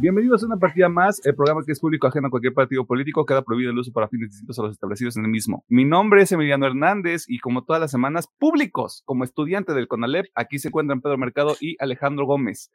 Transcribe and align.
Bienvenidos 0.00 0.44
a 0.44 0.46
una 0.46 0.56
partida 0.56 0.88
más, 0.88 1.20
el 1.26 1.34
programa 1.34 1.64
que 1.66 1.72
es 1.72 1.80
público 1.80 2.06
ajeno 2.06 2.28
a 2.28 2.30
cualquier 2.30 2.54
partido 2.54 2.86
político, 2.86 3.26
queda 3.26 3.42
prohibido 3.42 3.72
el 3.72 3.78
uso 3.78 3.90
para 3.90 4.06
fines 4.06 4.30
distintos 4.30 4.56
a 4.60 4.62
los 4.62 4.70
establecidos 4.70 5.16
en 5.16 5.24
el 5.24 5.30
mismo. 5.30 5.64
Mi 5.66 5.84
nombre 5.84 6.22
es 6.22 6.30
Emiliano 6.30 6.66
Hernández 6.66 7.24
y 7.26 7.40
como 7.40 7.64
todas 7.64 7.80
las 7.80 7.90
semanas, 7.90 8.28
públicos, 8.38 9.02
como 9.06 9.24
estudiante 9.24 9.74
del 9.74 9.88
CONALEP, 9.88 10.26
aquí 10.36 10.60
se 10.60 10.68
encuentran 10.68 11.00
Pedro 11.00 11.18
Mercado 11.18 11.56
y 11.60 11.74
Alejandro 11.80 12.26
Gómez. 12.26 12.70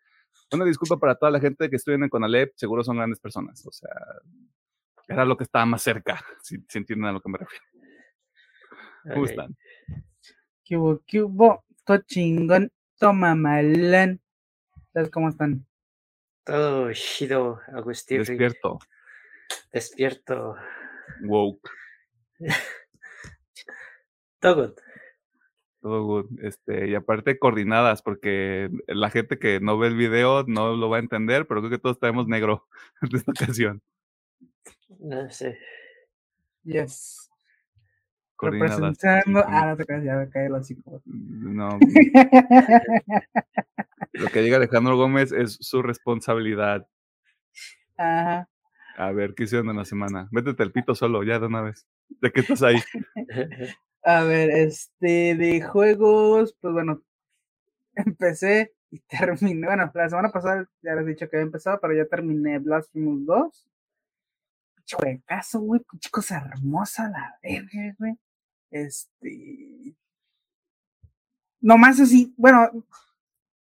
Una 0.51 0.65
disculpa 0.65 0.97
para 0.97 1.15
toda 1.15 1.31
la 1.31 1.39
gente 1.39 1.69
que 1.69 1.77
estudia 1.77 1.95
en 1.95 2.03
el 2.03 2.09
CONALEP, 2.09 2.51
seguro 2.57 2.83
son 2.83 2.97
grandes 2.97 3.21
personas, 3.21 3.65
o 3.65 3.71
sea, 3.71 3.91
era 5.07 5.23
lo 5.23 5.37
que 5.37 5.45
estaba 5.45 5.65
más 5.65 5.81
cerca, 5.81 6.19
si, 6.41 6.57
entienden 6.73 7.05
a 7.05 7.13
lo 7.13 7.21
que 7.21 7.29
me 7.29 7.37
refiero. 7.37 7.65
¿Cómo 9.13 9.25
están? 9.25 9.55
¿Qué 10.65 10.75
hubo? 10.75 11.01
¿Qué 11.07 11.23
hubo? 11.23 11.63
Todo 11.85 11.99
chingón, 11.99 12.69
toma 12.99 13.33
malán. 13.33 14.19
¿Sabes 14.91 15.09
cómo 15.09 15.29
están? 15.29 15.65
Todo 16.43 16.91
chido, 16.93 17.61
Agustín. 17.73 18.19
Despierto. 18.19 18.79
Despierto. 19.71 20.55
Woke. 21.21 21.69
Todo 24.39 24.55
good. 24.55 24.73
Todo 25.81 26.03
good. 26.03 26.39
Este, 26.41 26.89
y 26.89 26.95
aparte 26.95 27.39
coordinadas, 27.39 28.01
porque 28.01 28.69
la 28.87 29.09
gente 29.09 29.39
que 29.39 29.59
no 29.61 29.77
ve 29.77 29.87
el 29.87 29.95
video 29.95 30.43
no 30.47 30.75
lo 30.75 30.89
va 30.89 30.97
a 30.97 31.01
entender, 31.01 31.47
pero 31.47 31.61
creo 31.61 31.71
que 31.71 31.79
todos 31.79 31.99
tenemos 31.99 32.27
negro 32.27 32.67
en 33.01 33.15
esta 33.15 33.31
ocasión. 33.31 33.81
No 34.99 35.29
sé. 35.29 35.57
Yes. 36.63 37.29
Representando. 38.39 39.43
Ah, 39.47 39.67
no 39.67 39.77
te 39.77 39.85
caes, 39.85 40.03
ya 40.03 40.15
me 40.15 40.29
cae 40.29 40.47
el 40.47 40.53
hocico. 40.53 41.01
No. 41.05 41.79
Lo 44.13 44.27
que 44.27 44.41
diga 44.41 44.57
Alejandro 44.57 44.97
Gómez 44.97 45.31
es 45.31 45.57
su 45.59 45.81
responsabilidad. 45.81 46.87
Ajá. 47.97 48.49
A 48.95 49.11
ver, 49.11 49.33
¿qué 49.33 49.43
hicieron 49.43 49.69
en 49.69 49.77
la 49.77 49.85
semana? 49.85 50.27
Métete 50.31 50.63
el 50.63 50.71
pito 50.71 50.93
solo, 50.93 51.23
ya 51.23 51.39
de 51.39 51.47
una 51.47 51.61
vez. 51.61 51.87
¿De 52.21 52.31
qué 52.31 52.41
estás 52.41 52.63
ahí? 52.63 52.75
A 54.05 54.23
ver, 54.23 54.49
este, 54.49 55.35
de 55.35 55.61
juegos, 55.61 56.55
pues 56.59 56.73
bueno, 56.73 57.01
empecé 57.95 58.73
y 58.91 58.99
terminé. 58.99 59.65
Bueno, 59.65 59.89
la 59.93 60.09
semana 60.09 60.29
pasada 60.29 60.69
ya 60.81 60.95
les 60.95 61.05
he 61.05 61.09
dicho 61.09 61.29
que 61.29 61.37
había 61.37 61.45
empezado, 61.45 61.79
pero 61.81 61.95
ya 61.95 62.05
terminé 62.05 62.59
Blasphemous 62.59 63.25
2. 63.25 63.69
Juegazo, 64.91 65.59
güey, 65.61 65.81
cosa 66.11 66.37
hermosa 66.37 67.09
la 67.09 67.37
verga, 67.41 67.95
güey. 67.97 68.17
Este. 68.69 69.95
Nomás 71.61 71.99
así, 71.99 72.33
bueno, 72.37 72.69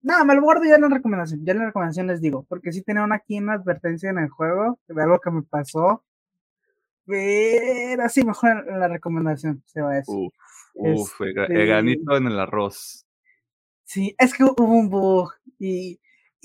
no, 0.02 0.26
me 0.26 0.36
lo 0.36 0.42
guardo 0.42 0.64
ya 0.64 0.76
en 0.76 0.82
la 0.82 0.90
recomendación. 0.90 1.46
Ya 1.46 1.54
en 1.54 1.60
la 1.60 1.66
recomendación 1.66 2.08
les 2.08 2.22
digo, 2.22 2.44
porque 2.50 2.72
sí 2.72 2.82
tenía 2.82 3.04
una 3.04 3.16
aquí 3.18 3.38
una 3.38 3.54
advertencia 3.54 4.10
en 4.10 4.18
el 4.18 4.30
juego 4.30 4.80
de 4.88 5.04
algo 5.04 5.20
que 5.20 5.32
me 5.32 5.44
pasó. 5.44 6.04
Pero 7.06 8.04
así 8.04 8.24
mejor 8.24 8.66
en 8.68 8.80
la 8.80 8.88
recomendación 8.88 9.64
se 9.66 9.82
va 9.82 9.98
eso. 9.98 10.12
Uf, 10.12 10.34
uf 10.74 11.22
el 11.22 11.38
este 11.38 11.66
granito 11.66 12.18
en 12.18 12.28
el 12.28 12.40
arroz. 12.40 13.06
Sí, 13.84 14.16
es 14.18 14.34
que 14.34 14.44
hubo 14.44 14.64
un 14.64 14.90
bug 14.90 15.34
y, 15.60 16.00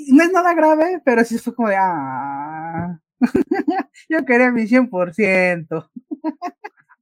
no 0.08 0.24
es 0.24 0.32
nada 0.32 0.52
grave, 0.54 1.00
pero 1.04 1.24
sí 1.24 1.38
fue 1.38 1.54
como 1.54 1.68
de 1.68 1.76
ah. 1.78 3.00
Yo 4.08 4.24
quería 4.24 4.50
mi 4.50 4.66
100%. 4.66 5.90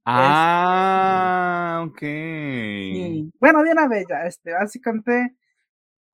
ah, 0.04 1.84
ok. 1.86 2.02
Bueno, 3.40 3.62
de 3.62 3.72
una 3.72 3.88
vez 3.88 4.06
ya, 4.08 4.26
este, 4.26 4.52
básicamente 4.52 5.36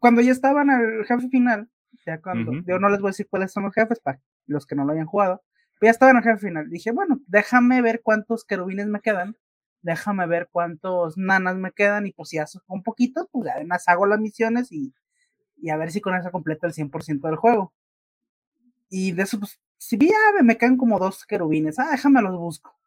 cuando 0.01 0.23
ya 0.23 0.33
estaban 0.33 0.71
al 0.71 1.05
jefe 1.05 1.29
final, 1.29 1.69
ya 2.07 2.21
cuando, 2.21 2.53
yo 2.67 2.79
no 2.79 2.89
les 2.89 3.01
voy 3.01 3.09
a 3.09 3.13
decir 3.13 3.29
cuáles 3.29 3.53
son 3.53 3.65
los 3.65 3.75
jefes 3.75 4.01
para 4.01 4.21
los 4.47 4.67
que 4.67 4.75
no 4.75 4.85
lo 4.85 4.93
hayan 4.93 5.07
jugado, 5.07 5.43
pero 5.79 5.89
ya 5.89 5.93
estaban 5.93 6.17
al 6.17 6.23
jefe 6.23 6.49
final. 6.49 6.71
Dije, 6.71 6.91
bueno, 6.91 7.21
déjame 7.27 7.83
ver 7.83 8.01
cuántos 8.03 8.45
querubines 8.45 8.87
me 8.87 9.01
quedan, 9.01 9.37
déjame 9.83 10.27
ver 10.27 10.49
cuántos 10.51 11.19
nanas 11.19 11.57
me 11.57 11.73
quedan 11.73 12.07
y 12.07 12.13
pues 12.13 12.33
hago 12.35 12.49
un 12.69 12.83
poquito, 12.83 13.29
pues 13.31 13.51
además 13.55 13.87
hago 13.89 14.07
las 14.07 14.19
misiones 14.19 14.73
y, 14.73 14.95
y 15.57 15.71
a 15.71 15.77
ver 15.77 15.91
si 15.91 16.01
con 16.01 16.17
eso 16.17 16.31
completo 16.31 16.67
el 16.67 16.73
100% 16.73 17.29
del 17.29 17.37
juego. 17.37 17.75
Y 18.89 19.13
de 19.13 19.23
eso, 19.23 19.39
pues, 19.39 19.61
si 19.81 19.97
vi, 19.97 20.11
ah, 20.11 20.43
me 20.43 20.59
quedan 20.59 20.77
como 20.77 20.99
dos 20.99 21.25
querubines, 21.25 21.79
ah, 21.79 21.89
déjame 21.93 22.21
los 22.21 22.37
busco. 22.37 22.79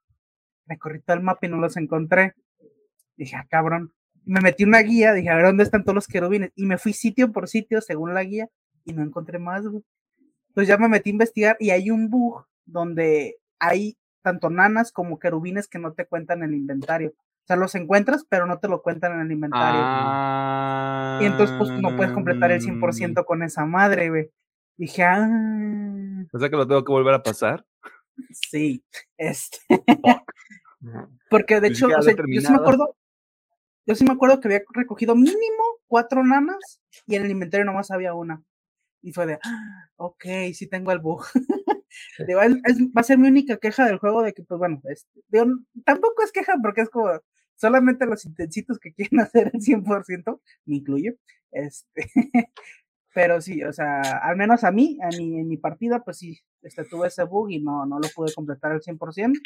Me 0.66 0.78
corrí 0.78 1.02
todo 1.02 1.18
el 1.18 1.24
mapa 1.24 1.48
y 1.48 1.50
no 1.50 1.58
los 1.58 1.76
encontré. 1.76 2.36
Dije, 3.18 3.36
ah, 3.36 3.48
cabrón, 3.50 3.92
me 4.26 4.42
metí 4.42 4.64
una 4.64 4.80
guía, 4.80 5.12
dije, 5.12 5.30
a 5.30 5.36
ver 5.36 5.48
dónde 5.48 5.64
están 5.64 5.84
todos 5.84 5.96
los 5.96 6.08
querubines, 6.08 6.52
y 6.56 6.66
me 6.66 6.78
fui 6.78 6.94
sitio 6.94 7.32
por 7.32 7.50
sitio 7.50 7.82
según 7.82 8.14
la 8.14 8.24
guía, 8.24 8.48
y 8.86 8.94
no 8.94 9.02
encontré 9.02 9.40
más, 9.40 9.68
güey. 9.68 9.84
Entonces 10.50 10.68
ya 10.68 10.78
me 10.78 10.88
metí 10.88 11.10
a 11.10 11.14
investigar 11.14 11.58
y 11.60 11.72
hay 11.72 11.90
un 11.90 12.12
bug 12.12 12.46
donde 12.66 13.38
hay 13.58 13.98
tanto 14.22 14.52
nanas 14.52 14.92
como 14.92 15.18
querubines 15.18 15.68
que 15.68 15.80
no 15.80 15.94
te 15.94 16.06
cuentan 16.06 16.44
en 16.44 16.50
el 16.50 16.56
inventario. 16.56 17.10
O 17.10 17.48
sea, 17.48 17.56
los 17.56 17.74
encuentras, 17.74 18.24
pero 18.30 18.46
no 18.46 18.60
te 18.60 18.68
lo 18.68 18.84
cuentan 18.84 19.14
en 19.14 19.22
el 19.22 19.32
inventario. 19.32 19.82
Y 21.22 21.26
entonces, 21.26 21.58
pues, 21.58 21.72
no 21.72 21.96
puedes 21.96 22.14
completar 22.14 22.52
el 22.52 22.62
100% 22.62 23.16
ah. 23.18 23.24
con 23.24 23.42
esa 23.42 23.66
madre, 23.66 24.10
güey. 24.10 24.30
Dije, 24.78 25.04
ah. 25.04 25.28
O 26.32 26.40
sea 26.40 26.50
que 26.50 26.56
lo 26.56 26.68
tengo 26.68 26.84
que 26.84 26.92
volver 26.92 27.14
a 27.14 27.24
pasar. 27.24 27.66
Sí, 28.32 28.84
este. 29.18 29.60
Porque 31.30 31.60
de 31.60 31.70
hecho, 31.70 31.88
o 31.88 32.02
sea, 32.02 32.14
yo 32.16 32.42
sí 32.42 32.52
me 32.52 32.58
acuerdo, 32.58 32.96
yo 33.86 33.96
sí 33.96 34.04
me 34.04 34.12
acuerdo 34.12 34.40
que 34.40 34.48
había 34.48 34.62
recogido 34.74 35.16
mínimo 35.16 35.64
cuatro 35.88 36.24
nanas 36.24 36.82
y 37.08 37.16
en 37.16 37.24
el 37.26 37.32
inventario 37.32 37.66
nomás 37.66 37.92
había 37.92 38.14
una. 38.14 38.44
Y 39.02 39.12
fue 39.12 39.26
de, 39.26 39.40
ah, 39.44 39.90
ok, 39.98 40.26
sí 40.54 40.68
tengo 40.68 40.92
el 40.92 41.00
bug. 41.00 41.26
va 42.30 43.02
a 43.02 43.04
ser 43.04 43.18
mi 43.18 43.28
única 43.28 43.58
queja 43.58 43.86
del 43.86 43.98
juego 43.98 44.24
de 44.24 44.34
que, 44.34 44.44
pues 44.44 44.58
bueno, 44.58 44.82
este, 44.86 45.22
tampoco 45.86 46.24
es 46.24 46.32
queja 46.32 46.56
porque 46.62 46.82
es 46.82 46.90
como 46.90 47.10
solamente 47.56 48.06
los 48.06 48.26
intensitos 48.26 48.80
que 48.80 48.94
quieren 48.94 49.20
hacer 49.22 49.52
el 49.54 49.62
100%, 49.62 50.42
me 50.66 50.76
incluyo. 50.76 51.14
Este, 51.52 52.10
pero 53.14 53.42
sí, 53.42 53.64
o 53.64 53.72
sea, 53.72 54.02
al 54.02 54.36
menos 54.36 54.64
a 54.64 54.72
mí, 54.72 54.98
a 55.02 55.08
mi, 55.08 55.40
en 55.40 55.48
mi 55.48 55.58
partida, 55.58 56.04
pues 56.04 56.18
sí, 56.18 56.40
este, 56.62 56.84
tuve 56.86 57.08
ese 57.08 57.24
bug 57.24 57.52
y 57.52 57.60
no, 57.60 57.86
no 57.86 58.00
lo 58.00 58.08
pude 58.16 58.34
completar 58.34 58.72
al 58.72 58.82
100%. 58.82 59.40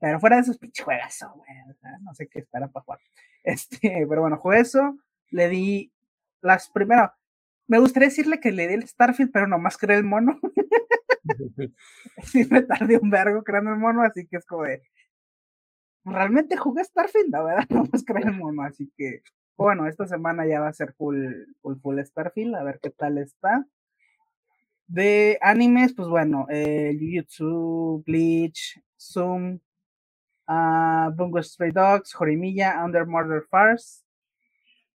Pero 0.00 0.18
fuera 0.18 0.36
de 0.36 0.42
esos 0.42 0.58
pinches 0.58 0.84
juegas, 0.84 1.18
güey. 1.34 1.50
no 2.02 2.14
sé 2.14 2.26
qué 2.28 2.40
espera 2.40 2.68
para 2.68 2.84
jugar. 2.84 3.00
Este, 3.42 4.04
pero 4.06 4.20
bueno, 4.20 4.36
jugué 4.36 4.60
eso. 4.60 4.98
Le 5.30 5.48
di 5.48 5.90
las 6.42 6.68
primero. 6.68 7.10
Me 7.66 7.78
gustaría 7.78 8.08
decirle 8.10 8.38
que 8.38 8.52
le 8.52 8.68
di 8.68 8.74
el 8.74 8.86
Starfield, 8.86 9.30
pero 9.32 9.46
nomás 9.46 9.78
creé 9.78 9.96
el 9.96 10.04
mono. 10.04 10.38
sí, 12.24 12.46
me 12.50 12.62
tardé 12.62 12.98
un 12.98 13.10
vergo 13.10 13.42
creando 13.42 13.70
el 13.70 13.78
mono, 13.78 14.02
así 14.02 14.26
que 14.26 14.36
es 14.36 14.46
como 14.46 14.64
de. 14.64 14.82
Realmente 16.04 16.56
jugué 16.56 16.84
Starfield, 16.84 17.30
la 17.30 17.42
verdad, 17.42 17.66
nomás 17.70 18.04
creé 18.04 18.24
el 18.24 18.32
mono, 18.32 18.62
así 18.62 18.90
que. 18.96 19.22
Bueno, 19.60 19.86
esta 19.86 20.06
semana 20.06 20.46
ya 20.46 20.58
va 20.58 20.68
a 20.68 20.72
ser 20.72 20.94
full, 20.94 21.18
full, 21.60 21.76
full 21.82 22.00
Starfield, 22.02 22.54
a 22.54 22.62
ver 22.62 22.80
qué 22.82 22.88
tal 22.88 23.18
está. 23.18 23.66
De 24.86 25.36
animes, 25.42 25.92
pues 25.92 26.08
bueno, 26.08 26.46
eh, 26.48 26.96
Jujutsu, 26.98 28.02
Bleach, 28.06 28.80
Zoom, 28.98 29.60
uh, 30.48 31.10
Bungo 31.14 31.42
Stray 31.42 31.72
Dogs, 31.72 32.14
Jorimilla, 32.14 32.82
Under 32.82 33.04
Murder 33.04 33.42
Farce. 33.50 34.02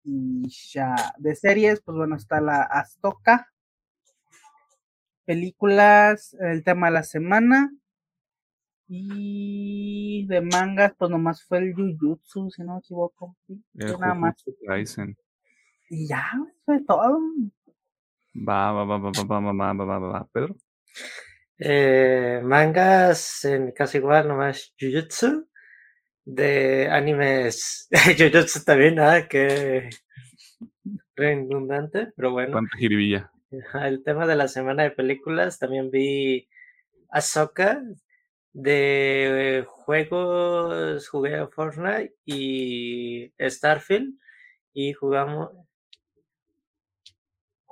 Y 0.05 0.47
ya, 0.71 0.95
de 1.17 1.35
series, 1.35 1.81
pues 1.81 1.97
bueno, 1.97 2.15
está 2.15 2.39
la 2.39 2.61
Astoka. 2.61 3.51
Películas, 5.25 6.37
el 6.39 6.63
tema 6.63 6.87
de 6.87 6.93
la 6.93 7.03
semana. 7.03 7.69
Y 8.87 10.25
de 10.27 10.41
mangas, 10.41 10.93
pues 10.97 11.09
nomás 11.09 11.43
fue 11.43 11.59
el 11.59 11.73
Jujutsu, 11.73 12.49
si 12.51 12.63
no 12.63 12.73
me 12.73 12.79
equivoco. 12.79 13.35
nada 13.73 14.13
más. 14.13 14.35
Y 15.89 16.07
ya, 16.07 16.29
fue 16.65 16.81
todo. 16.85 17.19
Va, 18.35 18.71
va, 18.71 18.83
va, 18.83 18.97
va, 18.97 19.11
va, 19.11 19.39
va, 19.39 19.51
va, 19.51 19.73
va, 19.73 19.99
va, 19.99 19.99
va, 19.99 20.27
Pedro. 20.31 20.55
Eh, 21.57 22.41
mangas, 22.43 23.45
en 23.45 23.65
mi 23.67 23.73
caso 23.73 23.97
igual, 23.97 24.27
nomás 24.27 24.73
Jujutsu. 24.79 25.47
De 26.25 26.89
animes, 26.89 27.87
Jujutsu 28.17 28.63
también, 28.63 28.95
nada 28.95 29.27
que 29.27 29.89
redundante, 31.15 32.11
pero 32.15 32.31
bueno. 32.31 32.59
jiribilla. 32.77 33.31
El 33.81 34.03
tema 34.03 34.25
de 34.25 34.35
la 34.35 34.47
semana 34.47 34.83
de 34.83 34.91
películas, 34.91 35.59
también 35.59 35.91
vi 35.91 36.49
Ahsoka. 37.09 37.81
De 38.53 39.65
juegos, 39.67 41.09
jugué 41.09 41.35
a 41.35 41.47
Fortnite 41.47 42.15
y 42.25 43.33
Starfield. 43.39 44.13
Y 44.73 44.93
jugamos, 44.93 45.51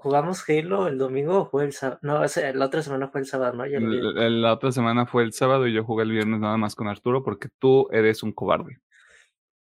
¿Jugamos 0.01 0.43
Halo 0.49 0.87
el 0.87 0.97
domingo 0.97 1.41
o 1.41 1.45
fue 1.45 1.63
el 1.63 1.73
sábado? 1.73 1.99
No, 2.01 2.23
la 2.23 2.65
otra 2.65 2.81
semana 2.81 3.09
fue 3.09 3.21
el 3.21 3.27
sábado, 3.27 3.53
¿no? 3.53 3.67
la 3.67 4.53
otra 4.53 4.71
semana 4.71 5.05
fue 5.05 5.21
el 5.21 5.31
sábado 5.31 5.67
y 5.67 5.73
yo 5.73 5.83
jugué 5.83 6.05
el 6.05 6.11
viernes 6.11 6.39
nada 6.39 6.57
más 6.57 6.73
con 6.73 6.87
Arturo 6.87 7.23
porque 7.23 7.49
tú 7.59 7.87
eres 7.91 8.23
un 8.23 8.31
cobarde. 8.31 8.79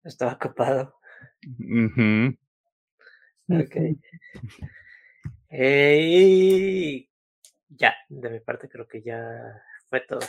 Estaba 0.05 0.35
ocupado. 0.35 0.95
Ok. 3.49 3.77
ya, 7.71 7.95
de 8.11 8.31
mi 8.31 8.41
parte 8.41 8.69
creo 8.69 8.87
que 8.87 9.01
ya 9.01 9.63
fue 9.89 10.01
todo. 10.01 10.21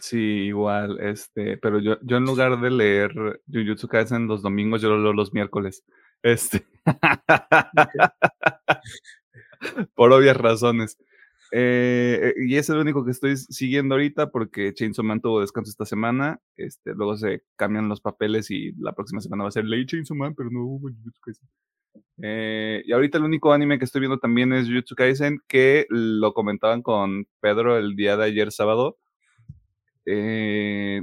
Sí, 0.00 0.16
igual, 0.16 0.98
este, 1.00 1.58
pero 1.58 1.78
yo, 1.78 1.98
yo 2.02 2.16
en 2.16 2.24
lugar 2.24 2.58
de 2.60 2.70
leer 2.70 3.12
Jujutsu 3.52 3.88
Kaisen 3.88 4.26
los 4.26 4.40
domingos, 4.40 4.80
yo 4.80 4.88
lo 4.88 5.02
leo 5.02 5.12
los 5.12 5.32
miércoles. 5.32 5.84
Este. 6.24 6.64
Por 9.94 10.12
obvias 10.12 10.36
razones. 10.36 10.96
Eh, 11.50 12.32
y 12.46 12.56
es 12.56 12.70
el 12.70 12.78
único 12.78 13.04
que 13.04 13.10
estoy 13.10 13.36
siguiendo 13.36 13.96
ahorita 13.96 14.30
porque 14.30 14.72
Chainsaw 14.72 15.04
Man 15.04 15.20
tuvo 15.20 15.40
descanso 15.40 15.70
esta 15.70 15.84
semana. 15.84 16.40
Este, 16.56 16.94
luego 16.94 17.16
se 17.16 17.42
cambian 17.56 17.88
los 17.88 18.00
papeles 18.00 18.52
y 18.52 18.72
la 18.78 18.92
próxima 18.92 19.20
semana 19.20 19.42
va 19.42 19.48
a 19.48 19.52
ser 19.52 19.64
Ley 19.64 19.84
Chainsaw 19.84 20.16
Man, 20.16 20.34
pero 20.36 20.48
no 20.50 20.60
Jujutsu 20.78 21.20
Kaisen. 21.20 21.48
Eh, 22.22 22.82
y 22.86 22.92
ahorita 22.92 23.18
el 23.18 23.24
único 23.24 23.52
anime 23.52 23.80
que 23.80 23.84
estoy 23.84 24.00
viendo 24.02 24.18
también 24.18 24.52
es 24.52 24.68
Jujutsu 24.68 24.94
Kaisen, 24.94 25.40
que 25.48 25.86
lo 25.90 26.34
comentaban 26.34 26.82
con 26.82 27.26
Pedro 27.40 27.76
el 27.76 27.96
día 27.96 28.16
de 28.16 28.26
ayer 28.26 28.52
sábado 28.52 28.96
eh, 30.06 31.02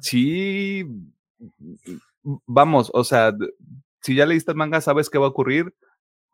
sí, 0.00 0.84
vamos, 2.46 2.90
o 2.94 3.04
sea, 3.04 3.32
si 4.02 4.14
ya 4.14 4.26
leíste 4.26 4.52
el 4.52 4.56
manga, 4.56 4.80
sabes 4.80 5.10
qué 5.10 5.18
va 5.18 5.26
a 5.26 5.30
ocurrir, 5.30 5.74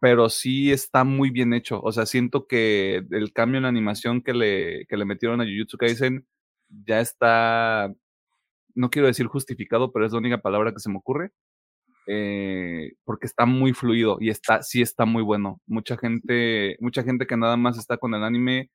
pero 0.00 0.29
sí 0.29 0.73
está 0.73 1.05
muy 1.05 1.31
bien 1.31 1.55
hecho. 1.55 1.81
O 1.82 1.93
sea, 1.93 2.06
siento 2.06 2.46
que 2.46 3.06
el 3.11 3.32
cambio 3.32 3.58
en 3.58 3.64
la 3.64 3.69
animación 3.70 4.23
que 4.23 4.35
le, 4.35 4.87
que 4.87 4.96
le 4.96 5.05
metieron 5.05 5.41
a 5.41 5.44
Jujutsu 5.44 5.79
Kaisen 5.79 6.26
ya 6.69 7.00
está, 7.00 7.93
no 8.75 8.90
quiero 8.90 9.08
decir 9.08 9.26
justificado, 9.26 9.93
pero 9.93 10.06
es 10.06 10.12
la 10.12 10.19
única 10.19 10.38
palabra 10.43 10.73
que 10.73 10.81
se 10.81 10.90
me 10.90 10.99
ocurre. 10.99 11.32
Eh, 12.06 12.93
porque 13.05 13.26
está 13.26 13.47
muy 13.47 13.73
fluido 13.73 14.19
y 14.20 14.29
está, 14.29 14.62
sí 14.62 14.82
está 14.82 15.06
muy 15.06 15.23
bueno. 15.23 15.61
Mucha 15.67 15.97
gente, 15.97 16.76
mucha 16.81 17.02
gente 17.02 17.26
que 17.26 17.37
nada 17.37 17.56
más 17.56 17.79
está 17.79 17.97
con 17.97 18.14
el 18.14 18.25
anime 18.25 18.70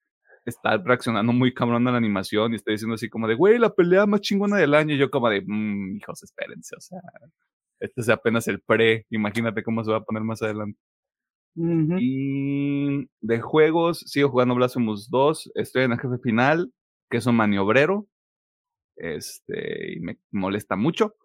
está 0.49 0.77
reaccionando 0.77 1.31
muy 1.33 1.53
cabrón 1.53 1.87
a 1.87 1.91
la 1.91 1.97
animación 1.97 2.53
y 2.53 2.55
está 2.57 2.71
diciendo 2.71 2.95
así 2.95 3.09
como 3.09 3.27
de, 3.27 3.35
güey, 3.35 3.57
la 3.57 3.73
pelea 3.73 4.05
más 4.05 4.21
chingona 4.21 4.57
del 4.57 4.73
año. 4.73 4.95
Y 4.95 4.97
yo 4.97 5.09
como 5.09 5.29
de, 5.29 5.43
mmm, 5.45 5.97
hijos, 5.97 6.23
espérense, 6.23 6.75
o 6.75 6.81
sea, 6.81 6.99
este 7.79 8.01
es 8.01 8.09
apenas 8.09 8.47
el 8.47 8.61
pre, 8.61 9.05
imagínate 9.09 9.63
cómo 9.63 9.83
se 9.83 9.91
va 9.91 9.97
a 9.97 10.03
poner 10.03 10.23
más 10.23 10.41
adelante. 10.41 10.79
Y 11.55 13.09
de 13.21 13.41
juegos, 13.41 13.99
sigo 14.05 14.29
jugando 14.29 14.55
Blasphemous 14.55 15.09
2, 15.09 15.51
estoy 15.55 15.83
en 15.83 15.91
el 15.91 15.99
jefe 15.99 16.17
final, 16.19 16.71
que 17.09 17.17
es 17.17 17.25
un 17.25 17.35
maniobrero, 17.35 18.07
este, 18.95 19.93
y 19.93 19.99
me 19.99 20.19
molesta 20.31 20.75
mucho. 20.75 21.15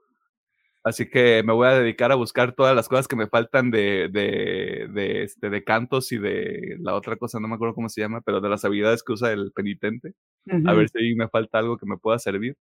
Así 0.85 1.09
que 1.09 1.43
me 1.43 1.55
voy 1.55 1.67
a 1.67 1.79
dedicar 1.79 2.13
a 2.13 2.15
buscar 2.15 2.55
todas 2.55 2.77
las 2.77 2.91
cosas 2.91 3.09
que 3.09 3.17
me 3.17 3.27
faltan 3.27 3.71
de, 3.71 4.11
de, 4.13 4.87
de, 4.93 5.23
este, 5.23 5.49
de 5.49 5.65
cantos 5.65 6.13
y 6.13 6.19
de 6.19 6.77
la 6.79 6.95
otra 6.95 7.17
cosa, 7.17 7.41
no 7.41 7.49
me 7.49 7.55
acuerdo 7.55 7.75
cómo 7.75 7.89
se 7.89 8.03
llama, 8.03 8.21
pero 8.21 8.43
de 8.43 8.51
las 8.51 8.67
habilidades 8.67 9.03
que 9.03 9.15
usa 9.15 9.33
el 9.33 9.51
penitente. 9.53 10.13
A 10.67 10.75
ver 10.75 10.91
si 10.91 11.15
me 11.15 11.29
falta 11.29 11.59
algo 11.59 11.79
que 11.79 11.87
me 11.87 11.97
pueda 11.97 12.19
servir. 12.19 12.55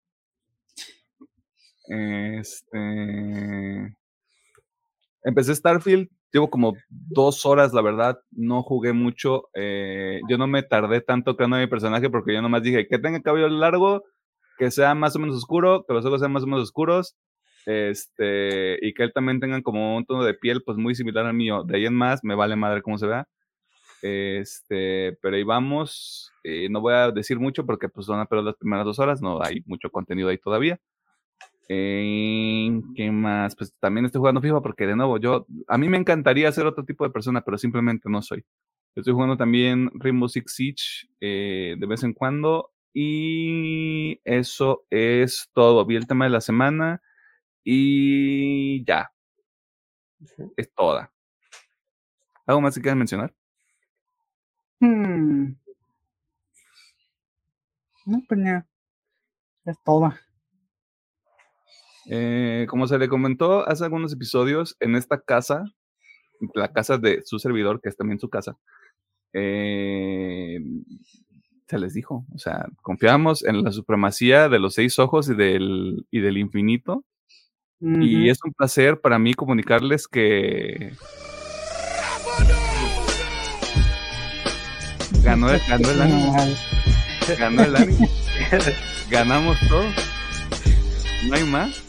Este. 1.89 3.97
Empecé 5.25 5.55
Starfield, 5.55 6.11
llevo 6.31 6.51
como 6.51 6.75
dos 6.91 7.47
horas, 7.47 7.73
la 7.73 7.81
verdad, 7.81 8.19
no 8.33 8.63
jugué 8.63 8.93
mucho. 8.93 9.49
Eh, 9.55 10.21
yo 10.29 10.37
no 10.37 10.47
me 10.47 10.63
tardé 10.63 11.01
tanto 11.01 11.37
creando 11.37 11.57
mi 11.57 11.69
personaje 11.69 12.11
porque 12.11 12.35
yo 12.35 12.43
nomás 12.43 12.63
dije 12.63 12.87
que 12.87 12.99
tenga 12.99 13.23
cabello 13.23 13.49
largo, 13.49 14.05
que 14.59 14.71
sea 14.71 14.95
más 14.95 15.17
o 15.17 15.21
menos 15.21 15.37
oscuro, 15.37 15.87
que 15.89 15.95
los 15.95 16.05
ojos 16.05 16.21
sean 16.21 16.33
más 16.33 16.43
o 16.43 16.47
menos 16.47 16.65
oscuros 16.65 17.17
este, 17.67 18.79
y 18.81 18.95
que 18.95 19.03
él 19.03 19.13
también 19.13 19.41
tenga 19.41 19.61
como 19.63 19.97
un 19.97 20.05
tono 20.05 20.25
de 20.25 20.35
piel 20.35 20.63
pues 20.65 20.79
muy 20.79 20.95
similar 20.95 21.27
al 21.27 21.35
mío. 21.35 21.63
De 21.65 21.77
ahí 21.77 21.87
en 21.87 21.95
más, 21.95 22.21
me 22.23 22.35
vale 22.35 22.57
madre 22.57 22.83
cómo 22.83 22.99
se 22.99 23.07
vea. 23.07 23.29
Este, 24.03 25.19
pero 25.21 25.37
ahí 25.37 25.43
vamos. 25.43 26.33
Eh, 26.45 26.69
no 26.71 26.81
voy 26.81 26.95
a 26.95 27.11
decir 27.11 27.39
mucho 27.39 27.67
porque 27.67 27.89
pues 27.89 28.07
van 28.07 28.21
a 28.21 28.27
perder 28.27 28.45
las 28.47 28.57
primeras 28.57 28.85
dos 28.85 28.99
horas, 28.99 29.21
no 29.21 29.43
hay 29.43 29.63
mucho 29.67 29.91
contenido 29.91 30.29
ahí 30.29 30.39
todavía. 30.39 30.81
Eh, 31.69 32.81
¿Qué 32.97 33.11
más? 33.13 33.55
Pues 33.55 33.73
también 33.79 34.05
estoy 34.07 34.19
jugando 34.19 34.41
FIFA 34.41 34.61
porque 34.61 34.87
de 34.87 34.97
nuevo 34.97 35.19
yo, 35.19 35.47
a 35.69 35.79
mí 35.79 35.89
me 35.89 35.99
encantaría 35.99 36.51
ser 36.51 36.67
otro 36.67 36.85
tipo 36.85 37.05
de 37.05 37.11
persona, 37.11 37.43
pero 37.43 37.59
simplemente 37.59 38.09
no 38.11 38.23
soy. 38.23 38.45
Estoy 38.97 39.13
jugando 39.15 39.37
también 39.37 39.89
Rainbow 39.95 40.29
Six 40.29 40.53
Siege 40.53 41.09
eh, 41.21 41.77
de 41.79 41.87
vez 41.87 42.03
en 42.03 42.13
cuando 42.13 42.73
y 42.93 44.21
eso 44.25 44.85
es 44.91 45.49
todo. 45.55 45.87
Vi 45.87 45.95
el 45.95 46.09
tema 46.09 46.25
de 46.25 46.31
la 46.31 46.41
semana. 46.41 47.01
Y 47.65 48.85
ya. 48.85 49.11
Es 50.57 50.73
toda. 50.75 51.13
¿Algo 52.47 52.61
más 52.61 52.75
que 52.75 52.81
quieras 52.81 52.99
mencionar? 52.99 53.35
Hmm. 54.81 55.55
No, 58.07 58.23
pues 58.29 58.41
Es 59.67 59.77
toda. 59.85 60.19
Eh, 62.07 62.67
como 62.69 62.87
se 62.87 62.99
le 62.99 63.09
comentó 63.09 63.69
hace 63.69 63.85
algunos 63.85 64.13
episodios, 64.13 64.77
en 64.81 64.97
esta 64.97 65.21
casa, 65.21 65.65
la 66.55 66.73
casa 66.73 66.99
de 66.99 67.23
su 67.25 67.39
servidor, 67.39 67.81
que 67.81 67.89
es 67.89 67.97
también 67.97 68.19
su 68.19 68.29
casa, 68.29 68.59
eh, 69.33 70.59
se 71.69 71.79
les 71.79 71.95
dijo, 71.95 72.27
o 72.35 72.39
sea, 72.39 72.67
confiamos 72.83 73.45
en 73.45 73.63
la 73.63 73.71
supremacía 73.71 74.49
de 74.49 74.59
los 74.59 74.75
seis 74.75 74.99
ojos 74.99 75.29
y 75.31 75.35
del, 75.37 76.05
y 76.11 76.21
del 76.21 76.39
infinito, 76.39 77.05
y 77.81 78.29
es 78.29 78.39
un 78.45 78.53
placer 78.53 79.01
para 79.01 79.19
mí 79.19 79.33
comunicarles 79.35 80.07
que 80.07 80.93
ganó, 85.23 85.49
ganó 85.69 85.91
el 85.91 86.03
año. 86.03 86.33
Ganó 87.39 87.63
el 87.63 87.77
año. 87.77 87.97
Ganamos 89.11 89.57
todo. 89.69 89.85
No 91.29 91.35
hay 91.35 91.45
más. 91.45 91.87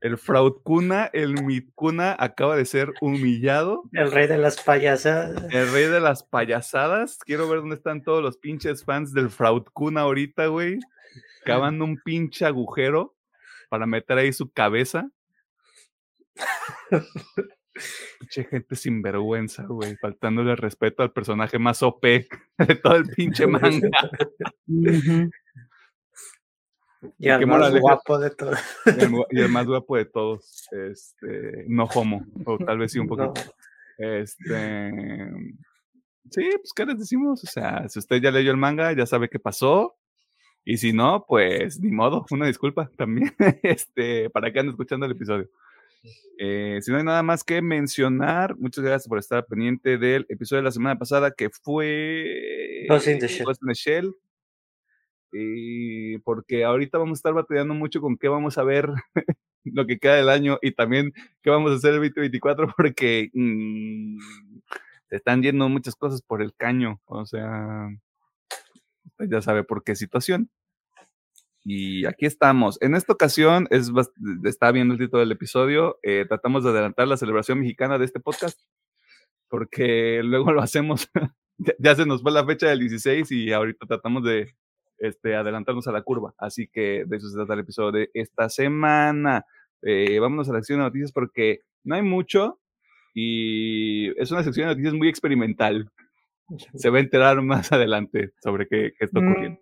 El 0.00 0.18
Fraudcuna, 0.18 1.10
el 1.12 1.42
Mitcuna 1.42 2.14
acaba 2.18 2.56
de 2.56 2.64
ser 2.64 2.92
humillado. 3.00 3.82
El 3.92 4.12
rey 4.12 4.26
de 4.26 4.38
las 4.38 4.62
payasadas. 4.62 5.52
El 5.52 5.72
rey 5.72 5.86
de 5.86 6.00
las 6.00 6.22
payasadas. 6.22 7.18
Quiero 7.24 7.48
ver 7.48 7.60
dónde 7.60 7.76
están 7.76 8.02
todos 8.02 8.22
los 8.22 8.36
pinches 8.36 8.84
fans 8.84 9.12
del 9.12 9.30
Fraudcuna 9.30 10.02
ahorita, 10.02 10.46
güey. 10.46 10.78
Cavando 11.44 11.84
un 11.84 12.00
pinche 12.04 12.44
agujero 12.44 13.15
para 13.68 13.86
meter 13.86 14.18
ahí 14.18 14.32
su 14.32 14.50
cabeza. 14.50 15.10
Pinche 18.20 18.44
gente 18.44 18.76
sin 18.76 19.02
vergüenza, 19.02 19.64
güey, 19.66 19.96
faltándole 19.96 20.56
respeto 20.56 21.02
al 21.02 21.12
personaje 21.12 21.58
más 21.58 21.82
OP 21.82 22.02
de 22.58 22.74
todo 22.82 22.96
el 22.96 23.08
pinche 23.08 23.46
manga. 23.46 23.90
Y 27.18 27.28
el 27.28 27.46
más 27.46 27.78
guapo 27.78 28.18
de 28.18 28.30
todos. 28.30 28.58
Y 29.30 29.40
el, 29.40 29.48
más 29.50 29.66
guapo 29.66 29.96
de 29.96 30.06
todos. 30.06 30.66
Este, 30.72 31.64
no 31.68 31.84
homo, 31.84 32.24
o 32.44 32.58
tal 32.58 32.78
vez 32.78 32.92
sí 32.92 32.98
un 32.98 33.08
poquito. 33.08 33.34
Este. 33.98 34.90
Sí, 36.30 36.48
pues, 36.54 36.72
¿qué 36.74 36.86
les 36.86 36.98
decimos? 36.98 37.44
O 37.44 37.46
sea, 37.46 37.88
si 37.88 37.98
usted 37.98 38.20
ya 38.20 38.30
leyó 38.30 38.50
el 38.50 38.56
manga, 38.56 38.92
ya 38.92 39.06
sabe 39.06 39.28
qué 39.28 39.38
pasó. 39.38 39.96
Y 40.68 40.78
si 40.78 40.92
no, 40.92 41.24
pues 41.28 41.80
ni 41.80 41.92
modo, 41.92 42.26
una 42.32 42.48
disculpa 42.48 42.90
también 42.96 43.32
este, 43.62 44.28
para 44.30 44.52
que 44.52 44.58
anden 44.58 44.72
escuchando 44.72 45.06
el 45.06 45.12
episodio. 45.12 45.48
Eh, 46.38 46.80
si 46.82 46.90
no 46.90 46.98
hay 46.98 47.04
nada 47.04 47.22
más 47.22 47.44
que 47.44 47.62
mencionar, 47.62 48.56
muchas 48.58 48.82
gracias 48.82 49.08
por 49.08 49.20
estar 49.20 49.46
pendiente 49.46 49.96
del 49.96 50.26
episodio 50.28 50.62
de 50.62 50.64
la 50.64 50.72
semana 50.72 50.98
pasada 50.98 51.30
que 51.30 51.50
fue 51.50 52.84
Ghost 52.88 53.06
in 53.06 53.20
the 53.20 53.28
Shell. 53.28 53.46
In 53.48 53.68
the 53.68 53.74
Shell. 53.74 54.14
Y 55.30 56.18
porque 56.18 56.64
ahorita 56.64 56.98
vamos 56.98 57.18
a 57.18 57.20
estar 57.20 57.32
batallando 57.32 57.74
mucho 57.74 58.00
con 58.00 58.16
qué 58.18 58.26
vamos 58.26 58.58
a 58.58 58.64
ver 58.64 58.88
lo 59.64 59.86
que 59.86 60.00
queda 60.00 60.16
del 60.16 60.28
año 60.28 60.58
y 60.62 60.72
también 60.72 61.12
qué 61.42 61.50
vamos 61.50 61.70
a 61.70 61.76
hacer 61.76 61.94
el 61.94 62.00
2024 62.00 62.74
porque 62.76 63.30
mmm, 63.34 64.18
se 65.10 65.16
están 65.16 65.44
yendo 65.44 65.68
muchas 65.68 65.94
cosas 65.94 66.22
por 66.22 66.42
el 66.42 66.52
caño. 66.56 67.00
O 67.04 67.24
sea, 67.24 67.88
ya 69.18 69.42
sabe 69.42 69.64
por 69.64 69.84
qué 69.84 69.96
situación. 69.96 70.50
Y 71.64 72.06
aquí 72.06 72.26
estamos. 72.26 72.78
En 72.80 72.94
esta 72.94 73.12
ocasión, 73.12 73.66
es, 73.70 73.90
está 74.44 74.70
viendo 74.70 74.94
el 74.94 75.00
título 75.00 75.20
del 75.20 75.32
episodio, 75.32 75.98
eh, 76.04 76.24
tratamos 76.28 76.62
de 76.62 76.70
adelantar 76.70 77.08
la 77.08 77.16
celebración 77.16 77.58
mexicana 77.58 77.98
de 77.98 78.04
este 78.04 78.20
podcast, 78.20 78.60
porque 79.48 80.20
luego 80.22 80.52
lo 80.52 80.62
hacemos, 80.62 81.08
ya, 81.78 81.96
se 81.96 82.06
nos 82.06 82.22
fue 82.22 82.30
la 82.30 82.46
fecha 82.46 82.68
del 82.68 82.78
16 82.78 83.32
y 83.32 83.52
ahorita 83.52 83.84
tratamos 83.84 84.22
de 84.22 84.54
este, 84.98 85.34
adelantarnos 85.34 85.88
a 85.88 85.92
la 85.92 86.02
curva. 86.02 86.34
Así 86.38 86.68
que 86.68 87.04
de 87.04 87.16
eso 87.16 87.28
se 87.28 87.36
trata 87.36 87.54
el 87.54 87.60
episodio 87.60 87.90
de 87.92 88.10
esta 88.14 88.48
semana. 88.48 89.44
Eh, 89.82 90.20
vámonos 90.20 90.48
a 90.48 90.52
la 90.52 90.58
sección 90.60 90.78
de 90.78 90.84
noticias 90.84 91.10
porque 91.10 91.62
no 91.82 91.96
hay 91.96 92.02
mucho 92.02 92.60
y 93.12 94.08
es 94.20 94.30
una 94.30 94.44
sección 94.44 94.68
de 94.68 94.74
noticias 94.74 94.94
muy 94.94 95.08
experimental. 95.08 95.90
Se 96.74 96.90
va 96.90 96.98
a 96.98 97.00
enterar 97.00 97.42
más 97.42 97.72
adelante 97.72 98.32
sobre 98.42 98.68
qué, 98.68 98.92
está 98.98 99.20
ocurriendo. 99.20 99.60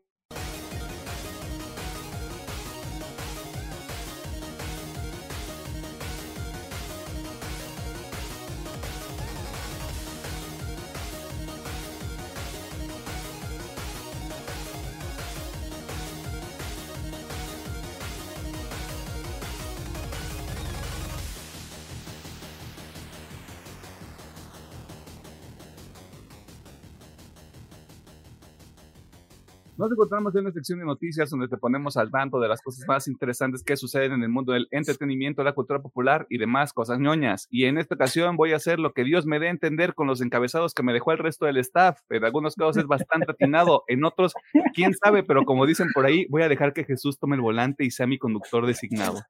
Nos 29.84 29.92
encontramos 29.92 30.34
en 30.34 30.40
una 30.40 30.50
sección 30.50 30.78
de 30.78 30.86
noticias 30.86 31.28
donde 31.28 31.46
te 31.46 31.58
ponemos 31.58 31.98
al 31.98 32.10
tanto 32.10 32.40
de 32.40 32.48
las 32.48 32.62
cosas 32.62 32.88
más 32.88 33.06
interesantes 33.06 33.62
que 33.62 33.76
suceden 33.76 34.12
en 34.12 34.22
el 34.22 34.30
mundo 34.30 34.54
del 34.54 34.66
entretenimiento, 34.70 35.44
la 35.44 35.52
cultura 35.52 35.82
popular 35.82 36.26
y 36.30 36.38
demás 36.38 36.72
cosas 36.72 36.98
ñoñas. 36.98 37.46
Y 37.50 37.66
en 37.66 37.76
esta 37.76 37.94
ocasión 37.94 38.38
voy 38.38 38.54
a 38.54 38.56
hacer 38.56 38.78
lo 38.78 38.94
que 38.94 39.04
Dios 39.04 39.26
me 39.26 39.38
dé 39.38 39.48
a 39.48 39.50
entender 39.50 39.92
con 39.92 40.06
los 40.06 40.22
encabezados 40.22 40.72
que 40.72 40.82
me 40.82 40.94
dejó 40.94 41.12
el 41.12 41.18
resto 41.18 41.44
del 41.44 41.58
staff. 41.58 42.00
En 42.08 42.24
algunos 42.24 42.54
casos 42.54 42.78
es 42.78 42.86
bastante 42.86 43.32
atinado, 43.32 43.84
en 43.86 44.06
otros, 44.06 44.32
quién 44.74 44.94
sabe, 44.94 45.22
pero 45.22 45.44
como 45.44 45.66
dicen 45.66 45.88
por 45.92 46.06
ahí, 46.06 46.24
voy 46.30 46.40
a 46.40 46.48
dejar 46.48 46.72
que 46.72 46.84
Jesús 46.84 47.18
tome 47.18 47.36
el 47.36 47.42
volante 47.42 47.84
y 47.84 47.90
sea 47.90 48.06
mi 48.06 48.16
conductor 48.16 48.64
designado. 48.64 49.20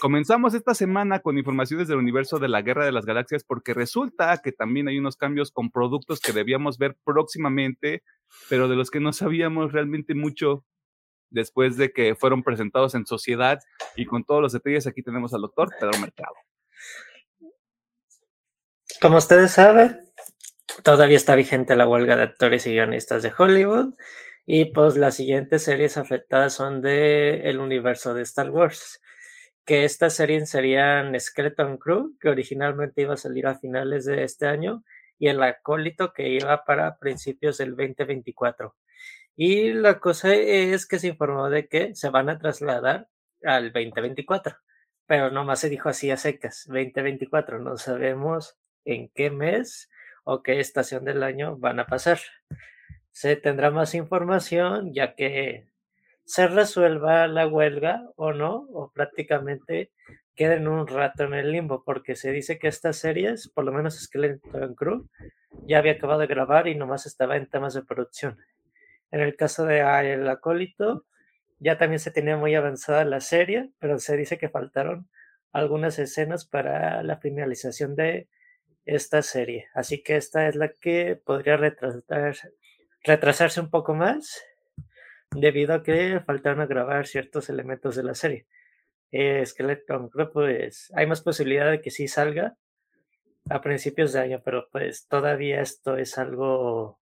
Comenzamos 0.00 0.54
esta 0.54 0.74
semana 0.74 1.20
con 1.20 1.38
informaciones 1.38 1.88
del 1.88 1.98
universo 1.98 2.38
de 2.38 2.48
la 2.48 2.62
Guerra 2.62 2.84
de 2.84 2.92
las 2.92 3.04
Galaxias 3.04 3.44
porque 3.44 3.74
resulta 3.74 4.36
que 4.42 4.52
también 4.52 4.88
hay 4.88 4.98
unos 4.98 5.16
cambios 5.16 5.50
con 5.50 5.70
productos 5.70 6.20
que 6.20 6.32
debíamos 6.32 6.78
ver 6.78 6.96
próximamente, 7.04 8.02
pero 8.48 8.68
de 8.68 8.76
los 8.76 8.90
que 8.90 9.00
no 9.00 9.12
sabíamos 9.12 9.72
realmente 9.72 10.14
mucho 10.14 10.64
después 11.30 11.76
de 11.76 11.92
que 11.92 12.14
fueron 12.14 12.42
presentados 12.42 12.94
en 12.94 13.06
sociedad 13.06 13.60
y 13.96 14.06
con 14.06 14.24
todos 14.24 14.40
los 14.40 14.52
detalles 14.52 14.86
aquí 14.86 15.02
tenemos 15.02 15.34
al 15.34 15.42
doctor 15.42 15.68
Pedro 15.78 15.98
Mercado. 15.98 16.34
Como 19.00 19.18
ustedes 19.18 19.52
saben, 19.52 20.00
todavía 20.82 21.16
está 21.16 21.34
vigente 21.34 21.76
la 21.76 21.86
huelga 21.88 22.16
de 22.16 22.22
actores 22.22 22.66
y 22.66 22.72
guionistas 22.72 23.22
de 23.22 23.32
Hollywood 23.36 23.94
y 24.46 24.66
pues 24.72 24.96
las 24.96 25.16
siguientes 25.16 25.62
series 25.62 25.96
afectadas 25.96 26.54
son 26.54 26.80
del 26.80 27.42
el 27.44 27.60
universo 27.60 28.14
de 28.14 28.22
Star 28.22 28.50
Wars 28.50 29.00
que 29.68 29.84
esta 29.84 30.08
serie 30.08 30.46
serían 30.46 31.12
Skeleton 31.20 31.76
Crew, 31.76 32.16
que 32.18 32.30
originalmente 32.30 33.02
iba 33.02 33.12
a 33.12 33.18
salir 33.18 33.46
a 33.46 33.58
finales 33.58 34.06
de 34.06 34.24
este 34.24 34.46
año, 34.46 34.82
y 35.18 35.28
El 35.28 35.42
Acólito, 35.42 36.12
que 36.12 36.28
iba 36.28 36.64
para 36.64 36.98
principios 36.98 37.58
del 37.58 37.76
2024. 37.76 38.74
Y 39.36 39.72
la 39.72 40.00
cosa 40.00 40.34
es 40.34 40.86
que 40.86 40.98
se 40.98 41.08
informó 41.08 41.48
de 41.48 41.68
que 41.68 41.94
se 41.94 42.10
van 42.10 42.28
a 42.28 42.38
trasladar 42.38 43.08
al 43.44 43.72
2024, 43.72 44.56
pero 45.06 45.30
nomás 45.30 45.60
se 45.60 45.68
dijo 45.68 45.88
así 45.88 46.10
a 46.10 46.16
secas, 46.16 46.64
2024, 46.66 47.60
no 47.60 47.76
sabemos 47.76 48.58
en 48.84 49.10
qué 49.14 49.30
mes 49.30 49.90
o 50.24 50.42
qué 50.42 50.60
estación 50.60 51.04
del 51.04 51.22
año 51.22 51.56
van 51.56 51.78
a 51.80 51.86
pasar. 51.86 52.18
Se 53.12 53.36
tendrá 53.36 53.70
más 53.70 53.94
información 53.94 54.92
ya 54.92 55.14
que 55.14 55.67
se 56.28 56.46
resuelva 56.46 57.26
la 57.26 57.48
huelga 57.48 58.04
o 58.16 58.34
no, 58.34 58.68
o 58.74 58.92
prácticamente 58.92 59.90
queden 60.34 60.68
un 60.68 60.86
rato 60.86 61.24
en 61.24 61.32
el 61.32 61.50
limbo, 61.50 61.84
porque 61.84 62.16
se 62.16 62.32
dice 62.32 62.58
que 62.58 62.68
estas 62.68 62.98
series, 62.98 63.48
por 63.48 63.64
lo 63.64 63.72
menos 63.72 63.98
Skeleton 63.98 64.74
Crew, 64.74 65.08
ya 65.66 65.78
había 65.78 65.92
acabado 65.92 66.20
de 66.20 66.26
grabar 66.26 66.68
y 66.68 66.74
nomás 66.74 67.06
estaba 67.06 67.38
en 67.38 67.48
temas 67.48 67.72
de 67.72 67.82
producción. 67.82 68.36
En 69.10 69.20
el 69.20 69.36
caso 69.36 69.64
de 69.64 69.80
El 69.80 70.28
Acólito, 70.28 71.06
ya 71.60 71.78
también 71.78 71.98
se 71.98 72.10
tenía 72.10 72.36
muy 72.36 72.54
avanzada 72.54 73.06
la 73.06 73.22
serie, 73.22 73.70
pero 73.78 73.98
se 73.98 74.14
dice 74.18 74.36
que 74.36 74.50
faltaron 74.50 75.08
algunas 75.50 75.98
escenas 75.98 76.44
para 76.44 77.02
la 77.04 77.16
finalización 77.16 77.96
de 77.96 78.28
esta 78.84 79.22
serie. 79.22 79.68
Así 79.72 80.02
que 80.02 80.16
esta 80.16 80.46
es 80.46 80.56
la 80.56 80.74
que 80.78 81.18
podría 81.24 81.56
retrasarse 81.56 83.60
un 83.62 83.70
poco 83.70 83.94
más 83.94 84.42
debido 85.30 85.74
a 85.74 85.82
que 85.82 86.20
faltaron 86.24 86.60
a 86.60 86.66
grabar 86.66 87.06
ciertos 87.06 87.48
elementos 87.48 87.96
de 87.96 88.02
la 88.02 88.14
serie. 88.14 88.46
Eh, 89.10 89.44
Skeleton 89.44 90.08
Crew, 90.08 90.30
pues 90.32 90.92
hay 90.94 91.06
más 91.06 91.22
posibilidad 91.22 91.70
de 91.70 91.80
que 91.80 91.90
sí 91.90 92.08
salga 92.08 92.56
a 93.48 93.60
principios 93.60 94.12
de 94.12 94.20
año, 94.20 94.42
pero 94.44 94.68
pues 94.70 95.06
todavía 95.08 95.62
esto 95.62 95.96
es 95.96 96.18
algo 96.18 97.00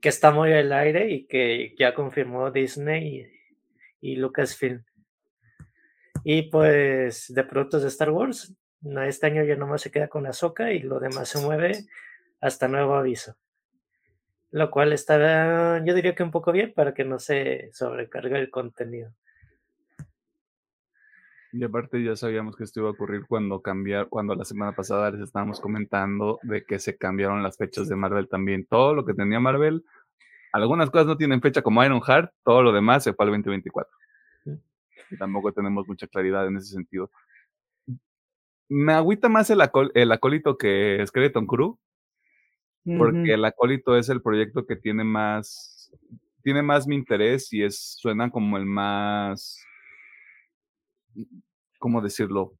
que 0.00 0.08
está 0.08 0.30
muy 0.30 0.52
al 0.52 0.72
aire 0.72 1.10
y 1.10 1.26
que 1.26 1.74
ya 1.76 1.94
confirmó 1.94 2.50
Disney 2.52 3.28
y, 4.00 4.16
Lucasfilm. 4.16 4.84
Y 6.22 6.42
pues 6.42 7.32
de 7.34 7.44
productos 7.44 7.82
de 7.82 7.88
Star 7.88 8.10
Wars, 8.10 8.54
este 9.06 9.26
año 9.26 9.42
ya 9.42 9.56
nomás 9.56 9.82
se 9.82 9.90
queda 9.90 10.08
con 10.08 10.26
Ahsoka 10.26 10.72
y 10.72 10.80
lo 10.80 11.00
demás 11.00 11.28
se 11.28 11.40
mueve 11.40 11.84
hasta 12.40 12.68
nuevo 12.68 12.94
aviso 12.94 13.36
lo 14.50 14.70
cual 14.70 14.92
está, 14.92 15.84
yo 15.84 15.94
diría 15.94 16.14
que 16.14 16.22
un 16.22 16.30
poco 16.30 16.52
bien 16.52 16.72
para 16.74 16.94
que 16.94 17.04
no 17.04 17.18
se 17.18 17.70
sobrecargue 17.72 18.38
el 18.38 18.50
contenido. 18.50 19.12
Y 21.52 21.64
aparte 21.64 22.02
ya 22.02 22.14
sabíamos 22.14 22.56
que 22.56 22.64
esto 22.64 22.80
iba 22.80 22.90
a 22.90 22.92
ocurrir 22.92 23.24
cuando 23.26 23.62
cambiar, 23.62 24.08
cuando 24.08 24.34
la 24.34 24.44
semana 24.44 24.72
pasada 24.72 25.10
les 25.10 25.22
estábamos 25.22 25.60
comentando 25.60 26.38
de 26.42 26.64
que 26.64 26.78
se 26.78 26.96
cambiaron 26.98 27.42
las 27.42 27.56
fechas 27.56 27.88
de 27.88 27.96
Marvel 27.96 28.28
también. 28.28 28.66
Todo 28.66 28.94
lo 28.94 29.04
que 29.04 29.14
tenía 29.14 29.40
Marvel, 29.40 29.84
algunas 30.52 30.90
cosas 30.90 31.06
no 31.06 31.16
tienen 31.16 31.40
fecha 31.40 31.62
como 31.62 31.82
Iron 31.82 32.02
Heart, 32.02 32.32
todo 32.44 32.62
lo 32.62 32.72
demás 32.72 33.04
se 33.04 33.14
fue 33.14 33.24
al 33.24 33.30
2024. 33.30 33.90
Y 35.10 35.16
tampoco 35.16 35.52
tenemos 35.52 35.88
mucha 35.88 36.06
claridad 36.06 36.46
en 36.46 36.58
ese 36.58 36.74
sentido. 36.74 37.10
Me 38.68 38.92
agüita 38.92 39.30
más 39.30 39.48
el, 39.48 39.62
el 39.94 40.12
acólito 40.12 40.58
que 40.58 41.02
Skeleton 41.06 41.46
Crew, 41.46 41.78
porque 42.96 43.34
el 43.34 43.44
acólito 43.44 43.96
es 43.96 44.08
el 44.08 44.22
proyecto 44.22 44.66
que 44.66 44.76
tiene 44.76 45.04
más, 45.04 45.92
tiene 46.42 46.62
más 46.62 46.86
mi 46.86 46.96
interés 46.96 47.52
y 47.52 47.62
es, 47.62 47.96
suena 47.98 48.30
como 48.30 48.56
el 48.56 48.64
más, 48.64 49.62
¿cómo 51.78 52.00
decirlo? 52.00 52.54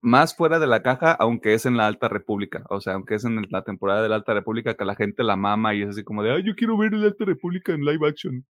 Más 0.00 0.34
fuera 0.34 0.58
de 0.58 0.66
la 0.66 0.82
caja, 0.82 1.12
aunque 1.12 1.52
es 1.52 1.66
en 1.66 1.76
la 1.76 1.86
Alta 1.86 2.08
República. 2.08 2.64
O 2.70 2.80
sea, 2.80 2.94
aunque 2.94 3.16
es 3.16 3.24
en 3.24 3.46
la 3.50 3.64
temporada 3.64 4.02
de 4.02 4.08
la 4.08 4.16
Alta 4.16 4.32
República 4.32 4.74
que 4.74 4.84
la 4.84 4.94
gente 4.94 5.22
la 5.22 5.36
mama 5.36 5.74
y 5.74 5.82
es 5.82 5.90
así 5.90 6.04
como 6.04 6.22
de, 6.22 6.32
ay, 6.32 6.42
yo 6.46 6.54
quiero 6.54 6.78
ver 6.78 6.92
la 6.92 7.08
Alta 7.08 7.24
República 7.26 7.72
en 7.72 7.84
live 7.84 8.08
action. 8.08 8.46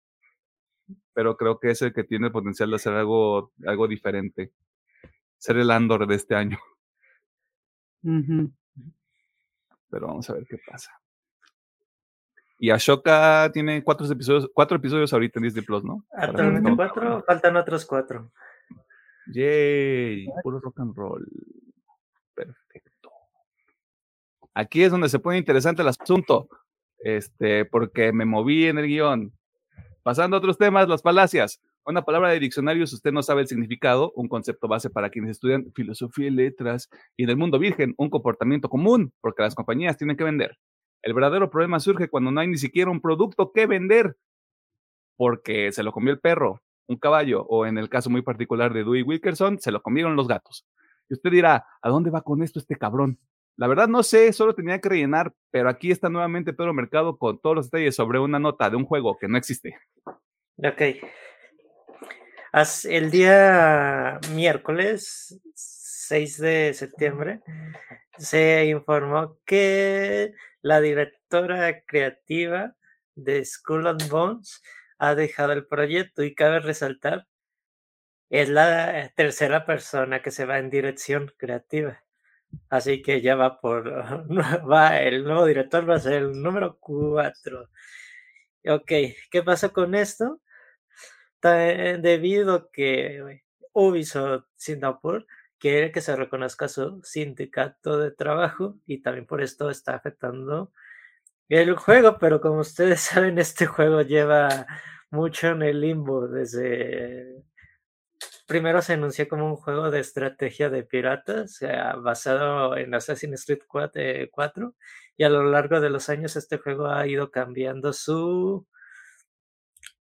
Pero 1.12 1.36
creo 1.36 1.58
que 1.58 1.70
es 1.70 1.82
el 1.82 1.92
que 1.92 2.04
tiene 2.04 2.26
el 2.26 2.32
potencial 2.32 2.70
de 2.70 2.76
hacer 2.76 2.92
algo, 2.94 3.52
algo 3.66 3.88
diferente. 3.88 4.52
Ser 5.38 5.56
el 5.56 5.70
Andor 5.70 6.06
de 6.06 6.14
este 6.14 6.34
año 6.36 6.58
pero 9.90 10.06
vamos 10.06 10.28
a 10.30 10.34
ver 10.34 10.46
qué 10.48 10.58
pasa. 10.66 10.90
Y 12.58 12.70
Ashoka 12.70 13.50
tiene 13.52 13.82
cuatro 13.82 14.06
episodios, 14.06 14.50
cuatro 14.52 14.76
episodios 14.76 15.12
ahorita 15.12 15.38
en 15.38 15.44
Disney 15.44 15.64
Plus, 15.64 15.82
¿no? 15.82 16.04
Actualmente 16.12 16.76
cuatro, 16.76 17.24
faltan 17.26 17.56
otros 17.56 17.86
cuatro. 17.86 18.30
Yay, 19.32 20.26
puro 20.42 20.60
rock 20.60 20.80
and 20.80 20.94
roll. 20.94 21.26
Perfecto. 22.34 23.10
Aquí 24.54 24.82
es 24.82 24.90
donde 24.90 25.08
se 25.08 25.18
pone 25.18 25.38
interesante 25.38 25.82
el 25.82 25.88
asunto. 25.88 26.48
Este, 26.98 27.64
porque 27.64 28.12
me 28.12 28.26
moví 28.26 28.66
en 28.66 28.78
el 28.78 28.86
guion. 28.86 29.32
Pasando 30.02 30.36
a 30.36 30.38
otros 30.38 30.58
temas, 30.58 30.88
las 30.88 31.02
falacias. 31.02 31.60
Una 31.90 32.04
palabra 32.04 32.28
de 32.28 32.38
diccionario, 32.38 32.86
si 32.86 32.94
usted 32.94 33.10
no 33.10 33.20
sabe 33.20 33.40
el 33.40 33.48
significado, 33.48 34.12
un 34.14 34.28
concepto 34.28 34.68
base 34.68 34.90
para 34.90 35.10
quienes 35.10 35.32
estudian 35.32 35.72
filosofía 35.74 36.28
y 36.28 36.30
letras, 36.30 36.88
y 37.16 37.24
en 37.24 37.30
el 37.30 37.36
mundo 37.36 37.58
virgen, 37.58 37.94
un 37.98 38.10
comportamiento 38.10 38.68
común, 38.68 39.12
porque 39.20 39.42
las 39.42 39.56
compañías 39.56 39.96
tienen 39.96 40.16
que 40.16 40.22
vender. 40.22 40.56
El 41.02 41.14
verdadero 41.14 41.50
problema 41.50 41.80
surge 41.80 42.08
cuando 42.08 42.30
no 42.30 42.38
hay 42.38 42.46
ni 42.46 42.58
siquiera 42.58 42.92
un 42.92 43.00
producto 43.00 43.50
que 43.52 43.66
vender, 43.66 44.16
porque 45.16 45.72
se 45.72 45.82
lo 45.82 45.90
comió 45.90 46.12
el 46.12 46.20
perro, 46.20 46.62
un 46.86 46.96
caballo, 46.96 47.42
o 47.48 47.66
en 47.66 47.76
el 47.76 47.88
caso 47.88 48.08
muy 48.08 48.22
particular 48.22 48.72
de 48.72 48.84
Dewey 48.84 49.02
Wilkerson, 49.02 49.58
se 49.58 49.72
lo 49.72 49.82
comieron 49.82 50.14
los 50.14 50.28
gatos. 50.28 50.64
Y 51.08 51.14
usted 51.14 51.32
dirá, 51.32 51.66
¿a 51.82 51.88
dónde 51.88 52.10
va 52.10 52.22
con 52.22 52.44
esto 52.44 52.60
este 52.60 52.76
cabrón? 52.76 53.18
La 53.56 53.66
verdad 53.66 53.88
no 53.88 54.04
sé, 54.04 54.32
solo 54.32 54.54
tenía 54.54 54.80
que 54.80 54.90
rellenar, 54.90 55.34
pero 55.50 55.68
aquí 55.68 55.90
está 55.90 56.08
nuevamente 56.08 56.52
Pedro 56.52 56.72
Mercado 56.72 57.18
con 57.18 57.40
todos 57.40 57.56
los 57.56 57.68
detalles 57.68 57.96
sobre 57.96 58.20
una 58.20 58.38
nota 58.38 58.70
de 58.70 58.76
un 58.76 58.84
juego 58.84 59.18
que 59.18 59.26
no 59.26 59.36
existe. 59.36 59.76
Ok. 60.56 60.82
El 62.52 63.12
día 63.12 64.18
miércoles 64.32 65.40
6 65.54 66.38
de 66.38 66.74
septiembre 66.74 67.42
se 68.18 68.64
informó 68.66 69.38
que 69.46 70.34
la 70.60 70.80
directora 70.80 71.84
creativa 71.84 72.74
de 73.14 73.44
School 73.44 73.86
of 73.86 74.08
Bones 74.08 74.62
ha 74.98 75.14
dejado 75.14 75.52
el 75.52 75.66
proyecto 75.66 76.24
y 76.24 76.34
cabe 76.34 76.58
resaltar, 76.58 77.28
es 78.30 78.48
la 78.48 79.12
tercera 79.14 79.64
persona 79.64 80.20
que 80.20 80.32
se 80.32 80.44
va 80.44 80.58
en 80.58 80.70
dirección 80.70 81.32
creativa. 81.36 82.02
Así 82.68 83.00
que 83.00 83.20
ya 83.20 83.36
va 83.36 83.60
por, 83.60 83.88
va, 84.72 85.00
el 85.00 85.22
nuevo 85.22 85.46
director 85.46 85.88
va 85.88 85.96
a 85.96 86.00
ser 86.00 86.14
el 86.14 86.42
número 86.42 86.78
4. 86.80 87.68
Ok, 88.66 88.92
¿qué 89.30 89.42
pasa 89.44 89.68
con 89.68 89.94
esto? 89.94 90.40
Debido 91.48 92.54
a 92.54 92.70
que 92.70 93.42
Ubisoft 93.72 94.44
Singapur 94.56 95.26
quiere 95.58 95.92
que 95.92 96.00
se 96.00 96.16
reconozca 96.16 96.68
su 96.68 97.00
sindicato 97.02 97.98
de 97.98 98.10
trabajo 98.10 98.76
y 98.86 99.02
también 99.02 99.26
por 99.26 99.42
esto 99.42 99.70
está 99.70 99.94
afectando 99.94 100.72
el 101.48 101.74
juego, 101.76 102.16
pero 102.18 102.40
como 102.40 102.60
ustedes 102.60 103.00
saben, 103.00 103.38
este 103.38 103.66
juego 103.66 104.02
lleva 104.02 104.66
mucho 105.10 105.48
en 105.48 105.62
el 105.62 105.80
limbo 105.80 106.28
desde... 106.28 107.44
Primero 108.46 108.82
se 108.82 108.94
anunció 108.94 109.28
como 109.28 109.46
un 109.46 109.56
juego 109.56 109.90
de 109.90 110.00
estrategia 110.00 110.70
de 110.70 110.82
piratas 110.82 111.60
basado 112.02 112.76
en 112.76 112.92
Assassin's 112.94 113.44
Creed 113.46 113.60
4 113.68 114.74
y 115.16 115.24
a 115.24 115.28
lo 115.28 115.44
largo 115.44 115.80
de 115.80 115.90
los 115.90 116.08
años 116.08 116.34
este 116.36 116.58
juego 116.58 116.88
ha 116.88 117.06
ido 117.06 117.30
cambiando 117.30 117.92
su 117.92 118.66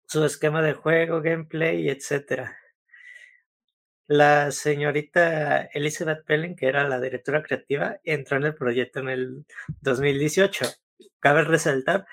su 0.10 0.26
esquema 0.26 0.64
de 0.64 0.74
juego, 0.74 1.22
gameplay, 1.22 1.88
etc. 1.88 2.50
La 4.08 4.52
señorita 4.52 5.66
Elizabeth 5.66 6.26
Pelling, 6.26 6.56
que 6.56 6.66
era 6.68 6.88
la 6.88 7.00
directora 7.00 7.44
creativa, 7.44 8.00
entró 8.04 8.38
en 8.38 8.46
el 8.46 8.56
proyecto 8.56 9.02
en 9.02 9.10
el 9.10 9.46
2018. 9.82 10.66
Cabe 11.20 11.44
resaltar 11.44 12.08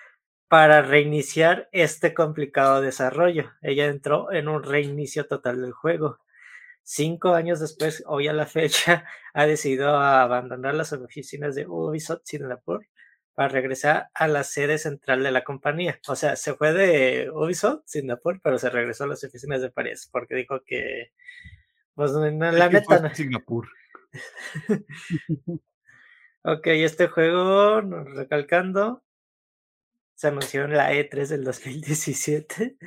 para 0.49 0.83
reiniciar 0.83 1.71
este 1.73 2.13
complicado 2.13 2.83
desarrollo. 2.83 3.53
Ella 3.63 3.87
entró 3.87 4.31
en 4.31 4.49
un 4.49 4.63
reinicio 4.63 5.27
total 5.27 5.63
del 5.63 5.73
juego. 5.73 6.19
Cinco 6.83 7.33
años 7.33 7.61
después, 7.61 8.05
hoy 8.07 8.29
a 8.29 8.35
la 8.35 8.45
fecha, 8.45 9.07
ha 9.35 9.47
decidido 9.47 9.97
abandonar 9.97 10.75
las 10.75 10.93
oficinas 10.93 11.55
de 11.55 11.67
Ubisoft 11.67 12.23
Singapur 12.25 12.87
para 13.37 13.51
regresar 13.51 14.09
a 14.15 14.29
la 14.29 14.45
sede 14.45 14.79
central 14.79 15.23
de 15.23 15.31
la 15.31 15.45
compañía. 15.45 16.01
O 16.09 16.17
sea, 16.17 16.37
se 16.37 16.55
fue 16.55 16.73
de 16.73 17.31
Ubisoft 17.31 17.83
Singapur, 17.85 18.41
pero 18.43 18.59
se 18.59 18.71
regresó 18.71 19.05
a 19.05 19.09
las 19.09 19.23
oficinas 19.23 19.61
de 19.61 19.71
París 19.71 20.09
porque 20.11 20.35
dijo 20.35 20.63
que, 20.65 21.13
pues, 21.95 22.13
la 22.13 22.31
neta 22.31 22.99
no. 22.99 23.15
Singapur. 23.15 23.69
ok, 26.45 26.67
este 26.67 27.09
juego, 27.09 27.83
recalcando, 27.83 29.05
se 30.15 30.29
anunció 30.29 30.65
en 30.65 30.73
la 30.73 30.95
E3 30.95 31.29
del 31.29 31.45
2017 31.45 32.79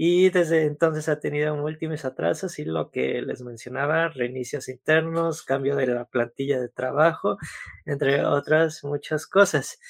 y 0.00 0.30
desde 0.30 0.64
entonces 0.64 1.08
ha 1.08 1.18
tenido 1.18 1.56
múltiples 1.56 2.04
atrasos 2.04 2.60
y 2.60 2.64
lo 2.64 2.92
que 2.92 3.20
les 3.20 3.42
mencionaba, 3.42 4.08
reinicios 4.08 4.68
internos, 4.68 5.42
cambio 5.42 5.74
de 5.74 5.88
la 5.88 6.04
plantilla 6.04 6.60
de 6.60 6.68
trabajo, 6.68 7.36
entre 7.84 8.24
otras 8.24 8.84
muchas 8.84 9.26
cosas. 9.26 9.80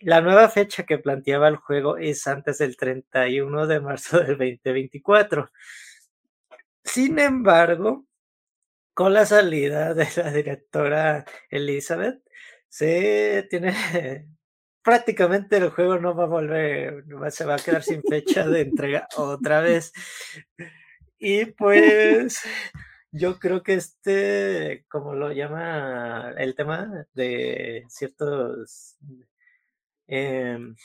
La 0.00 0.22
nueva 0.22 0.48
fecha 0.48 0.84
que 0.84 0.96
planteaba 0.96 1.48
el 1.48 1.56
juego 1.56 1.98
es 1.98 2.26
antes 2.26 2.56
del 2.58 2.78
31 2.78 3.66
de 3.66 3.80
marzo 3.80 4.20
del 4.20 4.38
2024. 4.38 5.50
Sin 6.82 7.18
embargo, 7.18 8.06
con 8.94 9.12
la 9.12 9.26
salida 9.26 9.92
de 9.92 10.08
la 10.16 10.32
directora 10.32 11.26
Elizabeth, 11.50 12.22
se 12.68 13.46
tiene 13.50 13.74
prácticamente 14.82 15.56
el 15.56 15.70
juego 15.70 15.98
no 15.98 16.14
va 16.14 16.24
a 16.24 16.26
volver, 16.26 17.04
se 17.30 17.44
va 17.44 17.54
a 17.56 17.58
quedar 17.58 17.82
sin 17.82 18.02
fecha 18.02 18.46
de 18.46 18.62
entrega 18.62 19.08
otra 19.16 19.60
vez. 19.60 19.92
Y 21.18 21.46
pues 21.46 22.40
yo 23.12 23.38
creo 23.38 23.62
que 23.62 23.74
este, 23.74 24.84
como 24.88 25.14
lo 25.14 25.32
llama 25.32 26.32
el 26.38 26.54
tema 26.54 27.06
de 27.14 27.84
ciertos 27.88 28.96
em, 30.06 30.76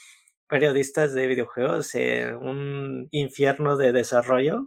periodistas 0.47 1.13
de 1.13 1.27
videojuegos, 1.27 1.95
eh, 1.95 2.33
un 2.35 3.07
infierno 3.11 3.77
de 3.77 3.91
desarrollo, 3.93 4.65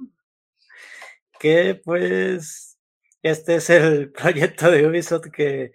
que 1.38 1.80
pues 1.84 2.78
este 3.22 3.56
es 3.56 3.70
el 3.70 4.12
proyecto 4.12 4.70
de 4.70 4.86
Ubisoft 4.86 5.30
que 5.32 5.72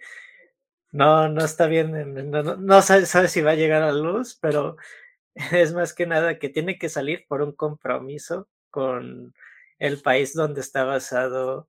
no, 0.94 1.28
no 1.28 1.44
está 1.44 1.66
bien, 1.66 2.30
no, 2.30 2.42
no 2.56 2.82
sabe, 2.82 3.26
si 3.26 3.40
va 3.40 3.50
a 3.50 3.56
llegar 3.56 3.82
a 3.82 3.90
luz, 3.90 4.38
pero 4.40 4.76
es 5.34 5.74
más 5.74 5.92
que 5.92 6.06
nada 6.06 6.38
que 6.38 6.48
tiene 6.48 6.78
que 6.78 6.88
salir 6.88 7.26
por 7.26 7.42
un 7.42 7.50
compromiso 7.50 8.48
con 8.70 9.34
el 9.80 10.00
país 10.02 10.34
donde 10.34 10.60
está 10.60 10.84
basado 10.84 11.68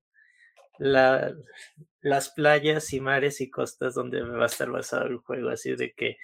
la, 0.78 1.34
las 2.02 2.30
playas 2.30 2.94
y 2.94 3.00
mares 3.00 3.42
y 3.42 3.50
costas 3.50 3.96
donde 3.96 4.22
va 4.22 4.44
a 4.44 4.46
estar 4.46 4.70
basado 4.70 5.08
el 5.08 5.18
juego, 5.18 5.50
así 5.50 5.76
de 5.76 5.94
que 5.94 6.18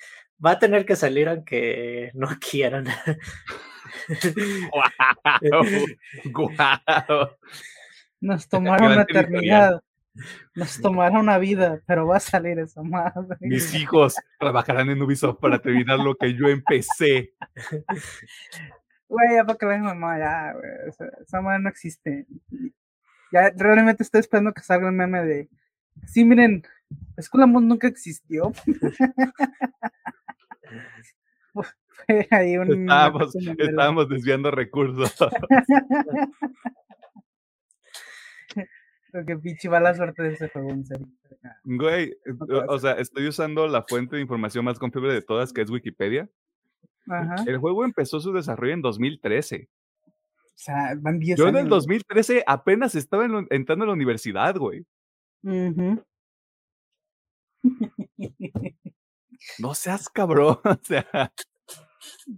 va 0.43 0.51
a 0.51 0.59
tener 0.59 0.85
que 0.85 0.95
salir 0.95 1.27
aunque 1.27 2.11
no 2.13 2.27
quieran. 2.39 2.85
Nos 8.21 8.47
tomaron 8.47 8.95
la 8.95 9.01
eternidad. 9.01 9.81
Nos 10.55 10.81
tomará 10.81 11.19
una 11.19 11.37
vida, 11.37 11.81
pero 11.87 12.07
va 12.07 12.17
a 12.17 12.19
salir 12.19 12.59
esa 12.59 12.83
madre. 12.83 13.37
Mis 13.39 13.73
hijos 13.73 14.15
trabajarán 14.39 14.89
en 14.89 15.01
Ubisoft 15.01 15.39
para 15.39 15.59
terminar 15.59 15.99
lo 15.99 16.15
que 16.15 16.33
yo 16.33 16.47
empecé. 16.47 17.33
Güey, 19.07 19.35
ya 19.35 19.45
para 19.45 19.57
que 19.57 19.65
la 19.65 19.77
mamá, 19.77 20.19
ya, 20.19 20.53
güey. 20.53 20.71
Esa, 21.21 21.41
madre 21.41 21.63
no 21.63 21.69
existe. 21.69 22.25
Ya 23.31 23.51
realmente 23.55 24.03
estoy 24.03 24.19
esperando 24.19 24.53
que 24.53 24.61
salga 24.61 24.87
el 24.87 24.93
meme 24.93 25.23
de. 25.23 25.49
Sí, 26.05 26.25
miren, 26.25 26.63
Escuela 27.17 27.45
nunca 27.45 27.87
existió. 27.87 28.51
estábamos, 32.07 33.35
estábamos 33.35 34.09
desviando 34.09 34.51
recursos. 34.51 35.15
que 39.25 39.37
pinche 39.37 39.69
va 39.69 39.79
la 39.79 39.93
suerte 39.93 40.23
de 40.23 40.33
ese 40.33 40.49
juego, 40.49 40.71
en 40.71 40.85
serio. 40.85 41.07
Güey, 41.63 42.17
o, 42.67 42.79
sea, 42.79 42.93
estoy 42.93 43.27
usando 43.27 43.67
la 43.67 43.83
fuente 43.83 44.15
de 44.15 44.21
información 44.21 44.65
más 44.65 44.79
confiable 44.79 45.13
de 45.13 45.21
todas, 45.21 45.53
que 45.53 45.61
es 45.61 45.69
Wikipedia. 45.69 46.29
Ajá. 47.07 47.35
El 47.45 47.57
juego 47.57 47.83
empezó 47.83 48.19
su 48.19 48.31
desarrollo 48.31 48.73
en 48.73 48.81
2013. 48.81 49.69
O 50.07 50.11
sea, 50.55 50.95
van 50.97 51.19
10 51.19 51.39
Yo 51.39 51.47
en 51.47 51.57
el 51.57 51.67
2013 51.67 52.43
apenas 52.45 52.95
estaba 52.95 53.27
entrando 53.49 53.83
a 53.83 53.87
la 53.87 53.93
universidad, 53.93 54.55
güey. 54.55 54.85
no 55.41 56.05
seas 59.73 60.07
cabrón, 60.09 60.59
o 60.63 60.79
sea. 60.83 61.31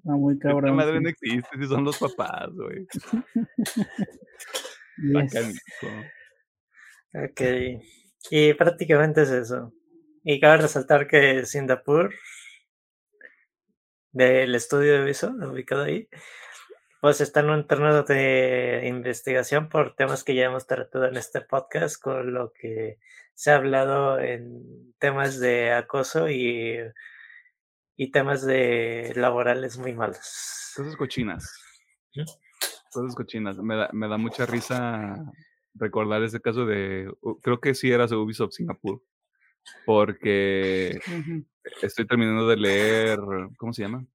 No, 0.03 0.17
muy 0.17 0.39
cabrón. 0.39 0.65
La 0.65 0.73
madre 0.73 1.01
no 1.01 1.09
existe, 1.09 1.57
si 1.57 1.67
son 1.67 1.83
los 1.83 1.97
papás, 1.97 2.49
güey. 2.53 2.88
yes. 4.97 5.33
Ok. 7.13 7.41
Y 8.32 8.54
prácticamente 8.54 9.23
es 9.23 9.30
eso. 9.30 9.73
Y 10.23 10.39
cabe 10.39 10.58
resaltar 10.58 11.08
que 11.08 11.45
Singapur, 11.45 12.13
del 14.12 14.56
estudio 14.56 14.93
de 14.93 15.04
Viso, 15.04 15.30
ubicado 15.30 15.84
ahí, 15.84 16.08
pues 17.02 17.19
está 17.19 17.41
en 17.41 17.49
un 17.49 17.67
terreno 17.67 18.04
de 18.04 18.84
investigación 18.86 19.67
por 19.67 19.95
temas 19.95 20.23
que 20.23 20.36
ya 20.36 20.45
hemos 20.45 20.65
tratado 20.65 21.06
en 21.06 21.17
este 21.17 21.41
podcast, 21.41 22.02
con 22.02 22.34
lo 22.34 22.54
que 22.54 22.99
se 23.34 23.52
ha 23.52 23.56
hablado 23.56 24.19
en 24.19 24.93
temas 24.99 25.39
de 25.39 25.73
acoso 25.73 26.30
y, 26.30 26.78
y 27.97 28.12
temas 28.12 28.45
de 28.45 29.12
laborales 29.15 29.78
muy 29.78 29.93
malos. 29.93 30.73
Cosas 30.78 30.95
cochinas. 30.95 31.52
Cosas 32.91 33.15
cochinas. 33.15 33.58
Me 33.58 33.76
da, 33.76 33.89
me 33.91 34.08
da 34.08 34.17
mucha 34.17 34.45
risa 34.45 35.15
recordar 35.75 36.23
ese 36.23 36.39
caso 36.39 36.65
de, 36.65 37.12
creo 37.41 37.59
que 37.59 37.73
sí 37.73 37.91
era 37.91 38.07
de 38.07 38.15
Ubisoft 38.15 38.53
Singapur, 38.53 39.01
porque 39.86 40.99
estoy 41.81 42.05
terminando 42.05 42.47
de 42.47 42.57
leer, 42.57 43.19
¿cómo 43.57 43.73
se 43.73 43.83
llama? 43.83 44.05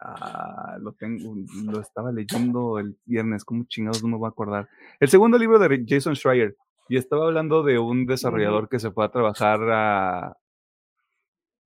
Ah, 0.00 0.76
lo 0.80 0.92
tengo, 0.92 1.34
lo 1.64 1.80
estaba 1.80 2.12
leyendo 2.12 2.78
el 2.78 2.96
viernes, 3.04 3.44
¿cómo 3.44 3.64
chingados 3.64 4.02
no 4.02 4.10
me 4.10 4.16
voy 4.16 4.26
a 4.26 4.30
acordar? 4.30 4.68
El 5.00 5.08
segundo 5.08 5.38
libro 5.38 5.58
de 5.58 5.84
Jason 5.86 6.14
Schreier, 6.14 6.56
y 6.88 6.96
estaba 6.96 7.26
hablando 7.26 7.62
de 7.62 7.78
un 7.78 8.06
desarrollador 8.06 8.68
que 8.68 8.78
se 8.78 8.90
fue 8.90 9.04
a 9.04 9.10
trabajar 9.10 9.60
a, 9.70 10.36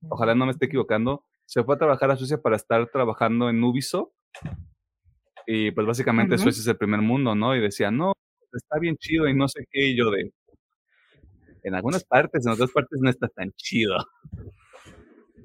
ojalá 0.08 0.34
no 0.34 0.46
me 0.46 0.52
esté 0.52 0.66
equivocando, 0.66 1.24
se 1.46 1.62
fue 1.62 1.74
a 1.74 1.78
trabajar 1.78 2.10
a 2.10 2.16
Suecia 2.16 2.40
para 2.40 2.56
estar 2.56 2.88
trabajando 2.90 3.48
en 3.48 3.62
Ubisoft. 3.62 4.12
Y 5.46 5.70
pues 5.72 5.86
básicamente 5.86 6.38
Suecia 6.38 6.60
es 6.60 6.66
el 6.66 6.76
primer 6.76 7.00
mundo, 7.00 7.34
¿no? 7.34 7.54
Y 7.56 7.60
decía, 7.60 7.90
no, 7.90 8.14
está 8.56 8.78
bien 8.78 8.96
chido 8.96 9.28
y 9.28 9.34
no 9.34 9.48
sé 9.48 9.66
qué, 9.70 9.86
y 9.86 9.96
yo 9.96 10.10
de, 10.10 10.32
en 11.62 11.74
algunas 11.74 12.04
partes, 12.04 12.44
en 12.46 12.52
otras 12.52 12.70
partes 12.70 13.00
no 13.00 13.08
está 13.08 13.28
tan 13.28 13.52
chido. 13.52 13.96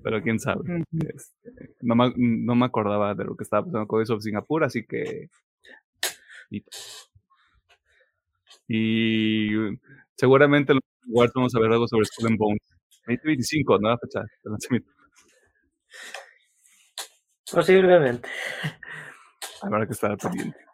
Pero 0.03 0.21
quién 0.21 0.39
sabe. 0.39 0.83
Este, 1.13 1.75
no, 1.81 1.95
me, 1.95 2.13
no, 2.15 2.55
me, 2.55 2.65
acordaba 2.65 3.13
de 3.13 3.25
lo 3.25 3.35
que 3.35 3.43
estaba 3.43 3.65
pasando 3.65 3.87
con 3.87 4.01
eso 4.01 4.13
en 4.13 4.21
Singapur, 4.21 4.63
así 4.63 4.85
que... 4.85 5.29
Y, 8.69 9.53
seguramente 10.15 10.73
los 10.73 10.83
igual 11.05 11.31
vamos 11.33 11.55
a 11.55 11.59
ver 11.59 11.71
algo 11.71 11.87
sobre 11.87 12.05
Skull 12.05 12.27
and 12.27 12.37
Bones. 12.37 12.61
2025, 13.05 13.79
nueva 13.79 13.97
fecha 13.97 14.21
de 14.21 14.49
lanzamiento. 14.49 14.91
Posiblemente. 17.51 18.29
Habrá 19.61 19.85
que 19.85 19.93
estar 19.93 20.17
pendiente. 20.17 20.66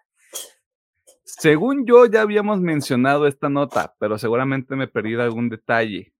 Según 1.39 1.85
yo 1.85 2.05
ya 2.05 2.21
habíamos 2.21 2.61
mencionado 2.61 3.25
esta 3.27 3.49
nota, 3.49 3.95
pero 3.99 4.17
seguramente 4.17 4.75
me 4.75 4.87
perdí 4.87 5.15
algún 5.15 5.49
detalle. 5.49 6.13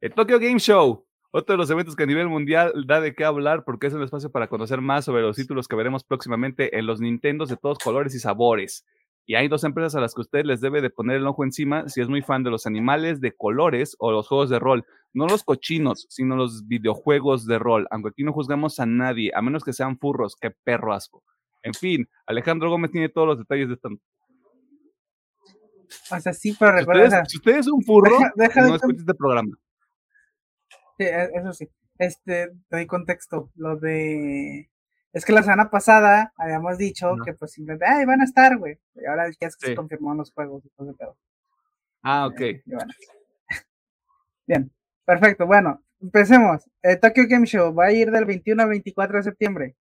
El 0.00 0.12
Tokyo 0.12 0.38
Game 0.40 0.58
Show, 0.58 1.06
otro 1.30 1.52
de 1.54 1.58
los 1.58 1.70
eventos 1.70 1.94
que 1.94 2.02
a 2.02 2.06
nivel 2.06 2.28
mundial 2.28 2.72
da 2.86 3.00
de 3.00 3.14
qué 3.14 3.24
hablar 3.24 3.64
porque 3.64 3.86
es 3.86 3.94
un 3.94 4.02
espacio 4.02 4.30
para 4.30 4.48
conocer 4.48 4.80
más 4.80 5.04
sobre 5.04 5.22
los 5.22 5.36
títulos 5.36 5.68
que 5.68 5.76
veremos 5.76 6.02
próximamente 6.02 6.76
en 6.76 6.86
los 6.86 7.00
Nintendos 7.00 7.48
de 7.48 7.56
todos 7.56 7.78
colores 7.78 8.14
y 8.14 8.18
sabores. 8.18 8.84
Y 9.26 9.36
hay 9.36 9.48
dos 9.48 9.64
empresas 9.64 9.94
a 9.94 10.00
las 10.00 10.14
que 10.14 10.22
usted 10.22 10.44
les 10.44 10.60
debe 10.60 10.82
de 10.82 10.90
poner 10.90 11.16
el 11.16 11.26
ojo 11.26 11.44
encima 11.44 11.88
si 11.88 12.00
es 12.00 12.08
muy 12.08 12.22
fan 12.22 12.42
de 12.42 12.50
los 12.50 12.66
animales 12.66 13.20
de 13.20 13.32
colores 13.32 13.96
o 13.98 14.10
los 14.10 14.28
juegos 14.28 14.50
de 14.50 14.58
rol. 14.58 14.84
No 15.14 15.26
los 15.26 15.44
cochinos, 15.44 16.06
sino 16.10 16.36
los 16.36 16.66
videojuegos 16.66 17.46
de 17.46 17.58
rol. 17.58 17.86
Aunque 17.90 18.10
aquí 18.10 18.24
no 18.24 18.32
juzgamos 18.32 18.80
a 18.80 18.86
nadie, 18.86 19.30
a 19.34 19.40
menos 19.40 19.64
que 19.64 19.72
sean 19.72 19.98
furros. 19.98 20.36
Qué 20.36 20.50
perro 20.50 20.92
asco. 20.92 21.22
En 21.66 21.74
fin, 21.74 22.08
Alejandro 22.26 22.70
Gómez 22.70 22.92
tiene 22.92 23.08
todos 23.08 23.26
los 23.26 23.38
detalles 23.38 23.66
de 23.66 23.74
esta. 23.74 23.88
O 23.88 26.20
sea, 26.20 26.32
sí, 26.32 26.56
pero 26.56 26.70
recuerda. 26.70 27.24
Si 27.24 27.38
usted, 27.38 27.56
es 27.56 27.66
un 27.66 27.82
furro, 27.82 28.16
no 28.36 28.44
escuche 28.44 29.00
este 29.00 29.14
programa. 29.14 29.50
Sí, 30.96 31.04
e, 31.04 31.24
eso 31.34 31.52
sí. 31.52 31.68
Este, 31.98 32.50
te 32.68 32.76
doy 32.76 32.86
contexto. 32.86 33.50
Lo 33.56 33.76
de 33.76 34.70
es 35.12 35.24
que 35.24 35.32
la 35.32 35.42
semana 35.42 35.68
pasada 35.68 36.32
habíamos 36.36 36.78
dicho 36.78 37.16
que 37.24 37.34
pues 37.34 37.50
simplemente, 37.50 37.84
ay, 37.84 38.04
van 38.04 38.20
a 38.20 38.24
estar, 38.24 38.56
güey. 38.58 38.78
Y 38.94 39.04
ahora 39.06 39.28
ya 39.40 39.48
es 39.48 39.56
que 39.56 39.68
se 39.68 39.74
confirmó 39.74 40.12
en 40.12 40.18
los 40.18 40.30
juegos 40.30 40.64
y 40.64 40.68
todo 40.68 40.94
pedo. 40.94 41.16
Ah, 42.02 42.26
ok. 42.26 42.40
Bien, 44.46 44.70
perfecto. 45.04 45.46
Bueno, 45.46 45.82
empecemos. 46.00 46.62
El 46.80 47.00
Tokyo 47.00 47.24
Game 47.28 47.46
Show 47.46 47.74
va 47.74 47.86
a 47.86 47.92
ir 47.92 48.12
del 48.12 48.24
21 48.24 48.62
al 48.62 48.68
24 48.68 49.16
de 49.16 49.22
septiembre. 49.24 49.76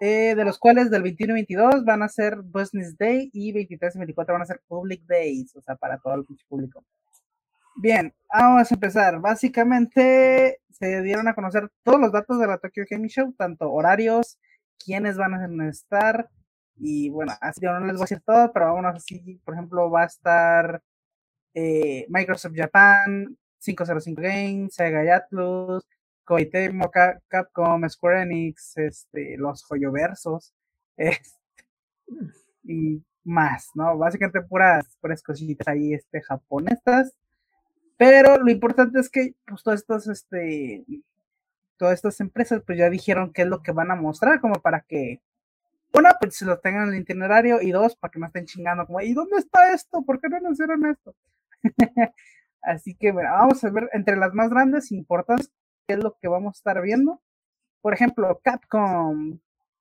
Eh, 0.00 0.34
de 0.34 0.44
los 0.44 0.58
cuales 0.58 0.90
del 0.90 1.02
21 1.02 1.32
y 1.32 1.34
22 1.34 1.84
van 1.84 2.02
a 2.02 2.08
ser 2.08 2.42
Business 2.42 2.98
Day 2.98 3.30
y 3.32 3.52
23 3.52 3.94
y 3.94 3.98
24 3.98 4.34
van 4.34 4.42
a 4.42 4.46
ser 4.46 4.60
Public 4.68 5.02
Days, 5.06 5.56
o 5.56 5.62
sea, 5.62 5.74
para 5.74 5.96
todo 5.98 6.14
el 6.14 6.26
público. 6.48 6.84
Bien, 7.76 8.12
vamos 8.32 8.70
a 8.70 8.74
empezar. 8.74 9.20
Básicamente 9.20 10.60
se 10.70 11.02
dieron 11.02 11.28
a 11.28 11.34
conocer 11.34 11.70
todos 11.82 12.00
los 12.00 12.12
datos 12.12 12.38
de 12.38 12.46
la 12.46 12.58
Tokyo 12.58 12.84
Game 12.88 13.08
Show, 13.08 13.32
tanto 13.38 13.72
horarios, 13.72 14.38
quiénes 14.78 15.16
van 15.16 15.34
a 15.34 15.68
estar, 15.68 16.28
y 16.78 17.08
bueno, 17.08 17.32
así 17.40 17.60
yo 17.62 17.72
no 17.72 17.86
les 17.86 17.94
voy 17.94 18.02
a 18.02 18.04
decir 18.04 18.22
todo, 18.24 18.52
pero 18.52 18.74
vamos 18.74 18.96
así, 18.96 19.40
por 19.44 19.54
ejemplo, 19.54 19.90
va 19.90 20.02
a 20.02 20.06
estar 20.06 20.82
eh, 21.54 22.06
Microsoft 22.08 22.54
Japan, 22.54 23.36
505 23.60 24.20
Games, 24.20 24.74
Sega 24.74 25.16
Atlus, 25.16 25.84
Koei 26.26 26.50
Capcom, 27.28 27.88
Square 27.88 28.22
Enix, 28.22 28.76
este, 28.76 29.36
los 29.38 29.64
Joyoversos, 29.64 30.52
este, 30.96 31.38
y 32.64 33.02
más, 33.24 33.70
¿no? 33.74 33.96
Básicamente 33.96 34.42
puras, 34.42 34.86
puras 35.00 35.22
cositas 35.22 35.68
ahí 35.68 35.94
este, 35.94 36.20
japonesas. 36.22 37.14
Pero 37.96 38.38
lo 38.38 38.50
importante 38.50 39.00
es 39.00 39.08
que 39.08 39.34
pues 39.46 39.62
todas 39.62 39.80
estas, 39.80 40.06
este, 40.08 40.84
todas 41.78 41.94
estas 41.94 42.20
empresas 42.20 42.62
pues 42.66 42.78
ya 42.78 42.90
dijeron 42.90 43.32
qué 43.32 43.42
es 43.42 43.48
lo 43.48 43.62
que 43.62 43.72
van 43.72 43.90
a 43.90 43.96
mostrar, 43.96 44.40
como 44.40 44.56
para 44.60 44.80
que, 44.82 45.20
una, 45.94 46.12
pues 46.20 46.36
se 46.36 46.44
lo 46.44 46.58
tengan 46.58 46.88
en 46.88 46.94
el 46.94 47.00
itinerario, 47.02 47.62
y 47.62 47.70
dos, 47.72 47.96
para 47.96 48.10
que 48.12 48.18
no 48.20 48.26
estén 48.26 48.46
chingando, 48.46 48.86
como, 48.86 49.00
¿y 49.00 49.14
dónde 49.14 49.38
está 49.38 49.72
esto? 49.72 50.02
¿Por 50.02 50.20
qué 50.20 50.28
no 50.28 50.38
anunciaron 50.38 50.86
esto? 50.86 51.14
Así 52.62 52.94
que 52.96 53.12
bueno, 53.12 53.30
vamos 53.32 53.62
a 53.64 53.70
ver 53.70 53.88
entre 53.92 54.16
las 54.16 54.34
más 54.34 54.50
grandes 54.50 54.92
importantes 54.92 55.52
qué 55.86 55.94
es 55.94 56.02
lo 56.02 56.16
que 56.20 56.28
vamos 56.28 56.56
a 56.56 56.58
estar 56.58 56.80
viendo. 56.82 57.20
Por 57.80 57.94
ejemplo, 57.94 58.40
Capcom. 58.42 59.38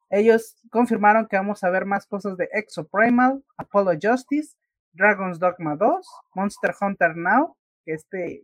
Ellos 0.10 0.56
confirmaron 0.70 1.28
que 1.28 1.36
vamos 1.36 1.64
a 1.64 1.70
ver 1.70 1.86
más 1.86 2.06
cosas 2.06 2.38
de 2.38 2.48
Exo 2.52 2.88
Primal, 2.88 3.44
Apollo 3.58 3.98
Justice, 4.02 4.56
Dragon's 4.94 5.40
Dogma 5.40 5.76
2, 5.76 6.08
Monster 6.36 6.74
Hunter 6.80 7.18
Now, 7.18 7.58
que 7.84 7.94
este 7.94 8.44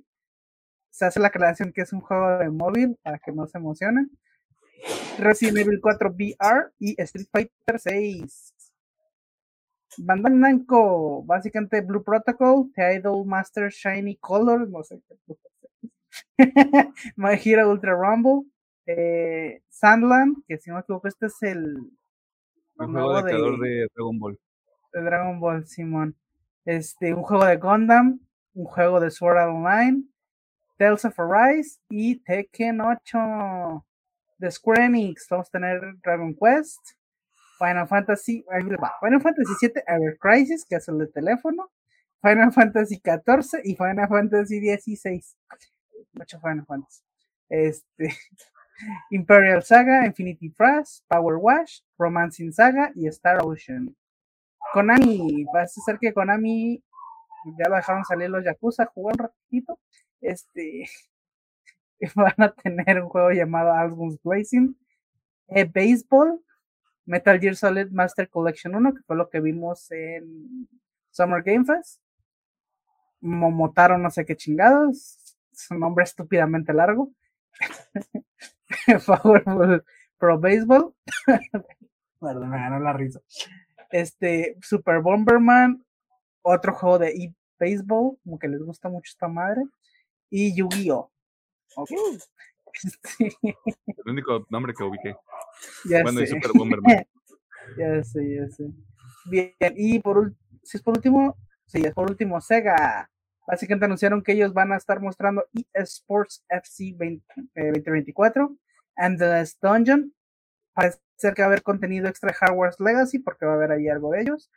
se 0.89 1.06
hace 1.06 1.19
la 1.19 1.28
aclaración 1.28 1.71
que 1.71 1.82
es 1.82 1.93
un 1.93 2.02
juego 2.02 2.39
de 2.39 2.50
móvil 2.50 2.97
para 3.02 3.19
que 3.19 3.32
no 3.32 3.47
se 3.47 3.58
emocionen. 3.58 4.12
Resident 5.19 5.60
Evil 5.60 5.80
4 5.82 6.10
VR 6.10 6.71
y 6.80 7.00
Street 7.02 7.28
Fighter 7.32 7.80
6. 7.80 8.54
Bandai 10.00 10.34
Namco, 10.34 11.24
básicamente 11.24 11.82
Blue 11.82 12.04
Protocol, 12.04 12.71
The 12.76 12.95
Idol 12.95 13.26
Master 13.26 13.69
Shiny 13.69 14.15
Color, 14.17 14.69
no 14.69 14.84
sé 14.84 15.02
qué 15.08 15.15
My 17.15 17.39
Hero 17.43 17.69
Ultra 17.69 17.93
Rumble, 17.93 18.50
eh, 18.86 19.62
Sandland, 19.69 20.43
que 20.47 20.58
si 20.58 20.69
no 20.69 20.76
me 20.76 20.82
equivoco, 20.82 21.08
este 21.08 21.28
es 21.28 21.41
el, 21.43 21.78
juego 22.76 23.21
de, 23.24 23.34
de, 23.34 23.88
Dragon 23.95 24.19
Ball. 24.19 24.39
De 24.93 25.02
Dragon 25.02 25.39
Ball, 25.39 25.65
Simón. 25.67 26.15
Este, 26.65 27.13
un 27.13 27.24
juego 27.24 27.45
de 27.45 27.58
Gundam, 27.58 28.19
un 28.54 28.65
juego 28.65 29.00
de 29.00 29.12
Sword 29.12 29.38
Art 29.38 29.52
Online, 29.52 30.04
Tales 30.78 31.06
of 31.06 31.19
Arise 31.19 31.80
y 31.89 32.17
Tekken 32.24 32.82
8 32.82 33.86
de 34.38 34.52
Square 34.52 34.86
Enix. 34.86 35.28
Vamos 35.30 35.47
a 35.47 35.52
tener 35.52 35.82
Dragon 36.04 36.36
Quest, 36.36 36.80
Final 37.58 37.88
Fantasy, 37.88 38.43
Final 39.00 39.21
Fantasy 39.21 39.54
7 39.60 39.84
Ever 39.88 40.17
Crisis, 40.19 40.65
que 40.67 40.76
es 40.76 40.88
el 40.88 40.97
de 40.97 41.08
teléfono, 41.08 41.71
Final 42.21 42.52
Fantasy 42.52 43.00
14 43.00 43.62
y 43.63 43.76
Final 43.76 44.08
Fantasy 44.08 44.60
16. 44.60 45.38
Mucho 46.13 46.39
Final 46.39 46.65
Fantasy. 46.65 47.04
Este, 47.50 48.15
Imperial 49.12 49.63
Saga, 49.63 50.06
Infinity 50.06 50.50
Trust, 50.52 51.06
Power 51.08 51.36
Wash, 51.36 51.82
Romancing 51.97 52.54
Saga 52.54 52.91
y 52.95 53.08
Star 53.08 53.39
Ocean. 53.43 53.95
Konami, 54.74 55.45
parece 55.52 55.82
ser 55.82 56.00
que 56.00 56.13
Konami 56.13 56.82
ya 57.58 57.69
lo 57.69 57.76
dejaron 57.76 58.06
salir 58.06 58.30
los 58.30 58.43
Yakuza, 58.43 58.86
jugó 58.86 59.10
un 59.10 59.17
ratito. 59.17 59.80
Este 60.21 60.86
van 62.15 62.34
a 62.38 62.54
tener 62.54 63.02
un 63.02 63.10
juego 63.10 63.32
llamado 63.32 63.74
Albums 63.74 64.19
Blazing, 64.24 64.76
eh, 65.50 65.65
Baseball, 65.65 66.41
Metal 67.06 67.39
Gear 67.39 67.56
Solid 67.56 67.91
Master 67.91 68.30
Collection 68.30 68.76
1, 68.76 68.93
que 68.93 69.04
fue 69.04 69.15
lo 69.15 69.30
que 69.30 69.41
vimos 69.41 69.91
en 69.91 70.67
Summer 71.10 71.43
Game 71.43 71.65
Fest. 71.65 72.02
Momotaro, 73.19 73.97
no 73.97 74.10
sé 74.10 74.26
qué 74.26 74.36
chingados, 74.36 75.20
su 75.51 75.75
nombre 75.75 76.03
estúpidamente 76.03 76.73
largo. 76.73 77.11
Powerful 79.05 79.83
Pro 80.17 80.39
Baseball. 80.39 80.93
Perdón, 82.19 82.49
me 82.49 82.57
ganó 82.57 82.79
la 82.79 82.93
risa. 82.93 83.19
Este, 83.89 84.57
Super 84.61 85.01
Bomberman, 85.01 85.83
otro 86.43 86.73
juego 86.73 86.99
de 86.99 87.09
e-baseball, 87.09 88.17
como 88.23 88.39
que 88.39 88.47
les 88.47 88.61
gusta 88.61 88.89
mucho 88.89 89.09
esta 89.09 89.27
madre, 89.27 89.63
y 90.29 90.55
Yu-Gi-Oh! 90.55 91.11
Okay. 91.75 91.97
El 93.87 94.11
único 94.11 94.45
nombre 94.49 94.73
que 94.73 94.83
ubiqué. 94.83 95.15
Ya 95.85 96.03
bueno, 96.03 96.19
sé. 96.19 96.25
y 96.25 96.27
Super 96.27 96.51
Bomberman. 96.53 97.05
ya 97.77 98.03
sé, 98.03 98.35
ya 98.35 98.49
sé. 98.49 98.65
Bien, 99.25 99.53
y 99.75 99.99
por, 99.99 100.33
si 100.63 100.77
es 100.77 100.83
por 100.83 100.95
último, 100.95 101.37
sí, 101.65 101.81
es 101.83 101.93
por 101.93 102.09
último, 102.09 102.39
Sega. 102.41 103.09
Básicamente 103.47 103.86
anunciaron 103.86 104.21
que 104.21 104.34
ellos 104.34 104.54
van 104.54 104.71
a 104.71 104.77
estar 104.77 105.01
mostrando 105.01 105.45
eSports 105.73 106.43
FC 106.49 106.95
2024, 107.56 108.56
Endless 108.97 109.58
Dungeon. 109.60 110.13
Parece 110.73 110.99
ser 111.17 111.34
que 111.34 111.41
va 111.41 111.47
a 111.47 111.49
haber 111.49 111.63
contenido 111.63 112.08
extra 112.08 112.34
Hardware 112.34 112.75
Legacy, 112.80 113.19
porque 113.19 113.45
va 113.45 113.54
a 113.54 113.56
haber 113.56 113.71
ahí 113.71 113.89
algo 113.89 114.12
de 114.12 114.21
ellos. 114.21 114.49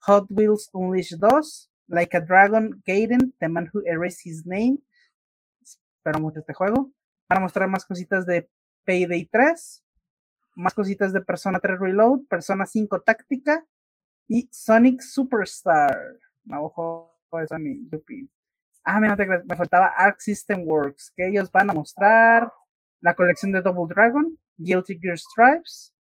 Hot 0.00 0.26
Wheels 0.30 0.70
Unleashed 0.72 1.18
2, 1.18 1.70
Like 1.88 2.16
a 2.16 2.20
Dragon 2.20 2.82
Gaiden, 2.84 3.34
The 3.38 3.48
Man 3.48 3.70
Who 3.72 3.82
Erased 3.84 4.22
His 4.24 4.44
Name. 4.46 4.78
Espero 5.60 6.18
mucho 6.20 6.40
este 6.40 6.54
juego. 6.54 6.90
Para 7.28 7.40
mostrar 7.40 7.68
más 7.68 7.84
cositas 7.84 8.26
de 8.26 8.50
Payday 8.84 9.26
3, 9.26 9.84
más 10.56 10.74
cositas 10.74 11.12
de 11.12 11.20
Persona 11.20 11.60
3 11.60 11.78
Reload, 11.78 12.26
Persona 12.28 12.66
5 12.66 13.02
Táctica 13.02 13.64
y 14.26 14.48
Sonic 14.50 15.00
Superstar. 15.00 16.18
Ojo 16.50 17.11
de 17.38 17.46
Sonic, 17.46 17.80
Ah, 18.84 18.98
me, 18.98 19.08
me 19.16 19.56
faltaba 19.56 19.92
Arc 19.96 20.20
System 20.20 20.64
Works, 20.66 21.12
que 21.16 21.28
ellos 21.28 21.50
van 21.52 21.70
a 21.70 21.72
mostrar 21.72 22.52
la 23.00 23.14
colección 23.14 23.52
de 23.52 23.62
Double 23.62 23.92
Dragon, 23.94 24.36
Guilty 24.56 24.98
Gear 24.98 25.18
Stripes, 25.18 25.94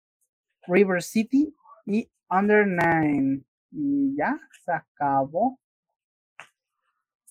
River 0.67 1.03
City 1.03 1.55
y 1.87 2.11
Under 2.31 2.67
Nine. 2.67 3.43
Y 3.71 4.17
ya, 4.17 4.39
se 4.65 4.73
acabó. 4.73 5.59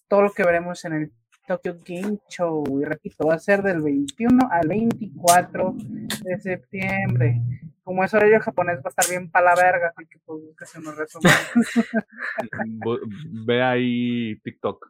Todo 0.08 0.24
lo 0.24 0.32
que 0.32 0.44
veremos 0.44 0.84
en 0.86 0.94
el 0.94 1.14
Tokyo 1.48 1.78
Game 1.86 2.20
Show. 2.30 2.82
Y 2.82 2.86
repito, 2.86 3.28
va 3.28 3.36
a 3.36 3.40
ser 3.40 3.64
del 3.64 3.82
21 3.82 4.50
al 4.52 4.68
24 4.68 5.76
de 6.24 6.40
septiembre. 6.40 7.42
Como 7.84 8.04
es 8.04 8.14
horario 8.14 8.40
japonés, 8.42 8.80
va 8.80 8.84
a 8.86 8.90
estar 8.90 9.10
bien 9.10 9.32
para 9.32 9.48
la 9.48 9.56
verga, 9.56 9.94
así 9.96 10.06
que 10.08 10.20
pues 10.26 10.42
que 10.58 10.66
se 10.66 10.82
nos 10.82 10.98
resume. 10.98 11.30
Ve 13.46 13.64
ahí 13.64 14.40
TikTok. 14.42 14.86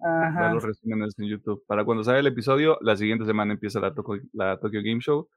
Ajá. 0.00 0.52
los 0.52 0.62
resúmenes 0.62 1.18
en 1.18 1.26
YouTube. 1.26 1.64
Para 1.66 1.84
cuando 1.84 2.04
salga 2.04 2.20
el 2.20 2.28
episodio, 2.28 2.78
la 2.80 2.96
siguiente 2.96 3.26
semana 3.26 3.52
empieza 3.52 3.80
la, 3.80 3.92
la 4.32 4.58
Tokyo 4.58 4.80
Game 4.82 5.00
Show. 5.00 5.28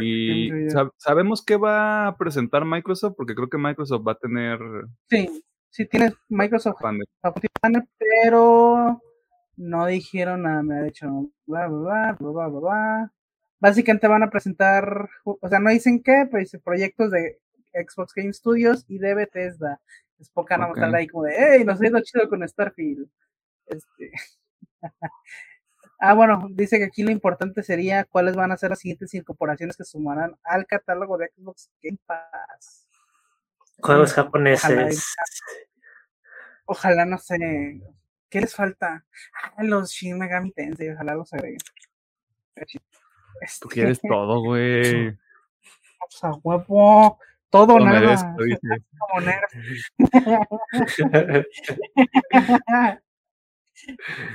Y 0.00 0.50
sabemos 0.96 1.44
qué 1.44 1.56
va 1.56 2.06
a 2.06 2.16
presentar 2.16 2.64
Microsoft, 2.64 3.14
porque 3.16 3.34
creo 3.34 3.48
que 3.48 3.58
Microsoft 3.58 4.06
va 4.06 4.12
a 4.12 4.18
tener. 4.18 4.58
Sí, 5.08 5.44
sí 5.68 5.86
tiene 5.86 6.14
Microsoft 6.28 6.80
pero 7.98 9.00
no 9.56 9.86
dijeron 9.86 10.42
nada, 10.42 10.62
me 10.62 10.78
ha 10.78 10.82
dicho 10.82 11.30
bla 11.46 11.66
bla 11.68 12.16
bla 12.18 12.30
bla 12.30 12.48
bla 12.48 12.60
bla. 12.60 13.12
Básicamente 13.60 14.08
van 14.08 14.22
a 14.22 14.30
presentar, 14.30 15.08
o 15.24 15.48
sea, 15.48 15.58
no 15.58 15.70
dicen 15.70 16.02
qué, 16.02 16.26
pero 16.30 16.40
dicen 16.40 16.60
proyectos 16.60 17.10
de 17.10 17.40
Xbox 17.72 18.12
Game 18.14 18.32
Studios 18.32 18.84
y 18.88 18.98
de 18.98 19.14
Bethesda. 19.14 19.80
Es 20.18 20.28
poca 20.30 20.56
okay. 20.56 20.70
estar 20.74 20.94
ahí 20.94 21.06
como 21.06 21.24
de, 21.24 21.34
hey, 21.36 21.64
nos 21.64 21.80
ha 21.80 21.86
ido 21.86 22.00
chido 22.00 22.28
con 22.28 22.46
Starfield. 22.46 23.08
Este... 23.66 24.12
ah, 25.98 26.14
bueno, 26.14 26.46
dice 26.50 26.78
que 26.78 26.84
aquí 26.84 27.02
lo 27.02 27.10
importante 27.10 27.62
sería 27.62 28.04
cuáles 28.04 28.36
van 28.36 28.52
a 28.52 28.56
ser 28.56 28.70
las 28.70 28.80
siguientes 28.80 29.14
incorporaciones 29.14 29.76
que 29.76 29.84
sumarán 29.84 30.36
al 30.44 30.66
catálogo 30.66 31.16
de 31.18 31.30
Xbox 31.34 31.70
Game 31.82 31.98
Pass. 32.06 32.86
Juegos 33.80 34.12
japoneses. 34.12 35.14
Ojalá, 36.66 37.04
ojalá 37.04 37.04
no 37.06 37.18
sé. 37.18 37.80
¿Qué 38.34 38.40
les 38.40 38.52
falta? 38.52 39.06
Ah, 39.56 39.62
los 39.62 39.92
Shin 39.92 40.18
Megami 40.18 40.50
Tensei, 40.50 40.90
ojalá 40.90 41.14
los 41.14 41.32
agreguen. 41.32 41.60
Tú 43.60 43.68
quieres 43.68 44.00
todo, 44.00 44.40
güey. 44.40 45.16
O 46.06 46.10
sea, 46.10 46.32
huevo. 46.42 47.20
Todo, 47.48 47.78
nada. 47.78 48.36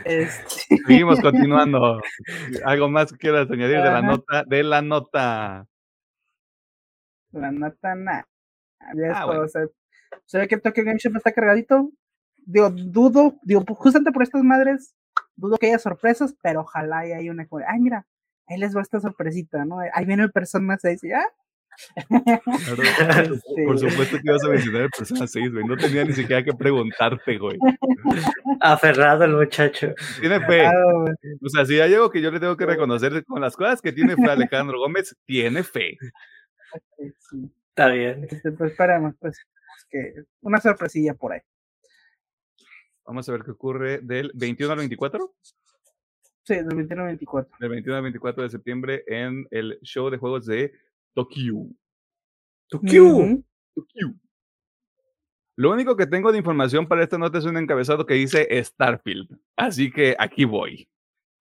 Este... 0.05 0.29
Seguimos 0.87 1.19
continuando. 1.19 2.01
¿Algo 2.63 2.89
más 2.89 3.11
que 3.11 3.17
quieras 3.17 3.51
añadir 3.51 3.81
de 3.81 3.91
la 3.91 4.01
nota? 4.01 4.45
De 4.45 4.63
la 4.63 4.81
nota. 4.81 5.67
La 7.33 7.51
nota, 7.51 7.95
nada. 7.95 8.27
Ah, 9.13 9.25
bueno. 9.25 9.45
se, 9.49 10.37
ve 10.37 10.47
que 10.47 10.57
Tokyo 10.57 10.85
Game 10.85 10.99
Show 10.99 11.11
está 11.17 11.33
cargadito. 11.33 11.91
Digo, 12.45 12.69
dudo, 12.69 13.39
digo, 13.43 13.63
pues, 13.65 13.79
justamente 13.79 14.11
por 14.11 14.23
estas 14.23 14.43
madres, 14.43 14.95
dudo 15.35 15.57
que 15.57 15.67
haya 15.67 15.79
sorpresas, 15.79 16.35
pero 16.41 16.61
ojalá 16.61 17.07
y 17.07 17.13
haya 17.13 17.31
una. 17.31 17.47
Ay, 17.67 17.79
mira, 17.79 18.05
ahí 18.47 18.57
les 18.57 18.75
va 18.75 18.81
esta 18.81 18.99
sorpresita, 18.99 19.65
¿no? 19.65 19.79
Ahí 19.93 20.05
viene 20.05 20.23
el 20.23 20.31
Persona 20.31 20.77
6 20.79 21.03
y 21.03 21.09
ya. 21.09 21.23
Por 22.09 22.19
supuesto 23.79 24.17
que 24.17 24.23
ibas 24.25 24.43
a 24.43 24.49
mencionar 24.49 24.81
el 24.83 24.89
Persona 24.89 25.27
6, 25.27 25.51
güey. 25.53 25.65
No 25.65 25.77
tenía 25.77 26.03
ni 26.03 26.13
siquiera 26.13 26.43
que 26.43 26.53
preguntarte, 26.53 27.37
güey. 27.37 27.57
Aferrado 28.59 29.23
el 29.23 29.33
muchacho. 29.33 29.93
Tiene 30.19 30.39
fe. 30.45 30.67
o 30.67 31.49
sea, 31.49 31.65
si 31.65 31.79
hay 31.79 31.93
algo 31.93 32.09
que 32.09 32.21
yo 32.21 32.31
le 32.31 32.39
tengo 32.39 32.57
que 32.57 32.65
reconocer 32.65 33.23
con 33.25 33.41
las 33.41 33.55
cosas 33.55 33.81
que 33.81 33.93
tiene 33.93 34.15
fe 34.15 34.29
Alejandro 34.29 34.79
Gómez, 34.79 35.15
tiene 35.25 35.63
fe. 35.63 35.97
Está 37.69 37.87
bien. 37.87 38.27
Este, 38.29 38.51
pues 38.51 38.71
esperemos, 38.71 39.15
pues, 39.19 39.39
que 39.89 40.13
una 40.41 40.59
sorpresilla 40.59 41.13
por 41.13 41.33
ahí. 41.33 41.41
Vamos 43.09 43.27
a 43.27 43.31
ver 43.31 43.43
qué 43.43 43.49
ocurre 43.49 44.01
del 44.01 44.31
21 44.35 44.71
al 44.71 44.77
24. 44.77 45.33
Sí, 46.43 46.53
del 46.53 46.75
21 46.75 47.01
al 47.01 47.07
24. 47.07 47.57
Del 47.59 47.69
21 47.71 47.95
al 47.95 48.03
24 48.03 48.43
de 48.43 48.49
septiembre 48.51 49.03
en 49.07 49.47
el 49.49 49.79
show 49.81 50.11
de 50.11 50.19
juegos 50.19 50.45
de 50.45 50.71
Tokyo. 51.15 51.65
Tokyo. 52.67 53.41
Tokyo. 53.73 54.13
Lo 55.55 55.71
único 55.71 55.97
que 55.97 56.05
tengo 56.05 56.31
de 56.31 56.37
información 56.37 56.87
para 56.87 57.01
esta 57.01 57.17
nota 57.17 57.39
es 57.39 57.45
un 57.45 57.57
encabezado 57.57 58.05
que 58.05 58.13
dice 58.13 58.47
Starfield. 58.63 59.39
Así 59.55 59.89
que 59.89 60.15
aquí 60.19 60.45
voy. 60.45 60.87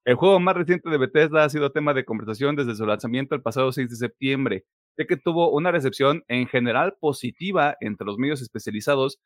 El 0.07 0.15
juego 0.15 0.41
más 0.41 0.57
reciente 0.57 0.89
de 0.89 0.97
Bethesda 0.97 1.45
ha 1.45 1.51
sido 1.51 1.71
tema 1.71 1.93
de 1.93 2.07
conversación 2.07 2.57
desde 2.57 2.77
su 2.77 2.87
lanzamiento 2.87 3.35
el 3.35 3.43
pasado 3.43 3.73
6 3.73 3.91
de 3.91 3.97
septiembre, 3.97 4.65
ya 4.97 5.05
que 5.05 5.19
tuvo 5.19 5.51
una 5.51 5.71
recepción 5.71 6.25
en 6.29 6.47
general 6.47 6.97
positiva 6.99 7.77
entre 7.83 8.07
los 8.07 8.17
medios 8.17 8.41
especializados, 8.41 9.21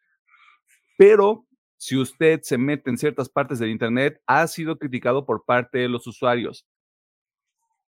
pero 0.99 1.47
si 1.83 1.97
usted 1.97 2.43
se 2.43 2.59
mete 2.59 2.91
en 2.91 2.97
ciertas 2.97 3.29
partes 3.29 3.59
del 3.59 3.71
Internet, 3.71 4.23
ha 4.29 4.47
sido 4.47 4.79
criticado 4.79 5.27
por 5.27 5.45
parte 5.45 5.79
de 5.79 5.89
los 5.89 6.07
usuarios 6.07 6.65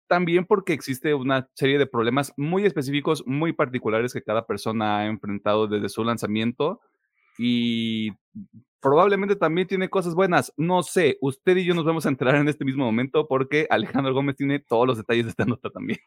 también 0.08 0.46
porque 0.46 0.74
existe 0.74 1.14
una 1.14 1.48
serie 1.54 1.78
de 1.78 1.88
problemas 1.88 2.34
muy 2.38 2.66
específicos, 2.66 3.24
muy 3.26 3.54
particulares 3.54 4.14
que 4.14 4.24
cada 4.24 4.46
persona 4.46 5.00
ha 5.00 5.06
enfrentado 5.06 5.68
desde 5.68 5.90
su 5.90 6.04
lanzamiento 6.04 6.82
y 7.38 8.12
probablemente 8.80 9.36
también 9.36 9.68
tiene 9.68 9.90
cosas 9.90 10.16
buenas. 10.16 10.54
No 10.58 10.84
sé, 10.84 11.18
usted 11.22 11.58
y 11.58 11.66
yo 11.66 11.74
nos 11.74 11.86
vamos 11.86 12.06
a 12.06 12.10
enterar 12.10 12.36
en 12.36 12.50
este 12.50 12.66
mismo 12.66 12.86
momento 12.86 13.28
porque 13.28 13.68
Alejandro 13.70 14.14
Gómez 14.14 14.36
tiene 14.36 14.60
todos 14.60 14.88
los 14.88 14.98
detalles 14.98 15.26
de 15.26 15.30
esta 15.32 15.46
nota 15.46 15.70
también. 15.70 16.00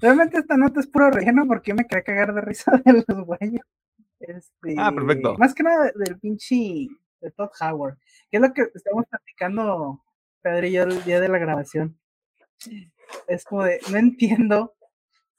Realmente 0.00 0.38
esta 0.38 0.56
nota 0.56 0.80
es 0.80 0.86
puro 0.86 1.10
relleno 1.10 1.46
porque 1.46 1.74
me 1.74 1.86
quería 1.86 2.04
cagar 2.04 2.34
de 2.34 2.40
risa 2.40 2.72
de 2.84 3.04
los 3.06 3.26
güeyes. 3.26 3.62
Este, 4.20 4.74
ah, 4.78 4.92
perfecto. 4.92 5.36
Más 5.38 5.54
que 5.54 5.62
nada 5.62 5.90
del 5.94 6.18
pinche 6.18 6.88
de 7.20 7.30
Todd 7.32 7.50
Howard, 7.60 7.98
que 8.30 8.36
es 8.36 8.40
lo 8.40 8.52
que 8.52 8.62
estamos 8.74 9.06
platicando 9.08 10.02
Pedro 10.42 10.66
y 10.66 10.72
yo 10.72 10.82
el 10.84 11.04
día 11.04 11.20
de 11.20 11.28
la 11.28 11.38
grabación. 11.38 11.98
Es 13.26 13.44
como 13.44 13.64
de, 13.64 13.80
no 13.90 13.96
entiendo 13.96 14.74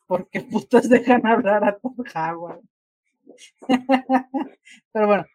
por 0.08 0.30
qué 0.30 0.42
putas 0.42 0.90
dejan 0.90 1.26
hablar 1.26 1.64
a 1.64 1.78
Todd 1.78 2.06
Howard. 2.16 2.62
Pero 4.92 5.08
bueno, 5.08 5.26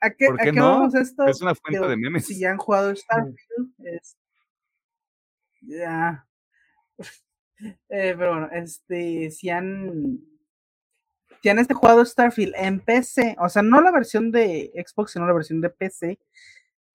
¿a 0.00 0.10
qué, 0.10 0.26
¿a 0.26 0.36
qué 0.44 0.52
no? 0.52 0.78
vamos 0.78 0.94
esto? 0.94 1.26
Es 1.26 1.42
una 1.42 1.54
fuente 1.54 1.86
de 1.86 1.96
memes. 1.96 2.26
Si 2.26 2.38
ya 2.38 2.52
han 2.52 2.58
jugado 2.58 2.94
Starfield, 2.94 3.74
es, 3.78 4.16
ya. 5.62 6.26
Eh, 7.88 8.14
pero 8.18 8.32
bueno, 8.32 8.48
este, 8.52 9.30
si 9.30 9.50
han 9.50 10.20
tiene 11.44 11.60
este 11.60 11.74
juego 11.74 12.02
Starfield 12.02 12.54
en 12.56 12.80
PC, 12.80 13.36
o 13.38 13.50
sea, 13.50 13.60
no 13.60 13.82
la 13.82 13.92
versión 13.92 14.30
de 14.32 14.72
Xbox, 14.74 15.12
sino 15.12 15.26
la 15.26 15.34
versión 15.34 15.60
de 15.60 15.68
PC, 15.68 16.18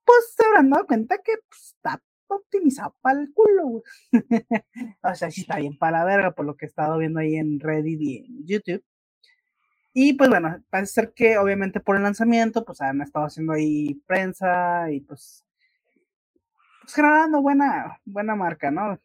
pues 0.03 0.33
se 0.35 0.43
habrán 0.43 0.71
dado 0.71 0.87
cuenta 0.87 1.19
que 1.19 1.33
pues, 1.47 1.75
está 1.75 2.01
optimizado 2.27 2.95
para 2.99 3.19
el 3.21 3.31
culo, 3.31 3.83
o 5.03 5.15
sea, 5.15 5.29
sí 5.29 5.41
está 5.41 5.57
bien 5.57 5.77
para 5.77 5.99
la 5.99 6.05
verga, 6.05 6.31
por 6.31 6.47
lo 6.47 6.57
que 6.57 6.65
he 6.65 6.67
estado 6.67 6.97
viendo 6.97 7.19
ahí 7.19 7.35
en 7.35 7.59
Reddit 7.59 8.01
y 8.01 8.17
en 8.17 8.47
YouTube. 8.47 8.83
Y 9.93 10.13
pues 10.13 10.29
bueno, 10.31 10.63
parece 10.71 10.93
ser 10.93 11.13
que 11.13 11.37
obviamente 11.37 11.79
por 11.79 11.95
el 11.97 12.03
lanzamiento, 12.03 12.65
pues 12.65 12.81
han 12.81 13.01
estado 13.01 13.25
haciendo 13.27 13.53
ahí 13.53 14.01
prensa 14.07 14.91
y 14.91 15.01
pues, 15.01 15.45
pues 16.81 16.95
generando 16.95 17.39
buena, 17.41 18.01
buena 18.03 18.35
marca, 18.35 18.71
¿no? 18.71 18.99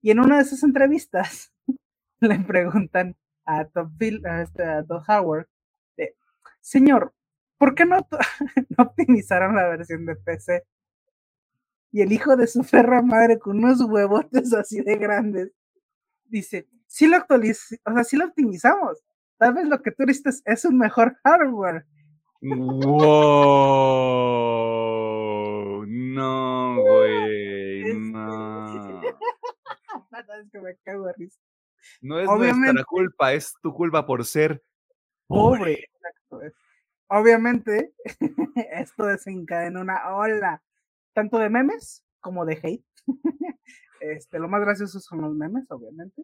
Y 0.00 0.10
en 0.10 0.20
una 0.20 0.36
de 0.36 0.42
esas 0.42 0.62
entrevistas 0.62 1.52
le 2.20 2.38
preguntan, 2.40 3.16
a 3.44 3.64
Todd, 3.64 3.90
este, 4.00 4.62
Howard, 5.08 5.48
señor, 6.60 7.14
¿por 7.56 7.74
qué 7.74 7.86
no, 7.86 7.96
no 8.76 8.84
optimizaron 8.84 9.56
la 9.56 9.68
versión 9.68 10.04
de 10.04 10.16
PC? 10.16 10.64
Y 11.90 12.02
el 12.02 12.12
hijo 12.12 12.36
de 12.36 12.46
su 12.46 12.62
ferra 12.62 13.00
madre 13.00 13.38
con 13.38 13.58
unos 13.58 13.80
huevotes 13.80 14.52
así 14.52 14.82
de 14.82 14.96
grandes 14.96 15.52
dice, 16.24 16.68
sí 16.86 17.06
lo 17.06 17.16
actualizamos, 17.16 17.80
o 17.86 17.94
sea, 17.94 18.04
sí 18.04 18.16
lo 18.16 18.26
optimizamos. 18.26 18.98
Tal 19.38 19.54
vez 19.54 19.66
lo 19.66 19.80
que 19.82 19.92
tú 19.92 20.04
es 20.44 20.64
un 20.64 20.78
mejor 20.78 21.16
hardware. 21.24 21.86
Wow. 22.42 23.27
No 32.00 32.20
es 32.20 32.28
nuestra 32.28 32.84
culpa, 32.84 33.32
es 33.32 33.54
tu 33.62 33.72
culpa 33.72 34.06
por 34.06 34.24
ser 34.24 34.62
pobre. 35.26 35.88
Obviamente, 37.08 37.94
esto 38.72 39.06
desencadena 39.06 39.80
una 39.80 40.14
ola, 40.14 40.62
tanto 41.14 41.38
de 41.38 41.48
memes 41.48 42.04
como 42.20 42.44
de 42.44 42.58
hate. 42.62 42.84
Este, 44.00 44.38
lo 44.38 44.48
más 44.48 44.60
gracioso 44.60 45.00
son 45.00 45.22
los 45.22 45.34
memes, 45.34 45.68
obviamente. 45.70 46.22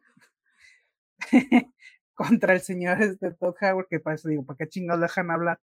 Contra 2.14 2.52
el 2.52 2.60
señor 2.60 3.02
este 3.02 3.32
Todd 3.32 3.56
Howard, 3.60 3.88
que 3.88 3.98
para 3.98 4.14
eso 4.14 4.28
digo, 4.28 4.44
¿para 4.44 4.58
qué 4.58 4.68
chingados 4.68 5.02
dejan 5.02 5.32
hablar? 5.32 5.58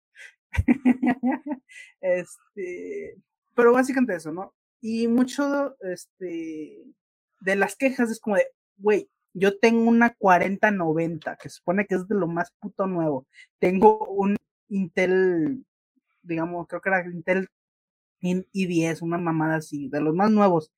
este, 2.01 3.17
pero 3.55 3.73
básicamente 3.73 4.17
eso, 4.17 4.33
¿no? 4.33 4.53
Y 4.81 5.07
mucho 5.07 5.77
este, 5.83 6.83
de 7.41 7.57
las 7.57 7.77
quejas 7.77 8.11
es 8.11 8.19
como 8.19 8.35
de, 8.37 8.49
güey, 8.79 9.09
yo 9.33 9.59
tengo 9.59 9.89
una 9.89 10.15
4090, 10.15 11.37
que 11.37 11.49
supone 11.49 11.87
que 11.87 11.97
es 11.97 12.09
de 12.09 12.15
lo 12.17 12.27
más 12.27 12.53
puto 12.61 12.87
nuevo. 12.87 13.27
Tengo 13.59 14.05
un 14.07 14.37
Intel, 14.69 15.65
digamos, 16.23 16.67
creo 16.69 16.81
que 16.81 16.89
era 16.91 17.05
Intel 17.05 17.49
i10, 18.23 19.03
una 19.03 19.19
mamada 19.19 19.57
así, 19.57 19.89
de 19.89 20.01
los 20.01 20.15
más 20.15 20.31
nuevos. 20.31 20.73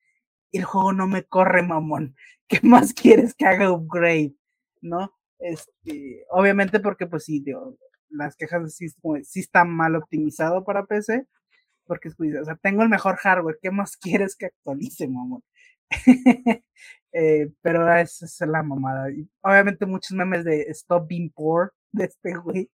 El 0.51 0.63
juego 0.65 0.93
no 0.93 1.07
me 1.07 1.23
corre, 1.23 1.63
mamón. 1.63 2.15
¿Qué 2.47 2.59
más 2.63 2.93
quieres 2.93 3.33
que 3.35 3.45
haga 3.45 3.71
upgrade? 3.71 4.35
¿No? 4.81 5.13
Este, 5.39 6.25
obviamente 6.29 6.79
porque 6.79 7.07
pues 7.07 7.25
sí, 7.25 7.41
digo, 7.41 7.77
las 8.09 8.35
quejas 8.35 8.75
sí, 8.75 8.87
sí 9.23 9.39
está 9.39 9.65
mal 9.65 9.95
optimizado 9.95 10.63
para 10.63 10.85
PC, 10.85 11.27
porque 11.85 12.09
o 12.09 12.45
sea, 12.45 12.55
tengo 12.57 12.83
el 12.83 12.89
mejor 12.89 13.17
hardware, 13.17 13.59
¿qué 13.61 13.71
más 13.71 13.97
quieres 13.97 14.35
que 14.35 14.47
actualice, 14.47 15.07
mamón? 15.07 15.43
Eh, 17.13 17.51
pero 17.61 17.87
esa 17.95 18.25
es 18.25 18.41
la 18.41 18.63
mamada. 18.63 19.11
Y 19.11 19.27
obviamente 19.41 19.85
muchos 19.85 20.11
memes 20.11 20.43
de 20.43 20.63
Stop 20.69 21.07
Being 21.07 21.31
Poor 21.31 21.71
de 21.91 22.05
este 22.05 22.35
güey. 22.35 22.71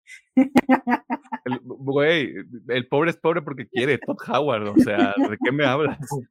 El, 1.44 1.60
güey, 1.62 2.34
el 2.68 2.88
pobre 2.88 3.10
es 3.10 3.16
pobre 3.16 3.42
porque 3.42 3.66
quiere, 3.66 3.98
Todd 3.98 4.18
Howard, 4.28 4.68
o 4.68 4.76
sea, 4.76 5.14
¿de 5.16 5.38
qué 5.42 5.52
me 5.52 5.64
hablas? 5.64 5.98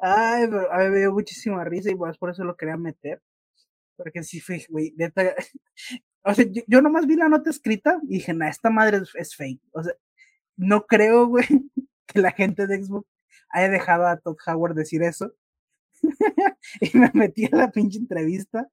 Ay, 0.00 0.44
a 0.44 0.78
mí 0.78 0.88
me 0.90 0.98
dio 0.98 1.12
muchísima 1.12 1.64
risa 1.64 1.90
y 1.90 1.94
pues 1.94 2.18
por 2.18 2.30
eso 2.30 2.44
lo 2.44 2.56
quería 2.56 2.76
meter. 2.76 3.22
Porque 3.96 4.22
sí 4.22 4.40
fue, 4.40 4.64
güey, 4.68 4.94
O 6.22 6.34
sea, 6.34 6.44
yo, 6.66 6.82
nomás 6.82 7.06
vi 7.06 7.16
la 7.16 7.28
nota 7.28 7.48
escrita 7.48 7.98
y 8.02 8.14
dije, 8.14 8.34
nah, 8.34 8.48
esta 8.48 8.70
madre 8.70 9.00
es, 9.14 9.36
fake. 9.36 9.60
O 9.72 9.82
sea, 9.82 9.94
no 10.56 10.86
creo, 10.86 11.26
güey, 11.26 11.46
que 12.06 12.20
la 12.20 12.32
gente 12.32 12.66
de 12.66 12.82
Xbox 12.82 13.08
haya 13.50 13.70
dejado 13.70 14.06
a 14.06 14.18
Todd 14.18 14.36
Howard 14.46 14.74
decir 14.74 15.02
eso. 15.02 15.32
y 16.80 16.98
me 16.98 17.10
metí 17.14 17.46
a 17.46 17.56
la 17.56 17.70
pinche 17.70 17.98
entrevista. 17.98 18.68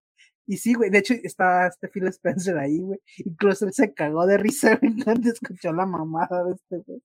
Y 0.45 0.57
sí, 0.57 0.73
güey, 0.73 0.89
de 0.89 0.99
hecho 0.99 1.13
estaba 1.23 1.67
este 1.67 1.89
Phil 1.89 2.07
Spencer 2.07 2.57
ahí, 2.57 2.79
güey. 2.79 2.99
Incluso 3.17 3.65
él 3.65 3.73
se 3.73 3.93
cagó 3.93 4.25
de 4.25 4.37
risa 4.37 4.79
cuando 5.03 5.29
escuchó 5.29 5.73
la 5.73 5.85
mamada 5.85 6.45
de 6.45 6.53
este, 6.53 6.77
güey. 6.85 7.01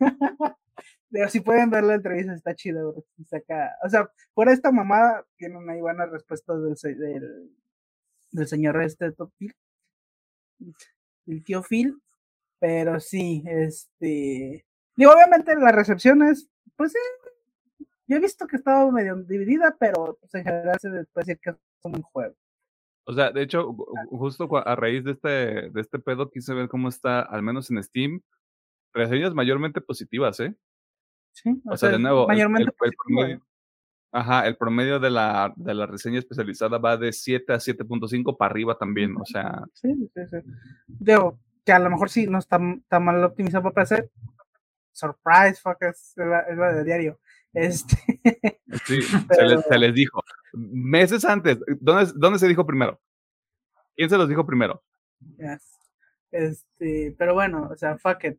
Pero 1.10 1.28
si 1.28 1.40
pueden 1.40 1.70
ver 1.70 1.84
la 1.84 1.94
entrevista, 1.94 2.34
está 2.34 2.54
chido, 2.54 2.92
güey. 2.92 3.04
O 3.84 3.88
sea, 3.88 4.10
por 4.34 4.48
esta 4.48 4.72
mamada 4.72 5.24
tienen 5.36 5.68
ahí 5.68 5.80
buenas 5.80 6.10
respuestas 6.10 6.56
del, 6.62 6.98
del, 6.98 7.50
del 8.32 8.46
señor 8.46 8.80
este 8.82 9.12
Top 9.12 9.32
Phil. 9.38 9.54
El 11.26 11.44
tío 11.44 11.62
Phil. 11.62 12.00
Pero 12.60 13.00
sí, 13.00 13.42
este. 13.46 14.66
Digo, 14.96 15.12
obviamente 15.12 15.54
la 15.56 15.72
recepción 15.72 16.22
es, 16.24 16.50
pues 16.76 16.92
sí, 16.92 16.98
yo 18.08 18.16
he 18.16 18.20
visto 18.20 18.46
que 18.46 18.56
estaba 18.56 18.90
medio 18.90 19.16
dividida, 19.16 19.76
pero 19.78 20.16
pues, 20.20 20.34
en 20.34 20.44
general 20.44 20.78
se 20.80 20.88
puede 20.88 21.04
decir 21.14 21.38
que 21.40 21.50
es 21.50 21.56
un 21.82 22.02
juego. 22.02 22.34
O 23.04 23.12
sea, 23.12 23.30
de 23.30 23.42
hecho, 23.42 23.72
justo 24.10 24.48
a 24.56 24.76
raíz 24.76 25.04
de 25.04 25.12
este, 25.12 25.70
de 25.70 25.80
este 25.80 25.98
pedo 25.98 26.30
quise 26.30 26.52
ver 26.52 26.68
cómo 26.68 26.88
está, 26.88 27.20
al 27.20 27.42
menos 27.42 27.70
en 27.70 27.82
Steam, 27.82 28.20
reseñas 28.92 29.34
mayormente 29.34 29.80
positivas, 29.80 30.40
¿eh? 30.40 30.54
Sí, 31.32 31.62
o, 31.64 31.76
sea, 31.76 31.90
de 31.90 31.98
nuevo, 31.98 32.26
mayormente 32.26 32.70
el, 32.82 32.92
promedio, 32.92 33.46
Ajá, 34.10 34.46
el 34.46 34.56
promedio 34.56 34.98
de 34.98 35.10
la, 35.10 35.52
de 35.56 35.74
la 35.74 35.86
reseña 35.86 36.18
especializada 36.18 36.78
va 36.78 36.96
de 36.96 37.12
7 37.12 37.52
a 37.52 37.56
7.5 37.56 38.36
para 38.36 38.50
arriba 38.50 38.76
también, 38.76 39.14
o 39.16 39.24
sea. 39.24 39.64
Sí, 39.74 39.94
sí, 40.14 40.20
sí. 40.30 40.36
Digo, 40.86 41.38
que 41.64 41.72
a 41.72 41.78
lo 41.78 41.90
mejor 41.90 42.08
sí 42.08 42.26
no 42.26 42.38
está, 42.38 42.58
está 42.76 42.98
mal 42.98 43.22
optimizado 43.22 43.64
para 43.64 43.84
PC. 43.84 44.10
Surprise, 44.92 45.60
fuck, 45.62 45.82
es 45.82 46.14
la, 46.16 46.40
es 46.40 46.56
la 46.56 46.72
de 46.72 46.84
diario. 46.84 47.20
Este. 47.58 47.96
Sí, 48.84 49.00
se, 49.02 49.78
les, 49.78 49.94
dijo. 49.94 50.22
Meses 50.52 51.24
antes, 51.24 51.58
¿dónde, 51.80 52.12
¿dónde 52.14 52.38
se 52.38 52.46
dijo 52.46 52.66
primero? 52.66 53.00
¿Quién 53.96 54.08
se 54.08 54.16
los 54.16 54.28
dijo 54.28 54.46
primero? 54.46 54.82
Este, 56.30 57.14
pero 57.18 57.34
bueno, 57.34 57.68
o 57.72 57.76
sea, 57.76 57.98
fuck 57.98 58.24
it. 58.24 58.38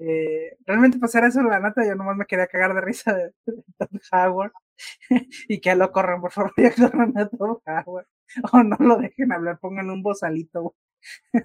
Eh, 0.00 0.56
realmente 0.64 0.98
pasar 0.98 1.24
eso 1.24 1.40
en 1.40 1.48
la 1.48 1.60
nota, 1.60 1.86
yo 1.86 1.94
nomás 1.94 2.16
me 2.16 2.26
quería 2.26 2.46
cagar 2.46 2.74
de 2.74 2.80
risa 2.80 3.14
de, 3.14 3.32
Todd 3.78 4.00
Howard 4.12 4.52
y 5.48 5.60
que 5.60 5.74
lo 5.74 5.90
corran, 5.90 6.20
por 6.20 6.32
favor, 6.32 6.52
ya 6.56 6.74
corran 6.74 7.16
a 7.16 7.28
Todd 7.28 7.58
Howard 7.66 8.06
o 8.52 8.62
no 8.62 8.76
lo 8.80 8.96
dejen 8.98 9.32
hablar, 9.32 9.58
pongan 9.58 9.90
un 9.90 10.02
bozalito. 10.02 10.74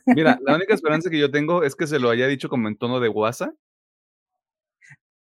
Mira, 0.06 0.39
la 0.41 0.56
única 0.56 0.74
esperanza 0.74 1.10
que 1.10 1.19
yo 1.19 1.32
tengo 1.32 1.63
es 1.63 1.76
que 1.76 1.88
se 1.88 2.00
lo 2.00 2.10
haya 2.10 2.28
dicho 2.28 2.50
como 2.50 2.67
en 2.67 2.78
tono 2.78 3.00
de 3.00 3.10
guasa 3.10 3.54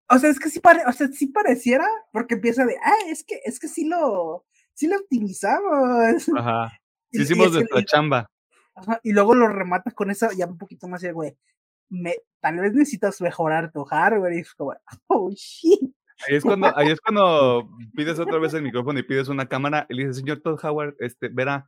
o 0.09 0.17
sea, 0.17 0.29
es 0.29 0.39
que 0.39 0.49
sí, 0.49 0.59
pare, 0.59 0.81
o 0.87 0.91
sea, 0.91 1.07
sí 1.09 1.27
pareciera, 1.27 1.85
porque 2.11 2.35
empieza 2.35 2.65
de, 2.65 2.75
ah, 2.83 3.09
es 3.09 3.23
que, 3.23 3.39
es 3.45 3.59
que 3.59 3.67
sí 3.67 3.87
lo, 3.87 4.45
sí 4.73 4.87
lo 4.87 4.97
optimizamos. 4.97 6.29
Ajá. 6.37 6.71
Sí 7.11 7.23
hicimos 7.23 7.51
nuestra 7.51 7.83
chamba. 7.85 8.29
Ajá, 8.75 8.99
y 9.01 9.13
luego 9.13 9.33
lo 9.33 9.47
rematas 9.47 9.95
con 9.95 10.11
esa, 10.11 10.31
ya 10.31 10.45
un 10.45 10.59
poquito 10.59 10.87
más 10.87 11.01
de, 11.01 11.11
güey, 11.11 11.35
me, 11.89 12.17
tal 12.39 12.59
vez 12.59 12.71
necesitas 12.71 13.19
mejorar 13.19 13.71
tu 13.71 13.83
hardware, 13.83 14.33
y 14.33 14.41
es 14.41 14.53
como, 14.53 14.75
oh, 15.07 15.31
shit. 15.31 15.91
Ahí 16.27 16.35
es, 16.35 16.43
cuando, 16.43 16.71
ahí 16.77 16.91
es 16.91 17.01
cuando 17.01 17.67
pides 17.95 18.19
otra 18.19 18.37
vez 18.37 18.53
el 18.53 18.61
micrófono 18.61 18.99
y 18.99 19.03
pides 19.03 19.27
una 19.27 19.47
cámara 19.47 19.87
y 19.89 19.95
le 19.95 20.03
dices, 20.03 20.17
señor 20.17 20.41
Todd 20.41 20.63
Howard, 20.63 20.95
este, 20.99 21.29
verá, 21.29 21.67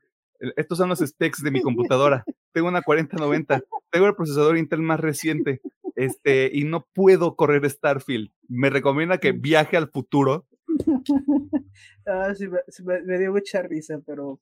estos 0.55 0.77
son 0.77 0.89
los 0.89 0.99
specs 0.99 1.41
de 1.41 1.49
mi 1.49 1.61
computadora. 1.61 2.23
Tengo 2.53 2.67
una 2.67 2.81
4090, 2.81 3.63
tengo 3.89 4.07
el 4.07 4.15
procesador 4.15 4.57
Intel 4.57 4.81
más 4.81 4.99
reciente, 4.99 5.61
este, 5.95 6.49
y 6.51 6.65
no 6.65 6.85
puedo 6.93 7.35
correr 7.35 7.69
Starfield. 7.69 8.31
Me 8.47 8.69
recomienda 8.69 9.19
que 9.19 9.31
viaje 9.31 9.77
al 9.77 9.89
futuro. 9.89 10.45
ah, 12.05 12.33
sí, 12.35 12.49
me, 12.83 13.19
dio 13.19 13.31
mucha 13.31 13.61
risa, 13.61 13.99
pero 14.05 14.39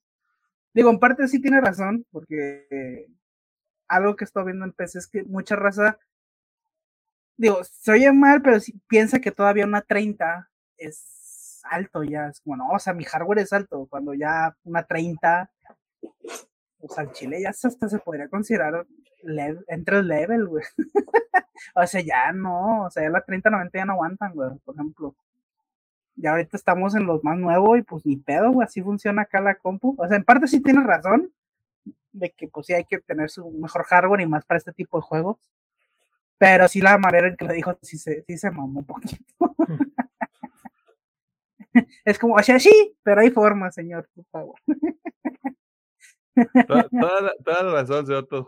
digo, 0.74 0.90
en 0.90 0.98
parte 0.98 1.28
sí 1.28 1.40
tiene 1.40 1.60
razón, 1.60 2.04
porque 2.10 3.06
algo 3.88 4.16
que 4.16 4.24
estoy 4.24 4.44
viendo 4.44 4.64
en 4.64 4.72
PC 4.72 4.98
es 4.98 5.06
que 5.06 5.22
mucha 5.24 5.56
raza, 5.56 5.98
digo, 7.36 7.62
se 7.64 7.92
oye 7.92 8.12
mal, 8.12 8.42
pero 8.42 8.60
sí 8.60 8.80
piensa 8.88 9.20
que 9.20 9.32
todavía 9.32 9.66
una 9.66 9.82
30 9.82 10.48
es 10.76 11.60
alto 11.64 12.02
ya, 12.02 12.28
es 12.28 12.40
como, 12.40 12.56
no, 12.56 12.68
o 12.70 12.78
sea, 12.78 12.94
mi 12.94 13.04
hardware 13.04 13.40
es 13.40 13.52
alto, 13.52 13.86
cuando 13.88 14.14
ya 14.14 14.56
una 14.64 14.84
30 14.84 15.50
sea, 16.88 17.04
el 17.04 17.12
chile 17.12 17.42
ya 17.42 17.50
hasta 17.50 17.88
se 17.88 17.98
podría 17.98 18.28
considerar 18.28 18.86
entre 19.68 19.98
el 19.98 20.08
level, 20.08 20.46
güey. 20.46 20.64
o 21.74 21.86
sea, 21.86 22.00
ya 22.00 22.32
no, 22.32 22.84
o 22.84 22.90
sea, 22.90 23.02
ya 23.02 23.10
la 23.10 23.22
3090 23.22 23.78
ya 23.78 23.84
no 23.84 23.92
aguantan, 23.92 24.34
güey, 24.34 24.50
por 24.64 24.74
ejemplo. 24.74 25.14
Ya 26.16 26.32
ahorita 26.32 26.56
estamos 26.56 26.94
en 26.94 27.06
los 27.06 27.24
más 27.24 27.38
nuevos 27.38 27.78
y 27.78 27.82
pues 27.82 28.04
ni 28.04 28.16
pedo, 28.16 28.52
güey, 28.52 28.66
así 28.66 28.82
funciona 28.82 29.22
acá 29.22 29.40
la 29.40 29.54
compu. 29.54 29.94
O 29.98 30.06
sea, 30.06 30.16
en 30.16 30.24
parte 30.24 30.48
sí 30.48 30.60
tienes 30.60 30.84
razón 30.84 31.32
de 32.12 32.30
que 32.30 32.48
pues 32.48 32.66
sí 32.66 32.74
hay 32.74 32.84
que 32.84 32.98
tener 32.98 33.30
su 33.30 33.50
mejor 33.50 33.84
hardware 33.84 34.20
y 34.20 34.26
más 34.26 34.44
para 34.44 34.58
este 34.58 34.72
tipo 34.72 34.98
de 34.98 35.02
juegos. 35.02 35.38
Pero 36.38 36.68
sí 36.68 36.80
la 36.80 36.98
manera 36.98 37.28
en 37.28 37.36
que 37.36 37.44
lo 37.44 37.52
dijo 37.52 37.76
sí 37.82 37.98
se, 37.98 38.22
sí 38.22 38.38
se 38.38 38.50
mamó 38.50 38.80
un 38.80 38.86
poquito. 38.86 39.24
es 42.04 42.18
como, 42.18 42.34
o 42.34 42.42
sea, 42.42 42.58
sí, 42.58 42.96
pero 43.02 43.20
hay 43.20 43.30
forma, 43.30 43.70
señor, 43.70 44.08
por 44.14 44.24
favor. 44.26 44.54
Toda, 46.66 47.62
la 47.62 47.72
razón, 47.72 48.06
señor 48.06 48.26
Todd, 48.26 48.46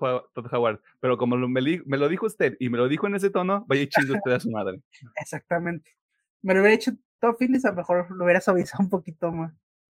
Howard. 0.51 0.81
Pero 1.01 1.17
como 1.17 1.37
me, 1.37 1.61
lo 1.61 2.09
dijo 2.09 2.27
usted 2.27 2.57
y 2.61 2.69
me 2.69 2.79
lo 2.79 2.89
dijo 2.89 3.07
en 3.07 3.15
ese 3.15 3.31
tono, 3.31 3.65
vaya 3.69 3.87
chingo 3.89 4.15
usted 4.15 4.33
a 4.33 4.41
su 4.41 4.51
madre. 4.51 4.81
Exactamente. 5.21 5.91
Me 6.43 6.55
lo 6.55 6.61
hubiera 6.61 6.77
dicho 6.77 6.93
Todd 7.21 7.37
Phillips, 7.39 7.65
a 7.65 7.71
lo 7.71 7.77
mejor 7.77 8.11
lo 8.11 8.25
hubiera 8.25 8.41
suavizado 8.41 8.83
un 8.83 8.91
poquito 8.91 9.31
más. 9.33 9.53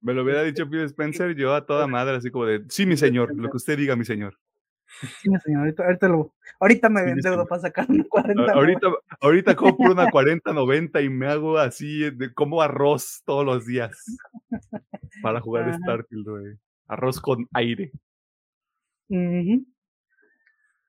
Me 0.03 0.13
lo 0.13 0.25
hubiera 0.25 0.43
dicho 0.43 0.69
Phil 0.69 0.83
Spencer, 0.83 1.35
yo 1.37 1.55
a 1.55 1.65
toda 1.65 1.87
madre, 1.87 2.17
así 2.17 2.31
como 2.31 2.47
de, 2.47 2.65
sí, 2.69 2.87
mi 2.87 2.97
señor, 2.97 3.33
lo 3.37 3.49
que 3.49 3.57
usted 3.57 3.79
diga, 3.79 3.95
mi 3.95 4.05
señor. 4.05 4.37
Sí, 5.21 5.31
mi 5.31 5.39
señor, 5.39 5.61
ahorita, 5.61 5.85
ahorita, 5.85 6.09
lo, 6.09 6.35
ahorita 6.59 6.89
me 6.89 7.15
sí, 7.15 7.21
deuda 7.23 7.45
para 7.47 7.61
sacar 7.61 7.87
una 7.89 8.05
40. 8.09 8.53
Ahorita, 8.53 8.89
ahorita 9.21 9.55
compro 9.57 9.93
una 9.93 10.09
40-90 10.09 11.05
y 11.05 11.09
me 11.09 11.29
hago 11.29 11.57
así, 11.57 12.11
de, 12.11 12.35
como 12.35 12.61
arroz 12.61 13.23
todos 13.25 13.47
los 13.47 13.65
días 13.65 13.97
para 15.23 15.41
jugar 15.41 15.73
Starfield, 15.73 16.29
güey. 16.29 16.59
Arroz 16.87 17.21
con 17.21 17.47
aire. 17.53 17.93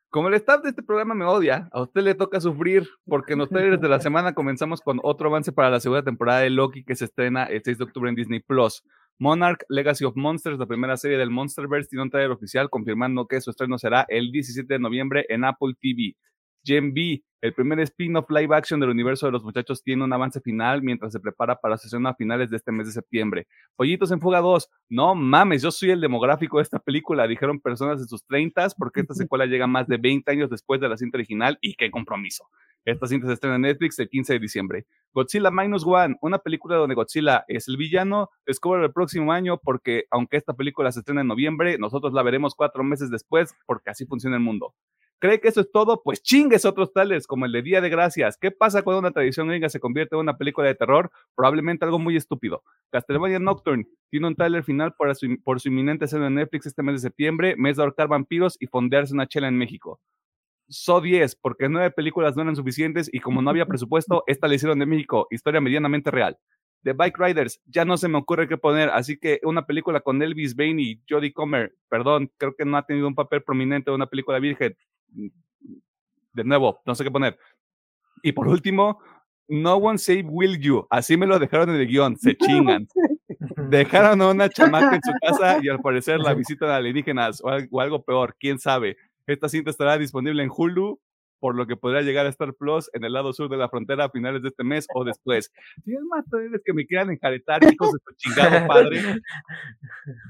Como 0.10 0.28
el 0.28 0.36
staff 0.36 0.62
de 0.62 0.70
este 0.70 0.84
programa 0.84 1.16
me 1.16 1.26
odia, 1.26 1.68
a 1.72 1.82
usted 1.82 2.02
le 2.02 2.14
toca 2.14 2.40
sufrir, 2.40 2.88
porque 3.06 3.34
en 3.34 3.40
los 3.40 3.50
trailers 3.50 3.82
de 3.82 3.90
la 3.90 4.00
semana 4.00 4.34
comenzamos 4.34 4.80
con 4.82 5.00
otro 5.02 5.30
avance 5.30 5.52
para 5.52 5.72
la 5.72 5.80
segunda 5.80 6.04
temporada 6.04 6.42
de 6.42 6.52
Loki 6.52 6.84
que 6.84 6.96
se 6.96 7.06
estrena 7.06 7.46
el 7.46 7.64
6 7.64 7.80
de 7.80 7.84
octubre 7.84 8.10
en 8.10 8.16
Disney 8.16 8.40
Plus. 8.40 8.84
Monarch 9.18 9.64
Legacy 9.70 10.06
of 10.06 10.16
Monsters, 10.16 10.60
la 10.60 10.66
primera 10.66 10.98
serie 10.98 11.18
del 11.18 11.32
Monsterverse, 11.32 11.90
tiene 11.90 12.04
un 12.04 12.10
trailer 12.10 12.32
oficial 12.32 12.70
confirmando 12.70 13.28
que 13.28 13.42
su 13.42 13.50
estreno 13.50 13.78
será 13.78 14.06
el 14.08 14.32
17 14.32 14.72
de 14.72 14.80
noviembre 14.80 15.26
en 15.30 15.46
Apple 15.46 15.74
TV. 15.80 16.16
Gen 16.64 16.94
B, 16.94 17.24
el 17.44 17.54
primer 17.54 17.78
spin-off 17.82 18.30
live 18.30 18.56
action 18.56 18.80
del 18.80 18.90
universo 18.90 19.26
de 19.26 19.34
los 19.34 19.44
muchachos, 19.44 19.84
tiene 19.84 20.06
un 20.06 20.14
avance 20.14 20.40
final 20.40 20.82
mientras 20.82 21.12
se 21.12 21.20
prepara 21.20 21.60
para 21.60 21.76
su 21.78 21.84
sesión 21.84 22.08
a 22.08 22.14
finales 22.16 22.50
de 22.50 22.56
este 22.56 22.72
mes 22.72 22.88
de 22.88 22.94
septiembre. 22.94 23.48
Pollitos 23.76 24.12
en 24.12 24.22
Fuga 24.22 24.40
2, 24.40 24.70
no 24.88 25.14
mames, 25.14 25.62
yo 25.62 25.70
soy 25.70 25.90
el 25.90 26.00
demográfico 26.00 26.60
de 26.60 26.64
esta 26.64 26.80
película, 26.80 27.28
dijeron 27.28 27.60
personas 27.60 28.00
de 28.00 28.08
sus 28.08 28.24
30 28.28 28.70
porque 28.78 29.02
esta 29.02 29.14
secuela 29.14 29.46
llega 29.46 29.68
más 29.68 29.90
de 29.90 29.98
20 29.98 30.32
años 30.32 30.50
después 30.50 30.80
de 30.80 30.88
la 30.88 30.96
cinta 30.96 31.18
original 31.18 31.58
y 31.60 31.74
qué 31.74 31.92
compromiso. 31.92 32.48
Esta 32.86 33.08
cinta 33.08 33.28
se 33.28 33.34
estrena 33.34 33.58
en 33.58 33.64
Netflix 33.64 34.00
el 34.00 34.08
15 34.08 34.32
de 34.32 34.40
diciembre. 34.40 34.86
Godzilla 35.12 35.52
Minus 35.52 35.86
One, 35.86 36.16
una 36.22 36.40
película 36.40 36.78
donde 36.78 36.96
Godzilla 36.96 37.44
es 37.50 37.68
el 37.68 37.76
villano, 37.76 38.30
descubre 38.46 38.86
el 38.86 38.94
próximo 38.94 39.34
año 39.34 39.58
porque 39.58 40.06
aunque 40.12 40.38
esta 40.38 40.54
película 40.54 40.94
se 40.94 41.00
estrena 41.00 41.20
en 41.20 41.28
noviembre, 41.28 41.78
nosotros 41.78 42.14
la 42.14 42.24
veremos 42.24 42.56
cuatro 42.56 42.86
meses 42.86 43.12
después 43.12 43.54
porque 43.66 43.90
así 43.90 44.06
funciona 44.06 44.38
el 44.38 44.44
mundo. 44.44 44.74
¿Cree 45.24 45.40
que 45.40 45.48
eso 45.48 45.62
es 45.62 45.72
todo? 45.72 46.04
Pues 46.04 46.22
chingues 46.22 46.66
otros 46.66 46.92
tales, 46.92 47.28
como 47.28 47.46
el 47.46 47.54
de 47.54 47.62
Día 47.62 47.80
de 47.80 47.88
Gracias. 47.88 48.38
¿Qué 48.38 48.52
pasa 48.52 48.82
cuando 48.82 49.00
una 49.00 49.12
tradición 49.12 49.48
gringa 49.48 49.70
se 49.70 49.80
convierte 49.80 50.18
en 50.18 50.20
una 50.20 50.38
película 50.38 50.68
de 50.68 50.76
terror? 50.76 51.10
Probablemente 51.34 51.86
algo 51.86 51.98
muy 51.98 52.18
estúpido. 52.18 52.62
Castlevania 52.92 53.40
Nocturne 53.40 53.88
tiene 54.10 54.28
un 54.28 54.36
trailer 54.36 54.66
final 54.66 54.94
por 54.96 55.16
su, 55.16 55.38
por 55.42 55.62
su 55.62 55.70
inminente 55.70 56.04
escena 56.04 56.28
en 56.28 56.36
Netflix 56.36 56.66
este 56.66 56.84
mes 56.84 56.96
de 56.96 57.08
septiembre, 57.08 57.56
mes 57.56 57.78
de 57.78 57.84
ahorcar 57.84 58.10
vampiros 58.10 58.58
y 58.60 58.68
fondearse 58.68 59.14
una 59.14 59.26
chela 59.26 59.48
en 59.48 59.58
México. 59.58 60.02
So 60.68 61.00
10, 61.00 61.38
porque 61.38 61.70
nueve 61.70 61.92
películas 61.92 62.36
no 62.36 62.42
eran 62.42 62.58
suficientes 62.58 63.10
y 63.10 63.22
como 63.22 63.42
no 63.42 63.50
había 63.50 63.66
presupuesto, 63.66 64.26
esta 64.28 64.50
la 64.50 64.56
hicieron 64.56 64.80
de 64.80 64.88
México, 64.88 65.28
historia 65.32 65.62
medianamente 65.62 66.12
real. 66.12 66.38
The 66.84 66.92
Bike 66.92 67.18
Riders, 67.18 67.62
ya 67.66 67.86
no 67.86 67.96
se 67.96 68.10
me 68.10 68.18
ocurre 68.18 68.50
qué 68.50 68.58
poner, 68.58 68.90
así 68.90 69.18
que 69.18 69.40
una 69.44 69.66
película 69.66 70.02
con 70.02 70.22
Elvis 70.22 70.54
Bain 70.54 70.82
y 70.82 71.02
Jodie 71.10 71.32
Comer, 71.32 71.74
perdón, 71.88 72.30
creo 72.38 72.56
que 72.58 72.66
no 72.66 72.76
ha 72.76 72.86
tenido 72.86 73.08
un 73.08 73.16
papel 73.16 73.42
prominente 73.42 73.90
en 73.90 73.96
una 73.96 74.08
película 74.08 74.40
virgen, 74.40 74.76
de 76.34 76.44
nuevo, 76.44 76.82
no 76.86 76.96
sé 76.96 77.04
qué 77.04 77.12
poner. 77.12 77.38
Y 78.22 78.32
por 78.32 78.48
último, 78.48 79.00
No 79.48 79.76
one 79.76 79.98
save 79.98 80.24
will 80.24 80.58
you. 80.60 80.88
Así 80.90 81.18
me 81.18 81.28
lo 81.28 81.38
dejaron 81.38 81.70
en 81.70 81.76
el 81.76 81.88
guion. 81.88 82.18
Se 82.18 82.36
chingan. 82.38 82.88
Dejaron 83.70 84.22
a 84.22 84.30
una 84.30 84.50
chamaca 84.50 84.96
en 84.96 85.02
su 85.04 85.12
casa 85.22 85.60
y 85.62 85.70
al 85.70 85.80
parecer 85.80 86.20
la 86.20 86.34
visitan 86.34 86.70
alienígenas 86.70 87.42
o 87.44 87.80
algo 87.80 88.04
peor. 88.04 88.36
Quién 88.40 88.58
sabe. 88.60 88.98
Esta 89.28 89.50
cinta 89.50 89.70
estará 89.70 89.98
disponible 89.98 90.44
en 90.44 90.50
Hulu, 90.56 91.00
por 91.44 91.56
lo 91.56 91.68
que 91.68 91.76
podrá 91.76 92.02
llegar 92.02 92.26
a 92.26 92.30
Star 92.30 92.54
Plus 92.54 92.90
en 92.94 93.04
el 93.04 93.12
lado 93.12 93.34
sur 93.34 93.50
de 93.50 93.58
la 93.58 93.68
frontera 93.68 94.06
a 94.06 94.10
finales 94.10 94.42
de 94.44 94.48
este 94.48 94.64
mes 94.64 94.88
o 94.96 95.04
después. 95.04 95.52
Tienes 95.84 96.02
más 96.06 96.24
que 96.64 96.74
me 96.74 96.86
quieran 96.86 97.10
enjaretar, 97.10 97.60
chicos 97.70 97.92
de 97.92 98.00
tu 98.00 98.14
chingado 98.16 98.66
padre. 98.66 99.02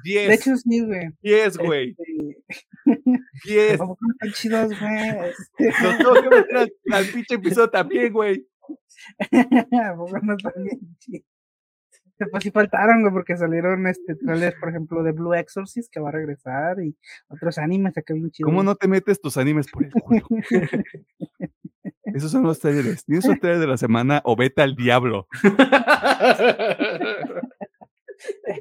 Diez. 0.04 0.28
De 0.28 0.34
hecho, 0.34 0.58
sí, 0.58 0.84
güey. 0.84 1.10
Diez, 1.22 1.56
güey. 1.56 1.96
Diez. 3.46 3.74
Están 3.74 4.32
chidos, 4.34 4.80
güey. 4.80 5.34
Los 5.84 5.98
tengo 6.00 6.14
que 6.16 6.30
meter 6.36 6.58
al, 6.58 6.74
al 6.92 7.06
pinche 7.06 7.36
episodio 7.36 7.70
también, 7.70 8.12
güey. 8.12 8.48
no 9.32 10.36
están 10.36 10.64
bien 10.64 10.98
chidos. 10.98 11.33
Pues 12.18 12.44
sí 12.44 12.52
faltaron, 12.52 13.02
güey, 13.02 13.14
porque 13.14 13.36
salieron 13.36 13.88
este 13.88 14.16
trailers, 14.16 14.56
por 14.60 14.70
ejemplo, 14.70 15.04
de 15.04 15.12
Blue 15.12 15.34
Exorcist, 15.34 15.92
que 15.92 16.00
va 16.00 16.10
a 16.10 16.12
regresar, 16.12 16.80
y 16.82 16.96
otros 17.28 17.58
animes 17.58 17.98
acá 17.98 18.14
bien 18.14 18.30
chidos. 18.32 18.50
¿Cómo 18.50 18.64
no 18.64 18.76
te 18.76 18.88
metes 18.88 19.20
tus 19.20 19.38
animes 19.38 19.70
por 19.70 19.84
el 19.86 19.92
culo? 19.92 20.22
Esos 22.04 22.32
son 22.32 22.44
los 22.44 22.60
trailers. 22.60 23.04
Ni 23.08 23.18
esos 23.18 23.40
trailers 23.40 23.62
de 23.62 23.68
la 23.68 23.78
semana 23.78 24.22
o 24.24 24.36
vete 24.36 24.62
al 24.62 24.76
diablo. 24.76 25.28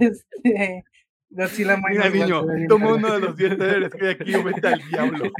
este. 0.00 0.84
Godzilla 1.28 1.78
Mira, 1.88 2.10
niño, 2.10 2.44
toma 2.68 2.94
uno 2.94 3.10
de 3.14 3.20
los 3.20 3.34
10 3.36 3.56
trailers 3.56 3.94
que 3.94 4.06
hay 4.06 4.12
aquí 4.12 4.34
o 4.34 4.42
vete 4.44 4.68
al 4.68 4.82
diablo. 4.86 5.32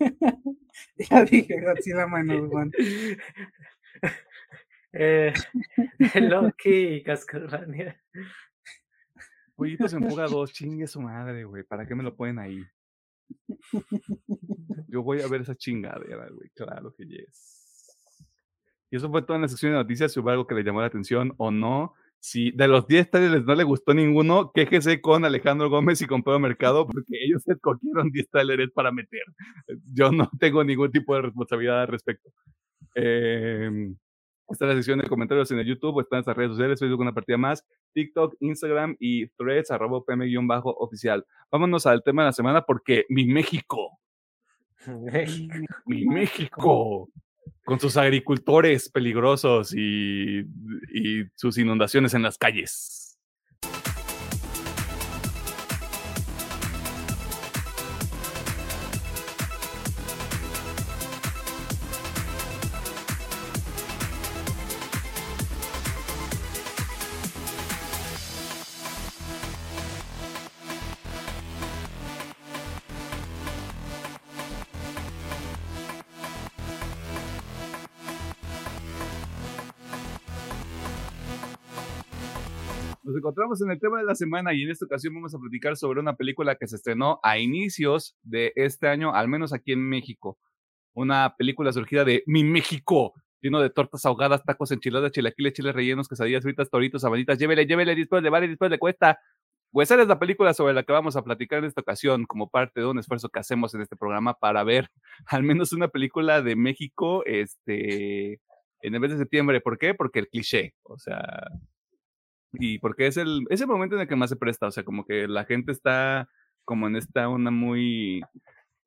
ya 0.96 1.24
dije 1.24 1.60
Godzilla 1.60 2.06
Minus 2.06 2.50
One. 2.54 2.70
Eh, 4.92 5.32
Loki 6.14 6.94
y 6.96 7.02
Castlevania. 7.02 8.00
Pollitos 9.54 9.92
en 9.92 10.08
fuga 10.08 10.26
2, 10.26 10.52
chingue 10.54 10.86
su 10.86 11.00
madre, 11.00 11.44
güey. 11.44 11.64
¿Para 11.64 11.86
qué 11.86 11.94
me 11.94 12.02
lo 12.02 12.16
ponen 12.16 12.38
ahí? 12.38 12.62
Yo 14.88 15.02
voy 15.02 15.20
a 15.20 15.28
ver 15.28 15.42
esa 15.42 15.54
chingadera, 15.54 16.28
güey. 16.30 16.48
Claro 16.54 16.94
que 16.94 17.06
yes. 17.06 17.96
Y 18.90 18.96
eso 18.96 19.10
fue 19.10 19.22
toda 19.22 19.36
en 19.36 19.42
la 19.42 19.48
sección 19.48 19.72
de 19.72 19.78
noticias. 19.78 20.12
Si 20.12 20.18
hubo 20.18 20.30
algo 20.30 20.46
que 20.46 20.54
le 20.54 20.64
llamó 20.64 20.80
la 20.80 20.86
atención 20.86 21.34
o 21.36 21.50
no. 21.50 21.94
Si 22.18 22.50
de 22.50 22.68
los 22.68 22.86
10 22.86 23.10
trailers 23.10 23.44
no 23.46 23.54
le 23.54 23.64
gustó 23.64 23.94
ninguno, 23.94 24.52
quéjese 24.52 25.00
con 25.00 25.24
Alejandro 25.24 25.70
Gómez 25.70 26.02
y 26.02 26.06
con 26.06 26.22
Pedro 26.22 26.38
Mercado, 26.38 26.86
porque 26.86 27.16
ellos 27.24 27.42
escogieron 27.46 28.10
10 28.10 28.28
trailers 28.28 28.72
para 28.72 28.92
meter. 28.92 29.22
Yo 29.92 30.10
no 30.10 30.30
tengo 30.38 30.64
ningún 30.64 30.90
tipo 30.90 31.14
de 31.14 31.22
responsabilidad 31.22 31.82
al 31.82 31.88
respecto. 31.88 32.30
Eh, 32.94 33.94
Está 34.50 34.66
la 34.66 34.74
sección 34.74 34.98
de 34.98 35.08
comentarios 35.08 35.50
en 35.52 35.60
el 35.60 35.66
YouTube 35.66 35.96
o 35.96 36.00
está 36.00 36.18
en 36.18 36.24
las 36.26 36.36
redes 36.36 36.50
sociales, 36.52 36.80
Facebook 36.80 37.00
una 37.00 37.12
partida 37.12 37.38
más, 37.38 37.64
TikTok, 37.92 38.34
Instagram 38.40 38.96
y 38.98 39.28
threads, 39.28 39.70
arroba 39.70 40.04
pm-oficial. 40.04 41.24
Vámonos 41.50 41.86
al 41.86 42.02
tema 42.02 42.22
de 42.22 42.26
la 42.26 42.32
semana 42.32 42.62
porque 42.62 43.06
mi 43.08 43.26
México. 43.26 43.98
México. 44.86 45.54
Mi 45.86 46.04
México. 46.04 47.08
Con 47.64 47.78
sus 47.78 47.96
agricultores 47.96 48.88
peligrosos 48.88 49.72
y, 49.74 50.40
y 50.40 51.24
sus 51.36 51.56
inundaciones 51.58 52.14
en 52.14 52.22
las 52.22 52.36
calles. 52.36 53.09
Encontramos 83.40 83.62
en 83.62 83.70
el 83.70 83.80
tema 83.80 83.98
de 83.98 84.04
la 84.04 84.14
semana 84.14 84.52
y 84.52 84.62
en 84.64 84.70
esta 84.70 84.84
ocasión 84.84 85.14
vamos 85.14 85.34
a 85.34 85.38
platicar 85.38 85.74
sobre 85.74 85.98
una 85.98 86.14
película 86.14 86.56
que 86.56 86.66
se 86.66 86.76
estrenó 86.76 87.20
a 87.22 87.38
inicios 87.38 88.14
de 88.22 88.52
este 88.54 88.86
año, 88.86 89.14
al 89.14 89.28
menos 89.28 89.54
aquí 89.54 89.72
en 89.72 89.80
México. 89.80 90.38
Una 90.92 91.34
película 91.38 91.72
surgida 91.72 92.04
de 92.04 92.22
Mi 92.26 92.44
México, 92.44 93.14
lleno 93.40 93.60
de 93.60 93.70
tortas 93.70 94.04
ahogadas, 94.04 94.44
tacos, 94.44 94.72
enchiladas, 94.72 95.12
chilaquiles, 95.12 95.54
chiles 95.54 95.74
rellenos, 95.74 96.06
quesadillas 96.06 96.42
fritas, 96.42 96.68
toritos, 96.68 97.00
sabanitas. 97.00 97.38
Llévele, 97.38 97.64
llévele, 97.64 97.94
después 97.94 98.22
de 98.22 98.28
vale, 98.28 98.46
después 98.46 98.70
de 98.70 98.78
cuesta. 98.78 99.18
Pues 99.72 99.90
esa 99.90 100.02
es 100.02 100.08
la 100.08 100.18
película 100.18 100.52
sobre 100.52 100.74
la 100.74 100.82
que 100.82 100.92
vamos 100.92 101.16
a 101.16 101.22
platicar 101.22 101.60
en 101.60 101.64
esta 101.64 101.80
ocasión, 101.80 102.26
como 102.26 102.50
parte 102.50 102.80
de 102.80 102.86
un 102.86 102.98
esfuerzo 102.98 103.30
que 103.30 103.40
hacemos 103.40 103.74
en 103.74 103.80
este 103.80 103.96
programa 103.96 104.34
para 104.34 104.64
ver 104.64 104.90
al 105.26 105.44
menos 105.44 105.72
una 105.72 105.88
película 105.88 106.42
de 106.42 106.56
México 106.56 107.24
este, 107.24 108.34
en 108.82 108.94
el 108.94 109.00
mes 109.00 109.12
de 109.12 109.18
septiembre. 109.18 109.62
¿Por 109.62 109.78
qué? 109.78 109.94
Porque 109.94 110.18
el 110.18 110.28
cliché, 110.28 110.74
o 110.82 110.98
sea, 110.98 111.48
y 112.52 112.78
porque 112.78 113.06
es 113.06 113.16
el, 113.16 113.44
es 113.50 113.60
el 113.60 113.66
momento 113.66 113.96
en 113.96 114.02
el 114.02 114.08
que 114.08 114.16
más 114.16 114.30
se 114.30 114.36
presta, 114.36 114.66
o 114.66 114.70
sea, 114.70 114.84
como 114.84 115.04
que 115.04 115.28
la 115.28 115.44
gente 115.44 115.72
está 115.72 116.28
como 116.64 116.86
en 116.86 116.96
esta 116.96 117.28
una 117.28 117.50
muy, 117.50 118.22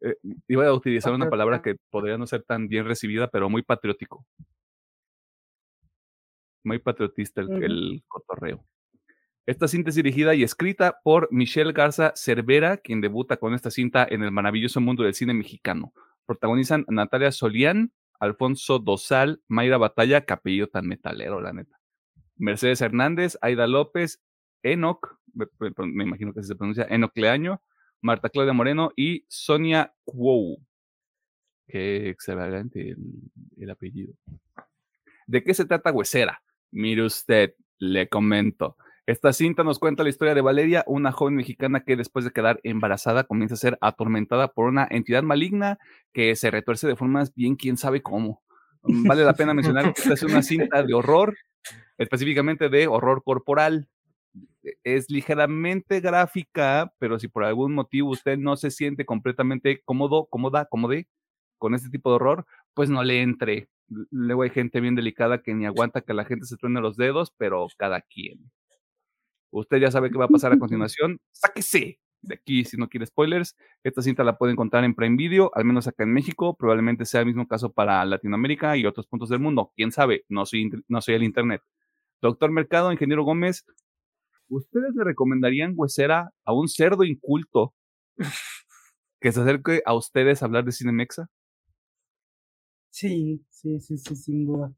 eh, 0.01 0.15
iba 0.47 0.67
a 0.67 0.73
utilizar 0.73 1.13
una 1.13 1.29
palabra 1.29 1.61
que 1.61 1.75
podría 1.89 2.17
no 2.17 2.27
ser 2.27 2.43
tan 2.43 2.67
bien 2.67 2.85
recibida, 2.85 3.27
pero 3.29 3.49
muy 3.49 3.63
patriótico. 3.63 4.25
Muy 6.63 6.79
patriotista 6.79 7.41
el, 7.41 7.63
el 7.63 8.03
cotorreo. 8.07 8.65
Esta 9.45 9.67
cinta 9.67 9.89
es 9.89 9.95
dirigida 9.97 10.33
y 10.35 10.43
escrita 10.43 11.01
por 11.03 11.27
Michelle 11.29 11.73
Garza 11.73 12.13
Cervera, 12.15 12.77
quien 12.77 13.01
debuta 13.01 13.35
con 13.35 13.53
esta 13.53 13.69
cinta 13.69 14.07
en 14.09 14.23
el 14.23 14.31
maravilloso 14.31 14.79
mundo 14.79 15.03
del 15.03 15.13
cine 15.13 15.33
mexicano. 15.33 15.93
Protagonizan 16.25 16.85
Natalia 16.87 17.33
Solián, 17.33 17.91
Alfonso 18.21 18.79
Dosal, 18.79 19.41
Mayra 19.49 19.77
Batalla, 19.77 20.23
capello 20.23 20.69
tan 20.69 20.87
metalero, 20.87 21.41
la 21.41 21.51
neta. 21.51 21.82
Mercedes 22.37 22.81
Hernández, 22.81 23.37
Aida 23.41 23.67
López, 23.67 24.21
Enoc, 24.63 25.17
me, 25.33 26.03
imagino 26.03 26.33
que 26.33 26.43
se 26.43 26.55
pronuncia 26.55 26.87
Enoc 26.89 27.15
Leaño, 27.17 27.61
Marta 28.01 28.29
Claudia 28.29 28.53
Moreno 28.53 28.91
y 28.95 29.25
Sonia 29.27 29.93
Cuou. 30.03 30.57
Qué 31.67 32.09
excelente 32.09 32.91
el, 32.91 32.97
el 33.57 33.69
apellido. 33.69 34.13
¿De 35.27 35.43
qué 35.43 35.53
se 35.53 35.65
trata 35.65 35.91
Huesera? 35.91 36.43
Mire 36.71 37.03
usted, 37.03 37.55
le 37.77 38.09
comento. 38.09 38.77
Esta 39.05 39.33
cinta 39.33 39.63
nos 39.65 39.79
cuenta 39.79 40.03
la 40.03 40.09
historia 40.09 40.33
de 40.33 40.41
Valeria, 40.41 40.85
una 40.87 41.11
joven 41.11 41.35
mexicana 41.35 41.81
que 41.81 41.97
después 41.97 42.23
de 42.23 42.31
quedar 42.31 42.61
embarazada 42.63 43.25
comienza 43.25 43.55
a 43.55 43.57
ser 43.57 43.77
atormentada 43.81 44.53
por 44.53 44.69
una 44.69 44.87
entidad 44.89 45.23
maligna 45.23 45.77
que 46.13 46.35
se 46.37 46.49
retuerce 46.49 46.87
de 46.87 46.95
formas 46.95 47.33
bien 47.35 47.57
quién 47.57 47.75
sabe 47.75 48.01
cómo. 48.01 48.41
Vale 48.83 49.25
la 49.25 49.33
pena 49.33 49.53
mencionar 49.53 49.93
que 49.93 50.01
esta 50.01 50.13
es 50.13 50.23
una 50.23 50.41
cinta 50.41 50.83
de 50.83 50.93
horror 50.93 51.35
específicamente 51.97 52.69
de 52.69 52.87
horror 52.87 53.23
corporal. 53.23 53.89
E, 54.63 54.73
es 54.83 55.09
ligeramente 55.09 55.99
gráfica, 56.01 56.93
pero 56.99 57.19
si 57.19 57.27
por 57.27 57.43
algún 57.43 57.73
motivo 57.73 58.09
usted 58.09 58.37
no 58.37 58.55
se 58.57 58.71
siente 58.71 59.05
completamente 59.05 59.81
cómodo, 59.83 60.27
cómoda, 60.29 60.65
cómodo 60.65 60.95
con 61.57 61.75
este 61.75 61.89
tipo 61.89 62.09
de 62.09 62.15
horror, 62.17 62.45
pues 62.73 62.89
no 62.89 63.03
le 63.03 63.21
entre. 63.21 63.69
Luego 63.87 64.43
hay 64.43 64.49
gente 64.49 64.81
bien 64.81 64.95
delicada 64.95 65.41
que 65.41 65.53
ni 65.53 65.65
aguanta 65.65 66.01
que 66.01 66.13
la 66.13 66.25
gente 66.25 66.45
se 66.45 66.57
truene 66.57 66.81
los 66.81 66.97
dedos, 66.97 67.33
pero 67.37 67.67
cada 67.77 68.01
quien. 68.01 68.51
Usted 69.51 69.77
ya 69.77 69.91
sabe 69.91 70.11
qué 70.11 70.17
va 70.17 70.25
a 70.25 70.29
pasar 70.29 70.51
a 70.51 70.59
continuación. 70.59 71.19
Sáquese 71.31 71.99
de 72.23 72.35
aquí 72.35 72.65
si 72.65 72.77
no 72.77 72.89
quiere 72.89 73.05
spoilers. 73.05 73.55
Esta 73.83 74.01
cinta 74.01 74.23
la 74.23 74.37
puede 74.37 74.53
encontrar 74.53 74.83
en 74.83 74.95
Prime 74.95 75.15
Video, 75.15 75.51
al 75.53 75.65
menos 75.65 75.87
acá 75.87 76.03
en 76.03 76.13
México. 76.13 76.55
Probablemente 76.55 77.05
sea 77.05 77.19
el 77.19 77.27
mismo 77.27 77.47
caso 77.47 77.71
para 77.71 78.03
Latinoamérica 78.05 78.75
y 78.77 78.85
otros 78.85 79.05
puntos 79.05 79.29
del 79.29 79.39
mundo. 79.39 79.71
Quién 79.75 79.91
sabe, 79.91 80.25
no 80.29 80.45
soy, 80.45 80.71
no 80.87 81.01
soy 81.01 81.15
el 81.15 81.23
Internet. 81.23 81.61
Doctor 82.21 82.51
Mercado, 82.51 82.91
ingeniero 82.91 83.23
Gómez, 83.23 83.65
¿ustedes 84.47 84.95
le 84.95 85.03
recomendarían 85.03 85.73
huesera 85.75 86.31
a 86.45 86.53
un 86.53 86.67
cerdo 86.69 87.03
inculto 87.03 87.73
que 89.19 89.31
se 89.31 89.41
acerque 89.41 89.81
a 89.85 89.93
ustedes 89.93 90.41
a 90.41 90.45
hablar 90.45 90.63
de 90.63 90.71
Cinemexa? 90.71 91.29
Sí, 92.89 93.43
sí, 93.49 93.79
sí, 93.79 93.97
sí, 93.97 94.15
sin 94.15 94.45
duda. 94.45 94.73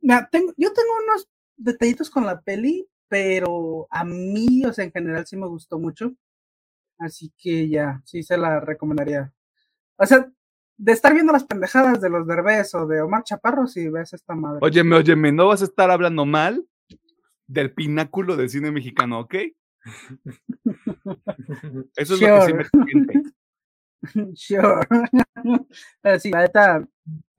Mira, 0.00 0.28
tengo, 0.30 0.52
yo 0.56 0.72
tengo 0.72 0.90
unos 1.04 1.28
detallitos 1.56 2.10
con 2.10 2.26
la 2.26 2.40
peli, 2.42 2.88
pero 3.08 3.86
a 3.90 4.04
mí, 4.04 4.64
o 4.66 4.72
sea, 4.72 4.84
en 4.84 4.92
general 4.92 5.26
sí 5.26 5.36
me 5.36 5.46
gustó 5.46 5.78
mucho. 5.78 6.12
Así 6.98 7.32
que 7.36 7.68
ya, 7.68 8.00
sí 8.04 8.22
se 8.22 8.36
la 8.38 8.60
recomendaría. 8.60 9.32
O 9.96 10.06
sea, 10.06 10.30
de 10.78 10.92
estar 10.92 11.12
viendo 11.12 11.32
las 11.32 11.44
pendejadas 11.44 12.00
de 12.00 12.10
los 12.10 12.26
Derbez 12.26 12.74
o 12.74 12.86
de 12.86 13.00
Omar 13.00 13.24
Chaparro 13.24 13.66
si 13.66 13.88
ves 13.88 14.12
esta 14.12 14.34
madre. 14.34 14.58
Óyeme, 14.62 14.96
óyeme, 14.96 15.32
no 15.32 15.48
vas 15.48 15.62
a 15.62 15.66
estar 15.66 15.90
hablando 15.90 16.26
mal 16.26 16.66
del 17.46 17.72
pináculo 17.72 18.36
del 18.36 18.50
cine 18.50 18.70
mexicano, 18.70 19.20
¿ok? 19.20 19.34
Eso 21.96 22.14
es 22.14 22.20
lo 22.20 22.26
que 22.26 22.42
sí 22.42 22.54
me 22.54 22.64
siente. 22.64 23.22
Sure. 24.34 24.86
Pero 26.00 26.20
sí, 26.20 26.30
la 26.30 26.42
neta, 26.42 26.86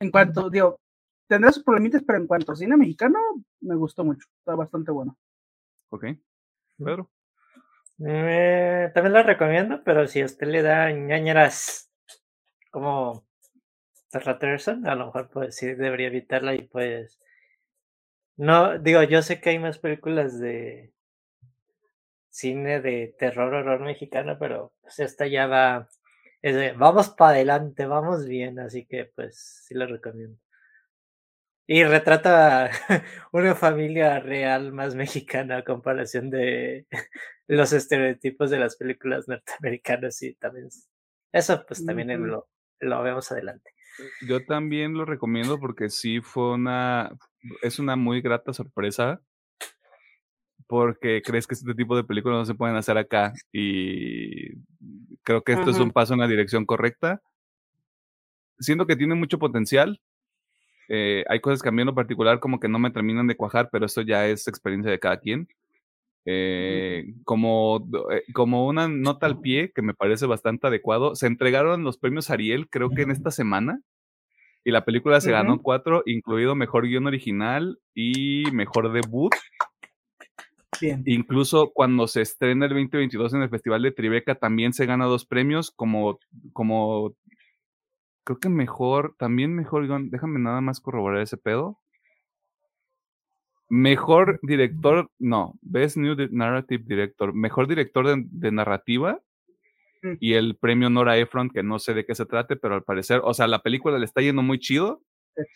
en 0.01 0.12
cuanto, 0.12 0.49
digo, 0.49 0.82
tendrá 1.28 1.51
sus 1.51 1.64
problemitas, 1.64 2.03
pero 2.05 2.20
en 2.20 2.28
cuanto 2.28 2.51
a 2.51 2.55
cine 2.58 2.76
mexicano, 2.76 3.20
me 3.62 3.76
gustó 3.76 4.03
mucho. 4.03 4.28
Está 4.39 4.55
bastante 4.55 4.91
bueno. 4.91 5.18
Ok. 5.89 6.08
Pedro. 6.78 7.10
Eh, 7.99 8.91
también 8.93 9.13
lo 9.13 9.23
recomiendo, 9.23 9.81
pero 9.83 10.07
si 10.07 10.21
a 10.21 10.25
usted 10.25 10.47
le 10.47 10.61
da 10.61 10.91
ñañeras 10.91 11.91
como 12.71 13.25
Terra 14.11 14.39
a 14.85 14.95
lo 14.95 15.07
mejor 15.07 15.29
pues 15.31 15.55
sí 15.55 15.67
debería 15.75 16.07
evitarla 16.07 16.55
y 16.55 16.63
pues 16.63 17.19
no, 18.37 18.77
digo, 18.79 19.03
yo 19.03 19.21
sé 19.21 19.41
que 19.41 19.49
hay 19.49 19.59
más 19.59 19.79
películas 19.79 20.39
de 20.39 20.93
cine 22.29 22.79
de 22.81 23.15
terror, 23.19 23.53
horror 23.53 23.81
mexicano, 23.81 24.37
pero 24.39 24.71
pues 24.81 24.99
esta 24.99 25.27
ya 25.27 25.45
va, 25.47 25.89
vamos 26.77 27.09
para 27.09 27.31
adelante, 27.31 27.85
vamos 27.85 28.25
bien, 28.27 28.59
así 28.59 28.85
que 28.85 29.05
pues 29.05 29.63
sí 29.65 29.73
lo 29.73 29.87
recomiendo. 29.87 30.37
Y 31.68 31.84
retrata 31.84 32.72
una 33.34 33.53
familia 33.53 34.20
real 34.20 34.72
más 34.72 34.95
mexicana 34.95 35.57
a 35.57 35.63
comparación 35.63 36.30
de 36.30 36.88
los 37.47 37.74
estereotipos 37.74 38.49
de 38.49 38.59
las 38.59 38.78
películas 38.78 39.28
norteamericanas 39.28 40.22
y 40.24 40.34
también 40.36 40.70
eso 41.34 41.65
pues 41.68 41.86
también 41.86 42.26
lo, 42.26 42.47
lo 42.80 43.03
vemos 43.03 43.32
adelante. 43.32 43.72
Yo 44.28 44.45
también 44.45 44.93
lo 44.93 45.05
recomiendo 45.05 45.59
porque 45.59 45.89
sí 45.89 46.22
fue 46.22 46.53
una, 46.53 47.11
es 47.61 47.80
una 47.80 47.95
muy 47.95 48.22
grata 48.22 48.53
sorpresa 48.53 49.22
porque 50.68 51.22
crees 51.24 51.47
que 51.47 51.55
este 51.55 51.74
tipo 51.74 51.95
de 51.95 52.03
películas 52.03 52.39
no 52.39 52.45
se 52.45 52.55
pueden 52.55 52.76
hacer 52.76 52.97
acá 52.97 53.34
y 53.51 54.53
creo 55.24 55.41
que 55.43 55.53
esto 55.53 55.72
es 55.72 55.80
un 55.80 55.91
paso 55.91 56.13
en 56.13 56.20
la 56.20 56.28
dirección 56.28 56.65
correcta. 56.65 57.22
Siento 58.59 58.86
que 58.86 58.95
tiene 58.95 59.15
mucho 59.15 59.39
potencial. 59.39 60.01
Eh, 60.89 61.25
hay 61.27 61.39
cosas 61.39 61.61
que 61.61 61.69
a 61.69 61.71
mí 61.71 61.81
en 61.81 61.88
lo 61.88 61.95
particular 61.95 62.39
como 62.39 62.59
que 62.59 62.69
no 62.69 62.79
me 62.79 62.91
terminan 62.91 63.27
de 63.27 63.35
cuajar, 63.35 63.69
pero 63.71 63.85
esto 63.85 64.01
ya 64.01 64.27
es 64.27 64.47
experiencia 64.47 64.91
de 64.91 64.99
cada 64.99 65.17
quien. 65.17 65.47
Eh, 66.29 67.13
como, 67.23 67.88
eh, 68.11 68.23
como 68.33 68.67
una 68.67 68.89
nota 68.89 69.25
al 69.25 69.39
pie 69.39 69.71
que 69.73 69.81
me 69.81 69.93
parece 69.93 70.25
bastante 70.25 70.67
adecuado, 70.67 71.15
se 71.15 71.27
entregaron 71.27 71.83
los 71.83 71.97
premios 71.97 72.29
Ariel, 72.29 72.67
creo 72.69 72.89
que 72.89 73.03
en 73.03 73.11
esta 73.11 73.31
semana, 73.31 73.81
y 74.65 74.71
la 74.71 74.83
película 74.83 75.21
se 75.21 75.31
ganó 75.31 75.61
cuatro, 75.61 76.03
incluido 76.05 76.53
mejor 76.53 76.85
guion 76.85 77.07
original 77.07 77.79
y 77.95 78.43
mejor 78.51 78.91
debut. 78.91 79.33
Bien. 80.81 81.01
Incluso 81.05 81.71
cuando 81.73 82.07
se 82.07 82.21
estrena 82.21 82.65
el 82.65 82.71
2022 82.71 83.33
en 83.33 83.43
el 83.43 83.49
Festival 83.49 83.81
de 83.83 83.93
Tribeca, 83.93 84.35
también 84.35 84.73
se 84.73 84.85
gana 84.85 85.05
dos 85.05 85.25
premios 85.25 85.71
como, 85.71 86.19
como 86.51 87.15
creo 88.28 88.39
que 88.41 88.49
mejor, 88.49 89.15
también 89.17 89.55
mejor 89.55 89.88
guion, 89.88 90.09
déjame 90.09 90.38
nada 90.38 90.59
más 90.59 90.82
corroborar 90.82 91.21
ese 91.21 91.38
pedo. 91.38 91.80
Mejor 93.69 94.38
director, 94.43 95.09
no, 95.17 95.57
Best 95.61 95.95
New 95.95 96.13
Narrative 96.32 96.84
Director, 96.86 97.34
mejor 97.34 97.69
director 97.69 98.05
de, 98.17 98.51
narrativa 98.51 99.21
mm. 100.03 100.13
y 100.19 100.34
el 100.34 100.57
premio 100.57 100.89
Nora 100.89 101.17
Ephron, 101.17 101.49
que 101.49 101.63
no 101.63 101.80
sé 101.80 101.93
de 101.93 102.05
qué 102.05 102.15
se 102.15 102.25
trate, 102.25 102.57
pero 102.57 102.75
al 102.75 102.84
parecer, 102.84 103.21
o 103.23 103.34
sea, 103.34 103.47
la 103.47 103.63
película 103.63 103.97
le 103.97 104.03
está 104.03 104.21
yendo 104.21 104.41
muy 104.41 104.59
chido 104.59 105.01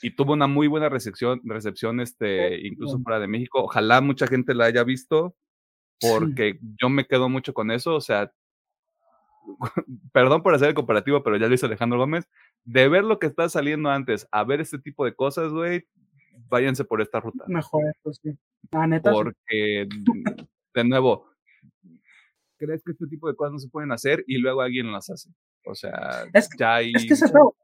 y 0.01 0.11
tuvo 0.11 0.31
una 0.31 0.47
muy 0.47 0.67
buena 0.67 0.87
recepción, 0.87 1.41
recepción 1.43 1.99
este, 1.99 2.65
incluso 2.65 2.99
fuera 2.99 3.19
de 3.19 3.27
México. 3.27 3.63
Ojalá 3.63 3.99
mucha 3.99 4.27
gente 4.27 4.53
la 4.53 4.65
haya 4.65 4.85
visto, 4.85 5.35
porque 5.99 6.57
yo 6.81 6.87
me 6.87 7.05
quedo 7.05 7.27
mucho 7.27 7.53
con 7.53 7.69
eso, 7.69 7.95
o 7.95 8.01
sea, 8.01 8.31
perdón 10.13 10.43
por 10.43 10.53
hacer 10.53 10.69
el 10.69 10.73
comparativo, 10.75 11.23
pero 11.23 11.37
ya 11.37 11.47
lo 11.47 11.53
hizo 11.53 11.65
Alejandro 11.65 11.99
Gómez, 11.99 12.29
de 12.63 12.87
ver 12.89 13.03
lo 13.03 13.19
que 13.19 13.27
está 13.27 13.49
saliendo 13.49 13.89
antes 13.89 14.27
a 14.31 14.43
ver 14.43 14.61
este 14.61 14.79
tipo 14.79 15.05
de 15.05 15.15
cosas, 15.15 15.51
güey, 15.51 15.87
váyanse 16.49 16.83
por 16.83 17.01
esta 17.01 17.19
ruta. 17.19 17.45
Mejor 17.47 17.83
esto, 17.87 18.13
sí. 18.13 18.37
Ah, 18.71 18.87
neta. 18.87 19.11
Porque, 19.11 19.87
de 20.73 20.83
nuevo, 20.83 21.29
crees 22.57 22.83
que 22.83 22.91
este 22.91 23.07
tipo 23.07 23.27
de 23.27 23.35
cosas 23.35 23.53
no 23.53 23.59
se 23.59 23.69
pueden 23.69 23.91
hacer 23.91 24.23
y 24.27 24.37
luego 24.37 24.61
alguien 24.61 24.91
las 24.91 25.09
hace. 25.09 25.29
O 25.65 25.75
sea, 25.75 26.25
ya 26.57 26.75
hay. 26.75 26.93
Es 26.95 27.05
que 27.05 27.13
eso 27.13 27.55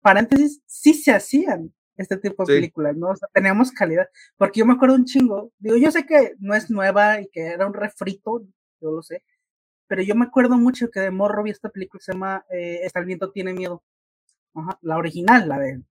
paréntesis, 0.00 0.62
sí 0.66 0.94
se 0.94 1.12
hacían 1.12 1.74
este 1.96 2.16
tipo 2.16 2.44
de 2.44 2.54
películas, 2.54 2.96
¿no? 2.96 3.08
O 3.08 3.16
sea, 3.16 3.28
teníamos 3.32 3.72
calidad. 3.72 4.08
Porque 4.36 4.60
yo 4.60 4.66
me 4.66 4.74
acuerdo 4.74 4.94
un 4.94 5.04
chingo. 5.04 5.52
Digo, 5.58 5.76
yo 5.76 5.90
sé 5.90 6.06
que 6.06 6.34
no 6.38 6.54
es 6.54 6.70
nueva 6.70 7.20
y 7.20 7.28
que 7.28 7.40
era 7.40 7.66
un 7.66 7.74
refrito, 7.74 8.42
yo 8.80 8.90
lo 8.92 9.02
sé. 9.02 9.24
Pero 9.88 10.02
yo 10.02 10.14
me 10.14 10.26
acuerdo 10.26 10.56
mucho 10.56 10.90
que 10.90 11.00
de 11.00 11.10
morro 11.10 11.42
vi 11.42 11.50
esta 11.50 11.70
película 11.70 11.98
que 11.98 12.04
se 12.04 12.12
llama 12.12 12.44
eh, 12.50 12.80
Está 12.82 13.00
el 13.00 13.06
viento 13.06 13.32
tiene 13.32 13.52
miedo. 13.52 13.82
Ajá, 14.54 14.78
la 14.82 14.96
original, 14.96 15.48
la 15.48 15.58
de 15.58 15.82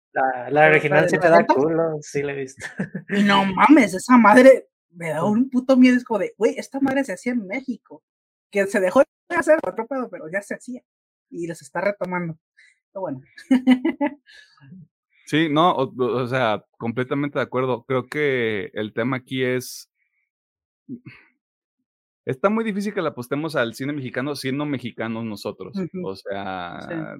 la, 0.51 0.67
original 0.67 1.09
sí 1.09 1.17
te 1.19 1.29
da 1.29 1.45
culo, 1.45 1.97
sí 2.01 2.23
la 2.23 2.33
he 2.33 2.35
visto. 2.35 2.65
Y 3.09 3.23
no 3.23 3.45
mames, 3.45 3.93
esa 3.93 4.17
madre 4.17 4.67
me 4.91 5.09
da 5.09 5.23
un 5.23 5.49
puto 5.49 5.77
miedo. 5.77 5.95
Es 5.95 6.03
como 6.03 6.19
de, 6.19 6.33
güey, 6.37 6.55
esta 6.57 6.79
madre 6.79 7.03
se 7.03 7.13
hacía 7.13 7.33
en 7.33 7.45
México. 7.45 8.03
Que 8.49 8.65
se 8.67 8.79
dejó 8.79 9.01
de 9.01 9.35
hacer 9.35 9.59
otro 9.63 9.87
pedo, 9.87 10.09
pero 10.09 10.25
ya 10.31 10.41
se 10.41 10.55
hacía. 10.55 10.81
Y 11.29 11.47
les 11.47 11.61
está 11.61 11.81
retomando. 11.81 12.37
Pero 12.91 13.01
bueno. 13.01 13.21
Sí, 15.25 15.49
no, 15.49 15.75
o 15.75 16.27
sea, 16.27 16.63
completamente 16.77 17.37
de 17.37 17.43
acuerdo. 17.43 17.83
Creo 17.83 18.07
que 18.07 18.71
el 18.73 18.93
tema 18.93 19.17
aquí 19.17 19.43
es 19.43 19.91
está 22.27 22.49
muy 22.49 22.63
difícil 22.63 22.93
que 22.93 23.01
le 23.01 23.07
apostemos 23.07 23.55
al 23.55 23.73
cine 23.73 23.93
mexicano 23.93 24.35
siendo 24.35 24.65
mexicanos 24.65 25.23
nosotros. 25.23 25.73
O 26.03 26.15
sea, 26.15 27.17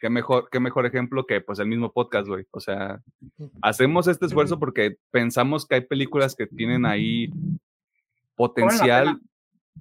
qué 0.00 0.10
mejor, 0.10 0.48
qué 0.50 0.60
mejor 0.60 0.86
ejemplo 0.86 1.26
que 1.26 1.40
pues 1.40 1.58
el 1.58 1.66
mismo 1.66 1.92
podcast, 1.92 2.28
güey. 2.28 2.44
O 2.50 2.60
sea, 2.60 3.00
hacemos 3.62 4.08
este 4.08 4.26
esfuerzo 4.26 4.58
porque 4.58 4.96
pensamos 5.10 5.66
que 5.66 5.76
hay 5.76 5.80
películas 5.80 6.36
que 6.36 6.46
tienen 6.46 6.84
ahí 6.84 7.30
potencial 8.36 9.20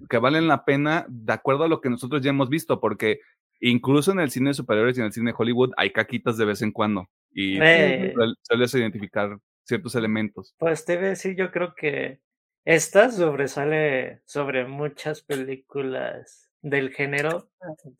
que 0.10 0.18
valen 0.18 0.48
la 0.48 0.64
pena 0.64 1.06
de 1.10 1.34
acuerdo 1.34 1.66
a 1.66 1.68
lo 1.68 1.82
que 1.82 1.90
nosotros 1.90 2.22
ya 2.22 2.30
hemos 2.30 2.50
visto, 2.50 2.80
porque 2.80 3.20
incluso 3.60 4.14
en 4.14 4.22
el 4.22 4.32
cine 4.32 4.52
de 4.52 4.54
superiores 4.54 4.98
y 4.98 5.02
en 5.02 5.08
el 5.08 5.14
cine 5.14 5.32
de 5.32 5.36
Hollywood 5.38 5.72
hay 5.76 5.92
caquitas 5.92 6.38
de 6.38 6.46
vez 6.46 6.62
en 6.62 6.72
cuando 6.72 7.10
y 7.34 7.58
eh. 7.62 8.14
sueles 8.42 8.74
identificar 8.74 9.38
ciertos 9.64 9.96
elementos. 9.96 10.56
Pues 10.58 10.86
te 10.86 10.96
voy 10.96 11.06
a 11.08 11.10
decir, 11.10 11.36
yo 11.36 11.52
creo 11.52 11.76
que 11.76 12.20
esta 12.66 13.10
sobresale 13.10 14.22
sobre 14.26 14.66
muchas 14.66 15.22
películas 15.22 16.52
del 16.62 16.92
género 16.92 17.50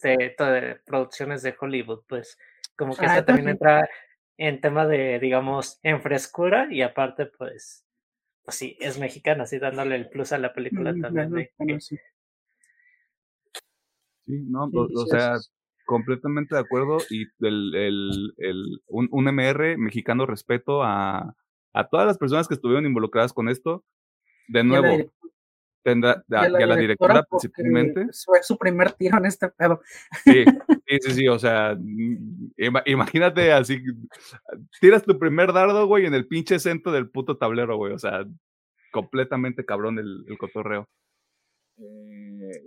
de, 0.04 0.36
de 0.38 0.80
producciones 0.86 1.42
de 1.42 1.56
Hollywood, 1.60 2.04
pues 2.08 2.38
como 2.76 2.96
que 2.96 3.06
ah, 3.06 3.18
esta 3.18 3.26
también 3.26 3.50
entra 3.50 3.90
en 4.38 4.62
tema 4.62 4.88
de, 4.88 5.20
digamos, 5.20 5.80
en 5.84 6.02
frescura 6.02 6.68
y 6.72 6.82
aparte, 6.82 7.26
pues, 7.26 7.86
pues 8.44 8.58
sí, 8.58 8.78
es 8.80 9.00
mexicana, 9.00 9.44
así 9.44 9.60
dándole 9.60 9.96
el 9.96 10.10
plus 10.10 10.32
a 10.32 10.38
la 10.38 10.54
película 10.54 10.94
también. 11.00 11.50
sí. 11.80 11.98
no, 14.26 14.70
o, 14.74 15.06
sea, 15.08 15.38
completamente 15.86 16.56
de 16.56 16.62
acuerdo 16.62 16.98
y 17.10 17.24
el, 17.46 17.76
el, 17.76 18.34
el, 18.38 18.82
un, 18.88 19.08
un 19.12 19.26
MR 19.26 19.78
mexicano 19.78 20.26
respeto 20.26 20.84
a, 20.84 21.36
a 21.74 21.88
todas 21.90 22.06
las 22.06 22.18
personas 22.18 22.48
que 22.48 22.54
estuvieron 22.54 22.86
involucradas 22.86 23.34
con 23.34 23.50
esto 23.50 23.84
de 24.48 24.64
nuevo, 24.64 25.12
tendrá, 25.84 26.24
a, 26.32 26.50
la, 26.50 26.76
directora, 26.76 27.24
principalmente. 27.24 28.08
Fue 28.26 28.44
su 28.44 28.58
primer 28.58 28.94
tiro 28.94 29.18
en 29.18 29.26
este 29.26 29.50
pedo. 29.50 29.82
Sí, 30.24 30.46
sí, 31.02 31.12
sí, 31.12 31.28
o 31.28 31.40
sea, 31.40 31.78
imagínate 32.86 33.52
así, 33.52 33.82
tiras 34.80 35.04
tu 35.04 35.18
primer 35.18 35.54
dardo, 35.54 35.86
güey, 35.88 36.06
en 36.06 36.14
el 36.14 36.28
pinche 36.28 36.60
centro 36.60 36.92
del 36.92 37.10
puto 37.10 37.38
tablero, 37.38 37.78
güey, 37.78 37.94
o 37.94 38.00
sea, 38.00 38.26
completamente 38.92 39.66
cabrón 39.66 40.00
el, 40.00 40.26
el 40.28 40.38
cotorreo. 40.38 40.88
Eh, 41.78 42.64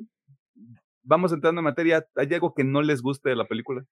vamos 1.03 1.33
entrando 1.33 1.61
en 1.61 1.65
materia, 1.65 2.07
¿hay 2.17 2.33
algo 2.35 2.55
que 2.55 2.65
no 2.65 2.83
les 2.83 3.03
guste 3.03 3.31
de 3.31 3.37
la 3.37 3.47
película? 3.47 3.85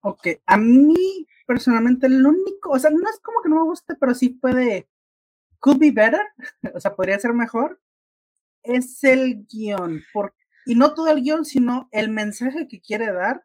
Ok, 0.00 0.26
a 0.46 0.56
mí 0.56 1.26
personalmente 1.46 2.06
el 2.06 2.24
único, 2.24 2.70
o 2.70 2.78
sea, 2.78 2.90
no 2.90 3.08
es 3.10 3.20
como 3.20 3.42
que 3.42 3.48
no 3.48 3.56
me 3.56 3.64
guste, 3.64 3.94
pero 3.98 4.14
sí 4.14 4.30
puede 4.30 4.88
could 5.60 5.78
be 5.78 5.90
better, 5.90 6.20
o 6.74 6.80
sea, 6.80 6.94
podría 6.94 7.18
ser 7.18 7.32
mejor, 7.32 7.80
es 8.62 9.02
el 9.04 9.46
guion. 9.46 10.02
Por, 10.12 10.34
y 10.66 10.74
no 10.74 10.94
todo 10.94 11.08
el 11.08 11.22
guion, 11.22 11.44
sino 11.44 11.88
el 11.92 12.10
mensaje 12.10 12.66
que 12.68 12.80
quiere 12.80 13.12
dar. 13.12 13.44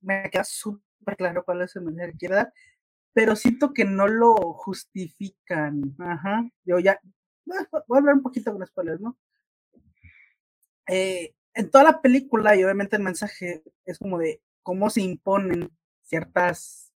me 0.00 0.28
queda 0.30 0.44
súper 0.44 1.16
claro 1.16 1.44
cuál 1.44 1.62
es 1.62 1.76
el 1.76 1.82
mensaje 1.82 2.12
que 2.12 2.18
quiere 2.18 2.34
dar, 2.36 2.52
pero 3.12 3.36
siento 3.36 3.72
que 3.72 3.84
no 3.84 4.08
lo 4.08 4.34
justifican. 4.54 5.94
Ajá. 5.98 6.48
Yo 6.64 6.78
ya, 6.78 7.00
voy 7.44 7.58
a 7.58 7.98
hablar 7.98 8.14
un 8.14 8.22
poquito 8.22 8.52
con 8.52 8.66
spoilers, 8.66 9.00
¿no? 9.00 9.18
Eh, 10.86 11.34
en 11.54 11.70
toda 11.70 11.84
la 11.84 12.00
película, 12.00 12.56
y 12.56 12.64
obviamente 12.64 12.96
el 12.96 13.02
mensaje 13.02 13.62
es 13.84 13.98
como 13.98 14.18
de 14.18 14.40
cómo 14.62 14.90
se 14.90 15.02
imponen 15.02 15.70
ciertas 16.02 16.89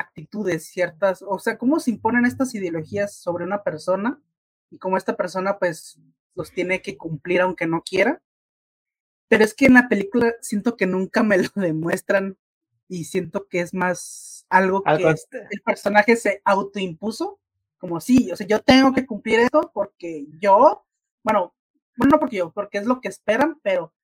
actitudes, 0.00 0.66
ciertas, 0.66 1.22
o 1.26 1.38
sea, 1.38 1.58
cómo 1.58 1.80
se 1.80 1.90
imponen 1.90 2.26
estas 2.26 2.54
ideologías 2.54 3.14
sobre 3.14 3.44
una 3.44 3.62
persona 3.62 4.20
y 4.70 4.78
cómo 4.78 4.96
esta 4.96 5.16
persona 5.16 5.58
pues 5.58 6.00
los 6.34 6.52
tiene 6.52 6.82
que 6.82 6.96
cumplir 6.96 7.40
aunque 7.40 7.66
no 7.66 7.82
quiera. 7.82 8.22
Pero 9.28 9.44
es 9.44 9.54
que 9.54 9.66
en 9.66 9.74
la 9.74 9.88
película 9.88 10.34
siento 10.40 10.76
que 10.76 10.86
nunca 10.86 11.22
me 11.22 11.38
lo 11.42 11.50
demuestran 11.54 12.36
y 12.88 13.04
siento 13.04 13.46
que 13.48 13.60
es 13.60 13.72
más 13.72 14.46
algo 14.48 14.82
que 14.82 14.92
el 14.92 15.62
personaje 15.64 16.16
se 16.16 16.42
autoimpuso, 16.44 17.38
como 17.78 18.00
sí, 18.00 18.30
o 18.32 18.36
sea, 18.36 18.46
yo 18.46 18.60
tengo 18.60 18.92
que 18.92 19.06
cumplir 19.06 19.38
esto 19.40 19.70
porque 19.72 20.26
yo, 20.40 20.84
bueno, 21.22 21.54
bueno, 21.96 22.12
no 22.12 22.18
porque 22.18 22.38
yo, 22.38 22.52
porque 22.52 22.78
es 22.78 22.86
lo 22.86 23.00
que 23.00 23.08
esperan, 23.08 23.60
pero, 23.62 23.94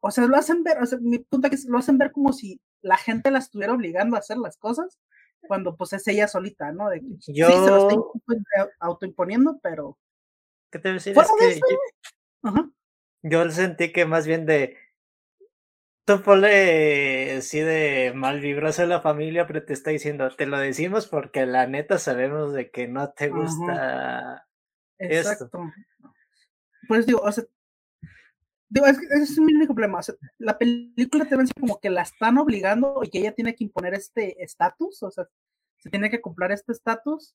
o 0.00 0.10
sea, 0.12 0.26
lo 0.26 0.36
hacen 0.36 0.62
ver, 0.62 0.78
o 0.80 0.86
sea, 0.86 0.98
mi 1.00 1.18
punto 1.18 1.48
es 1.48 1.64
que 1.64 1.70
lo 1.70 1.78
hacen 1.78 1.98
ver 1.98 2.12
como 2.12 2.32
si 2.32 2.60
la 2.82 2.96
gente 2.96 3.30
la 3.30 3.38
estuviera 3.38 3.72
obligando 3.72 4.16
a 4.16 4.20
hacer 4.20 4.38
las 4.38 4.56
cosas, 4.56 4.98
cuando 5.40 5.76
pues 5.76 5.92
es 5.92 6.06
ella 6.08 6.28
solita, 6.28 6.72
¿no? 6.72 6.88
De 6.88 7.00
que 7.00 7.32
yo... 7.32 7.46
sí, 7.48 7.52
se 7.52 7.70
lo 7.70 7.88
está 7.88 8.70
autoimponiendo, 8.80 9.58
pero... 9.62 9.98
¿Qué 10.70 10.78
te 10.78 10.92
decir? 10.92 11.16
Es 11.16 11.30
que 11.38 11.60
yo, 12.42 12.72
yo 13.22 13.50
sentí 13.50 13.92
que 13.92 14.04
más 14.04 14.26
bien 14.26 14.46
de 14.46 14.76
tú 16.06 16.22
ponle 16.22 17.36
así 17.38 17.60
de 17.60 18.12
mal 18.14 18.40
vibroso 18.40 18.82
a 18.82 18.86
la 18.86 19.00
familia, 19.00 19.46
pero 19.46 19.64
te 19.64 19.72
está 19.72 19.90
diciendo, 19.90 20.28
te 20.30 20.46
lo 20.46 20.58
decimos 20.58 21.08
porque 21.08 21.46
la 21.46 21.66
neta 21.66 21.98
sabemos 21.98 22.52
de 22.52 22.70
que 22.70 22.86
no 22.86 23.10
te 23.10 23.28
gusta 23.28 24.46
Exacto. 24.98 25.44
esto. 25.44 25.60
Pues 26.86 27.06
digo, 27.06 27.20
o 27.20 27.32
sea, 27.32 27.44
digo, 28.68 28.86
es, 28.86 28.98
ese 28.98 29.22
es 29.22 29.38
mi 29.38 29.52
único 29.54 29.74
problema. 29.74 30.00
La 30.38 30.58
película 30.58 31.24
te 31.26 31.36
vence 31.36 31.52
como 31.58 31.80
que 31.80 31.90
la 31.90 32.02
están 32.02 32.38
obligando 32.38 33.00
y 33.02 33.10
que 33.10 33.18
ella 33.18 33.34
tiene 33.34 33.54
que 33.54 33.64
imponer 33.64 33.94
este 33.94 34.42
estatus, 34.42 35.02
o 35.02 35.10
sea, 35.10 35.28
se 35.78 35.90
tiene 35.90 36.10
que 36.10 36.20
cumplir 36.20 36.52
este 36.52 36.72
estatus, 36.72 37.34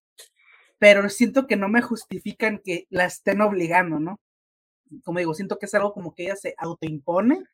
pero 0.79 1.07
siento 1.09 1.47
que 1.47 1.55
no 1.57 1.69
me 1.69 1.81
justifican 1.81 2.59
que 2.63 2.87
la 2.89 3.05
estén 3.05 3.41
obligando, 3.41 3.99
¿no? 3.99 4.19
Como 5.03 5.19
digo, 5.19 5.33
siento 5.33 5.57
que 5.57 5.67
es 5.67 5.73
algo 5.75 5.93
como 5.93 6.13
que 6.13 6.23
ella 6.23 6.35
se 6.35 6.55
autoimpone 6.57 7.45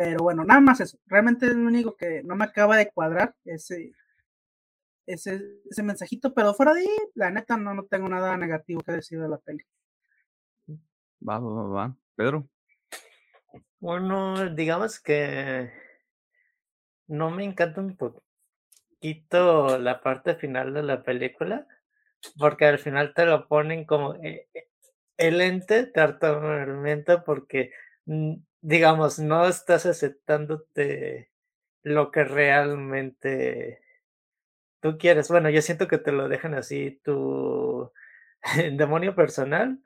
pero 0.00 0.22
bueno, 0.22 0.44
nada 0.44 0.60
más 0.60 0.80
eso. 0.80 0.98
Realmente 1.04 1.46
es 1.46 1.54
lo 1.54 1.68
único 1.68 1.94
que 1.94 2.22
no 2.22 2.34
me 2.34 2.44
acaba 2.44 2.74
de 2.76 2.90
cuadrar 2.90 3.34
ese, 3.44 3.92
ese, 5.06 5.60
ese 5.70 5.82
mensajito, 5.82 6.32
pero 6.32 6.54
fuera 6.54 6.72
de 6.72 6.80
ahí, 6.80 6.88
la 7.14 7.30
neta 7.30 7.58
no, 7.58 7.74
no 7.74 7.84
tengo 7.84 8.08
nada 8.08 8.34
negativo 8.38 8.80
que 8.80 8.92
decir 8.92 9.20
de 9.20 9.28
la 9.28 9.36
peli. 9.36 9.62
Va, 11.28 11.38
va, 11.38 11.52
va, 11.52 11.62
va. 11.68 11.96
Pedro. 12.20 12.46
Bueno, 13.78 14.50
digamos 14.50 15.00
que 15.00 15.72
no 17.06 17.30
me 17.30 17.44
encanta 17.44 17.80
un 17.80 17.96
poquito 17.96 19.78
la 19.78 20.02
parte 20.02 20.34
final 20.34 20.74
de 20.74 20.82
la 20.82 21.02
película, 21.02 21.66
porque 22.38 22.66
al 22.66 22.78
final 22.78 23.14
te 23.14 23.24
lo 23.24 23.48
ponen 23.48 23.86
como 23.86 24.16
eh, 24.16 24.48
eh, 24.52 24.68
el 25.16 25.40
ente 25.40 25.86
te 25.86 27.18
porque 27.24 27.72
mm, 28.04 28.34
digamos, 28.60 29.18
no 29.18 29.46
estás 29.46 29.86
aceptándote 29.86 31.30
lo 31.82 32.10
que 32.10 32.24
realmente 32.24 33.80
tú 34.80 34.98
quieres. 34.98 35.30
Bueno, 35.30 35.48
yo 35.48 35.62
siento 35.62 35.88
que 35.88 35.96
te 35.96 36.12
lo 36.12 36.28
dejan 36.28 36.52
así, 36.52 37.00
tu 37.02 37.90
demonio 38.76 39.14
personal 39.14 39.80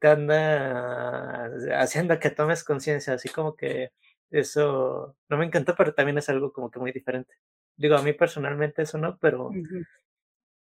te 0.00 0.08
anda 0.08 1.50
haciendo 1.78 2.18
que 2.18 2.30
tomes 2.30 2.64
conciencia, 2.64 3.14
así 3.14 3.28
como 3.28 3.54
que 3.54 3.92
eso 4.30 5.16
no 5.28 5.36
me 5.36 5.44
encantó, 5.44 5.74
pero 5.76 5.94
también 5.94 6.18
es 6.18 6.28
algo 6.28 6.52
como 6.52 6.70
que 6.70 6.80
muy 6.80 6.92
diferente. 6.92 7.34
Digo, 7.76 7.96
a 7.96 8.02
mí 8.02 8.12
personalmente 8.12 8.82
eso 8.82 8.98
no, 8.98 9.18
pero 9.18 9.50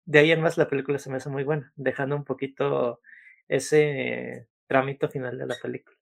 de 0.05 0.19
ahí 0.19 0.31
en 0.31 0.41
más 0.41 0.57
la 0.57 0.69
película 0.69 0.97
se 0.99 1.09
me 1.09 1.17
hace 1.17 1.29
muy 1.29 1.43
buena, 1.43 1.71
dejando 1.75 2.15
un 2.15 2.23
poquito 2.23 3.01
ese 3.47 4.47
trámite 4.67 5.07
final 5.09 5.37
de 5.37 5.45
la 5.45 5.55
película. 5.61 5.97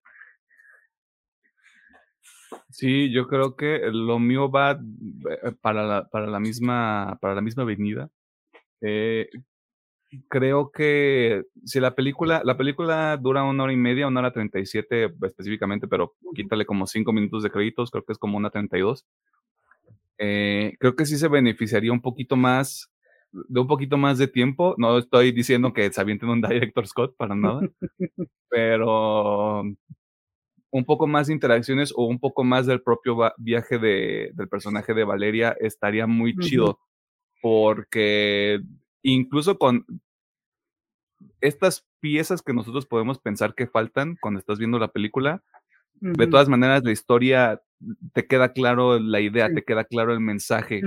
Sí, 2.70 3.12
yo 3.12 3.28
creo 3.28 3.56
que 3.56 3.80
lo 3.92 4.20
mío 4.20 4.52
va 4.52 4.72
eh, 4.72 5.52
para 5.62 5.84
la, 5.84 6.10
para 6.10 6.28
la 6.28 6.40
misma, 6.40 7.18
para 7.22 7.36
la 7.36 7.42
misma 7.42 7.64
avenida. 7.64 8.10
Eh, 8.82 9.30
creo 10.28 10.72
que 10.72 11.44
si 11.66 11.80
la 11.80 11.96
película, 11.96 12.42
la 12.44 12.58
película 12.58 13.18
dura 13.18 13.44
una 13.44 13.64
hora 13.64 13.74
y 13.74 13.78
media, 13.78 14.08
una 14.08 14.20
hora 14.20 14.34
treinta 14.34 14.60
y 14.60 14.66
siete 14.66 15.12
específicamente, 15.24 15.88
pero 15.88 16.16
quítale 16.36 16.66
como 16.66 16.88
cinco 16.88 17.14
minutos 17.14 17.44
de 17.44 17.52
créditos, 17.52 17.92
creo 17.92 18.04
que 18.04 18.14
es 18.14 18.20
como 18.20 18.38
una 18.38 18.50
treinta 18.50 18.78
y 18.78 18.82
dos. 18.82 19.06
Eh, 20.18 20.76
creo 20.80 20.96
que 20.96 21.06
sí 21.06 21.18
se 21.18 21.28
beneficiaría 21.28 21.92
un 21.92 22.02
poquito 22.02 22.36
más, 22.36 22.92
de 23.32 23.60
un 23.60 23.68
poquito 23.68 23.98
más 23.98 24.18
de 24.18 24.28
tiempo. 24.28 24.76
No 24.78 24.98
estoy 24.98 25.32
diciendo 25.32 25.74
que 25.74 25.92
se 25.92 26.02
avienten 26.02 26.30
un 26.30 26.42
director 26.42 26.88
Scott 26.88 27.16
para 27.18 27.36
nada, 27.36 27.62
pero 28.50 29.64
un 30.72 30.86
poco 30.86 31.08
más 31.08 31.28
de 31.28 31.34
interacciones 31.34 31.94
o 31.96 32.06
un 32.06 32.20
poco 32.20 32.44
más 32.44 32.66
del 32.66 32.82
propio 32.82 33.18
viaje 33.38 33.80
de, 33.80 34.32
del 34.34 34.50
personaje 34.50 34.94
de 34.94 35.06
Valeria 35.06 35.56
estaría 35.60 36.08
muy 36.08 36.36
chido. 36.38 36.80
Porque 37.42 38.60
incluso 39.04 39.58
con 39.58 39.86
estas 41.48 41.86
piezas 42.00 42.42
que 42.42 42.54
nosotros 42.54 42.86
podemos 42.86 43.20
pensar 43.20 43.56
que 43.56 43.68
faltan 43.68 44.18
cuando 44.22 44.40
estás 44.40 44.60
viendo 44.60 44.80
la 44.80 44.90
película, 44.90 45.44
de 46.00 46.28
todas 46.28 46.50
maneras 46.50 46.84
la 46.84 46.92
historia 46.92 47.62
te 48.14 48.28
queda 48.28 48.52
claro 48.52 49.00
la 49.00 49.22
idea, 49.22 49.54
te 49.54 49.64
queda 49.64 49.86
claro 49.86 50.14
el 50.14 50.20
mensaje, 50.20 50.82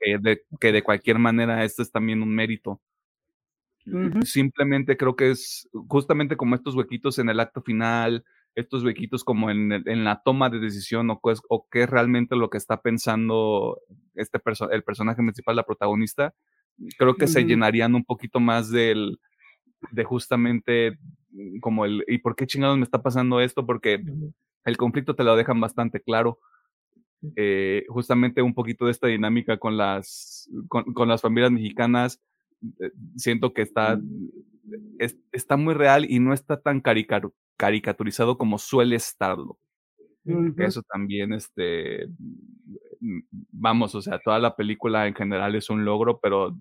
que, 0.00 0.18
de, 0.18 0.42
que 0.60 0.72
de 0.72 0.82
cualquier 0.82 1.18
manera 1.18 1.64
este 1.64 1.82
es 1.82 1.90
también 1.90 2.22
un 2.22 2.34
mérito. 2.34 2.80
Simplemente 4.24 4.96
creo 4.96 5.16
que 5.16 5.30
es 5.30 5.68
justamente 5.88 6.36
como 6.36 6.54
estos 6.54 6.74
huequitos 6.74 7.18
en 7.18 7.28
el 7.28 7.40
acto 7.40 7.62
final, 7.62 8.24
estos 8.54 8.84
huequitos 8.84 9.24
como 9.24 9.50
en, 9.50 9.72
en 9.72 10.04
la 10.04 10.22
toma 10.22 10.50
de 10.50 10.60
decisión 10.60 11.10
o, 11.10 11.20
o 11.48 11.68
qué 11.70 11.84
es 11.84 11.90
realmente 11.90 12.36
lo 12.36 12.50
que 12.50 12.58
está 12.58 12.80
pensando 12.82 13.80
este 14.14 14.38
perso 14.38 14.70
el 14.70 14.82
personaje 14.82 15.22
principal, 15.22 15.56
la 15.56 15.64
protagonista, 15.64 16.34
creo 16.98 17.14
que 17.14 17.26
se 17.26 17.44
llenarían 17.44 17.94
un 17.94 18.04
poquito 18.04 18.40
más 18.40 18.70
del, 18.70 19.18
de 19.90 20.04
justamente 20.04 20.98
mm, 21.30 21.58
como 21.60 21.84
el, 21.84 22.04
¿y 22.08 22.18
por 22.18 22.36
qué 22.36 22.46
chingados 22.46 22.78
me 22.78 22.84
está 22.84 23.02
pasando 23.02 23.40
esto? 23.40 23.66
Porque 23.66 24.02
el 24.64 24.76
conflicto 24.76 25.14
te 25.14 25.24
lo 25.24 25.36
dejan 25.36 25.60
bastante 25.60 26.00
claro. 26.00 26.38
Eh, 27.36 27.84
justamente 27.88 28.40
un 28.40 28.54
poquito 28.54 28.86
de 28.86 28.92
esta 28.92 29.06
dinámica 29.06 29.58
con 29.58 29.76
las, 29.76 30.48
con, 30.68 30.84
con 30.94 31.08
las 31.08 31.20
familias 31.20 31.52
mexicanas, 31.52 32.20
eh, 32.80 32.90
siento 33.16 33.52
que 33.52 33.62
está, 33.62 34.00
está 35.32 35.56
muy 35.56 35.74
real 35.74 36.06
y 36.10 36.18
no 36.18 36.32
está 36.32 36.60
tan 36.60 36.80
caricaturizado 36.80 38.38
como 38.38 38.58
suele 38.58 38.96
estarlo. 38.96 39.58
Eso 40.58 40.82
también, 40.82 41.32
este, 41.32 42.06
mm, 43.00 43.20
vamos, 43.52 43.94
o 43.94 44.02
sea, 44.02 44.18
toda 44.18 44.38
la 44.38 44.54
película 44.54 45.06
en 45.06 45.14
general 45.14 45.54
es 45.54 45.70
un 45.70 45.84
logro, 45.84 46.20
pero 46.20 46.56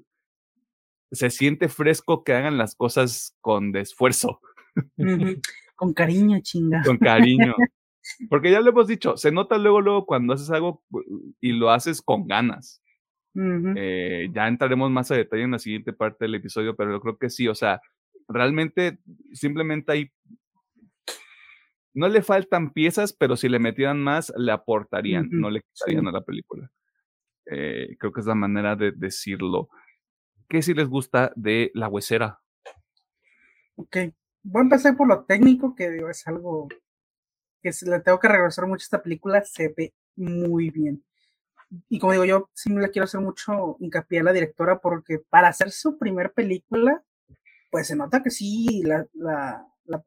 se 1.12 1.30
siente 1.30 1.70
fresco 1.70 2.24
que 2.24 2.34
hagan 2.34 2.58
las 2.58 2.76
cosas 2.76 3.36
con 3.42 3.76
esfuerzo. 3.76 4.42
Con 5.76 5.94
cariño, 5.94 6.40
chinga. 6.42 6.82
Con 6.86 6.98
cariño. 6.98 7.56
Porque 8.30 8.52
ya 8.52 8.62
lo 8.62 8.70
hemos 8.70 8.88
dicho, 8.88 9.18
se 9.18 9.32
nota 9.32 9.58
luego, 9.58 9.82
luego 9.82 10.06
cuando 10.06 10.34
haces 10.34 10.50
algo 10.50 10.84
y 11.40 11.52
lo 11.52 11.70
haces 11.70 12.02
con 12.02 12.28
ganas. 12.28 12.82
Eh, 13.36 14.30
ya 14.34 14.48
entraremos 14.48 14.92
más 14.92 15.12
a 15.12 15.16
detalle 15.16 15.44
en 15.44 15.52
la 15.52 15.60
siguiente 15.60 15.94
parte 15.94 16.26
del 16.26 16.36
episodio, 16.36 16.76
pero 16.76 16.92
yo 16.92 17.00
creo 17.00 17.18
que 17.18 17.30
sí, 17.30 17.48
o 17.48 17.56
sea, 17.56 17.80
realmente 18.28 19.00
simplemente 19.34 19.92
hay 19.92 20.12
no 21.94 22.08
le 22.08 22.22
faltan 22.22 22.72
piezas, 22.72 23.14
pero 23.14 23.36
si 23.36 23.50
le 23.50 23.60
metieran 23.60 24.00
más, 24.02 24.32
le 24.38 24.52
aportarían, 24.52 25.28
no 25.32 25.50
le 25.50 25.62
quitarían 25.62 26.08
a 26.08 26.12
la 26.12 26.22
película. 26.22 26.70
Eh, 27.46 27.96
creo 28.00 28.14
que 28.14 28.22
es 28.22 28.28
la 28.28 28.36
manera 28.36 28.76
de 28.76 28.92
decirlo. 28.92 29.70
¿Qué 30.50 30.64
si 30.64 30.74
les 30.74 30.90
gusta 30.90 31.32
de 31.36 31.70
La 31.76 31.88
Huesera? 31.88 32.42
Ok, 33.76 33.98
voy 34.42 34.62
a 34.62 34.64
empezar 34.64 34.98
por 34.98 35.08
lo 35.08 35.24
técnico, 35.24 35.76
que 35.76 35.92
digo, 35.92 36.10
es 36.10 36.28
algo 36.28 36.68
que 37.62 37.70
le 37.86 38.00
tengo 38.00 38.20
que 38.20 38.28
regresar 38.28 38.66
mucho 38.66 38.82
a 38.82 38.86
esta 38.86 39.04
película, 39.04 39.44
se 39.46 39.72
ve 39.78 39.94
muy 40.16 40.72
bien. 40.72 41.06
Y 41.88 42.00
como 42.00 42.14
digo, 42.14 42.26
yo 42.26 42.50
sí 42.56 42.74
le 42.74 42.90
quiero 42.90 43.04
hacer 43.04 43.22
mucho 43.22 43.78
hincapié 43.80 44.22
a 44.22 44.24
la 44.24 44.34
directora 44.34 44.80
porque 44.80 45.20
para 45.20 45.50
hacer 45.50 45.70
su 45.70 46.00
primer 46.00 46.34
película, 46.34 47.04
pues 47.70 47.86
se 47.86 47.96
nota 47.96 48.24
que 48.24 48.32
sí, 48.32 48.82
la, 48.84 49.06
la, 49.14 49.64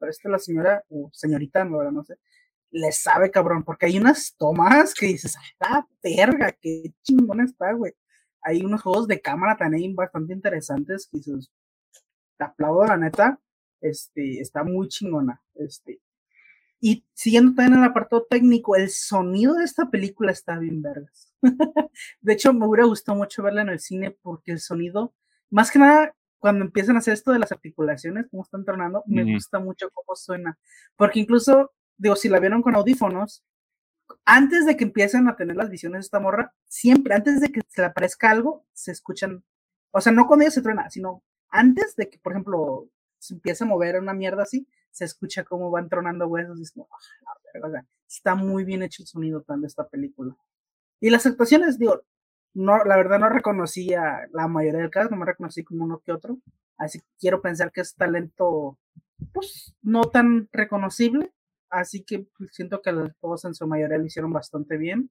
esta, 0.09 0.27
la 0.27 0.39
señora, 0.39 0.83
o 0.89 1.09
señorita, 1.13 1.63
no, 1.63 1.89
no 1.89 2.03
sé, 2.03 2.17
le 2.69 2.91
sabe, 2.91 3.31
cabrón, 3.31 3.63
porque 3.63 3.85
hay 3.85 3.97
unas 3.97 4.35
tomas 4.35 4.93
que 4.93 5.05
dices, 5.05 5.37
ah, 5.61 5.87
verga, 6.03 6.51
qué 6.59 6.91
chingón 7.01 7.39
está, 7.39 7.71
güey. 7.71 7.93
Hay 8.43 8.63
unos 8.63 8.81
juegos 8.81 9.07
de 9.07 9.21
cámara 9.21 9.57
también 9.57 9.95
bastante 9.95 10.33
interesantes 10.33 11.07
que 11.07 11.17
dices, 11.17 11.51
te 12.37 12.43
aplaudo, 12.43 12.85
la 12.85 12.97
neta, 12.97 13.39
este, 13.81 14.39
está 14.39 14.63
muy 14.63 14.87
chingona, 14.87 15.41
este. 15.55 16.01
Y 16.79 17.05
siguiendo 17.13 17.55
también 17.55 17.79
el 17.79 17.85
apartado 17.85 18.27
técnico, 18.29 18.75
el 18.75 18.89
sonido 18.89 19.53
de 19.53 19.63
esta 19.63 19.89
película 19.89 20.33
está 20.33 20.59
bien 20.59 20.81
vergas. 20.81 21.33
de 22.21 22.33
hecho, 22.33 22.53
me 22.53 22.67
hubiera 22.67 22.85
gustado 22.85 23.17
mucho 23.17 23.41
verla 23.41 23.61
en 23.61 23.69
el 23.69 23.79
cine 23.79 24.11
porque 24.21 24.51
el 24.51 24.59
sonido, 24.59 25.13
más 25.49 25.71
que 25.71 25.79
nada, 25.79 26.13
cuando 26.39 26.65
empiezan 26.65 26.97
a 26.97 26.99
hacer 26.99 27.13
esto 27.13 27.31
de 27.31 27.39
las 27.39 27.53
articulaciones, 27.53 28.27
cómo 28.29 28.43
están 28.43 28.65
tronando, 28.65 29.01
me 29.05 29.23
gusta 29.33 29.59
mucho 29.59 29.89
cómo 29.93 30.13
suena. 30.17 30.59
Porque 30.97 31.21
incluso, 31.21 31.71
digo, 31.95 32.17
si 32.17 32.27
la 32.27 32.41
vieron 32.41 32.61
con 32.61 32.75
audífonos, 32.75 33.45
antes 34.25 34.65
de 34.65 34.77
que 34.77 34.85
empiecen 34.85 35.27
a 35.27 35.35
tener 35.35 35.55
las 35.55 35.69
visiones 35.69 35.97
de 35.97 36.05
esta 36.05 36.19
morra, 36.19 36.53
siempre, 36.65 37.13
antes 37.13 37.41
de 37.41 37.51
que 37.51 37.61
se 37.67 37.81
le 37.81 37.87
aparezca 37.87 38.29
algo, 38.29 38.65
se 38.73 38.91
escuchan, 38.91 39.43
o 39.91 40.01
sea, 40.01 40.11
no 40.11 40.27
cuando 40.27 40.43
ella 40.43 40.51
se 40.51 40.61
truena, 40.61 40.89
sino 40.89 41.23
antes 41.49 41.95
de 41.95 42.09
que, 42.09 42.17
por 42.19 42.33
ejemplo, 42.33 42.89
se 43.19 43.35
empiece 43.35 43.63
a 43.63 43.67
mover 43.67 43.99
una 43.99 44.13
mierda 44.13 44.43
así, 44.43 44.67
se 44.91 45.05
escucha 45.05 45.43
cómo 45.43 45.71
van 45.71 45.89
tronando 45.89 46.27
huesos 46.27 46.59
y 46.59 46.81
ah, 46.81 47.83
está 48.07 48.35
muy 48.35 48.63
bien 48.63 48.83
hecho 48.83 49.03
el 49.03 49.07
sonido 49.07 49.41
tan 49.41 49.61
de 49.61 49.67
esta 49.67 49.87
película. 49.87 50.35
Y 50.99 51.09
las 51.09 51.25
actuaciones, 51.25 51.79
digo, 51.79 52.03
no, 52.53 52.83
la 52.85 52.95
verdad 52.95 53.19
no 53.19 53.29
reconocía 53.29 54.27
la 54.31 54.47
mayoría 54.47 54.81
del 54.81 54.91
caso, 54.91 55.09
no 55.09 55.17
me 55.17 55.25
reconocí 55.25 55.63
como 55.63 55.83
uno 55.83 56.01
que 56.05 56.11
otro, 56.11 56.37
así 56.77 56.99
que 56.99 57.05
quiero 57.19 57.41
pensar 57.41 57.71
que 57.71 57.81
es 57.81 57.95
talento, 57.95 58.77
pues, 59.33 59.75
no 59.81 60.03
tan 60.03 60.47
reconocible, 60.51 61.33
así 61.73 62.03
que 62.03 62.27
pues, 62.37 62.51
siento 62.53 62.81
que 62.81 62.93
todos 63.19 63.45
en 63.45 63.55
su 63.55 63.67
mayoría 63.67 63.97
lo 63.97 64.05
hicieron 64.05 64.31
bastante 64.31 64.77
bien. 64.77 65.09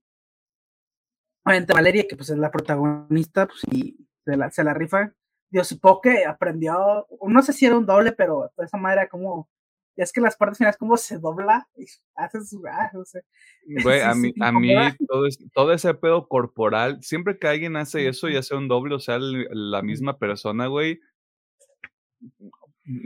Obviamente 1.45 1.75
Valeria, 1.75 2.07
que 2.09 2.17
pues 2.17 2.31
es 2.31 2.39
la 2.39 2.51
protagonista, 2.51 3.47
pues 3.47 3.61
y 3.73 3.97
se 4.25 4.37
la, 4.37 4.51
se 4.51 4.63
la 4.65 4.75
rifa. 4.75 5.13
Dios, 5.51 5.69
supongo 5.69 6.01
que 6.03 6.25
aprendió, 6.25 7.07
no 7.27 7.43
sé 7.43 7.53
si 7.53 7.67
era 7.67 7.77
un 7.77 7.85
doble, 7.85 8.13
pero 8.13 8.51
de 8.57 8.65
esa 8.65 8.79
manera 8.79 9.09
como, 9.09 9.51
es 9.97 10.13
que 10.13 10.21
las 10.21 10.37
partes 10.37 10.59
finales 10.59 10.79
como 10.79 10.97
se 10.97 11.19
dobla 11.19 11.69
y 11.77 11.85
hace 12.15 12.43
su, 12.45 12.63
ah, 12.67 12.91
no 12.95 13.05
sé. 13.05 13.23
Güey, 13.85 14.01
a 14.01 14.15
mí, 14.15 14.33
a 14.41 14.53
mí 14.53 14.75
todo, 15.07 15.27
todo, 15.53 15.73
ese 15.73 15.93
pedo 15.95 16.27
corporal, 16.29 17.03
siempre 17.03 17.39
que 17.39 17.49
alguien 17.49 17.77
hace 17.77 18.09
eso, 18.09 18.29
ya 18.29 18.43
sea 18.43 18.57
un 18.57 18.69
doble 18.69 18.95
o 18.95 19.01
sea 19.01 19.19
la 19.21 19.83
misma 19.83 20.19
persona, 20.19 20.69
güey, 20.69 21.01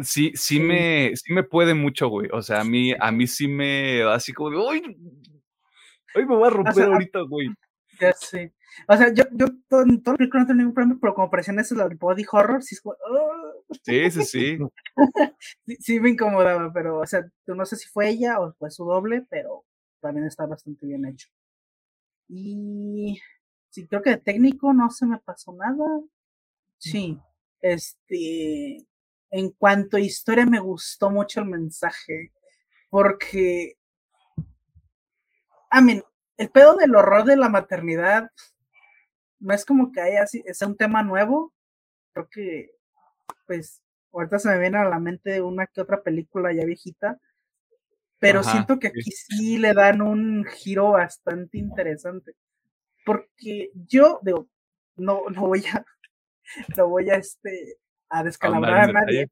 sí, 0.02 0.32
sí 0.34 0.60
me, 0.60 1.12
sí 1.16 1.32
me 1.32 1.42
puede 1.42 1.74
mucho, 1.74 2.08
güey. 2.08 2.28
O 2.32 2.42
sea, 2.42 2.60
a 2.60 2.64
mí, 2.64 2.92
a 3.00 3.12
mí 3.12 3.26
sí 3.26 3.48
me 3.48 4.02
así 4.04 4.32
como 4.32 4.50
de, 4.50 4.68
¡ay! 4.70 4.82
¡Ay, 6.14 6.24
me 6.24 6.36
voy 6.36 6.46
a 6.46 6.50
romper 6.50 6.84
ahorita, 6.84 7.20
güey! 7.22 7.48
Ya 7.98 8.12
sé. 8.12 8.52
O 8.88 8.94
sea, 8.94 9.10
yo, 9.10 9.24
yo 9.32 9.46
todo, 9.70 9.84
todo 10.04 10.16
el 10.18 10.28
no 10.28 10.46
tengo 10.46 10.54
ningún 10.54 10.74
problema, 10.74 10.98
pero 11.00 11.14
como 11.14 11.30
parecían 11.30 11.58
eso 11.58 11.74
el 11.82 11.96
body 11.96 12.26
horror, 12.30 12.62
sí 12.62 12.74
es 12.74 12.82
como, 12.82 12.94
Sí, 13.82 14.10
sí, 14.10 14.22
sí. 14.22 14.58
sí. 15.66 15.76
sí. 15.80 16.00
me 16.00 16.10
incomodaba, 16.10 16.70
pero, 16.74 16.98
o 17.00 17.06
sea, 17.06 17.24
no 17.46 17.64
sé 17.64 17.76
si 17.76 17.88
fue 17.88 18.10
ella 18.10 18.38
o 18.38 18.52
fue 18.52 18.70
su 18.70 18.84
doble, 18.84 19.24
pero 19.30 19.64
también 20.00 20.26
está 20.26 20.44
bastante 20.44 20.86
bien 20.86 21.06
hecho. 21.06 21.28
Y 22.28 23.18
sí, 23.70 23.86
creo 23.86 24.02
que 24.02 24.10
de 24.10 24.16
técnico 24.18 24.72
no 24.72 24.90
se 24.90 25.06
me 25.06 25.18
pasó 25.20 25.54
nada. 25.54 26.00
Sí, 26.78 27.18
este, 27.62 28.86
en 29.30 29.50
cuanto 29.50 29.96
a 29.96 30.00
historia, 30.00 30.46
me 30.46 30.60
gustó 30.60 31.10
mucho 31.10 31.40
el 31.40 31.46
mensaje, 31.46 32.32
porque, 32.90 33.76
a 35.70 35.80
mí, 35.80 36.02
el 36.36 36.50
pedo 36.50 36.76
del 36.76 36.94
horror 36.94 37.24
de 37.24 37.36
la 37.36 37.48
maternidad 37.48 38.30
no 39.38 39.54
es 39.54 39.64
como 39.64 39.92
que 39.92 40.00
haya 40.00 40.22
así, 40.22 40.42
es 40.46 40.60
un 40.62 40.76
tema 40.76 41.02
nuevo. 41.02 41.52
Creo 42.12 42.28
que, 42.28 42.70
pues, 43.46 43.82
ahorita 44.12 44.38
se 44.38 44.48
me 44.48 44.58
viene 44.58 44.78
a 44.78 44.88
la 44.88 44.98
mente 44.98 45.40
una 45.40 45.66
que 45.66 45.80
otra 45.80 46.02
película 46.02 46.52
ya 46.52 46.64
viejita, 46.64 47.18
pero 48.18 48.42
siento 48.42 48.78
que 48.78 48.88
aquí 48.88 49.10
sí 49.10 49.58
le 49.58 49.74
dan 49.74 50.00
un 50.00 50.44
giro 50.44 50.92
bastante 50.92 51.58
interesante. 51.58 52.34
Porque 53.04 53.70
yo, 53.74 54.20
digo, 54.22 54.48
no, 54.96 55.22
no 55.30 55.42
voy 55.42 55.64
a, 55.66 55.84
no 56.76 56.88
voy 56.88 57.10
a 57.10 57.16
este, 57.16 57.78
a 58.08 58.22
descalabrar 58.22 58.90
a 58.90 58.92
nadie. 58.92 59.30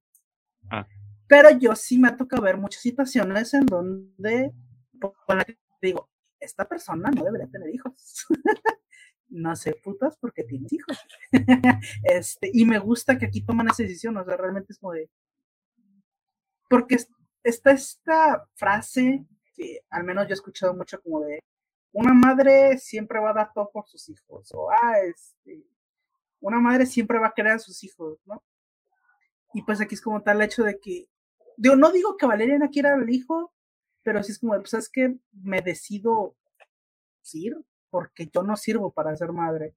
Ah. 0.70 0.86
Pero 1.26 1.50
yo 1.58 1.74
sí 1.74 1.98
me 1.98 2.08
ha 2.08 2.16
tocado 2.16 2.42
ver 2.42 2.56
muchas 2.56 2.82
situaciones 2.82 3.54
en 3.54 3.66
donde 3.66 4.52
digo, 5.80 6.08
esta 6.40 6.66
persona 6.66 7.10
no 7.10 7.24
debería 7.24 7.48
tener 7.48 7.70
hijos. 7.74 8.26
no 9.28 9.56
sé 9.56 9.74
putas 9.82 10.16
porque 10.18 10.44
tienes 10.44 10.72
hijos. 10.72 10.98
este, 12.04 12.50
y 12.52 12.64
me 12.64 12.78
gusta 12.78 13.18
que 13.18 13.26
aquí 13.26 13.44
toman 13.44 13.68
esa 13.68 13.82
decisión, 13.82 14.16
o 14.16 14.24
sea, 14.24 14.36
realmente 14.36 14.72
es 14.72 14.78
como 14.78 14.92
de. 14.92 15.10
Porque 16.68 16.98
está 17.42 17.72
esta 17.72 18.48
frase 18.54 19.24
que 19.54 19.80
al 19.90 20.04
menos 20.04 20.26
yo 20.26 20.30
he 20.30 20.34
escuchado 20.34 20.74
mucho 20.74 21.00
como 21.02 21.20
de 21.20 21.40
una 21.92 22.12
madre 22.12 22.76
siempre 22.78 23.20
va 23.20 23.30
a 23.30 23.34
dar 23.34 23.52
todo 23.52 23.70
por 23.70 23.86
sus 23.86 24.08
hijos, 24.08 24.50
o 24.52 24.68
ah, 24.70 24.98
este, 24.98 25.64
una 26.40 26.58
madre 26.58 26.86
siempre 26.86 27.20
va 27.20 27.28
a 27.28 27.32
querer 27.32 27.52
a 27.52 27.58
sus 27.60 27.84
hijos, 27.84 28.18
¿no? 28.26 28.42
Y 29.54 29.62
pues 29.62 29.80
aquí 29.80 29.94
es 29.94 30.00
como 30.00 30.22
tal 30.22 30.36
el 30.36 30.42
hecho 30.42 30.64
de 30.64 30.78
que, 30.78 31.08
digo, 31.56 31.76
no 31.76 31.92
digo 31.92 32.16
que 32.16 32.26
Valeria 32.26 32.58
no 32.58 32.68
quiera 32.68 32.94
al 32.94 33.08
hijo, 33.08 33.52
pero 34.02 34.22
sí 34.22 34.32
es 34.32 34.38
como, 34.38 34.54
pues 34.54 34.74
es 34.74 34.88
que 34.88 35.16
me 35.32 35.62
decido 35.62 36.36
ir 37.32 37.56
porque 37.88 38.28
yo 38.32 38.42
no 38.42 38.56
sirvo 38.56 38.92
para 38.92 39.16
ser 39.16 39.32
madre. 39.32 39.74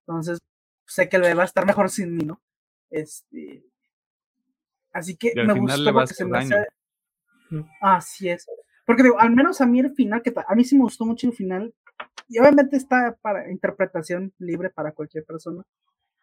Entonces, 0.00 0.40
sé 0.86 1.08
que 1.08 1.16
el 1.16 1.22
bebé 1.22 1.34
va 1.34 1.42
a 1.42 1.46
estar 1.46 1.64
mejor 1.64 1.88
sin 1.88 2.14
mí, 2.14 2.24
¿no? 2.24 2.42
Este. 2.90 3.64
Así 4.92 5.16
que 5.16 5.32
me 5.34 5.58
gustó 5.58 5.92
porque 5.92 6.14
se 6.14 6.24
me 6.24 6.38
hace. 6.38 6.66
Así 7.80 8.28
es. 8.28 8.46
Porque 8.84 9.04
digo, 9.04 9.18
al 9.18 9.30
menos 9.30 9.60
a 9.60 9.66
mí 9.66 9.80
el 9.80 9.94
final, 9.94 10.22
que 10.22 10.34
a 10.46 10.54
mí 10.54 10.64
sí 10.64 10.76
me 10.76 10.82
gustó 10.82 11.06
mucho 11.06 11.28
el 11.28 11.32
final, 11.32 11.72
y 12.28 12.38
obviamente 12.38 12.76
está 12.76 13.16
para 13.22 13.50
interpretación 13.50 14.32
libre 14.38 14.70
para 14.70 14.92
cualquier 14.92 15.24
persona, 15.24 15.62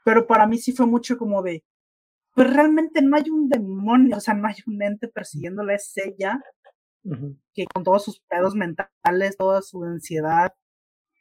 pero 0.04 0.28
para 0.28 0.46
mí 0.46 0.58
sí 0.58 0.74
fue 0.74 0.86
mucho 0.86 1.18
como 1.18 1.42
de, 1.42 1.64
pues 2.34 2.54
realmente 2.54 3.02
no 3.02 3.18
hay 3.18 3.30
un 3.30 3.50
demonio, 3.50 4.18
o 4.18 4.20
sea, 4.20 4.34
no 4.34 4.48
hay 4.48 4.56
un 4.68 4.82
ente 4.82 5.08
persiguiéndola, 5.08 5.74
es 5.76 5.92
ella, 5.98 6.40
que 7.54 7.66
con 7.66 7.84
todos 7.84 8.04
sus 8.04 8.20
pedos 8.22 8.56
mentales, 8.56 9.38
toda 9.38 9.62
su 9.62 9.84
ansiedad, 9.84 10.54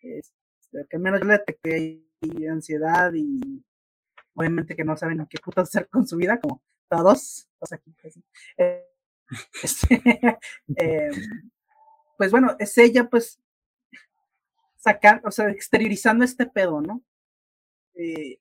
este, 0.03 0.87
que 0.89 0.99
menos 0.99 1.21
yo 1.21 1.27
le 1.27 1.33
detecté 1.35 2.05
ansiedad 2.51 3.13
y 3.15 3.65
obviamente 4.35 4.77
que 4.77 4.85
no 4.85 4.97
saben 4.97 5.27
qué 5.29 5.39
puto 5.43 5.61
hacer 5.61 5.89
con 5.89 6.07
su 6.07 6.17
vida, 6.17 6.41
como 6.41 6.63
todos, 6.89 7.49
pues, 7.59 7.73
eh, 8.57 8.85
este, 9.63 10.03
em, 10.77 11.13
pues 12.17 12.31
bueno, 12.31 12.57
es 12.59 12.77
ella 12.79 13.09
pues 13.09 13.41
sacar, 14.77 15.21
o 15.25 15.31
sea, 15.31 15.51
exteriorizando 15.51 16.25
este 16.25 16.47
pedo, 16.47 16.81
¿no? 16.81 17.03
Eh, 17.95 18.41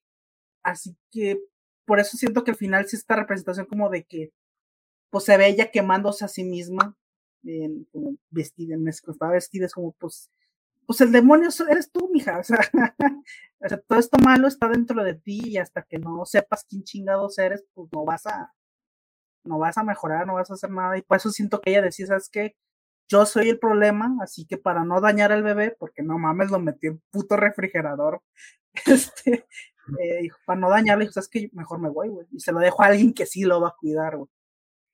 así 0.64 0.96
que 1.12 1.40
por 1.88 2.02
eso 2.02 2.18
siento 2.18 2.44
que 2.44 2.52
al 2.52 2.58
final 2.58 2.86
sí 2.88 2.98
esta 2.98 3.16
representación 3.16 3.66
como 3.66 3.90
de 3.90 4.04
que 4.04 4.34
pues 5.10 5.24
se 5.24 5.38
ve 5.38 5.48
ella 5.48 5.72
quemándose 5.72 6.26
a 6.26 6.28
sí 6.28 6.44
misma, 6.44 6.98
vestida, 8.30 8.76
en 8.76 8.88
estaba 8.90 9.32
vestida, 9.32 9.66
es 9.66 9.74
como 9.74 9.94
pues, 9.94 10.30
pues 10.86 11.00
el 11.02 11.14
demonio 11.14 11.50
eres 11.70 11.90
tú, 11.92 12.10
mija, 12.12 12.40
o 12.40 12.44
sea, 12.44 12.60
o 13.60 13.70
sea, 13.70 13.78
todo 13.80 14.00
esto 14.00 14.18
malo 14.24 14.50
está 14.50 14.68
dentro 14.68 15.02
de 15.04 15.14
ti 15.16 15.42
y 15.46 15.58
hasta 15.58 15.84
que 15.84 15.98
no 15.98 16.26
sepas 16.26 16.66
quién 16.70 16.84
chingados 16.84 17.38
eres, 17.40 17.66
pues 17.74 17.90
no 17.94 18.04
vas 18.04 18.26
a, 18.28 18.54
no 19.46 19.60
vas 19.60 19.78
a 19.78 19.84
mejorar, 19.84 20.28
no 20.28 20.34
vas 20.36 20.52
a 20.52 20.56
hacer 20.56 20.70
nada, 20.72 20.98
y 20.98 21.02
por 21.04 21.18
eso 21.18 21.32
siento 21.32 21.62
que 21.62 21.72
ella 21.72 21.82
decía, 21.82 22.08
¿sabes 22.08 22.30
qué? 22.30 22.56
Yo 23.10 23.26
soy 23.26 23.50
el 23.50 23.60
problema, 23.60 24.18
así 24.22 24.46
que 24.46 24.58
para 24.58 24.84
no 24.84 25.00
dañar 25.00 25.32
al 25.32 25.44
bebé, 25.44 25.76
porque 25.80 26.04
no 26.04 26.20
mames, 26.20 26.52
lo 26.52 26.60
metí 26.60 26.88
en 26.88 27.02
puto 27.12 27.38
refrigerador, 27.38 28.22
este, 28.86 29.46
eh, 30.00 30.30
para 30.46 30.60
no 30.60 30.70
dañarle, 30.70 31.06
dijo, 31.06 31.20
que 31.32 31.50
mejor 31.54 31.80
me 31.80 31.90
voy, 31.90 32.10
güey. 32.10 32.28
Y 32.32 32.40
se 32.40 32.52
lo 32.52 32.60
dejo 32.60 32.84
a 32.84 32.88
alguien 32.88 33.14
que 33.14 33.26
sí 33.26 33.44
lo 33.44 33.62
va 33.62 33.70
a 33.70 33.76
cuidar, 33.80 34.18
güey. 34.18 34.30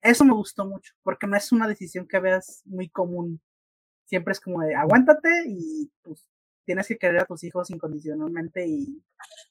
Eso 0.02 0.26
me 0.26 0.34
gustó 0.34 0.66
mucho, 0.66 0.94
porque 1.02 1.28
no 1.28 1.38
es 1.38 1.52
una 1.54 1.68
decisión 1.68 2.08
que 2.08 2.20
veas 2.20 2.62
muy 2.66 2.90
común. 2.90 3.42
Siempre 4.06 4.34
es 4.34 4.42
como 4.42 4.62
de 4.62 4.76
aguántate 4.76 5.30
y 5.48 5.90
pues 6.02 6.28
tienes 6.66 6.88
que 6.88 6.98
querer 6.98 7.22
a 7.22 7.26
tus 7.26 7.44
hijos 7.46 7.70
incondicionalmente 7.70 8.68
y, 8.68 9.02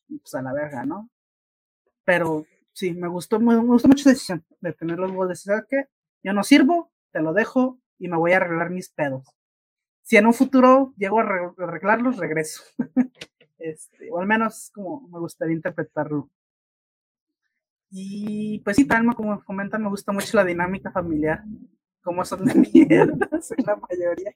pues 0.09 0.35
a 0.35 0.43
la 0.43 0.53
verga, 0.53 0.85
¿no? 0.85 1.09
Pero 2.05 2.45
sí, 2.73 2.93
me 2.93 3.09
gustó, 3.09 3.41
me, 3.41 3.57
gustó 3.57 3.89
mucho 3.89 4.03
esa 4.03 4.11
decisión 4.11 4.45
de 4.61 4.73
tener 4.75 4.99
los 4.99 5.11
huevos 5.11 5.31
de 5.31 5.37
¿sabes 5.37 5.65
qué? 5.69 5.89
Yo 6.23 6.35
no 6.35 6.45
sirvo, 6.45 6.93
te 7.13 7.21
lo 7.23 7.33
dejo 7.33 7.79
y 7.99 8.09
me 8.09 8.19
voy 8.19 8.33
a 8.33 8.37
arreglar 8.37 8.71
mis 8.71 8.91
pedos. 8.91 9.25
Si 10.03 10.17
en 10.17 10.27
un 10.27 10.35
futuro 10.35 10.93
llego 10.99 11.21
a 11.21 11.55
arreglarlos, 11.59 12.19
regreso. 12.19 12.63
Este, 13.63 14.11
o 14.11 14.21
al 14.21 14.27
menos 14.27 14.71
como 14.75 15.09
me 15.09 15.21
gustaría 15.21 15.55
interpretarlo. 15.55 16.29
Y 17.91 18.59
pues 18.61 18.77
sí, 18.77 18.87
también 18.87 19.13
como 19.13 19.45
comentan, 19.45 19.83
me 19.83 19.89
gusta 19.89 20.11
mucho 20.13 20.37
la 20.37 20.45
dinámica 20.45 20.91
familiar, 20.91 21.45
como 22.03 22.25
son 22.25 22.45
de 22.45 22.55
mierdas 22.75 23.53
en 23.53 23.65
la 23.65 23.77
mayoría. 23.77 24.35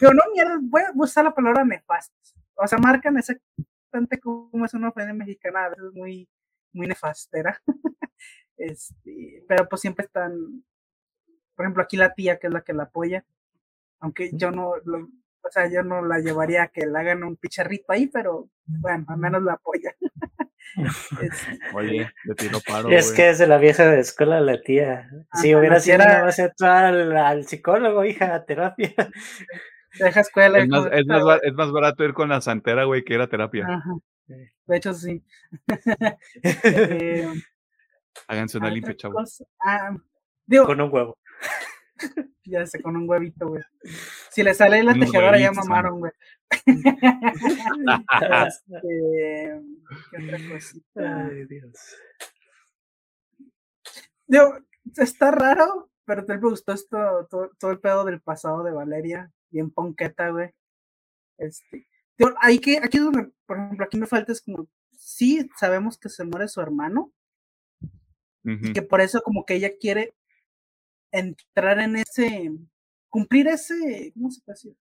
Pero 0.00 0.14
no 0.14 0.22
mierdas, 0.32 0.58
voy 0.62 0.82
a 0.82 0.92
usar 0.94 1.24
la 1.24 1.34
palabra 1.34 1.64
nefastas. 1.64 2.34
O 2.54 2.66
sea, 2.66 2.78
marcan 2.78 3.18
exactamente 3.18 4.18
cómo 4.20 4.64
es 4.64 4.72
una 4.72 4.90
familia 4.92 5.14
mexicana, 5.14 5.66
a 5.66 5.68
veces 5.70 5.92
muy, 5.92 6.28
muy 6.72 6.86
nefastera. 6.86 7.60
este, 8.56 9.44
pero 9.46 9.68
pues 9.68 9.82
siempre 9.82 10.06
están, 10.06 10.64
por 11.54 11.66
ejemplo, 11.66 11.82
aquí 11.82 11.98
la 11.98 12.14
tía, 12.14 12.38
que 12.38 12.46
es 12.46 12.52
la 12.52 12.62
que 12.62 12.72
la 12.72 12.84
apoya, 12.84 13.26
aunque 14.00 14.30
yo 14.32 14.50
no, 14.50 14.76
lo, 14.84 15.08
o 15.48 15.50
sea, 15.50 15.70
yo 15.70 15.82
no 15.82 16.04
la 16.04 16.18
llevaría 16.18 16.64
a 16.64 16.68
que 16.68 16.86
le 16.86 16.98
hagan 16.98 17.24
un 17.24 17.36
picharrito 17.36 17.92
ahí, 17.92 18.06
pero 18.06 18.48
bueno, 18.66 19.06
al 19.08 19.18
menos 19.18 19.42
la 19.42 19.54
apoya. 19.54 19.94
Oye, 21.74 22.10
le 22.24 22.34
tiro 22.34 22.58
paro. 22.66 22.90
Es 22.90 23.12
que 23.12 23.30
es 23.30 23.38
de 23.38 23.46
la 23.46 23.58
vieja 23.58 23.86
de 23.86 24.00
escuela 24.00 24.40
la 24.40 24.60
tía. 24.60 25.08
Si 25.40 25.54
hubiera 25.54 25.80
sido 25.80 25.96
una 25.96 26.22
base 26.22 26.52
al, 26.60 27.16
al 27.16 27.44
psicólogo, 27.46 28.04
hija, 28.04 28.34
a 28.34 28.44
terapia. 28.44 28.94
Deja 29.98 30.20
escuela. 30.20 30.58
Es 30.58 30.68
más, 30.68 30.88
es, 30.92 31.54
más, 31.54 31.72
barato 31.72 32.04
ir 32.04 32.12
con 32.12 32.28
la 32.28 32.40
santera, 32.40 32.84
güey, 32.84 33.02
que 33.04 33.14
ir 33.14 33.20
a 33.20 33.28
terapia. 33.28 33.66
Ajá. 33.66 33.94
De 34.66 34.76
hecho, 34.76 34.92
sí. 34.92 35.24
eh, 36.42 37.26
Háganse 38.26 38.58
una 38.58 38.70
limpia, 38.70 38.94
chavos. 38.94 39.42
Ah, 39.64 39.96
digo, 40.46 40.66
con 40.66 40.80
un 40.80 40.92
huevo. 40.92 41.18
ya 42.44 42.66
sé, 42.66 42.80
con 42.82 42.96
un 42.96 43.08
huevito, 43.08 43.48
güey. 43.48 43.62
Si 44.30 44.42
le 44.42 44.54
sale 44.54 44.82
la 44.82 44.94
tejedora, 44.94 45.38
ya 45.38 45.52
mamaron, 45.52 46.00
güey. 46.00 46.12
este, 48.48 49.60
¿Qué 50.10 50.24
otra 50.24 50.38
cosita? 50.50 51.26
Ay, 51.26 51.44
Dios. 51.46 51.96
Digo, 54.26 54.58
está 54.96 55.30
raro, 55.30 55.90
pero 56.04 56.24
te 56.24 56.34
me 56.34 56.40
gustó 56.40 56.72
esto, 56.72 57.26
todo, 57.30 57.50
todo, 57.58 57.70
el 57.70 57.80
pedo 57.80 58.04
del 58.04 58.20
pasado 58.20 58.62
de 58.62 58.72
Valeria, 58.72 59.30
bien 59.50 59.70
ponqueta, 59.70 60.30
güey. 60.30 60.50
Este, 61.38 61.86
hay 62.40 62.58
que, 62.58 62.78
aquí 62.78 62.98
es 62.98 63.04
donde, 63.04 63.30
por 63.46 63.58
ejemplo, 63.58 63.84
aquí 63.84 63.98
me 63.98 64.06
falta 64.06 64.32
es 64.32 64.42
como, 64.42 64.68
sí 64.92 65.48
sabemos 65.56 65.98
que 65.98 66.08
se 66.08 66.24
muere 66.24 66.48
su 66.48 66.60
hermano, 66.60 67.12
y 68.44 68.72
que 68.72 68.80
por 68.80 69.02
eso 69.02 69.20
como 69.20 69.44
que 69.44 69.54
ella 69.54 69.72
quiere 69.78 70.14
entrar 71.12 71.78
en 71.80 71.96
ese, 71.96 72.50
cumplir 73.08 73.48
ese, 73.48 74.12
¿cómo 74.14 74.30
se 74.30 74.40
puede 74.42 74.54
decir? 74.54 74.76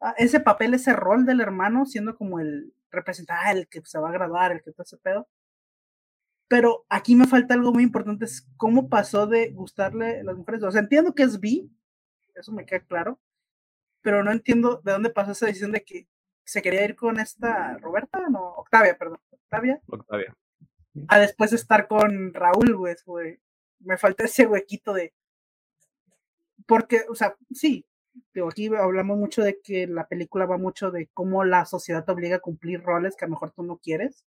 Ah, 0.00 0.14
ese 0.18 0.40
papel, 0.40 0.74
ese 0.74 0.92
rol 0.92 1.24
del 1.24 1.40
hermano, 1.40 1.86
siendo 1.86 2.16
como 2.16 2.40
el 2.40 2.74
representante, 2.90 3.42
ah, 3.44 3.52
el 3.52 3.68
que 3.68 3.80
se 3.84 3.98
va 3.98 4.10
a 4.10 4.12
graduar, 4.12 4.52
el 4.52 4.62
que 4.62 4.72
todo 4.72 4.84
ese 4.84 4.98
pedo. 4.98 5.28
Pero 6.48 6.84
aquí 6.88 7.16
me 7.16 7.26
falta 7.26 7.54
algo 7.54 7.72
muy 7.72 7.82
importante, 7.82 8.26
es 8.26 8.46
cómo 8.56 8.88
pasó 8.88 9.26
de 9.26 9.50
gustarle 9.52 10.22
las 10.22 10.36
mujeres. 10.36 10.62
O 10.62 10.70
sea, 10.70 10.82
entiendo 10.82 11.14
que 11.14 11.22
es 11.22 11.40
bi, 11.40 11.70
eso 12.34 12.52
me 12.52 12.66
queda 12.66 12.80
claro, 12.80 13.20
pero 14.02 14.22
no 14.22 14.30
entiendo 14.32 14.80
de 14.84 14.92
dónde 14.92 15.10
pasó 15.10 15.32
esa 15.32 15.46
decisión 15.46 15.72
de 15.72 15.84
que 15.84 16.08
se 16.44 16.60
quería 16.62 16.84
ir 16.84 16.96
con 16.96 17.18
esta 17.18 17.78
Roberta, 17.78 18.20
no, 18.30 18.40
Octavia, 18.56 18.96
perdón, 18.98 19.18
Octavia. 19.30 19.80
Octavia. 19.88 20.36
A 21.08 21.18
después 21.18 21.52
estar 21.52 21.88
con 21.88 22.34
Raúl, 22.34 22.76
güey, 22.76 22.94
Me 23.84 23.96
falta 23.98 24.24
ese 24.24 24.46
huequito 24.46 24.92
de. 24.94 25.12
Porque, 26.66 27.02
o 27.08 27.14
sea, 27.14 27.36
sí, 27.52 27.86
pero 28.32 28.48
aquí 28.48 28.68
hablamos 28.74 29.18
mucho 29.18 29.42
de 29.42 29.60
que 29.62 29.86
la 29.86 30.06
película 30.08 30.46
va 30.46 30.58
mucho 30.58 30.90
de 30.90 31.08
cómo 31.14 31.44
la 31.44 31.66
sociedad 31.66 32.04
te 32.04 32.12
obliga 32.12 32.36
a 32.36 32.40
cumplir 32.40 32.82
roles 32.82 33.16
que 33.16 33.24
a 33.24 33.28
lo 33.28 33.32
mejor 33.32 33.52
tú 33.52 33.62
no 33.62 33.78
quieres 33.78 34.24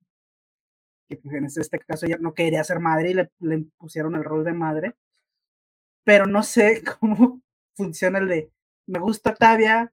que 1.07 1.17
pues, 1.17 1.35
en 1.35 1.45
este 1.45 1.79
caso 1.79 2.05
ella 2.05 2.17
no 2.19 2.33
quería 2.33 2.63
ser 2.63 2.79
madre 2.79 3.11
y 3.11 3.13
le, 3.13 3.65
pusieron 3.77 4.15
el 4.15 4.23
rol 4.23 4.43
de 4.43 4.53
madre, 4.53 4.95
pero 6.03 6.25
no 6.25 6.43
sé 6.43 6.83
cómo 6.99 7.41
funciona 7.75 8.19
el 8.19 8.27
de 8.27 8.51
me 8.87 8.99
gusta 8.99 9.31
Octavia 9.31 9.91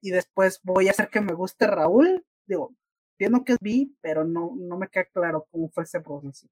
y 0.00 0.10
después 0.10 0.60
voy 0.64 0.88
a 0.88 0.90
hacer 0.90 1.08
que 1.08 1.20
me 1.20 1.34
guste 1.34 1.66
Raúl. 1.66 2.24
Digo, 2.46 2.74
entiendo 3.12 3.44
que 3.44 3.52
es 3.54 3.58
pero 4.00 4.24
no, 4.24 4.54
no 4.56 4.76
me 4.76 4.88
queda 4.88 5.04
claro 5.06 5.46
cómo 5.50 5.68
fue 5.70 5.84
ese 5.84 6.00
proceso. 6.00 6.48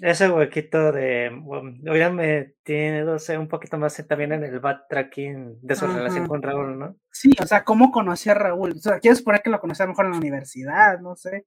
Ese 0.00 0.30
huequito 0.30 0.92
de, 0.92 1.30
bueno, 1.42 2.14
me 2.14 2.54
tiene 2.62 3.04
un 3.38 3.48
poquito 3.48 3.76
más 3.76 4.02
también 4.08 4.32
en 4.32 4.44
el 4.44 4.58
backtracking 4.58 5.58
de 5.60 5.76
su 5.76 5.86
relación 5.86 6.26
con 6.26 6.42
Raúl, 6.42 6.78
¿no? 6.78 6.96
Sí, 7.10 7.30
o 7.42 7.46
sea, 7.46 7.64
¿cómo 7.64 7.92
conocí 7.92 8.30
a 8.30 8.34
Raúl? 8.34 8.72
O 8.72 8.78
sea, 8.78 8.98
quiero 8.98 9.16
suponer 9.16 9.42
que 9.42 9.50
lo 9.50 9.60
conocía 9.60 9.86
mejor 9.86 10.06
en 10.06 10.12
la 10.12 10.18
universidad, 10.18 11.00
no 11.00 11.16
sé. 11.16 11.46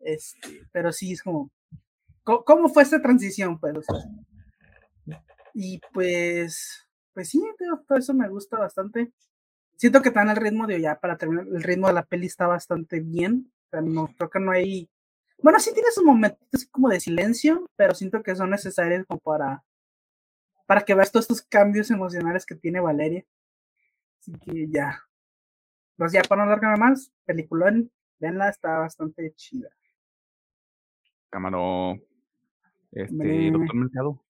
Este, 0.00 0.62
pero 0.72 0.92
sí, 0.92 1.12
es 1.12 1.22
como, 1.22 1.52
¿cómo, 2.24 2.68
fue 2.68 2.82
esta 2.82 3.00
transición? 3.00 3.58
Pues? 3.60 3.86
y 5.54 5.80
pues, 5.92 6.86
pues 7.14 7.28
sí, 7.28 7.40
todo 7.86 7.98
eso 7.98 8.14
me 8.14 8.28
gusta 8.28 8.58
bastante. 8.58 9.12
Siento 9.76 10.02
que 10.02 10.10
tan 10.10 10.28
el 10.28 10.36
ritmo 10.36 10.66
de 10.66 10.80
ya 10.80 10.98
para 10.98 11.16
terminar, 11.16 11.46
el 11.46 11.62
ritmo 11.62 11.86
de 11.86 11.94
la 11.94 12.04
peli 12.04 12.26
está 12.26 12.46
bastante 12.46 13.00
bien. 13.00 13.52
O 13.72 13.80
no, 13.80 14.08
creo 14.16 14.30
que 14.30 14.40
no 14.40 14.50
hay. 14.50 14.88
Bueno, 15.38 15.58
sí 15.60 15.72
tiene 15.72 15.90
sus 15.90 16.04
momentos 16.04 16.66
como 16.70 16.88
de 16.88 17.00
silencio, 17.00 17.68
pero 17.76 17.94
siento 17.94 18.22
que 18.22 18.34
son 18.34 18.50
necesarios 18.50 19.04
como 19.06 19.20
para, 19.20 19.62
para 20.66 20.82
que 20.82 20.94
veas 20.94 21.12
todos 21.12 21.24
estos 21.24 21.42
cambios 21.42 21.90
emocionales 21.90 22.46
que 22.46 22.54
tiene 22.54 22.80
Valeria. 22.80 23.24
Así 24.20 24.32
que 24.38 24.66
ya. 24.68 25.02
Pues 25.96 26.12
ya 26.12 26.22
para 26.22 26.44
no 26.44 26.50
alargarme 26.50 26.78
más, 26.78 27.12
peliculón, 27.24 27.90
venla, 28.18 28.48
está 28.48 28.78
bastante 28.78 29.32
chida. 29.34 29.68
Cámara. 31.30 31.98
Este, 32.92 33.50
doctor 33.50 33.74
Mercado. 33.74 34.22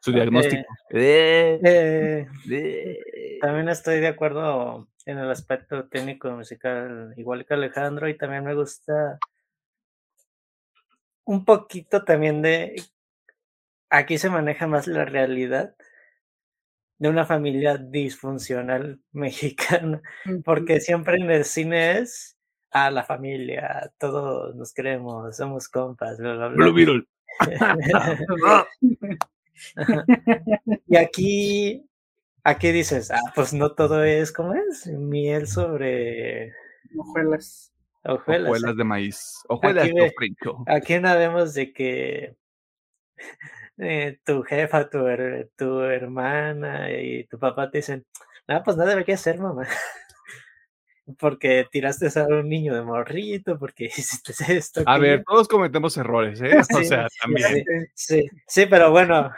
Su 0.00 0.12
diagnóstico. 0.12 0.64
Eh, 0.90 1.60
eh, 1.64 2.28
eh, 2.50 3.38
también 3.40 3.68
estoy 3.68 4.00
de 4.00 4.08
acuerdo 4.08 4.88
en 5.06 5.18
el 5.18 5.30
aspecto 5.30 5.88
técnico 5.88 6.30
musical, 6.30 7.14
igual 7.16 7.46
que 7.46 7.54
Alejandro, 7.54 8.08
y 8.08 8.16
también 8.16 8.44
me 8.44 8.54
gusta 8.54 9.18
un 11.24 11.44
poquito 11.44 12.04
también 12.04 12.42
de. 12.42 12.82
Aquí 13.90 14.18
se 14.18 14.30
maneja 14.30 14.66
más 14.66 14.86
la 14.86 15.04
realidad 15.04 15.76
de 16.98 17.08
una 17.08 17.26
familia 17.26 17.76
disfuncional 17.76 19.00
mexicana, 19.12 20.02
porque 20.44 20.80
siempre 20.80 21.16
en 21.16 21.30
el 21.30 21.44
cine 21.44 21.98
es 21.98 22.36
a 22.70 22.90
la 22.90 23.04
familia, 23.04 23.92
todos 23.98 24.54
nos 24.56 24.72
queremos, 24.72 25.36
somos 25.36 25.68
compas, 25.68 26.18
bla, 26.18 26.34
bla, 26.34 26.48
bla. 26.48 26.66
Y 30.86 30.96
aquí, 30.96 31.88
aquí 32.42 32.72
dices, 32.72 33.10
ah, 33.10 33.32
pues 33.34 33.52
no 33.52 33.72
todo 33.72 34.02
es 34.02 34.32
como 34.32 34.54
es, 34.54 34.86
miel 34.86 35.46
sobre 35.46 36.52
hojuelas. 36.96 37.73
Hojuelas, 38.04 38.76
de 38.76 38.84
maíz. 38.84 39.42
Hojuelas 39.48 39.84
aquí, 39.84 39.94
de 39.94 40.12
Aquí 40.66 40.98
no 40.98 41.16
vemos 41.16 41.54
de 41.54 41.72
que 41.72 42.36
eh, 43.78 44.18
tu 44.24 44.42
jefa, 44.42 44.88
tu, 44.88 45.04
tu 45.56 45.80
hermana 45.80 46.90
y 46.90 47.24
tu 47.24 47.38
papá 47.38 47.70
te 47.70 47.78
dicen, 47.78 48.04
no, 48.46 48.62
pues 48.62 48.76
no 48.76 48.84
debería 48.84 49.16
ser, 49.16 49.38
mamá 49.38 49.66
porque 51.18 51.66
tiraste 51.70 52.08
a 52.18 52.26
un 52.26 52.48
niño 52.48 52.74
de 52.74 52.82
morrito, 52.82 53.58
porque 53.58 53.84
hiciste 53.96 54.32
esto. 54.54 54.82
A 54.86 54.98
ver, 54.98 55.22
todos 55.24 55.48
cometemos 55.48 55.96
errores, 55.96 56.40
¿eh? 56.40 56.58
o 56.58 56.82
sea, 56.82 57.08
también. 57.22 57.64
Sí, 57.94 58.28
sí, 58.46 58.66
pero 58.66 58.90
bueno, 58.90 59.30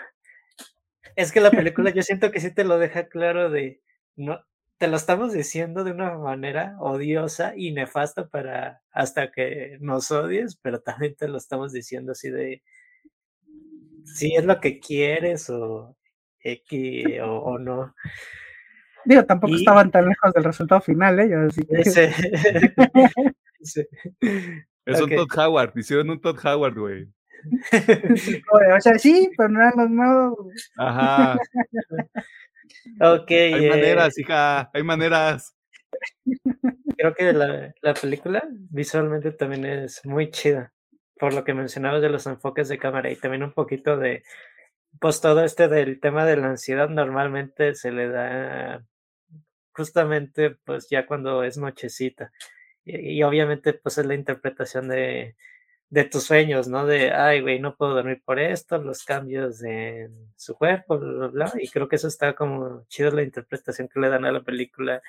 es 1.14 1.33
que 1.33 1.41
la 1.41 1.51
película 1.51 1.91
yo 1.91 2.03
siento 2.03 2.31
que 2.31 2.41
sí 2.41 2.53
te 2.53 2.64
lo 2.64 2.79
deja 2.79 3.09
claro 3.09 3.51
de, 3.51 3.81
no, 4.17 4.41
te 4.79 4.89
lo 4.89 4.97
estamos 4.97 5.33
diciendo 5.33 5.85
de 5.85 5.93
una 5.93 6.18
manera 6.18 6.77
odiosa 6.81 7.55
y 7.57 7.72
nefasta 7.72 8.29
para 8.29 8.83
hasta 8.91 9.31
que 9.31 9.79
nos 9.81 10.11
odies, 10.11 10.57
pero 10.57 10.81
también 10.81 11.14
te 11.16 11.29
lo 11.29 11.39
estamos 11.39 11.72
diciendo 11.72 12.12
así 12.12 12.31
de, 12.31 12.62
si 14.05 14.35
es 14.35 14.45
lo 14.45 14.61
que 14.61 14.79
quieres 14.79 15.49
o 15.51 15.97
X 16.41 17.07
o 17.22 17.59
no. 17.59 17.95
Digo, 19.05 19.24
tampoco 19.24 19.55
estaban 19.55 19.91
tan 19.91 20.09
lejos 20.09 20.33
del 20.35 20.45
resultado 20.45 20.81
final, 20.81 21.20
ellos. 21.20 21.57
¿eh? 21.59 21.81
Así 21.81 21.95
que... 23.85 24.66
Es 24.87 25.01
un 25.01 25.11
Todd 25.11 25.29
Howard, 25.37 25.72
hicieron 25.77 26.11
un 26.11 26.20
Todd 26.20 26.39
Howard, 26.45 26.79
güey. 26.79 27.09
o 28.77 28.81
sea, 28.81 28.99
sí, 28.99 29.31
pero 29.37 29.49
no 29.49 29.61
eran 29.61 29.72
los 29.77 29.91
nuevos. 29.91 30.72
Ajá. 30.77 31.39
Ok. 33.01 33.31
Hay 33.31 33.67
eh, 33.67 33.71
maneras, 33.71 34.19
hija, 34.19 34.71
hay 34.73 34.83
maneras. 34.83 35.57
Creo 36.97 37.14
que 37.14 37.33
la, 37.33 37.75
la 37.81 37.95
película 37.95 38.43
visualmente 38.51 39.33
también 39.33 39.64
es 39.64 40.05
muy 40.05 40.31
chida, 40.31 40.73
por 41.19 41.35
lo 41.35 41.45
que 41.45 41.55
mencionabas 41.55 42.03
de 42.03 42.11
los 42.11 42.27
enfoques 42.27 42.69
de 42.69 42.79
cámara 42.79 43.11
y 43.11 43.17
también 43.17 43.43
un 43.43 43.53
poquito 43.53 43.97
de, 43.97 44.23
pues 45.01 45.21
todo 45.21 45.45
este 45.45 45.69
del 45.69 46.01
tema 46.01 46.25
de 46.25 46.37
la 46.37 46.49
ansiedad 46.49 46.89
normalmente 46.89 47.75
se 47.75 47.93
le 47.93 48.09
da 48.09 48.85
justamente 49.73 50.57
pues 50.64 50.89
ya 50.91 51.07
cuando 51.07 51.43
es 51.43 51.59
nochecita. 51.59 52.33
Y, 52.85 53.23
obviamente 53.25 53.75
pues 53.75 53.99
es 53.99 54.07
la 54.07 54.14
interpretación 54.14 54.89
de, 54.89 55.37
de 55.89 56.05
tus 56.05 56.24
sueños, 56.24 56.68
¿no? 56.68 56.87
De, 56.87 57.12
ay, 57.12 57.41
güey, 57.41 57.61
no 57.61 57.76
puedo 57.76 57.95
dormir 57.95 58.22
por 58.24 58.39
esto, 58.39 58.78
los 58.78 59.05
cambios 59.05 59.62
en 59.62 60.32
su 60.37 60.55
cuerpo, 60.55 60.99
bla, 60.99 61.12
bla, 61.12 61.28
bla. 61.28 61.53
Y 61.61 61.68
creo 61.68 61.89
que 61.89 61.97
eso 61.97 62.09
está 62.09 62.34
como 62.34 62.84
chido 62.89 63.11
la 63.12 63.22
interpretación 63.22 63.89
que 63.89 64.01
le 64.01 64.09
dan 64.09 64.24
a 64.24 64.32
la 64.32 64.43
película. 64.43 65.03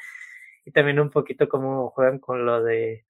Y 0.65 0.71
también 0.71 0.99
un 0.99 1.09
poquito 1.09 1.49
como 1.49 1.89
juegan 1.91 2.19
con 2.19 2.45
lo 2.45 2.63
de... 2.63 3.05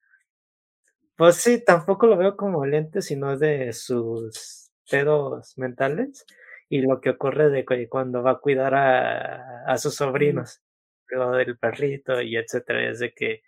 Pues 1.16 1.36
sí, 1.36 1.64
tampoco 1.64 2.06
lo 2.06 2.16
veo 2.16 2.36
como 2.36 2.64
lente, 2.64 3.02
sino 3.02 3.36
de 3.36 3.72
sus 3.72 4.70
dedos 4.90 5.58
mentales 5.58 6.24
y 6.68 6.82
lo 6.82 7.00
que 7.00 7.10
ocurre 7.10 7.50
de 7.50 7.64
cuando 7.88 8.22
va 8.22 8.32
a 8.32 8.38
cuidar 8.38 8.74
a, 8.74 9.64
a 9.64 9.78
sus 9.78 9.94
sobrinos 9.94 10.60
lo 11.08 11.32
del 11.32 11.58
perrito 11.58 12.20
y 12.20 12.36
etcétera, 12.36 12.90
es 12.90 12.98
de 12.98 13.12
que 13.12 13.42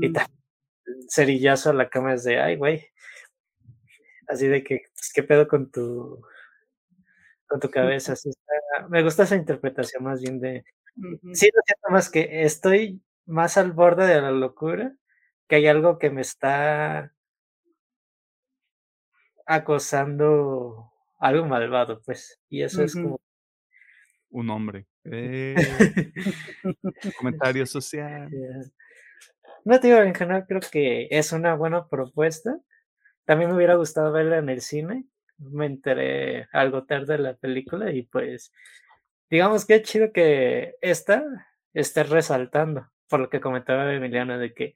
y 0.00 0.12
cerillazo 1.08 1.70
a 1.70 1.74
la 1.74 1.88
cama 1.88 2.14
es 2.14 2.24
de 2.24 2.40
ay 2.40 2.56
güey 2.56 2.86
así 4.30 4.48
de 4.48 4.64
que 4.64 4.82
pues, 4.94 5.12
qué 5.14 5.22
pedo 5.22 5.46
con 5.48 5.70
tu 5.70 6.22
con 7.46 7.60
tu 7.60 7.70
cabeza 7.70 8.12
así 8.12 8.30
está. 8.30 8.88
me 8.88 9.02
gusta 9.02 9.24
esa 9.24 9.36
interpretación 9.36 10.04
más 10.04 10.20
bien 10.22 10.40
de 10.40 10.64
sí 11.32 11.50
lo 11.54 11.62
siento 11.66 11.90
más 11.90 12.10
que 12.10 12.42
estoy 12.44 13.02
más 13.30 13.56
al 13.56 13.72
borde 13.72 14.06
de 14.06 14.20
la 14.20 14.32
locura, 14.32 14.94
que 15.48 15.56
hay 15.56 15.66
algo 15.66 15.98
que 15.98 16.10
me 16.10 16.20
está 16.20 17.14
acosando 19.46 20.92
algo 21.18 21.46
malvado, 21.46 22.02
pues. 22.02 22.40
Y 22.48 22.62
eso 22.62 22.82
es 22.82 22.94
como. 22.94 23.20
Un 24.30 24.50
hombre. 24.50 24.86
Eh, 25.04 25.54
comentario 27.18 27.66
social. 27.66 28.30
No 29.64 29.80
te 29.80 29.88
digo, 29.88 30.00
en 30.00 30.14
general 30.14 30.46
creo 30.46 30.60
que 30.60 31.08
es 31.10 31.32
una 31.32 31.54
buena 31.54 31.88
propuesta. 31.88 32.58
También 33.30 33.50
me 33.50 33.56
hubiera 33.58 33.76
gustado 33.76 34.10
verla 34.10 34.38
en 34.38 34.48
el 34.48 34.60
cine. 34.60 35.04
Me 35.38 35.66
enteré 35.66 36.48
algo 36.50 36.82
tarde 36.82 37.12
de 37.12 37.22
la 37.22 37.34
película 37.34 37.92
y 37.92 38.02
pues 38.02 38.52
digamos 39.30 39.64
que 39.64 39.76
es 39.76 39.82
chido 39.84 40.10
que 40.12 40.74
esta 40.80 41.22
esté 41.72 42.02
resaltando, 42.02 42.90
por 43.08 43.20
lo 43.20 43.30
que 43.30 43.40
comentaba 43.40 43.94
Emiliano, 43.94 44.36
de 44.36 44.52
que 44.52 44.74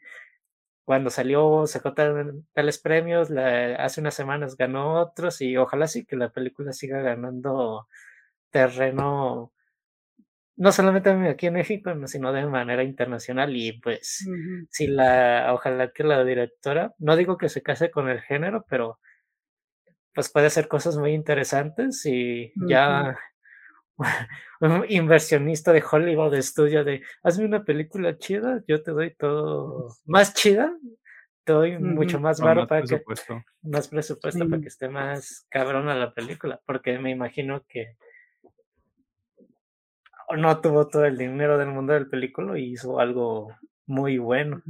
cuando 0.84 1.10
salió 1.10 1.66
sacó 1.66 1.94
tales 1.94 2.78
premios, 2.78 3.32
hace 3.32 4.00
unas 4.00 4.14
semanas 4.14 4.56
ganó 4.56 5.00
otros 5.00 5.40
y 5.40 5.56
ojalá 5.56 5.88
sí 5.88 6.04
que 6.04 6.14
la 6.14 6.30
película 6.30 6.72
siga 6.72 7.02
ganando 7.02 7.88
terreno 8.50 9.52
no 10.56 10.72
solamente 10.72 11.10
aquí 11.10 11.46
en 11.46 11.54
México, 11.54 11.92
sino 12.06 12.32
de 12.32 12.46
manera 12.46 12.84
internacional 12.84 13.54
y 13.56 13.80
pues 13.80 14.26
si 14.70 14.86
la 14.86 15.50
ojalá 15.52 15.90
que 15.92 16.04
la 16.04 16.24
directora, 16.24 16.94
no 16.98 17.16
digo 17.16 17.36
que 17.36 17.48
se 17.48 17.62
case 17.62 17.90
con 17.90 18.08
el 18.08 18.20
género, 18.20 18.64
pero 18.68 18.98
pues 20.14 20.30
puede 20.30 20.46
hacer 20.46 20.68
cosas 20.68 20.96
muy 20.96 21.12
interesantes 21.12 22.06
y 22.06 22.52
ya 22.68 23.18
un 24.60 24.84
inversionista 24.88 25.72
de 25.72 25.84
Hollywood 25.88 26.32
de 26.32 26.38
estudio 26.38 26.84
de 26.84 27.02
hazme 27.22 27.44
una 27.44 27.64
película 27.64 28.16
chida, 28.16 28.62
yo 28.68 28.82
te 28.82 28.92
doy 28.92 29.14
todo 29.14 29.88
más 30.04 30.34
chida, 30.34 30.72
te 31.44 31.52
doy 31.52 31.78
mucho 31.78 32.20
más 32.20 32.40
baro 32.40 32.66
para 32.66 32.82
que 32.82 33.02
más 33.62 33.88
presupuesto 33.88 34.48
para 34.48 34.62
que 34.62 34.68
esté 34.68 34.88
más 34.88 35.46
cabrona 35.50 35.94
la 35.94 36.14
película, 36.14 36.60
porque 36.64 36.98
me 36.98 37.10
imagino 37.10 37.64
que 37.68 37.96
no 40.36 40.60
tuvo 40.60 40.88
todo 40.88 41.04
el 41.04 41.16
dinero 41.18 41.58
del 41.58 41.68
mundo 41.68 41.92
del 41.92 42.08
película 42.08 42.58
y 42.58 42.72
hizo 42.72 42.98
algo 42.98 43.48
muy 43.86 44.18
bueno. 44.18 44.62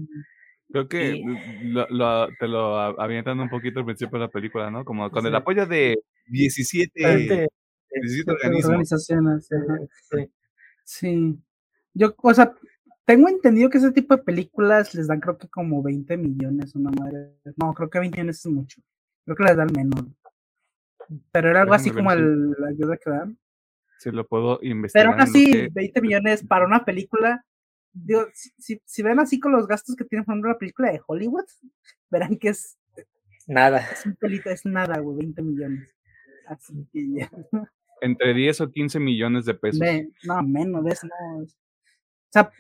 Creo 0.70 0.88
que 0.88 1.22
te 2.40 2.48
lo 2.48 2.76
avientan 3.00 3.40
un 3.40 3.48
poquito 3.48 3.80
al 3.80 3.84
principio 3.84 4.18
de 4.18 4.24
la 4.24 4.30
película, 4.30 4.70
¿no? 4.70 4.84
Como 4.84 5.10
con 5.10 5.26
el 5.26 5.34
apoyo 5.34 5.66
de 5.66 5.96
17 6.26 7.48
organizaciones. 8.26 9.48
Sí. 10.84 11.38
Yo, 11.94 12.14
o 12.16 12.34
sea, 12.34 12.52
tengo 13.04 13.28
entendido 13.28 13.70
que 13.70 13.78
ese 13.78 13.92
tipo 13.92 14.16
de 14.16 14.22
películas 14.22 14.94
les 14.94 15.06
dan 15.06 15.20
creo 15.20 15.38
que 15.38 15.48
como 15.48 15.82
20 15.82 16.16
millones, 16.16 16.74
una 16.74 16.90
madre. 16.90 17.34
No, 17.56 17.72
creo 17.74 17.88
que 17.88 18.00
20 18.00 18.16
millones 18.16 18.44
es 18.44 18.50
mucho. 18.50 18.80
Creo 19.24 19.36
que 19.36 19.44
les 19.44 19.56
dan 19.56 19.70
menos. 19.76 20.04
Pero 21.30 21.50
era 21.50 21.62
algo 21.62 21.74
así 21.74 21.90
como 21.90 22.10
el, 22.12 22.50
la 22.52 22.68
ayuda 22.68 22.96
que 22.96 23.10
dan. 23.10 23.38
Si 24.04 24.10
lo 24.10 24.26
puedo 24.26 24.58
investigar. 24.60 25.06
Pero 25.06 25.12
aún 25.12 25.22
así, 25.22 25.68
20 25.72 26.02
millones 26.02 26.46
para 26.46 26.66
una 26.66 26.84
película. 26.84 27.42
Digo, 27.90 28.26
si, 28.34 28.82
si, 28.84 29.02
ven 29.02 29.18
así 29.18 29.40
con 29.40 29.52
los 29.52 29.66
gastos 29.66 29.96
que 29.96 30.04
tiene 30.04 30.24
por 30.24 30.34
ejemplo 30.34 30.50
la 30.50 30.58
película 30.58 30.92
de 30.92 31.00
Hollywood, 31.06 31.46
verán 32.10 32.36
que 32.36 32.50
es 32.50 32.76
nada. 33.46 33.78
Es, 33.78 34.04
un 34.04 34.14
pelito, 34.16 34.50
es 34.50 34.66
nada, 34.66 34.98
güey, 34.98 35.16
20 35.16 35.40
millones. 35.40 35.94
Así 36.46 36.86
que 36.92 37.14
ya. 37.14 37.30
entre 38.02 38.34
10 38.34 38.60
o 38.60 38.70
15 38.70 39.00
millones 39.00 39.46
de 39.46 39.54
pesos. 39.54 39.80
no, 40.24 40.42
menos 40.42 40.84
de 40.84 40.90
eso. 40.90 41.06
No. 41.06 41.38
O 41.38 41.46
sea, 42.28 42.52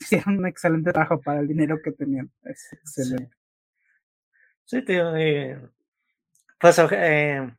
hicieron 0.00 0.38
un 0.38 0.46
excelente 0.46 0.92
trabajo 0.92 1.20
para 1.20 1.40
el 1.40 1.48
dinero 1.48 1.78
que 1.84 1.92
tenían. 1.92 2.32
Es 2.44 2.72
excelente. 2.72 3.36
Sí, 4.64 4.82
tío. 4.82 5.14
Eh, 5.14 5.60
pues, 6.58 6.80
eh, 6.90 7.52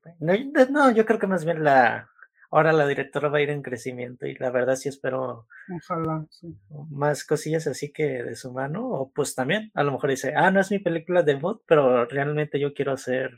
no, 0.71 0.91
yo 0.91 1.05
creo 1.05 1.19
que 1.19 1.27
más 1.27 1.45
bien 1.45 1.63
la. 1.63 2.09
Ahora 2.49 2.71
la 2.71 2.87
directora 2.87 3.29
va 3.29 3.39
a 3.39 3.41
ir 3.41 3.49
en 3.49 3.61
crecimiento 3.61 4.25
y 4.25 4.35
la 4.35 4.49
verdad 4.51 4.75
sí 4.75 4.87
espero 4.87 5.47
Ojalá, 5.75 6.25
sí. 6.29 6.57
más 6.89 7.25
cosillas 7.25 7.67
así 7.67 7.91
que 7.91 8.23
de 8.23 8.35
su 8.35 8.53
mano. 8.53 8.87
O 8.89 9.11
pues 9.11 9.35
también, 9.35 9.71
a 9.73 9.83
lo 9.83 9.91
mejor 9.91 10.09
dice, 10.11 10.33
ah, 10.35 10.49
no 10.49 10.61
es 10.61 10.71
mi 10.71 10.79
película 10.79 11.23
de 11.23 11.33
debut, 11.33 11.61
pero 11.67 12.05
realmente 12.05 12.59
yo 12.59 12.73
quiero 12.73 12.93
hacer 12.93 13.31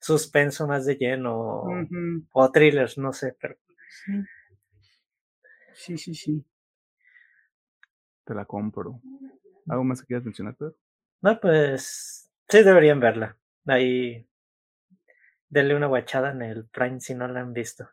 suspenso 0.00 0.66
más 0.66 0.84
de 0.86 0.96
lleno 0.96 1.64
o 2.32 2.50
thrillers, 2.52 2.98
no 2.98 3.12
sé, 3.12 3.36
pero. 3.40 3.56
Sí, 5.74 5.96
sí, 5.96 6.14
sí. 6.14 6.44
Te 8.24 8.34
la 8.34 8.44
compro. 8.44 9.00
¿Algo 9.68 9.84
más 9.84 10.00
que 10.00 10.08
quieras 10.08 10.24
mencionar, 10.24 10.56
Pedro? 10.56 10.76
No, 11.22 11.40
pues 11.40 12.30
sí 12.48 12.62
deberían 12.62 13.00
verla. 13.00 13.36
Ahí 13.66 14.28
denle 15.48 15.76
una 15.76 15.86
guachada 15.86 16.32
en 16.32 16.42
el 16.42 16.66
Prime 16.66 17.00
si 17.00 17.14
no 17.14 17.28
la 17.28 17.40
han 17.40 17.52
visto. 17.52 17.88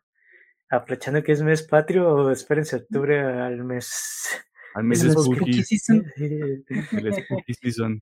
Aprovechando 0.69 1.23
que 1.23 1.31
es 1.31 1.41
mes 1.41 1.63
patrio, 1.63 2.29
espérense 2.31 2.75
octubre 2.75 3.19
al 3.19 3.63
mes. 3.63 4.27
Al 4.75 4.83
mes 4.83 5.03
de 5.03 5.11
Spooky. 5.11 5.63
el 6.17 7.13
Spooky 7.13 7.53
Season 7.53 8.01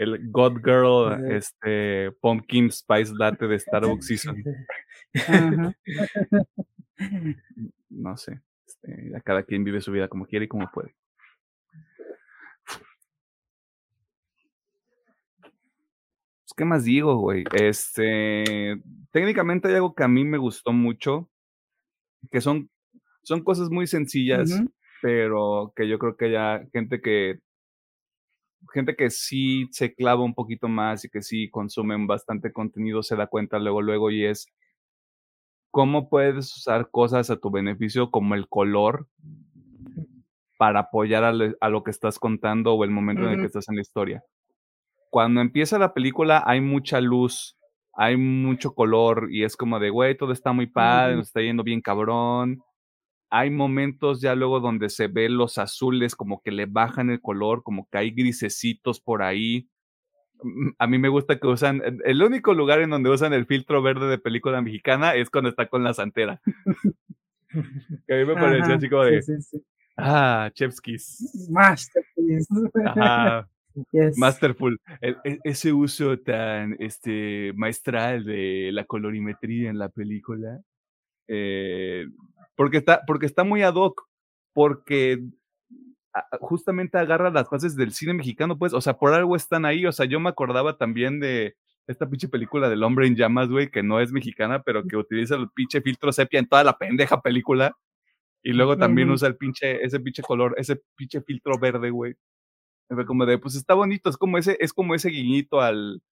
el 0.00 0.30
God 0.30 0.62
Girl, 0.64 1.30
este, 1.30 2.10
Pumpkin 2.22 2.72
Spice 2.72 3.12
Latte 3.18 3.46
de 3.46 3.58
Starbucks 3.58 4.06
Season. 4.06 4.42
no 7.90 8.16
sé. 8.16 8.40
Este, 8.66 9.14
a 9.14 9.20
cada 9.20 9.42
quien 9.42 9.62
vive 9.62 9.82
su 9.82 9.92
vida 9.92 10.08
como 10.08 10.24
quiere 10.24 10.46
y 10.46 10.48
como 10.48 10.70
puede. 10.72 10.94
Pues, 16.50 16.56
¿Qué 16.56 16.64
más 16.64 16.84
digo, 16.84 17.16
güey? 17.16 17.44
Este, 17.52 18.82
técnicamente 19.12 19.68
hay 19.68 19.74
algo 19.74 19.94
que 19.94 20.02
a 20.02 20.08
mí 20.08 20.24
me 20.24 20.38
gustó 20.38 20.72
mucho, 20.72 21.30
que 22.30 22.40
son, 22.40 22.68
son 23.22 23.44
cosas 23.44 23.70
muy 23.70 23.86
sencillas, 23.86 24.60
pero 25.00 25.72
que 25.76 25.88
yo 25.88 25.98
creo 25.98 26.16
que 26.16 26.32
ya 26.32 26.66
gente 26.72 27.00
que 27.00 27.38
gente 28.74 28.94
que 28.96 29.10
sí 29.10 29.68
se 29.70 29.94
clava 29.94 30.24
un 30.24 30.34
poquito 30.34 30.68
más 30.68 31.04
y 31.04 31.08
que 31.08 31.22
sí 31.22 31.48
consumen 31.50 32.06
bastante 32.06 32.52
contenido 32.52 33.02
se 33.02 33.16
da 33.16 33.26
cuenta 33.26 33.58
luego, 33.58 33.80
luego 33.80 34.10
y 34.10 34.26
es 34.26 34.46
cómo 35.70 36.10
puedes 36.10 36.54
usar 36.56 36.90
cosas 36.90 37.30
a 37.30 37.36
tu 37.38 37.50
beneficio 37.50 38.10
como 38.10 38.34
el 38.34 38.48
color 38.48 39.06
para 40.58 40.80
apoyar 40.80 41.24
a, 41.24 41.68
lo 41.68 41.84
que 41.84 41.90
estás 41.90 42.18
contando 42.18 42.74
o 42.74 42.84
el 42.84 42.90
momento 42.90 43.22
en 43.22 43.34
el 43.34 43.40
que 43.40 43.46
estás 43.46 43.68
en 43.68 43.76
la 43.76 43.82
historia. 43.82 44.24
Cuando 45.10 45.40
empieza 45.40 45.78
la 45.78 45.92
película 45.92 46.42
hay 46.46 46.60
mucha 46.60 47.00
luz, 47.00 47.58
hay 47.92 48.16
mucho 48.16 48.74
color 48.74 49.28
y 49.30 49.44
es 49.44 49.56
como 49.56 49.78
de, 49.78 49.90
güey, 49.90 50.16
todo 50.16 50.32
está 50.32 50.52
muy 50.52 50.66
padre, 50.66 51.16
nos 51.16 51.26
está 51.26 51.40
yendo 51.40 51.64
bien 51.64 51.80
cabrón, 51.80 52.62
hay 53.30 53.50
momentos 53.50 54.20
ya 54.20 54.34
luego 54.34 54.58
donde 54.58 54.88
se 54.88 55.06
ve 55.06 55.28
los 55.28 55.56
azules 55.58 56.16
como 56.16 56.42
que 56.42 56.50
le 56.50 56.66
bajan 56.66 57.10
el 57.10 57.20
color, 57.20 57.62
como 57.62 57.88
que 57.88 57.98
hay 57.98 58.10
grisecitos 58.10 59.00
por 59.00 59.22
ahí. 59.22 59.68
Mm, 60.42 60.70
a 60.78 60.86
mí 60.88 60.98
me 60.98 61.08
gusta 61.08 61.38
que 61.38 61.46
usan, 61.46 61.80
el 62.04 62.22
único 62.22 62.54
lugar 62.54 62.80
en 62.80 62.90
donde 62.90 63.08
usan 63.08 63.32
el 63.32 63.46
filtro 63.46 63.82
verde 63.82 64.08
de 64.08 64.18
película 64.18 64.60
mexicana 64.60 65.14
es 65.14 65.30
cuando 65.30 65.48
está 65.48 65.68
con 65.68 65.84
la 65.84 65.94
santera. 65.94 66.40
que 68.06 68.14
a 68.14 68.16
mí 68.16 68.24
me 68.24 68.34
pareció 68.34 68.74
así 68.74 68.88
como 68.88 69.04
de, 69.04 69.20
ah, 69.96 70.50
Chevskis. 70.52 71.48
Masterful. 73.74 74.18
Masterful. 74.18 74.80
E, 75.00 75.16
e, 75.24 75.38
ese 75.44 75.72
uso 75.72 76.18
tan 76.18 76.76
este, 76.78 77.52
maestral 77.54 78.24
de 78.24 78.70
la 78.72 78.84
colorimetría 78.84 79.70
en 79.70 79.78
la 79.78 79.88
película. 79.88 80.60
Eh, 81.28 82.06
porque 82.56 82.78
está, 82.78 83.02
porque 83.06 83.26
está 83.26 83.44
muy 83.44 83.62
ad 83.62 83.74
hoc, 83.74 84.02
porque 84.52 85.22
justamente 86.40 86.98
agarra 86.98 87.30
las 87.30 87.48
bases 87.48 87.76
del 87.76 87.92
cine 87.92 88.14
mexicano, 88.14 88.58
pues, 88.58 88.72
o 88.74 88.80
sea, 88.80 88.94
por 88.94 89.14
algo 89.14 89.36
están 89.36 89.64
ahí, 89.64 89.86
o 89.86 89.92
sea, 89.92 90.06
yo 90.06 90.18
me 90.20 90.28
acordaba 90.28 90.76
también 90.76 91.20
de 91.20 91.54
esta 91.86 92.08
pinche 92.08 92.28
película 92.28 92.68
del 92.68 92.82
hombre 92.82 93.06
en 93.06 93.16
llamas, 93.16 93.48
güey, 93.48 93.70
que 93.70 93.82
no 93.82 94.00
es 94.00 94.12
mexicana, 94.12 94.62
pero 94.62 94.84
que 94.84 94.96
utiliza 94.96 95.36
el 95.36 95.48
pinche 95.50 95.80
filtro 95.80 96.12
sepia 96.12 96.40
en 96.40 96.48
toda 96.48 96.64
la 96.64 96.76
pendeja 96.78 97.20
película, 97.20 97.76
y 98.42 98.52
luego 98.52 98.76
también 98.76 99.10
usa 99.10 99.28
el 99.28 99.36
pinche, 99.36 99.84
ese 99.84 100.00
pinche 100.00 100.22
color, 100.22 100.54
ese 100.56 100.80
pinche 100.96 101.20
filtro 101.20 101.58
verde, 101.58 101.90
güey. 101.90 102.14
Como 103.06 103.24
de, 103.24 103.38
pues 103.38 103.54
está 103.54 103.74
bonito, 103.74 104.10
es 104.10 104.16
como 104.16 104.36
ese, 104.36 104.56
es 104.60 104.72
como 104.72 104.96
ese 104.96 105.10
guiñito 105.10 105.60
al, 105.60 106.02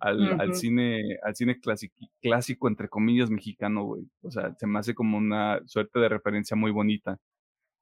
al, 0.00 0.40
al 0.40 0.54
cine, 0.54 1.18
al 1.22 1.36
cine 1.36 1.60
clásico, 1.60 1.94
clásico, 2.22 2.68
entre 2.68 2.88
comillas, 2.88 3.28
mexicano, 3.28 3.84
güey. 3.84 4.08
O 4.22 4.30
sea, 4.30 4.54
se 4.54 4.66
me 4.66 4.78
hace 4.78 4.94
como 4.94 5.18
una 5.18 5.60
suerte 5.66 6.00
de 6.00 6.08
referencia 6.08 6.56
muy 6.56 6.70
bonita. 6.70 7.18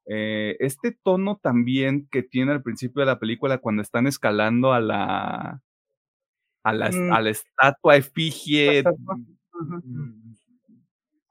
Eh, 0.05 0.57
este 0.59 0.97
tono 1.03 1.39
también 1.41 2.07
que 2.11 2.23
tiene 2.23 2.51
al 2.51 2.63
principio 2.63 3.01
de 3.01 3.05
la 3.05 3.19
película 3.19 3.59
cuando 3.59 3.81
están 3.81 4.07
escalando 4.07 4.73
a 4.73 4.81
la 4.81 5.61
a 6.63 6.73
la, 6.73 6.91
mm. 6.91 7.13
a 7.13 7.21
la 7.21 7.29
estatua 7.29 7.95
efigie 7.95 8.83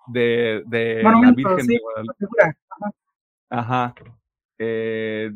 de, 0.06 0.62
de 0.66 1.02
la 1.02 1.32
Virgen 1.32 1.66
de 1.66 1.78
Guadalupe. 1.78 2.24
Ajá. 3.50 3.94
eh, 4.58 5.30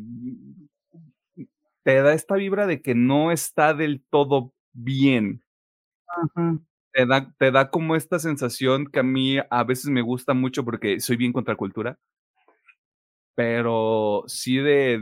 te 1.85 2.01
da 2.01 2.13
esta 2.13 2.35
vibra 2.35 2.65
de 2.65 2.81
que 2.81 2.95
no 2.95 3.31
está 3.31 3.75
del 3.75 4.03
todo 4.09 4.53
bien. 4.73 5.43
Te 6.91 7.05
da, 7.05 7.31
te 7.37 7.51
da 7.51 7.69
como 7.69 7.95
esta 7.95 8.17
sensación 8.17 8.87
que 8.87 8.99
a 8.99 9.03
mí 9.03 9.37
a 9.49 9.63
veces 9.63 9.91
me 9.91 10.01
gusta 10.01 10.33
mucho 10.33 10.65
porque 10.65 10.99
soy 10.99 11.15
bien 11.15 11.31
contra 11.31 11.55
cultura, 11.55 11.99
pero 13.35 14.23
sí 14.25 14.57
de 14.57 14.99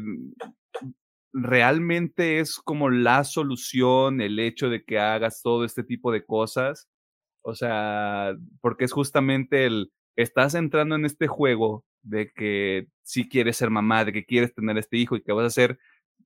realmente 1.31 2.39
es 2.39 2.57
como 2.57 2.89
la 2.89 3.23
solución 3.23 4.19
el 4.19 4.37
hecho 4.37 4.69
de 4.69 4.83
que 4.83 4.99
hagas 4.99 5.41
todo 5.41 5.63
este 5.63 5.83
tipo 5.83 6.11
de 6.11 6.25
cosas. 6.25 6.89
O 7.43 7.55
sea, 7.55 8.35
porque 8.59 8.85
es 8.85 8.91
justamente 8.91 9.65
el, 9.65 9.93
estás 10.17 10.53
entrando 10.55 10.95
en 10.95 11.05
este 11.05 11.27
juego 11.27 11.85
de 12.01 12.31
que 12.33 12.87
si 13.03 13.29
quieres 13.29 13.55
ser 13.57 13.69
mamá, 13.69 14.03
de 14.03 14.11
que 14.11 14.25
quieres 14.25 14.53
tener 14.53 14.77
este 14.77 14.97
hijo 14.97 15.15
y 15.15 15.23
que 15.23 15.31
vas 15.31 15.45
a 15.45 15.47
hacer, 15.47 15.79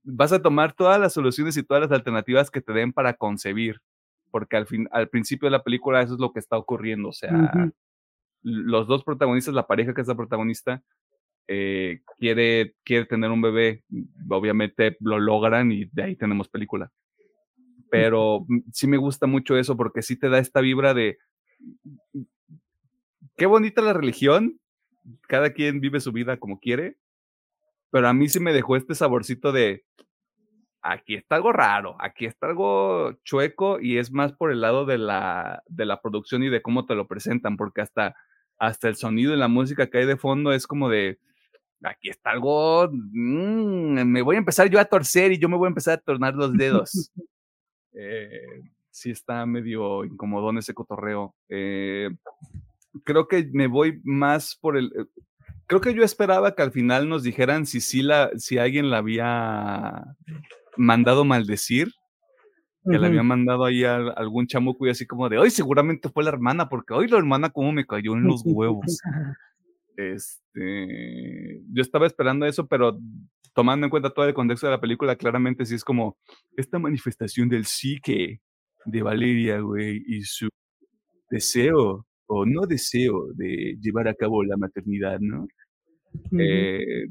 vas 0.08 0.32
a 0.32 0.42
tomar 0.42 0.74
todas 0.74 1.00
las 1.00 1.14
soluciones 1.14 1.58
y 1.58 1.64
todas 1.64 1.84
las 1.84 1.92
alternativas 1.92 2.50
que 2.50 2.62
te 2.62 2.74
den 2.74 2.94
para 2.94 3.14
concebir, 3.14 3.82
porque 4.32 4.56
al 4.56 4.66
fin, 4.66 4.88
al 4.92 5.10
principio 5.10 5.48
de 5.48 5.52
la 5.52 5.64
película 5.64 6.02
eso 6.02 6.14
es 6.14 6.20
lo 6.20 6.32
que 6.32 6.40
está 6.40 6.58
ocurriendo, 6.58 7.10
o 7.10 7.14
sea, 7.14 7.72
los 8.42 8.88
dos 8.88 9.04
protagonistas, 9.04 9.54
la 9.54 9.68
pareja 9.68 9.94
que 9.94 10.02
es 10.02 10.08
la 10.08 10.16
protagonista, 10.16 10.82
eh, 11.50 12.02
quiere, 12.18 12.76
quiere 12.84 13.06
tener 13.06 13.32
un 13.32 13.42
bebé, 13.42 13.84
obviamente 14.30 14.96
lo 15.02 15.20
logran 15.20 15.72
y 15.72 15.86
de 15.86 16.04
ahí 16.04 16.16
tenemos 16.16 16.48
película. 16.48 16.92
Pero 17.90 18.46
sí 18.74 18.88
me 18.88 18.98
gusta 18.98 19.28
mucho 19.28 19.58
eso 19.58 19.76
porque 19.76 20.02
sí 20.02 20.18
te 20.18 20.30
da 20.30 20.40
esta 20.40 20.62
vibra 20.62 20.94
de 20.94 21.18
qué 23.36 23.46
bonita 23.46 23.82
la 23.82 23.94
religión, 23.94 24.60
cada 25.28 25.52
quien 25.52 25.80
vive 25.80 26.00
su 26.00 26.12
vida 26.12 26.38
como 26.38 26.60
quiere, 26.60 26.98
pero 27.90 28.08
a 28.08 28.14
mí 28.14 28.30
sí 28.30 28.40
me 28.40 28.54
dejó 28.54 28.76
este 28.76 28.96
saborcito 28.96 29.52
de 29.52 29.84
aquí 30.82 31.16
está 31.16 31.36
algo 31.36 31.52
raro, 31.52 31.96
aquí 32.00 32.26
está 32.26 32.48
algo 32.48 33.14
chueco 33.24 33.80
y 33.80 33.98
es 33.98 34.12
más 34.12 34.34
por 34.34 34.52
el 34.52 34.62
lado 34.62 34.86
de 34.86 34.98
la, 34.98 35.64
de 35.68 35.86
la 35.86 36.02
producción 36.02 36.44
y 36.44 36.50
de 36.50 36.62
cómo 36.62 36.86
te 36.86 36.96
lo 36.96 37.08
presentan, 37.08 37.58
porque 37.58 37.82
hasta, 37.82 38.16
hasta 38.58 38.88
el 38.88 38.96
sonido 38.96 39.34
y 39.34 39.38
la 39.38 39.48
música 39.48 39.88
que 39.88 40.00
hay 40.00 40.06
de 40.06 40.18
fondo 40.18 40.54
es 40.54 40.66
como 40.66 40.90
de, 40.90 41.20
aquí 41.84 42.10
está 42.10 42.32
algo, 42.32 42.90
mm, 42.92 44.04
me 44.04 44.22
voy 44.22 44.36
a 44.36 44.40
empezar 44.40 44.70
yo 44.70 44.80
a 44.80 44.86
torcer 44.86 45.32
y 45.32 45.40
yo 45.40 45.50
me 45.50 45.58
voy 45.58 45.68
a 45.68 45.70
empezar 45.70 45.96
a 45.96 46.02
tornar 46.02 46.36
los 46.36 46.54
dedos. 46.54 47.12
eh, 47.94 48.62
sí 48.90 49.12
está 49.12 49.46
medio 49.46 50.06
incomodón 50.06 50.58
ese 50.58 50.74
cotorreo. 50.74 51.36
Eh, 51.50 52.10
creo 53.04 53.28
que 53.28 53.48
me 53.52 53.68
voy 53.68 54.00
más 54.04 54.56
por 54.56 54.78
el... 54.78 54.92
Creo 55.68 55.82
que 55.82 55.94
yo 55.94 56.04
esperaba 56.04 56.56
que 56.56 56.62
al 56.62 56.72
final 56.72 57.10
nos 57.10 57.24
dijeran 57.24 57.66
si 57.66 57.82
sí 57.82 58.02
la, 58.02 58.32
si 58.38 58.58
alguien 58.58 58.90
la 58.90 59.00
había 59.00 60.16
mandado 60.78 61.26
maldecir, 61.26 61.92
que 62.90 62.98
le 62.98 63.08
había 63.08 63.24
mandado 63.24 63.66
ahí 63.66 63.84
a, 63.84 63.98
algún 63.98 64.48
chamuco 64.48 64.88
y 64.88 64.92
así 64.92 65.06
como 65.06 65.28
de, 65.28 65.38
hoy 65.38 65.52
seguramente 65.52 66.08
fue 66.08 66.24
la 66.24 66.30
hermana, 66.30 66.70
porque 66.70 66.94
hoy 66.94 67.10
la 67.10 67.18
hermana 67.18 67.50
como 67.50 67.74
me 67.74 67.86
cayó 67.86 68.14
en 68.14 68.24
los 68.24 68.42
huevos. 68.46 69.00
Este, 70.00 71.60
yo 71.74 71.82
estaba 71.82 72.06
esperando 72.06 72.46
eso, 72.46 72.68
pero 72.68 73.00
tomando 73.56 73.88
en 73.88 73.90
cuenta 73.90 74.12
todo 74.12 74.26
el 74.26 74.36
contexto 74.36 74.68
de 74.68 74.74
la 74.74 74.80
película, 74.80 75.16
claramente 75.16 75.66
sí 75.66 75.74
es 75.74 75.84
como 75.84 76.20
esta 76.56 76.78
manifestación 76.78 77.50
del 77.50 77.66
psique 77.66 78.40
de 78.86 79.02
Valeria, 79.02 79.60
güey, 79.60 80.04
y 80.06 80.22
su 80.22 80.50
deseo 81.32 82.06
o 82.28 82.46
no 82.46 82.66
deseo 82.66 83.28
de 83.34 83.78
llevar 83.82 84.08
a 84.08 84.14
cabo 84.14 84.44
la 84.44 84.58
maternidad, 84.58 85.20
¿no? 85.20 85.48
Eh, 86.40 87.08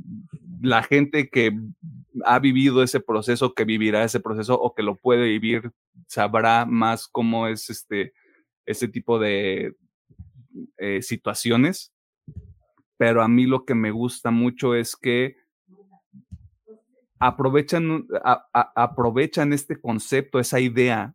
la 0.63 0.83
gente 0.83 1.29
que 1.29 1.53
ha 2.25 2.39
vivido 2.39 2.83
ese 2.83 3.01
proceso, 3.01 3.55
que 3.55 3.65
vivirá 3.65 4.05
ese 4.05 4.21
proceso 4.21 4.55
o 4.55 4.75
que 4.75 4.83
lo 4.83 4.97
puede 4.97 5.25
vivir, 5.25 5.71
sabrá 6.07 6.65
más 6.67 7.07
cómo 7.07 7.47
es 7.47 7.71
este, 7.71 8.13
ese 8.65 8.89
tipo 8.89 9.19
de 9.19 9.75
eh, 10.79 11.03
situaciones 11.03 11.93
pero 12.97 13.23
a 13.23 13.29
mí 13.29 13.47
lo 13.47 13.65
que 13.65 13.75
me 13.75 13.91
gusta 13.91 14.31
mucho 14.31 14.75
es 14.75 14.97
que 14.97 15.37
aprovechan, 17.19 18.07
aprovechan 18.53 19.53
este 19.53 19.81
concepto, 19.81 20.39
esa 20.39 20.61
idea 20.61 21.15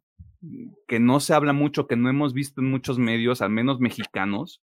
que 0.88 1.00
no 1.00 1.20
se 1.20 1.34
habla 1.34 1.54
mucho, 1.54 1.88
que 1.88 1.96
no 1.96 2.10
hemos 2.10 2.34
visto 2.34 2.62
en 2.62 2.70
muchos 2.70 2.98
medios, 2.98 3.42
al 3.42 3.52
menos 3.52 3.80
mexicanos, 3.80 4.62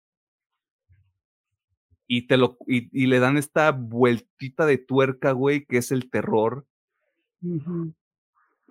y, 2.06 2.26
te 2.26 2.36
lo, 2.36 2.56
y, 2.66 3.06
le 3.06 3.18
dan 3.18 3.36
esta 3.36 3.70
vueltita 3.70 4.64
de 4.64 4.78
tuerca, 4.78 5.32
güey, 5.32 5.66
que 5.66 5.78
es 5.78 5.92
el 5.92 6.10
terror, 6.10 6.66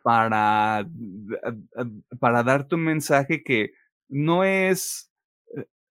para, 0.04 0.88
para 2.20 2.44
darte 2.44 2.76
un 2.76 2.84
mensaje 2.84 3.44
que 3.44 3.74
no 4.10 4.44
es 4.44 5.12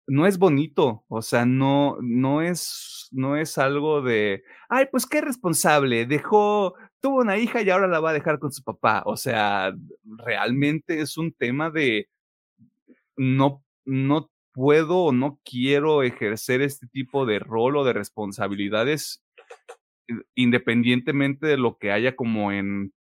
no 0.07 0.27
es 0.27 0.39
bonito, 0.39 1.05
o 1.09 1.23
sea, 1.23 1.45
no, 1.45 1.97
no 2.01 2.43
es, 2.43 3.09
no 3.11 3.37
es 3.37 3.59
algo 3.59 4.03
de, 4.03 4.45
ay, 4.69 4.87
pues 4.91 5.07
qué 5.07 5.21
responsable, 5.21 6.07
dejó, 6.07 6.75
tuvo 7.01 7.20
una 7.20 7.36
hija 7.38 7.62
y 7.62 7.70
ahora 7.70 7.86
la 7.86 8.01
va 8.01 8.11
a 8.11 8.14
dejar 8.14 8.38
con 8.38 8.53
su 8.53 8.62
papá. 8.62 9.03
O 9.07 9.16
sea, 9.16 9.74
realmente 10.05 11.01
es 11.01 11.16
un 11.16 11.32
tema 11.32 11.70
de, 11.70 12.09
no, 13.16 13.64
no 13.84 14.30
puedo 14.53 15.05
o 15.05 15.12
no 15.12 15.40
quiero 15.44 16.03
ejercer 16.03 16.62
este 16.62 16.87
tipo 16.87 17.26
de 17.26 17.38
rol 17.38 17.76
o 17.76 17.84
de 17.84 17.92
responsabilidades 17.92 19.22
eh, 20.08 20.14
independientemente 20.34 21.46
de 21.46 21.58
lo 21.58 21.76
que 21.79 21.92
haya 21.92 22.16
como 22.16 22.53
en, 22.53 22.92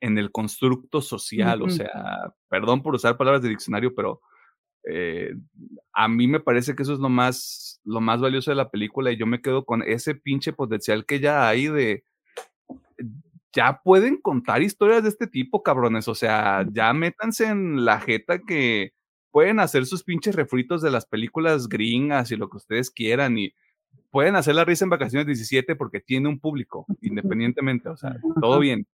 en 0.00 0.18
el 0.18 0.30
constructo 0.30 1.00
social. 1.00 1.62
O 1.62 1.70
sea, 1.70 2.34
perdón 2.48 2.82
por 2.82 2.94
usar 2.94 3.16
palabras 3.16 3.42
de 3.42 3.48
diccionario, 3.48 3.94
pero 3.94 4.20
eh, 4.84 5.34
a 5.92 6.08
mí 6.08 6.26
me 6.26 6.40
parece 6.40 6.74
que 6.74 6.82
eso 6.82 6.94
es 6.94 7.00
lo 7.00 7.08
más, 7.08 7.80
lo 7.84 8.00
más 8.00 8.20
valioso 8.20 8.50
de 8.50 8.56
la 8.56 8.70
película 8.70 9.12
y 9.12 9.16
yo 9.16 9.26
me 9.26 9.42
quedo 9.42 9.64
con 9.64 9.82
ese 9.82 10.14
pinche 10.14 10.52
potencial 10.52 11.04
que 11.04 11.20
ya 11.20 11.48
hay 11.48 11.68
de, 11.68 12.04
ya 13.52 13.80
pueden 13.82 14.20
contar 14.20 14.62
historias 14.62 15.02
de 15.02 15.08
este 15.08 15.26
tipo, 15.26 15.62
cabrones, 15.62 16.08
o 16.08 16.14
sea, 16.14 16.66
ya 16.72 16.92
métanse 16.92 17.46
en 17.46 17.84
la 17.84 18.00
jeta 18.00 18.40
que 18.40 18.92
pueden 19.30 19.60
hacer 19.60 19.86
sus 19.86 20.04
pinches 20.04 20.34
refritos 20.34 20.82
de 20.82 20.90
las 20.90 21.06
películas 21.06 21.68
gringas 21.68 22.30
y 22.30 22.36
lo 22.36 22.48
que 22.48 22.58
ustedes 22.58 22.90
quieran 22.90 23.38
y 23.38 23.52
pueden 24.10 24.36
hacer 24.36 24.54
la 24.54 24.64
risa 24.64 24.84
en 24.84 24.90
vacaciones 24.90 25.26
17 25.26 25.76
porque 25.76 26.00
tiene 26.00 26.28
un 26.28 26.40
público, 26.40 26.86
independientemente, 27.00 27.88
o 27.88 27.96
sea, 27.96 28.16
todo 28.40 28.58
bien. 28.58 28.86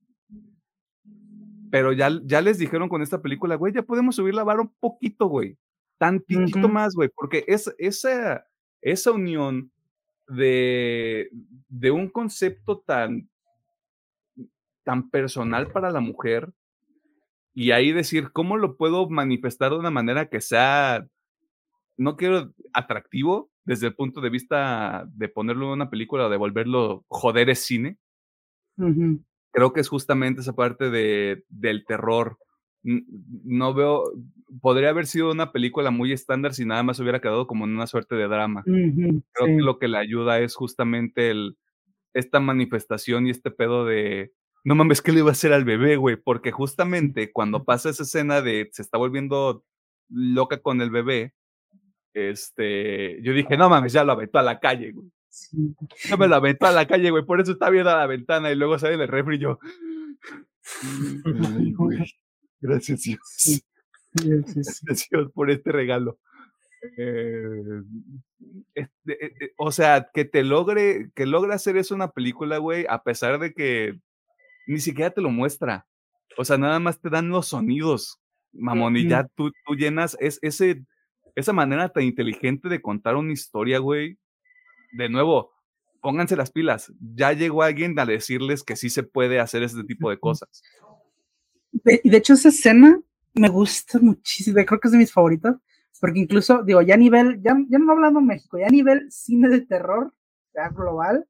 Pero 1.70 1.93
ya, 1.93 2.10
ya 2.24 2.40
les 2.40 2.59
dijeron 2.59 2.89
con 2.89 3.02
esta 3.02 3.20
película, 3.20 3.56
güey, 3.56 3.72
ya 3.72 3.82
podemos 3.82 4.16
subir 4.16 4.35
la 4.35 4.44
vara 4.44 4.62
un 4.62 4.72
poquito, 4.81 5.26
güey 5.26 5.56
tantito 5.98 6.68
más, 6.68 6.94
güey, 6.94 7.09
porque 7.14 7.44
es, 7.47 7.72
esa, 7.78 8.47
esa 8.82 9.12
unión 9.12 9.70
de, 10.28 11.31
de 11.68 11.90
un 11.90 12.09
concepto 12.09 12.81
tan, 12.81 13.28
tan 14.85 15.11
personal 15.11 15.70
para 15.73 15.90
la 15.90 16.01
mujer 16.01 16.52
y 17.55 17.70
ahí 17.70 17.93
decir, 17.93 18.31
¿cómo 18.32 18.56
lo 18.56 18.77
puedo 18.77 19.09
manifestar 19.09 19.70
de 19.70 19.78
una 19.78 19.90
manera 19.90 20.28
que 20.28 20.40
sea, 20.40 21.06
no 21.97 22.16
quiero 22.16 22.52
atractivo 22.73 23.51
desde 23.65 23.86
el 23.86 23.94
punto 23.94 24.20
de 24.20 24.31
vista 24.31 25.06
de 25.15 25.28
ponerlo 25.28 25.66
en 25.66 25.73
una 25.73 25.90
película 25.90 26.27
o 26.27 26.31
de 26.31 26.36
volverlo 26.36 27.05
joder 27.09 27.51
es 27.51 27.61
cine? 27.61 27.97
Creo 29.52 29.73
que 29.73 29.81
es 29.81 29.89
justamente 29.89 30.40
esa 30.40 30.55
parte 30.55 30.90
de, 30.90 31.44
del 31.48 31.85
terror 31.85 32.39
no 32.85 33.73
veo, 33.73 34.05
podría 34.61 34.90
haber 34.90 35.06
sido 35.06 35.32
una 35.32 35.52
película 35.52 35.90
muy 35.90 36.12
estándar 36.12 36.52
si 36.52 36.66
nada 36.66 36.82
más 36.82 37.01
hubiera 37.01 37.20
quedado 37.20 37.47
como 37.47 37.65
en 37.65 37.74
una 37.74 37.86
suerte 37.86 38.15
de 38.15 38.28
drama. 38.28 38.62
Creo 38.65 39.47
que 39.47 39.62
lo 39.62 39.78
que 39.78 39.89
le 39.89 39.98
ayuda 39.98 40.39
es 40.40 40.55
justamente 40.55 41.31
el, 41.31 41.56
esta 42.12 42.40
manifestación 42.40 43.27
y 43.27 43.31
este 43.31 43.51
pedo 43.51 43.86
de, 43.86 44.32
no 44.65 44.74
mames, 44.74 45.03
¿qué 45.03 45.12
le 45.12 45.20
iba 45.20 45.28
a 45.28 45.32
hacer 45.32 45.53
al 45.53 45.65
bebé, 45.65 45.97
güey? 45.97 46.16
Porque 46.16 46.51
justamente 46.51 47.31
cuando 47.32 47.65
pasa 47.65 47.91
esa 47.91 48.03
escena 48.03 48.41
de 48.41 48.70
se 48.73 48.82
está 48.82 48.97
volviendo 48.97 49.62
loca 50.09 50.62
con 50.62 50.81
el 50.81 50.91
bebé, 50.91 51.35
este, 52.15 53.20
yo 53.23 53.32
dije, 53.35 53.57
no 53.59 53.69
mames, 53.69 53.93
ya 53.93 54.05
lo 54.05 54.12
aventó 54.12 54.39
a 54.39 54.43
la 54.43 54.59
calle, 54.61 54.93
güey. 54.93 55.09
Ya 56.09 56.16
me 56.16 56.28
lo 56.28 56.36
aventó 56.36 56.66
a 56.66 56.73
la 56.73 56.86
calle, 56.86 57.11
güey, 57.11 57.24
por 57.24 57.41
eso 57.41 57.53
está 57.53 57.69
viendo 57.69 57.91
a 57.91 57.99
la 57.99 58.07
ventana 58.07 58.51
y 58.51 58.57
luego 58.57 58.78
sale 58.78 58.95
el 58.95 59.09
refri 59.09 59.36
y 59.36 59.41
yo. 59.41 59.59
Gracias 62.61 63.03
Dios. 63.03 63.65
Gracias 64.15 65.09
Dios 65.11 65.31
por 65.35 65.51
este 65.51 65.73
regalo. 65.73 66.19
Eh, 66.97 67.82
este, 68.74 69.27
eh, 69.27 69.32
eh, 69.41 69.53
o 69.57 69.73
sea, 69.73 70.09
que 70.12 70.24
te 70.24 70.43
logre, 70.43 71.11
que 71.15 71.27
logre 71.27 71.53
hacer 71.53 71.77
eso 71.77 71.95
una 71.95 72.12
película, 72.12 72.59
güey, 72.59 72.86
a 72.89 73.03
pesar 73.03 73.39
de 73.39 73.53
que 73.53 73.99
ni 74.66 74.81
siquiera 74.81 75.11
te 75.11 75.20
lo 75.20 75.31
muestra. 75.31 75.86
O 76.36 76.45
sea, 76.45 76.59
nada 76.59 76.78
más 76.81 77.01
te 77.01 77.11
dan 77.11 77.28
los 77.28 77.49
sonidos, 77.49 78.20
mamón, 78.53 78.97
y 78.97 79.09
ya 79.09 79.27
tú, 79.35 79.53
tú 79.66 79.74
llenas 79.74 80.16
es, 80.20 80.39
ese, 80.43 80.85
esa 81.35 81.53
manera 81.53 81.89
tan 81.89 82.05
inteligente 82.05 82.69
de 82.69 82.81
contar 82.81 83.16
una 83.16 83.32
historia, 83.32 83.78
güey. 83.78 84.19
De 84.93 85.09
nuevo, 85.09 85.53
pónganse 86.01 86.36
las 86.36 86.51
pilas. 86.51 86.93
Ya 87.15 87.32
llegó 87.32 87.62
alguien 87.62 87.99
a 87.99 88.07
decirles 88.07 88.62
que 88.62 88.77
sí 88.77 88.91
se 88.91 89.03
puede 89.03 89.41
hacer 89.41 89.62
ese 89.62 89.82
tipo 89.85 90.11
de 90.11 90.19
cosas. 90.19 90.62
Y 92.03 92.09
de 92.09 92.16
hecho, 92.16 92.35
esa 92.35 92.49
escena 92.49 93.01
me 93.35 93.49
gusta 93.49 93.99
muchísimo. 94.01 94.57
Creo 94.65 94.81
que 94.81 94.89
es 94.89 94.93
de 94.93 94.99
mis 94.99 95.12
favoritos. 95.12 95.57
Porque 96.01 96.20
incluso, 96.20 96.62
digo, 96.62 96.82
ya 96.82 96.95
a 96.95 96.99
nivel, 96.99 97.41
ya, 97.43 97.57
ya 97.69 97.78
no 97.78 97.93
hablando 97.93 98.20
de 98.20 98.27
México, 98.27 98.59
ya 98.59 98.66
a 98.66 98.70
nivel 98.70 99.11
cine 99.11 99.49
de 99.49 99.62
terror, 99.62 100.12
ya 100.55 100.69
global, 100.69 101.27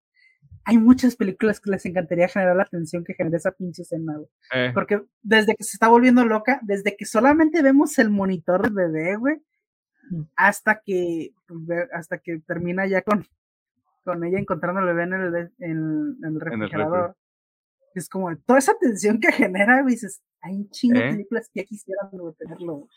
hay 0.64 0.78
muchas 0.78 1.16
películas 1.16 1.60
que 1.60 1.70
les 1.70 1.84
encantaría 1.84 2.28
generar 2.28 2.56
la 2.56 2.62
atención 2.62 3.04
que 3.04 3.14
genera 3.14 3.36
esa 3.36 3.52
pinche 3.52 3.82
escena, 3.82 4.16
güey. 4.16 4.28
Eh. 4.54 4.70
Porque 4.72 5.02
desde 5.22 5.54
que 5.56 5.64
se 5.64 5.76
está 5.76 5.88
volviendo 5.88 6.24
loca, 6.24 6.60
desde 6.62 6.96
que 6.96 7.04
solamente 7.04 7.62
vemos 7.62 7.98
el 7.98 8.10
monitor 8.10 8.62
del 8.62 8.72
bebé, 8.72 9.16
güey, 9.16 9.42
hasta 10.36 10.80
que, 10.84 11.30
pues, 11.46 11.88
hasta 11.92 12.18
que 12.18 12.40
termina 12.46 12.86
ya 12.86 13.02
con, 13.02 13.26
con 14.04 14.24
ella 14.24 14.38
encontrando 14.38 14.80
al 14.80 14.86
bebé 14.86 15.02
en 15.04 15.12
el, 15.12 15.34
en, 15.58 16.16
en 16.22 16.24
el 16.24 16.40
refrigerador. 16.40 17.16
es 17.94 18.08
como 18.08 18.34
toda 18.38 18.58
esa 18.58 18.74
tensión 18.78 19.20
que 19.20 19.32
genera, 19.32 19.82
güey, 19.82 19.94
dices, 19.94 20.22
hay 20.40 20.56
un 20.56 20.70
chingo 20.70 20.98
de 20.98 21.08
¿Eh? 21.08 21.10
películas 21.12 21.50
que 21.52 21.60
ya 21.60 21.66
quisieran 21.66 22.08
güey, 22.10 22.34
tenerlo. 22.34 22.88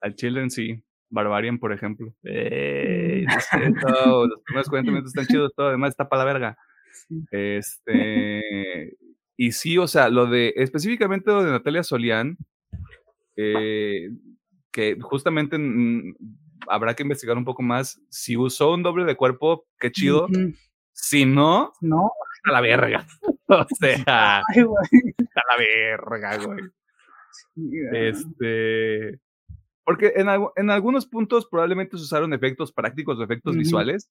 Al 0.00 0.14
Children 0.14 0.50
sí. 0.50 0.82
Barbarian, 1.10 1.58
por 1.58 1.72
ejemplo. 1.72 2.12
Eh, 2.24 3.24
sé, 3.50 3.58
todo, 3.80 4.26
los 4.26 4.42
primeros 4.42 4.68
40 4.68 4.90
minutos 4.90 5.10
están 5.14 5.26
chidos, 5.26 5.52
todo 5.54 5.68
además 5.68 5.90
está 5.90 6.08
para 6.08 6.24
la 6.24 6.32
verga. 6.32 6.58
Sí. 6.92 7.24
Este, 7.30 8.96
y 9.36 9.52
sí, 9.52 9.78
o 9.78 9.86
sea, 9.86 10.08
lo 10.08 10.26
de, 10.26 10.52
específicamente 10.56 11.30
lo 11.30 11.44
de 11.44 11.52
Natalia 11.52 11.82
Solián, 11.82 12.36
eh, 13.36 14.10
que 14.72 14.98
justamente 15.00 15.56
mm, 15.58 16.14
habrá 16.68 16.94
que 16.94 17.04
investigar 17.04 17.36
un 17.36 17.44
poco 17.44 17.62
más. 17.62 18.00
Si 18.10 18.36
usó 18.36 18.74
un 18.74 18.82
doble 18.82 19.04
de 19.04 19.16
cuerpo, 19.16 19.66
qué 19.78 19.90
chido. 19.90 20.28
Si 20.92 21.24
no, 21.24 21.72
No, 21.80 22.10
a 22.44 22.52
la 22.52 22.60
verga. 22.60 23.06
O 23.50 23.64
sea, 23.80 24.42
ay, 24.46 24.60
a 24.60 25.42
la 25.50 25.56
verga, 25.56 26.36
güey. 26.36 26.60
Sí, 27.30 27.62
güey. 27.64 28.08
Este. 28.08 29.18
Porque 29.88 30.12
en, 30.16 30.28
en 30.56 30.68
algunos 30.68 31.06
puntos 31.06 31.46
probablemente 31.46 31.96
se 31.96 32.02
usaron 32.02 32.34
efectos 32.34 32.70
prácticos 32.72 33.18
o 33.18 33.22
efectos 33.22 33.52
Ujú. 33.54 33.60
visuales. 33.60 34.10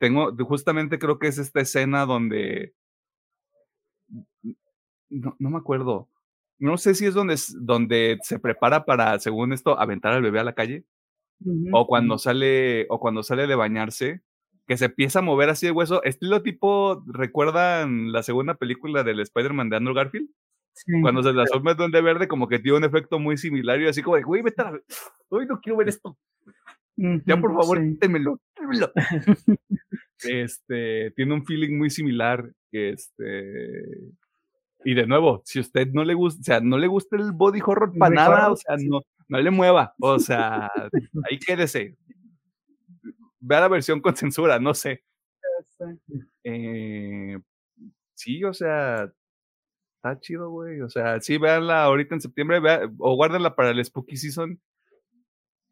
Tengo, 0.00 0.34
justamente 0.44 0.98
creo 0.98 1.20
que 1.20 1.28
es 1.28 1.38
esta 1.38 1.60
escena 1.60 2.04
donde. 2.06 2.74
No, 5.08 5.36
no 5.38 5.50
me 5.50 5.58
acuerdo. 5.58 6.08
No 6.58 6.76
sé 6.76 6.96
si 6.96 7.06
es 7.06 7.14
donde, 7.14 7.36
donde 7.60 8.18
se 8.22 8.40
prepara 8.40 8.84
para, 8.84 9.16
según 9.20 9.52
esto, 9.52 9.78
aventar 9.78 10.12
al 10.12 10.22
bebé 10.22 10.40
a 10.40 10.44
la 10.44 10.54
calle. 10.54 10.84
O 11.70 11.86
cuando 11.86 12.18
sale, 12.18 12.86
o 12.88 12.98
cuando 12.98 13.22
sale 13.22 13.46
de 13.46 13.54
bañarse, 13.54 14.22
que 14.66 14.76
se 14.76 14.86
empieza 14.86 15.20
a 15.20 15.22
mover 15.22 15.50
así 15.50 15.66
de 15.66 15.72
hueso. 15.72 16.02
Estilo 16.02 16.42
tipo, 16.42 17.00
¿recuerdan 17.06 18.10
la 18.10 18.24
segunda 18.24 18.54
película 18.54 19.04
del 19.04 19.20
Spider-Man 19.20 19.70
de 19.70 19.76
Andrew 19.76 19.94
Garfield? 19.94 20.30
Sí. 20.74 21.00
Cuando 21.00 21.22
se 21.22 21.32
transforma 21.32 21.70
en 21.70 21.76
Duende 21.76 22.00
Verde, 22.02 22.28
como 22.28 22.48
que 22.48 22.58
tiene 22.58 22.78
un 22.78 22.84
efecto 22.84 23.18
muy 23.18 23.36
similar 23.36 23.80
y 23.80 23.86
así 23.86 24.02
como 24.02 24.16
de, 24.16 24.22
güey, 24.22 24.42
vete 24.42 24.62
a 24.62 24.72
la... 24.72 24.80
Uy, 25.30 25.46
no 25.46 25.60
quiero 25.60 25.78
ver 25.78 25.88
esto. 25.88 26.18
Ya, 26.96 27.40
por 27.40 27.52
favor, 27.54 27.78
sí. 27.78 27.98
este, 30.18 31.10
tiene 31.12 31.34
un 31.34 31.44
feeling 31.44 31.78
muy 31.78 31.90
similar. 31.90 32.52
Este... 32.72 34.12
Y 34.84 34.94
de 34.94 35.06
nuevo, 35.06 35.42
si 35.44 35.60
usted 35.60 35.88
no 35.92 36.04
le 36.04 36.14
gusta, 36.14 36.40
o 36.40 36.44
sea, 36.44 36.60
no 36.60 36.76
le 36.76 36.86
gusta 36.86 37.16
el 37.16 37.32
body 37.32 37.60
horror 37.64 37.96
para 37.98 38.14
nada, 38.14 38.50
o 38.50 38.56
sea, 38.56 38.76
no, 38.76 39.00
no 39.28 39.40
le 39.40 39.50
mueva. 39.50 39.94
O 39.98 40.18
sea, 40.18 40.70
ahí 41.30 41.38
quédese. 41.38 41.96
Vea 43.40 43.60
la 43.60 43.68
versión 43.68 44.00
con 44.00 44.14
censura, 44.14 44.58
no 44.58 44.74
sé. 44.74 45.02
Eh, 46.44 47.38
sí, 48.14 48.44
o 48.44 48.52
sea, 48.52 49.10
está 50.04 50.20
chido, 50.20 50.50
güey. 50.50 50.80
O 50.82 50.90
sea, 50.90 51.20
sí, 51.20 51.38
véanla 51.38 51.84
ahorita 51.84 52.14
en 52.14 52.20
septiembre, 52.20 52.60
vea- 52.60 52.90
o 52.98 53.14
guárdenla 53.16 53.54
para 53.56 53.70
el 53.70 53.82
Spooky 53.84 54.16
Season. 54.16 54.60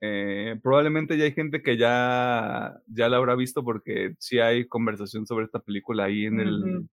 Eh, 0.01 0.59
probablemente 0.63 1.17
ya 1.17 1.25
hay 1.25 1.33
gente 1.33 1.63
que 1.63 1.77
ya, 1.77 2.81
ya 2.87 3.09
la 3.09 3.19
habrá 3.19 3.37
visto 3.37 3.63
porque 3.63 4.15
sí 4.19 4.41
hay 4.41 4.67
conversación 4.67 5.27
sobre 5.27 5.45
esta 5.45 5.61
película 5.61 6.05
ahí 6.05 6.25
en 6.27 6.41
el, 6.41 6.89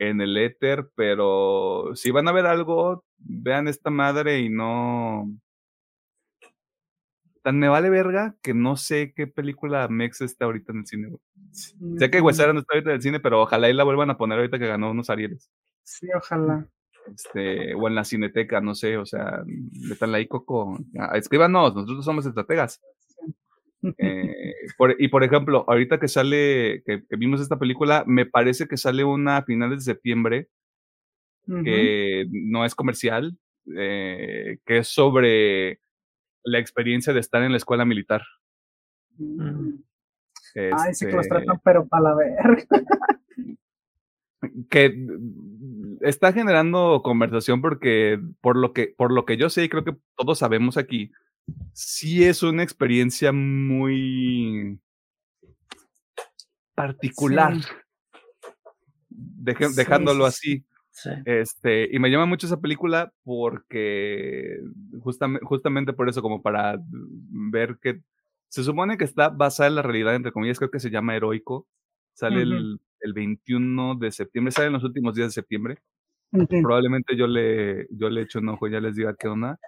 en 0.00 0.20
el 0.20 0.36
éter, 0.36 0.88
pero 0.96 1.90
si 1.94 2.10
van 2.10 2.26
a 2.26 2.32
ver 2.32 2.46
algo, 2.46 3.04
vean 3.18 3.68
esta 3.68 3.90
madre 3.90 4.40
y 4.40 4.48
no... 4.48 5.30
Tan 7.42 7.58
me 7.58 7.68
vale 7.68 7.90
verga 7.90 8.34
que 8.42 8.54
no 8.54 8.74
sé 8.78 9.12
qué 9.14 9.26
película 9.26 9.86
Mex 9.88 10.22
está 10.22 10.46
ahorita 10.46 10.72
en 10.72 10.78
el 10.78 10.86
cine. 10.86 11.08
güey. 11.08 11.20
Sé 11.98 12.10
que 12.10 12.16
Ujú. 12.16 12.28
Huesera 12.28 12.54
no 12.54 12.60
está 12.60 12.72
ahorita 12.74 12.90
en 12.90 12.96
el 12.96 13.02
cine, 13.02 13.20
pero 13.20 13.42
ojalá 13.42 13.68
y 13.68 13.74
la 13.74 13.84
vuelvan 13.84 14.08
a 14.08 14.16
poner 14.16 14.38
ahorita 14.38 14.58
que 14.58 14.66
ganó 14.66 14.90
unos 14.90 15.10
Arieles. 15.10 15.50
Sí, 15.84 16.08
ojalá. 16.14 16.66
Este, 17.14 17.74
o 17.74 17.86
en 17.86 17.94
la 17.94 18.04
cineteca, 18.04 18.60
no 18.60 18.74
sé, 18.74 18.96
o 18.96 19.04
sea, 19.04 19.42
metanla 19.88 20.16
ahí, 20.18 20.26
Coco. 20.26 20.78
Escríbanos, 21.14 21.74
nosotros 21.74 22.04
somos 22.04 22.26
estrategas. 22.26 22.80
Eh, 23.98 24.54
por- 24.78 24.96
y 24.98 25.08
por 25.08 25.24
ejemplo, 25.24 25.66
ahorita 25.68 26.00
que 26.00 26.08
sale, 26.08 26.82
que, 26.86 27.04
que 27.06 27.16
vimos 27.16 27.42
esta 27.42 27.58
película, 27.58 28.02
me 28.06 28.24
parece 28.24 28.66
que 28.66 28.78
sale 28.78 29.04
una 29.04 29.36
a 29.36 29.44
finales 29.44 29.84
de 29.84 29.92
septiembre, 29.92 30.48
que 31.64 32.24
no 32.30 32.64
es 32.64 32.74
comercial, 32.74 33.36
eh, 33.76 34.56
que 34.64 34.78
es 34.78 34.88
sobre 34.88 35.80
la 36.44 36.58
experiencia 36.60 37.12
de 37.12 37.20
estar 37.20 37.42
en 37.42 37.50
la 37.50 37.58
escuela 37.58 37.84
militar. 37.84 38.22
Ujú. 39.18 39.84
Ay, 40.54 40.94
sí 40.94 41.04
que 41.04 41.12
los 41.12 41.26
Este, 41.26 41.28
tratan, 41.36 41.60
pero 41.62 41.86
para 41.86 42.02
la 42.04 42.14
verga. 42.14 42.64
que 44.70 44.90
mm, 44.90 45.98
está 46.02 46.32
generando 46.32 47.00
conversación 47.02 47.60
porque 47.60 48.20
por 48.40 48.56
lo 48.56 48.72
que 48.72 48.94
por 48.96 49.12
lo 49.12 49.24
que 49.24 49.36
yo 49.36 49.48
sé 49.50 49.64
y 49.64 49.68
creo 49.68 49.84
que 49.84 49.96
todos 50.16 50.38
sabemos 50.38 50.76
aquí 50.76 51.10
sí 51.72 52.24
es 52.24 52.42
una 52.42 52.62
experiencia 52.62 53.32
muy 53.32 54.78
particular 56.74 57.54
Sí. 57.54 57.68
Deje- 59.16 59.68
Sí, 59.68 59.76
dejándolo 59.76 60.30
sí, 60.30 60.36
sí. 60.40 60.50
así 60.52 60.64
Sí. 60.90 61.10
este 61.26 61.88
y 61.92 61.98
me 61.98 62.08
llama 62.10 62.26
mucho 62.26 62.46
esa 62.46 62.60
película 62.60 63.12
porque 63.24 64.58
justamente 65.00 65.44
justamente 65.44 65.92
por 65.92 66.08
eso 66.08 66.22
como 66.22 66.40
para 66.40 66.78
ver 66.88 67.78
que 67.82 68.00
se 68.48 68.62
supone 68.62 68.96
que 68.96 69.04
está 69.04 69.28
basada 69.28 69.68
en 69.68 69.74
la 69.74 69.82
realidad 69.82 70.14
entre 70.14 70.30
comillas 70.32 70.58
creo 70.58 70.70
que 70.70 70.78
se 70.80 70.90
llama 70.90 71.16
heroico 71.16 71.66
sale 72.14 72.42
el, 72.42 72.78
el 73.00 73.12
21 73.12 73.94
de 73.96 74.10
septiembre 74.12 74.52
sale 74.52 74.68
en 74.68 74.72
los 74.74 74.84
últimos 74.84 75.14
días 75.14 75.28
de 75.28 75.32
septiembre 75.32 75.78
probablemente 76.62 77.16
yo 77.16 77.26
le, 77.26 77.86
yo 77.90 78.10
le 78.10 78.22
echo 78.22 78.38
un 78.40 78.48
ojo 78.50 78.66
y 78.66 78.72
ya 78.72 78.80
les 78.80 78.96
diga 78.96 79.14
qué 79.18 79.28
onda. 79.28 79.58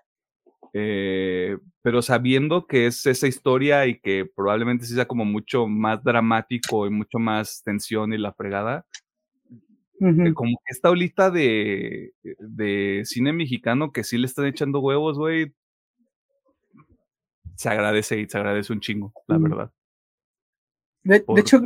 Eh, 0.73 1.57
pero 1.81 2.03
sabiendo 2.03 2.67
que 2.67 2.87
es 2.87 3.07
esa 3.07 3.27
historia 3.29 3.87
y 3.87 3.99
que 4.01 4.27
probablemente 4.35 4.85
sí 4.85 4.95
sea 4.95 5.07
como 5.07 5.25
mucho 5.25 5.67
más 5.69 6.03
dramático 6.03 6.87
y 6.87 6.91
mucho 6.91 7.19
más 7.19 7.63
tensión 7.65 8.13
y 8.13 8.19
la 8.19 8.33
fregada, 8.35 8.85
eh, 10.01 10.05
Ujú. 10.05 10.35
como 10.35 10.51
que 10.65 10.73
esta 10.73 10.91
olita 10.91 11.31
de, 11.31 12.13
de 12.23 13.03
cine 13.05 13.33
mexicano 13.33 13.93
que 13.93 14.05
sí 14.05 14.19
le 14.19 14.27
están 14.27 14.47
echando 14.47 14.81
huevos, 14.81 15.17
güey, 15.17 15.55
se 17.55 17.69
agradece 17.71 18.21
y 18.21 18.29
se 18.29 18.37
agradece 18.37 18.73
un 18.73 18.81
chingo, 18.81 19.13
la 19.29 19.39
Mm. 19.39 19.43
verdad. 19.43 19.73
De, 21.05 21.25
de 21.27 21.41
hecho, 21.41 21.61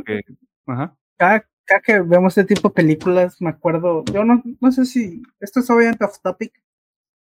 ajá, 0.67 0.97
cada, 1.17 1.47
cada 1.65 1.81
que 1.81 1.99
vemos 1.99 2.37
este 2.37 2.55
tipo 2.55 2.69
de 2.69 2.75
películas, 2.75 3.41
me 3.41 3.49
acuerdo, 3.49 4.03
yo 4.05 4.23
no, 4.23 4.41
no 4.59 4.71
sé 4.71 4.85
si, 4.85 5.21
esto 5.39 5.59
es 5.59 5.69
obviamente 5.69 6.05
off 6.05 6.19
topic, 6.21 6.53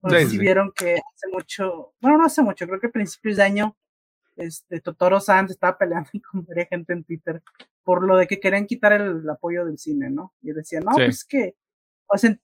no 0.02 0.10
sé 0.10 0.24
si 0.26 0.30
sí. 0.32 0.38
vieron 0.38 0.72
que 0.72 0.94
hace 0.94 1.28
mucho, 1.32 1.94
bueno, 2.00 2.18
no 2.18 2.26
hace 2.26 2.42
mucho, 2.42 2.66
creo 2.66 2.80
que 2.80 2.86
a 2.88 2.92
principios 2.92 3.36
de 3.36 3.42
año, 3.42 3.76
este, 4.36 4.80
Totoro 4.80 5.18
San 5.20 5.48
se 5.48 5.54
estaba 5.54 5.78
peleando 5.78 6.10
con 6.30 6.44
varias 6.44 6.68
gente 6.68 6.92
en 6.92 7.04
Twitter 7.04 7.42
por 7.86 8.04
lo 8.04 8.16
de 8.16 8.26
que 8.26 8.40
querían 8.40 8.66
quitar 8.66 8.92
el, 8.92 9.28
apoyo 9.30 9.64
del 9.64 9.78
cine, 9.78 10.10
¿no? 10.10 10.34
Y 10.42 10.52
decían, 10.52 10.82
no, 10.84 10.92
Sí. 10.92 11.04
pues 11.04 11.16
es 11.18 11.24
que, 11.24 11.54
o 12.08 12.18
sea, 12.18 12.36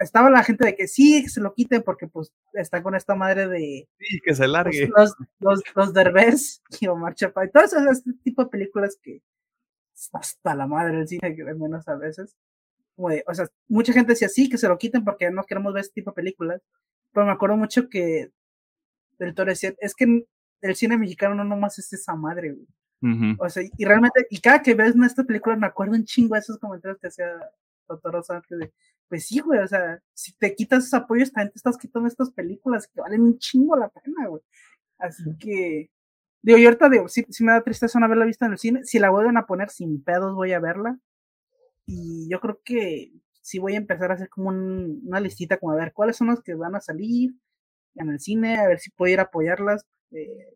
estaba 0.00 0.28
la 0.28 0.42
gente 0.42 0.66
de 0.66 0.74
que 0.74 0.88
sí, 0.88 1.22
que 1.22 1.28
se 1.28 1.40
lo 1.40 1.54
quiten 1.54 1.82
porque 1.82 2.08
pues 2.08 2.32
está 2.52 2.82
con 2.82 2.94
esta 2.94 3.14
madre 3.14 3.48
de 3.48 3.88
sí, 3.98 4.20
que 4.24 4.34
se 4.34 4.42
pues, 4.42 4.50
largue. 4.50 4.90
los, 4.96 5.14
los, 5.38 5.62
los 5.74 5.92
Derbez 5.94 6.62
y 6.80 6.88
Omar 6.88 7.14
Chaparro, 7.14 7.50
todo 7.50 7.64
ese, 7.64 7.76
este 7.90 8.12
tipo 8.24 8.44
de 8.44 8.50
películas 8.50 8.98
que 9.00 9.22
hasta 10.12 10.54
la 10.54 10.66
madre 10.66 10.96
del 10.98 11.08
cine, 11.08 11.34
que 11.34 11.44
menos 11.44 11.86
a 11.88 11.96
veces. 11.96 12.36
Como 12.96 13.10
de, 13.10 13.24
o 13.26 13.34
sea, 13.34 13.48
mucha 13.68 13.92
gente 13.92 14.12
decía 14.12 14.28
sí, 14.28 14.48
que 14.48 14.58
se 14.58 14.68
lo 14.68 14.78
quiten 14.78 15.04
porque 15.04 15.30
no 15.30 15.44
queremos 15.44 15.72
ver 15.72 15.82
este 15.82 15.94
tipo 15.94 16.10
de 16.10 16.16
películas. 16.16 16.62
Pero 17.12 17.26
me 17.26 17.32
acuerdo 17.32 17.56
mucho 17.56 17.88
que 17.88 18.30
del 19.18 19.34
Toro 19.34 19.50
decía, 19.50 19.74
es 19.78 19.94
que 19.94 20.26
el 20.62 20.76
cine 20.76 20.96
mexicano 20.96 21.34
no 21.34 21.44
nomás 21.44 21.78
es 21.78 21.92
esa 21.92 22.14
madre, 22.14 22.52
güey. 22.52 22.66
O 23.38 23.48
sea, 23.48 23.64
y 23.76 23.84
realmente, 23.84 24.28
y 24.30 24.40
cada 24.40 24.62
que 24.62 24.74
ves 24.74 24.94
esta 25.04 25.24
película 25.24 25.56
me 25.56 25.66
acuerdo 25.66 25.94
un 25.94 26.04
chingo 26.04 26.34
de 26.34 26.40
esos 26.40 26.58
comentarios 26.58 27.00
que 27.00 27.08
hacía 27.08 27.26
Totoro 27.88 28.22
Sánchez 28.22 28.58
de, 28.58 28.72
pues 29.08 29.26
sí, 29.26 29.40
güey, 29.40 29.58
o 29.58 29.66
sea, 29.66 30.00
si 30.14 30.32
te 30.34 30.54
quitas 30.54 30.84
esos 30.84 30.94
apoyos, 30.94 31.32
también 31.32 31.50
te 31.50 31.58
estás 31.58 31.76
quitando 31.76 32.06
estas 32.06 32.30
películas 32.30 32.86
que 32.86 33.00
valen 33.00 33.22
un 33.22 33.38
chingo 33.38 33.76
la 33.76 33.88
pena, 33.88 34.28
güey. 34.28 34.42
Así 34.98 35.36
que, 35.38 35.90
Digo, 36.42 36.58
y 36.58 36.64
ahorita 36.64 36.88
digo, 36.88 37.08
sí, 37.08 37.24
sí 37.28 37.44
me 37.44 37.52
da 37.52 37.62
tristeza 37.62 37.98
no 37.98 38.06
haberla 38.06 38.24
visto 38.24 38.44
en 38.44 38.52
el 38.52 38.58
cine. 38.58 38.84
Si 38.84 38.98
la 38.98 39.10
vuelven 39.10 39.36
a 39.36 39.46
poner 39.46 39.70
sin 39.70 40.02
pedos, 40.02 40.34
voy 40.34 40.52
a 40.52 40.60
verla. 40.60 40.98
Y 41.86 42.28
yo 42.30 42.40
creo 42.40 42.60
que 42.64 43.12
sí 43.40 43.58
voy 43.58 43.74
a 43.74 43.78
empezar 43.78 44.10
a 44.10 44.14
hacer 44.14 44.28
como 44.28 44.50
una 44.50 45.20
listita, 45.20 45.58
como 45.58 45.72
a 45.72 45.76
ver 45.76 45.92
cuáles 45.92 46.16
son 46.16 46.28
los 46.28 46.42
que 46.42 46.54
van 46.54 46.74
a 46.74 46.80
salir 46.80 47.34
en 47.94 48.08
el 48.08 48.20
cine, 48.20 48.56
a 48.58 48.68
ver 48.68 48.78
si 48.78 48.90
puedo 48.90 49.12
ir 49.12 49.20
a 49.20 49.24
apoyarlas. 49.24 49.86
Eh, 50.10 50.48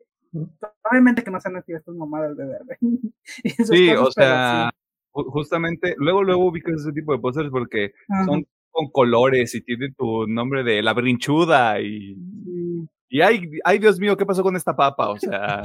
obviamente 0.91 1.23
que 1.23 1.31
no 1.31 1.41
sean 1.41 1.63
estas 1.67 1.95
mamadas 1.95 2.37
de 2.37 2.47
verde. 2.47 2.79
sí, 3.65 3.91
o 3.91 4.11
sea, 4.11 4.71
justamente, 5.13 5.95
luego, 5.99 6.23
luego 6.23 6.47
ubicas 6.47 6.75
ese 6.81 6.93
tipo 6.93 7.13
de 7.13 7.19
pósters 7.19 7.51
porque 7.51 7.93
son 8.25 8.47
con 8.71 8.91
colores 8.91 9.55
y 9.55 9.63
tienen 9.63 9.95
tu 9.95 10.27
nombre 10.27 10.63
de 10.63 10.83
la 10.83 10.93
brinchuda 10.93 11.81
y, 11.81 12.15
y 13.09 13.20
ay, 13.20 13.51
ay, 13.65 13.78
Dios 13.78 13.99
mío, 14.01 14.16
¿qué 14.16 14.27
pasó 14.27 14.43
con 14.43 14.57
esta 14.57 14.74
papa? 14.74 15.11
O 15.11 15.19
sea, 15.19 15.62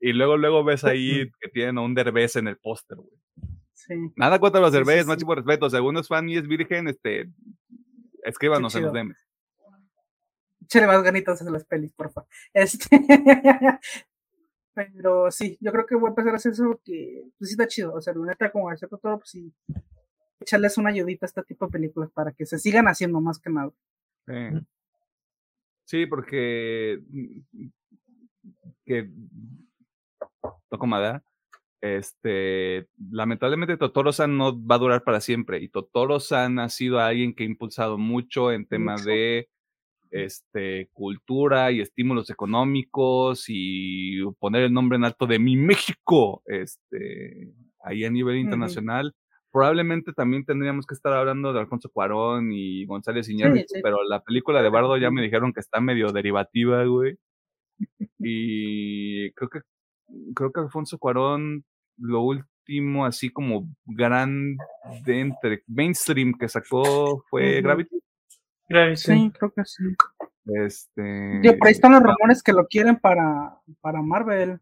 y 0.00 0.12
luego, 0.12 0.36
luego 0.36 0.64
ves 0.64 0.84
ahí 0.84 1.30
que 1.40 1.48
tienen 1.50 1.78
a 1.78 1.82
un 1.82 1.94
derbez 1.94 2.36
en 2.36 2.48
el 2.48 2.56
póster, 2.56 2.98
güey. 2.98 3.10
Nada 4.16 4.38
contra 4.38 4.60
los 4.60 4.72
derbez, 4.72 5.06
máximo 5.06 5.34
respeto. 5.34 5.68
Según 5.68 5.96
es 5.98 6.08
fan 6.08 6.28
y 6.28 6.36
es 6.36 6.46
virgen, 6.46 6.88
este, 6.88 7.30
escríbanos 8.22 8.74
en 8.74 8.82
los 8.82 8.92
DMs. 8.92 9.18
Chile 10.66 10.86
más 10.86 11.02
ganitas 11.02 11.40
en 11.42 11.52
las 11.52 11.64
pelis, 11.64 11.92
por 11.92 12.10
favor. 12.10 12.28
Este, 12.54 12.88
pero 14.74 15.30
sí, 15.30 15.58
yo 15.60 15.70
creo 15.72 15.86
que 15.86 15.94
voy 15.94 16.06
a 16.06 16.08
empezar 16.10 16.32
a 16.32 16.36
hacer 16.36 16.52
eso 16.52 16.64
porque 16.64 17.24
pues, 17.38 17.50
sí 17.50 17.54
está 17.54 17.66
chido. 17.66 17.92
O 17.92 18.00
sea, 18.00 18.14
la 18.14 18.26
neta, 18.26 18.50
como 18.50 18.70
hacer 18.70 18.88
todo, 18.88 19.18
pues 19.18 19.28
sí, 19.30 19.52
echarles 20.40 20.78
una 20.78 20.90
ayudita 20.90 21.26
a 21.26 21.28
este 21.28 21.42
tipo 21.42 21.66
de 21.66 21.72
películas 21.72 22.10
para 22.10 22.32
que 22.32 22.46
se 22.46 22.58
sigan 22.58 22.88
haciendo 22.88 23.20
más 23.20 23.38
que 23.38 23.50
nada. 23.50 23.72
Sí, 25.84 26.06
porque 26.06 27.00
que 28.84 29.08
toco 30.68 30.86
madera. 30.86 31.22
Este, 31.80 32.88
lamentablemente 33.10 33.76
Totoro-san 33.76 34.38
no 34.38 34.66
va 34.66 34.76
a 34.76 34.78
durar 34.78 35.04
para 35.04 35.20
siempre 35.20 35.60
y 35.60 35.68
Totoro-san 35.68 36.58
ha 36.58 36.70
sido 36.70 36.98
alguien 36.98 37.34
que 37.34 37.42
ha 37.42 37.46
impulsado 37.46 37.98
mucho 37.98 38.50
en 38.52 38.64
temas 38.64 39.04
de 39.04 39.50
este, 40.10 40.88
cultura 40.94 41.72
y 41.72 41.80
estímulos 41.80 42.30
económicos 42.30 43.44
y 43.48 44.22
poner 44.38 44.62
el 44.62 44.72
nombre 44.72 44.96
en 44.96 45.04
alto 45.04 45.26
de 45.26 45.38
mi 45.38 45.56
México, 45.56 46.42
este, 46.46 47.52
ahí 47.80 48.04
a 48.04 48.10
nivel 48.10 48.36
internacional. 48.36 49.14
Probablemente 49.54 50.12
también 50.12 50.44
tendríamos 50.44 50.84
que 50.84 50.94
estar 50.94 51.12
hablando 51.12 51.52
de 51.52 51.60
Alfonso 51.60 51.88
Cuarón 51.88 52.50
y 52.50 52.86
González 52.86 53.28
Iñárritu, 53.28 53.74
pero 53.84 54.02
la 54.02 54.20
película 54.20 54.60
de 54.60 54.68
Bardo 54.68 54.96
ya 54.96 55.12
me 55.12 55.22
dijeron 55.22 55.52
que 55.52 55.60
está 55.60 55.80
medio 55.80 56.10
derivativa, 56.10 56.84
güey. 56.84 57.16
Y 58.18 59.30
creo 59.34 59.48
que 59.48 59.60
creo 60.34 60.50
que 60.50 60.58
Alfonso 60.58 60.98
Cuarón 60.98 61.64
lo 61.98 62.22
último 62.22 63.06
así 63.06 63.30
como 63.30 63.68
grande 63.84 64.56
entre 65.06 65.62
mainstream 65.68 66.34
que 66.36 66.48
sacó 66.48 67.22
fue 67.30 67.62
Gravity. 67.62 68.00
Sí, 68.96 69.30
creo 69.38 69.52
que 69.52 69.64
sí. 69.64 69.84
Este. 70.46 71.56
por 71.58 71.68
ahí 71.68 71.72
están 71.72 71.92
los 71.92 72.02
rumores 72.02 72.42
que 72.42 72.52
lo 72.52 72.66
quieren 72.66 72.96
para, 72.96 73.56
para 73.80 74.02
Marvel. 74.02 74.58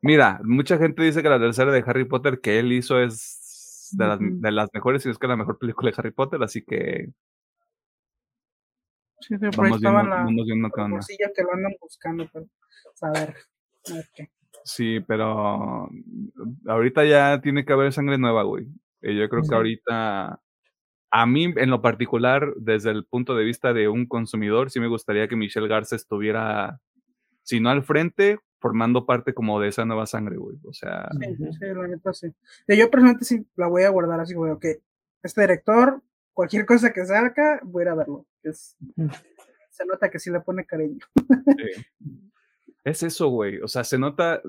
Mira, 0.00 0.40
mucha 0.44 0.78
gente 0.78 1.02
dice 1.02 1.22
que 1.22 1.28
la 1.28 1.40
tercera 1.40 1.72
de 1.72 1.82
Harry 1.86 2.04
Potter 2.04 2.40
que 2.40 2.58
él 2.58 2.72
hizo 2.72 3.00
es 3.00 3.90
de, 3.96 4.06
las, 4.06 4.18
de 4.20 4.52
las 4.52 4.68
mejores 4.72 5.04
y 5.04 5.10
es 5.10 5.18
que 5.18 5.26
la 5.26 5.36
mejor 5.36 5.58
película 5.58 5.90
de 5.90 5.96
Harry 5.98 6.12
Potter, 6.12 6.42
así 6.42 6.62
que. 6.62 7.08
Sí, 9.20 9.34
por 9.36 9.66
ahí 9.66 9.72
estaba 9.72 10.02
la, 10.04 10.26
que 10.26 11.42
lo 11.42 11.52
andan 11.52 11.72
buscando, 11.80 12.28
pero 12.32 12.46
saber, 12.94 13.34
a 13.90 13.94
ver 13.94 14.08
qué. 14.14 14.30
Sí, 14.64 15.00
pero 15.00 15.88
ahorita 16.66 17.04
ya 17.04 17.40
tiene 17.40 17.64
que 17.64 17.72
haber 17.72 17.92
sangre 17.92 18.18
nueva, 18.18 18.42
güey. 18.44 18.66
Yo 19.00 19.28
creo 19.28 19.42
que 19.42 19.54
ahorita 19.54 20.40
a 21.10 21.26
mí, 21.26 21.52
en 21.56 21.70
lo 21.70 21.80
particular, 21.80 22.52
desde 22.56 22.90
el 22.90 23.04
punto 23.06 23.34
de 23.34 23.44
vista 23.44 23.72
de 23.72 23.88
un 23.88 24.06
consumidor, 24.06 24.70
sí 24.70 24.78
me 24.78 24.88
gustaría 24.88 25.26
que 25.26 25.36
Michelle 25.36 25.68
Garza 25.68 25.96
estuviera, 25.96 26.80
si 27.42 27.60
no 27.60 27.70
al 27.70 27.82
frente, 27.82 28.38
formando 28.60 29.06
parte 29.06 29.34
como 29.34 29.60
de 29.60 29.68
esa 29.68 29.84
nueva 29.84 30.06
sangre, 30.06 30.36
güey. 30.36 30.56
O 30.64 30.72
sea. 30.72 31.08
Sí, 31.20 31.36
sí, 31.36 31.58
la 31.60 31.88
neta 31.88 32.12
sí. 32.12 32.28
Yo 32.68 32.90
personalmente 32.90 33.24
sí 33.24 33.46
la 33.56 33.68
voy 33.68 33.82
a 33.82 33.90
guardar 33.90 34.20
así, 34.20 34.34
güey, 34.34 34.58
que 34.58 34.82
este 35.22 35.40
director, 35.40 36.02
cualquier 36.32 36.66
cosa 36.66 36.92
que 36.92 37.04
salga, 37.04 37.60
voy 37.62 37.82
a 37.82 37.84
ir 37.84 37.88
a 37.90 37.94
verlo. 37.94 38.26
Es, 38.42 38.76
se 39.70 39.86
nota 39.86 40.10
que 40.10 40.18
sí 40.18 40.30
le 40.30 40.40
pone 40.40 40.64
cariño. 40.64 41.04
Es 42.84 43.02
eso, 43.02 43.28
güey. 43.28 43.60
O 43.60 43.68
sea, 43.68 43.84
se 43.84 43.98
nota. 43.98 44.40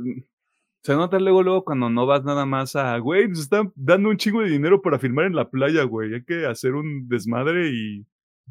Se 0.82 0.94
nota 0.94 1.20
luego, 1.20 1.44
luego 1.44 1.66
cuando 1.66 1.90
no 1.90 2.06
vas 2.06 2.24
nada 2.24 2.46
más 2.46 2.74
a, 2.78 2.98
güey, 3.00 3.28
nos 3.28 3.42
están 3.42 3.74
dando 3.76 4.08
un 4.10 4.16
chingo 4.16 4.42
de 4.42 4.50
dinero 4.50 4.82
para 4.82 4.98
filmar 4.98 5.26
en 5.26 5.36
la 5.36 5.50
playa, 5.50 5.84
güey. 5.84 6.14
Hay 6.14 6.24
que 6.24 6.46
hacer 6.46 6.74
un 6.74 7.10
desmadre 7.10 7.70
y 7.70 8.06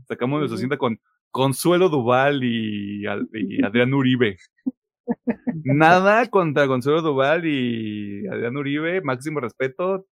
sacamos 0.06 0.38
nuestra 0.38 0.58
cinta 0.58 0.76
con 0.76 1.00
Consuelo 1.30 1.88
Duval 1.88 2.44
y, 2.44 3.06
Adrián 3.06 3.94
Uribe. 3.94 4.36
Nada 5.64 6.26
contra 6.28 6.66
Consuelo 6.66 7.02
Duval 7.02 7.46
y 7.46 8.26
Adrián 8.28 8.56
Uribe, 8.56 9.00
máximo 9.02 9.40
respeto. 9.40 10.06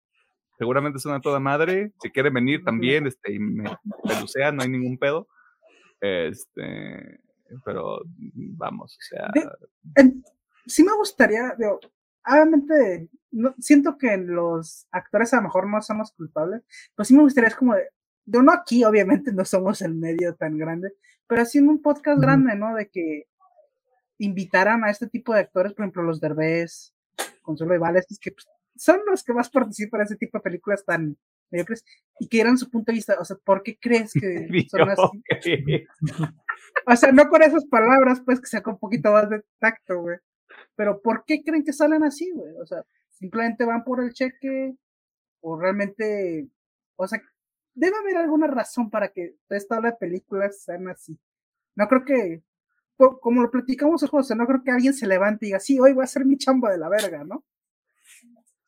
Seguramente 0.59 0.99
es 0.99 1.07
una 1.07 1.21
toda 1.21 1.41
madre. 1.41 1.93
Si 2.01 2.11
quieren 2.11 2.35
venir 2.35 2.65
también, 2.65 3.07
este, 3.07 3.33
y 3.33 3.39
me 3.39 3.65
pelucean, 4.05 4.57
no 4.57 4.63
hay 4.63 4.69
ningún 4.69 4.99
pedo. 4.99 5.27
Este, 6.01 7.21
pero 7.65 8.01
vamos, 8.35 8.97
o 8.97 9.03
sea. 9.03 9.31
sí 10.67 10.83
me 10.83 10.95
gustaría, 10.95 11.55
digo, 11.59 11.81
obviamente, 12.27 13.09
no, 13.31 13.55
siento 13.59 13.99
que 13.99 14.17
los 14.17 14.87
actores 14.91 15.33
a 15.33 15.37
lo 15.37 15.43
mejor 15.43 15.69
no 15.69 15.81
somos 15.83 16.13
culpables, 16.13 16.63
pero 16.95 17.05
sí 17.05 17.15
me 17.15 17.23
gustaría, 17.23 17.49
es 17.49 17.57
como 17.57 17.75
de, 17.75 17.89
de 18.25 18.43
no 18.43 18.53
aquí, 18.53 18.85
obviamente 18.85 19.33
no 19.33 19.45
somos 19.45 19.83
el 19.83 19.95
medio 19.95 20.35
tan 20.35 20.57
grande, 20.59 20.93
pero 21.27 21.43
haciendo 21.43 21.73
un 21.73 21.83
podcast 21.83 22.21
grande, 22.21 22.55
¿no? 22.57 22.75
De 22.75 22.89
que 22.89 23.27
invitaran 24.19 24.85
a 24.85 24.91
este 24.91 25.07
tipo 25.07 25.35
de 25.35 25.41
actores, 25.41 25.73
por 25.73 25.85
ejemplo, 25.85 26.03
los 26.03 26.21
Derbez, 26.21 26.95
Consuelo 27.43 27.79
Vales, 27.79 28.07
que 28.21 28.33
pues, 28.33 28.47
son 28.77 29.01
los 29.09 29.23
que 29.23 29.33
más 29.33 29.51
participan 29.51 30.01
en 30.01 30.07
ese 30.07 30.17
tipo 30.17 30.39
de 30.39 30.43
películas 30.43 30.85
tan 30.85 31.17
mediocres 31.51 31.85
y 32.19 32.29
que 32.29 32.41
eran 32.41 32.57
su 32.57 32.71
punto 32.71 32.91
de 32.91 32.97
vista, 32.97 33.17
o 33.21 33.25
sea, 33.25 33.37
¿por 33.45 33.63
qué 33.63 33.79
crees 33.79 34.13
que 34.13 34.49
son 34.71 34.89
así? 34.89 35.23
o 36.87 36.97
sea, 36.97 37.13
no 37.13 37.29
con 37.29 37.43
esas 37.43 37.67
palabras, 37.67 38.23
pues 38.25 38.41
que 38.41 38.47
sea 38.47 38.63
con 38.63 38.75
un 38.75 38.81
poquito 38.81 39.13
más 39.13 39.29
de 39.29 39.43
tacto, 39.59 40.01
güey. 40.01 40.19
Pero 40.75 41.01
¿por 41.03 41.25
qué 41.27 41.43
creen 41.43 41.65
que 41.65 41.73
salen 41.73 42.03
así, 42.03 42.31
güey? 42.33 42.53
O 42.61 42.67
sea, 42.67 42.83
simplemente 43.11 43.65
van 43.65 43.85
por 43.85 44.03
el 44.03 44.13
cheque 44.13 44.75
o 45.41 45.59
realmente, 45.59 46.49
o 46.97 47.07
sea, 47.07 47.21
debe 47.75 47.97
haber 47.97 48.17
alguna 48.17 48.47
razón 48.47 48.91
para 48.91 49.09
que 49.09 49.37
esta 49.51 49.79
ola 49.79 49.91
de 49.91 49.97
películas 49.97 50.63
sean 50.63 50.89
así. 50.89 51.19
No 51.75 51.89
creo 51.89 52.05
que, 52.05 52.43
como 52.97 53.43
lo 53.43 53.51
platicamos, 53.51 54.03
o 54.03 54.23
sea, 54.23 54.37
no 54.37 54.47
creo 54.47 54.63
que 54.63 54.71
alguien 54.71 54.95
se 54.95 55.07
levante 55.07 55.47
y 55.47 55.49
diga, 55.49 55.61
sí, 55.61 55.79
hoy 55.81 55.93
voy 55.93 56.03
a 56.03 56.05
hacer 56.05 56.25
mi 56.25 56.37
chamba 56.37 56.71
de 56.71 56.79
la 56.79 56.89
verga, 56.89 57.25
¿no? 57.25 57.45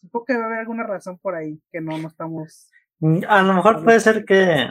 Supongo 0.00 0.24
que 0.24 0.32
debe 0.32 0.44
haber 0.44 0.58
alguna 0.58 0.84
razón 0.84 1.18
por 1.18 1.34
ahí 1.34 1.60
que 1.70 1.80
no, 1.80 1.96
no 1.98 2.08
estamos. 2.08 2.70
Mm, 2.98 3.20
a 3.28 3.42
lo 3.42 3.54
mejor 3.54 3.84
puede 3.84 4.00
ser 4.00 4.24
que 4.24 4.70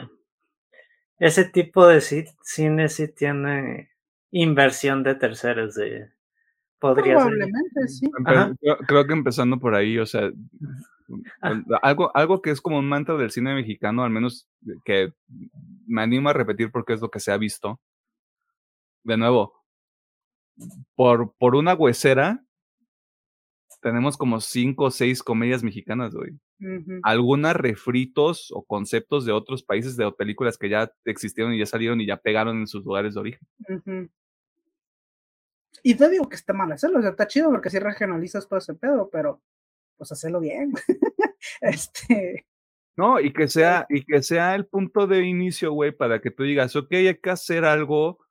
ese 1.18 1.44
tipo 1.46 1.86
de 1.86 2.00
cine 2.00 2.88
sí 2.88 3.08
tiene 3.08 3.90
inversión 4.30 5.02
de 5.02 5.14
terceros 5.14 5.74
de 5.74 6.14
Probablemente, 6.92 7.88
sí. 7.88 8.10
Creo, 8.86 9.06
que 9.06 9.12
empezando 9.12 9.58
por 9.58 9.74
ahí, 9.74 9.98
o 9.98 10.04
sea, 10.04 10.30
ah. 11.40 11.62
algo, 11.80 12.14
algo 12.14 12.42
que 12.42 12.50
es 12.50 12.60
como 12.60 12.78
un 12.78 12.88
mantra 12.88 13.16
del 13.16 13.30
cine 13.30 13.54
mexicano, 13.54 14.04
al 14.04 14.10
menos 14.10 14.46
que 14.84 15.12
me 15.86 16.02
animo 16.02 16.28
a 16.28 16.34
repetir 16.34 16.70
porque 16.70 16.92
es 16.92 17.00
lo 17.00 17.10
que 17.10 17.20
se 17.20 17.32
ha 17.32 17.38
visto. 17.38 17.80
De 19.04 19.16
nuevo, 19.16 19.64
por, 20.94 21.34
por 21.36 21.54
una 21.54 21.74
huesera, 21.74 22.44
tenemos 23.80 24.16
como 24.16 24.40
cinco 24.40 24.84
o 24.84 24.90
seis 24.90 25.22
comedias 25.22 25.62
mexicanas, 25.62 26.14
güey. 26.14 26.32
Algunas 27.02 27.54
refritos 27.54 28.50
o 28.52 28.64
conceptos 28.64 29.26
de 29.26 29.32
otros 29.32 29.62
países, 29.62 29.96
de 29.96 30.10
películas 30.12 30.56
que 30.56 30.70
ya 30.70 30.90
existieron 31.04 31.52
y 31.52 31.58
ya 31.58 31.66
salieron 31.66 32.00
y 32.00 32.06
ya 32.06 32.16
pegaron 32.16 32.60
en 32.60 32.66
sus 32.66 32.84
lugares 32.84 33.14
de 33.14 33.20
origen. 33.20 33.46
Y 35.82 35.94
te 35.96 36.08
digo 36.08 36.28
que 36.30 36.36
está 36.36 36.54
mal 36.54 36.72
hacerlo, 36.72 37.00
o 37.00 37.02
sea, 37.02 37.10
está 37.10 37.26
chido 37.26 37.50
porque 37.50 37.68
si 37.68 37.78
regionalizas 37.78 38.48
todo 38.48 38.58
ese 38.58 38.72
pedo, 38.74 39.10
pero 39.12 39.42
pues 39.98 40.10
hacerlo 40.12 40.40
bien. 40.40 40.72
este. 41.60 42.46
No, 42.96 43.20
y 43.20 43.32
que 43.32 43.48
sea, 43.48 43.84
y 43.90 44.02
que 44.04 44.22
sea 44.22 44.54
el 44.54 44.66
punto 44.66 45.06
de 45.06 45.26
inicio, 45.26 45.72
güey, 45.72 45.92
para 45.92 46.22
que 46.22 46.30
tú 46.30 46.44
digas, 46.44 46.74
ok, 46.74 46.90
hay 46.92 47.20
que 47.20 47.30
hacer 47.30 47.66
algo 47.66 48.23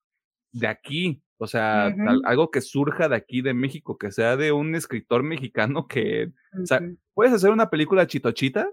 de 0.53 0.67
aquí. 0.67 1.21
O 1.37 1.47
sea, 1.47 1.93
algo 2.23 2.51
que 2.51 2.61
surja 2.61 3.09
de 3.09 3.15
aquí, 3.17 3.41
de 3.41 3.53
México, 3.53 3.97
que 3.97 4.11
sea 4.11 4.37
de 4.37 4.51
un 4.53 4.75
escritor 4.75 5.23
mexicano 5.23 5.87
que. 5.87 6.31
O 6.61 6.65
sea, 6.65 6.81
puedes 7.13 7.33
hacer 7.33 7.51
una 7.51 7.69
película 7.69 8.07
chitochita 8.07 8.69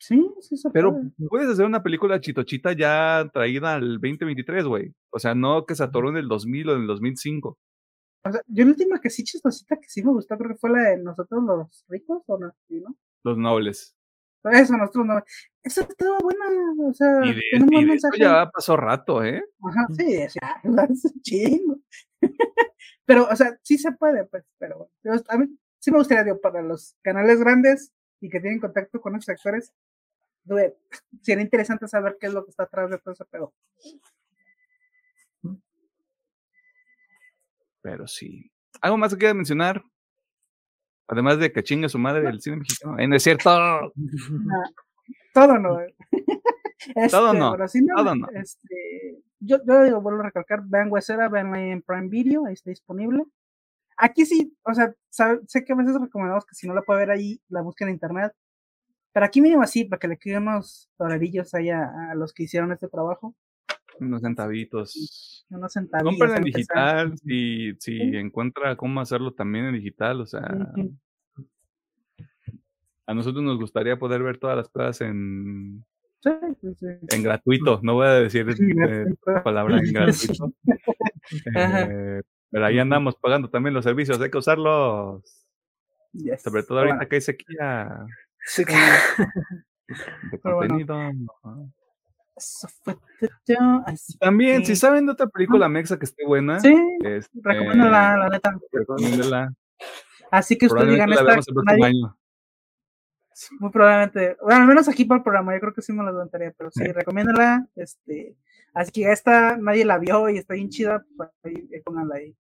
Sí, 0.00 0.30
sí 0.40 0.56
se 0.56 0.70
Pero 0.70 0.92
puede. 0.92 1.28
puedes 1.28 1.48
hacer 1.48 1.66
una 1.66 1.82
película 1.82 2.20
chitochita 2.20 2.72
ya 2.72 3.28
traída 3.32 3.74
al 3.74 3.94
2023, 4.00 4.64
güey. 4.64 4.94
O 5.10 5.18
sea, 5.18 5.34
no 5.34 5.66
que 5.66 5.74
se 5.74 5.82
atoró 5.82 6.08
en 6.10 6.16
el 6.16 6.28
2000 6.28 6.68
o 6.68 6.74
en 6.76 6.82
el 6.82 6.86
2005. 6.86 7.58
O 8.24 8.32
sea, 8.32 8.40
yo 8.46 8.64
la 8.64 8.70
última 8.70 9.00
que 9.00 9.10
sí 9.10 9.24
chistosita 9.24 9.76
que 9.76 9.88
sí 9.88 10.04
me 10.04 10.12
gustó, 10.12 10.36
creo 10.36 10.50
que 10.50 10.56
fue 10.56 10.70
la 10.70 10.90
de 10.90 11.02
nosotros 11.02 11.42
los 11.42 11.84
ricos, 11.88 12.22
¿o 12.26 12.38
no? 12.38 12.52
Sí, 12.68 12.80
¿no? 12.80 12.96
Los 13.24 13.36
nobles. 13.36 13.96
Eso, 14.44 14.76
nosotros 14.76 15.06
no. 15.06 15.22
Esa 15.62 15.82
estaba 15.82 16.18
buena, 16.20 16.44
o 16.88 16.94
sea, 16.94 17.24
Y 17.24 17.34
de, 17.34 17.42
y 17.52 17.58
de 17.58 17.94
eso 17.94 18.08
mensaje. 18.08 18.18
ya 18.20 18.48
pasó 18.50 18.76
rato, 18.76 19.22
¿eh? 19.24 19.42
Ajá, 19.68 19.86
sí, 19.96 20.14
es, 20.14 20.34
ya, 20.34 20.60
es 20.62 21.04
un 21.04 21.22
chingo. 21.22 21.78
pero, 23.04 23.28
o 23.28 23.36
sea, 23.36 23.58
sí 23.62 23.78
se 23.78 23.92
puede, 23.92 24.24
pues, 24.26 24.44
pero 24.58 24.90
bueno. 25.04 25.22
A 25.28 25.38
mí 25.38 25.46
sí 25.80 25.90
me 25.90 25.98
gustaría, 25.98 26.24
digo, 26.24 26.40
para 26.40 26.62
los 26.62 26.96
canales 27.02 27.40
grandes 27.40 27.92
y 28.20 28.28
que 28.30 28.40
tienen 28.40 28.60
contacto 28.60 29.00
con 29.00 29.16
esos 29.16 29.28
actores, 29.30 29.72
dude, 30.44 30.76
sería 31.22 31.44
interesante 31.44 31.88
saber 31.88 32.16
qué 32.20 32.28
es 32.28 32.32
lo 32.32 32.44
que 32.44 32.50
está 32.50 32.64
atrás 32.64 32.90
de 32.90 32.98
todo 32.98 33.14
ese 33.14 33.24
pedo. 33.26 33.52
Pero 37.82 38.06
sí. 38.06 38.50
¿Algo 38.80 38.98
más 38.98 39.12
que 39.12 39.18
quieras 39.18 39.36
mencionar? 39.36 39.82
Además 41.08 41.38
de 41.38 41.50
que 41.52 41.62
chingue 41.64 41.88
su 41.88 41.98
madre 41.98 42.28
el 42.28 42.40
cine 42.40 42.56
mexicano. 42.58 42.98
Eh, 42.98 43.08
no 43.08 43.16
es 43.16 43.22
cierto. 43.22 43.50
Todo 45.34 45.58
no. 45.58 45.78
Todo 47.10 47.28
Este, 47.32 47.38
no, 47.38 47.52
pero 47.52 47.68
sí, 47.68 47.84
todo 47.86 48.14
no. 48.14 48.28
Este, 48.34 49.18
yo, 49.40 49.58
yo 49.66 49.82
digo, 49.82 50.00
vuelvo 50.00 50.20
a 50.20 50.26
recalcar, 50.26 50.62
vean 50.64 50.90
Huesera, 50.90 51.28
veanla 51.28 51.60
en 51.60 51.82
Prime 51.82 52.08
Video, 52.08 52.46
ahí 52.46 52.54
está 52.54 52.70
disponible. 52.70 53.24
Aquí 53.96 54.24
sí, 54.24 54.56
o 54.62 54.72
sea, 54.74 54.94
sabe- 55.10 55.40
sé 55.48 55.64
que 55.64 55.72
a 55.72 55.76
veces 55.76 56.00
recomendamos 56.00 56.46
que 56.46 56.54
si 56.54 56.68
no 56.68 56.74
la 56.74 56.82
puede 56.82 57.00
ver 57.00 57.10
ahí, 57.10 57.40
la 57.48 57.62
busquen 57.62 57.88
en 57.88 57.94
internet. 57.94 58.32
Pero 59.12 59.26
aquí 59.26 59.40
mínimo 59.40 59.62
así, 59.62 59.84
para 59.84 59.98
que 59.98 60.08
le 60.08 60.18
queden 60.18 60.42
unos 60.46 60.88
dolarillos 60.98 61.52
ahí 61.54 61.68
a, 61.70 62.10
a 62.12 62.14
los 62.14 62.32
que 62.32 62.44
hicieron 62.44 62.70
este 62.72 62.88
trabajo. 62.88 63.34
Unos 64.00 64.20
centavitos. 64.22 65.46
Unos 65.50 65.72
centavillos. 65.72 66.10
Compren 66.18 66.36
en 66.38 66.44
digital 66.44 67.18
si, 67.18 67.72
si 67.78 67.98
Sí. 67.98 68.16
encuentra 68.16 68.76
cómo 68.76 69.00
hacerlo 69.00 69.32
también 69.32 69.66
en 69.66 69.74
digital. 69.74 70.20
O 70.20 70.26
sea, 70.26 70.42
a 73.06 73.14
nosotros 73.14 73.42
nos 73.42 73.58
gustaría 73.58 73.98
poder 73.98 74.22
ver 74.22 74.38
todas 74.38 74.56
las 74.56 74.68
cosas 74.68 75.00
en, 75.02 75.84
Sí, 76.20 76.30
en 77.10 77.22
gratuito. 77.22 77.80
No 77.82 77.94
voy 77.94 78.06
a 78.08 78.12
decir 78.14 78.46
eh, 78.88 79.06
la 79.26 79.42
palabra 79.42 79.78
en 79.78 79.92
gratuito. 79.92 80.52
Eh, 81.54 82.22
pero 82.50 82.64
ahí 82.64 82.78
andamos 82.78 83.14
pagando 83.16 83.50
también 83.50 83.74
los 83.74 83.84
servicios. 83.84 84.18
Hay 84.18 84.30
que 84.30 84.38
usarlos. 84.38 85.44
Yes. 86.14 86.40
Sobre 86.42 86.62
todo 86.62 86.78
ahorita 86.78 87.06
que 87.06 87.16
hay 87.16 87.20
sequía 87.20 88.06
Sí, 88.46 88.64
que- 88.64 88.72
de 88.72 90.38
bueno. 90.42 91.70
Contenido. 92.38 92.38
Ajá. 92.38 92.38
Eso 92.38 92.68
fue 92.82 92.94
todo, 93.46 93.82
así 93.86 94.18
También, 94.18 94.64
si 94.64 94.76
saben 94.76 95.06
de 95.06 95.12
otra 95.12 95.26
película 95.26 95.68
mexa 95.68 95.98
que 95.98 96.04
esté 96.04 96.24
buena, 96.26 96.60
Sí, 96.60 96.74
este, 97.04 97.38
recomiéndala, 97.42 98.16
la 98.16 98.28
neta. 98.28 98.58
recomiéndela. 98.72 99.52
Así 100.30 100.56
que 100.58 100.66
ustedes 100.66 100.90
digan 100.90 101.10
la 101.10 101.16
esta. 101.36 102.16
Muy 103.60 103.70
probablemente, 103.70 104.36
bueno, 104.42 104.62
al 104.62 104.66
menos 104.66 104.88
aquí 104.88 105.04
para 105.04 105.18
el 105.18 105.22
programa, 105.22 105.54
yo 105.54 105.60
creo 105.60 105.72
que 105.72 105.82
sí 105.82 105.92
me 105.92 106.02
la 106.02 106.10
levantaría, 106.10 106.52
pero 106.58 106.70
sí, 106.72 106.84
Sí. 106.84 106.90
recomiéndala, 106.92 107.68
este, 107.76 108.36
así 108.74 108.90
que 108.90 109.12
esta 109.12 109.56
nadie 109.56 109.84
la 109.84 109.98
vio 109.98 110.28
y 110.28 110.38
está 110.38 110.54
bien 110.54 110.68
chida, 110.70 111.04
pues 111.16 111.30
ahí, 111.44 111.68
pónganla 111.84 112.16
ahí. 112.16 112.34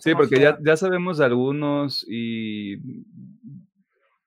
Sí, 0.00 0.14
porque 0.14 0.38
ya, 0.40 0.58
ya 0.62 0.76
sabemos 0.76 1.18
de 1.18 1.24
algunos 1.26 2.04
y 2.08 2.78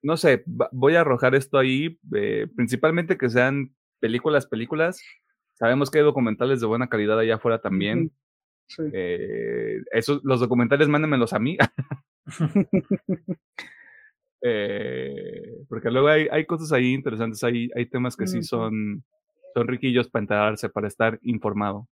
no 0.03 0.15
sé, 0.17 0.43
va- 0.47 0.69
voy 0.71 0.95
a 0.95 1.01
arrojar 1.01 1.33
esto 1.33 1.57
ahí, 1.57 1.99
eh, 2.15 2.47
principalmente 2.55 3.17
que 3.17 3.29
sean 3.29 3.73
películas, 3.99 4.47
películas. 4.47 5.01
Sabemos 5.53 5.89
que 5.89 5.99
hay 5.99 6.03
documentales 6.03 6.59
de 6.61 6.67
buena 6.67 6.87
calidad 6.87 7.19
allá 7.19 7.35
afuera 7.35 7.59
también. 7.59 8.11
Sí. 8.67 8.83
Eh, 8.93 9.81
los 10.23 10.39
documentales 10.39 10.87
mándenmelos 10.87 11.33
a 11.33 11.39
mí. 11.39 11.57
Eh, 14.47 15.65
porque 15.67 15.89
luego 15.89 16.07
hay, 16.07 16.27
hay 16.29 16.45
cosas 16.45 16.71
ahí 16.71 16.93
interesantes, 16.93 17.43
hay, 17.43 17.67
hay 17.75 17.87
temas 17.87 18.15
que 18.15 18.27
sí 18.27 18.43
son, 18.43 19.03
son 19.55 19.67
riquillos 19.67 20.07
para 20.07 20.21
enterarse, 20.21 20.69
para 20.69 20.87
estar 20.87 21.17
informado. 21.23 21.87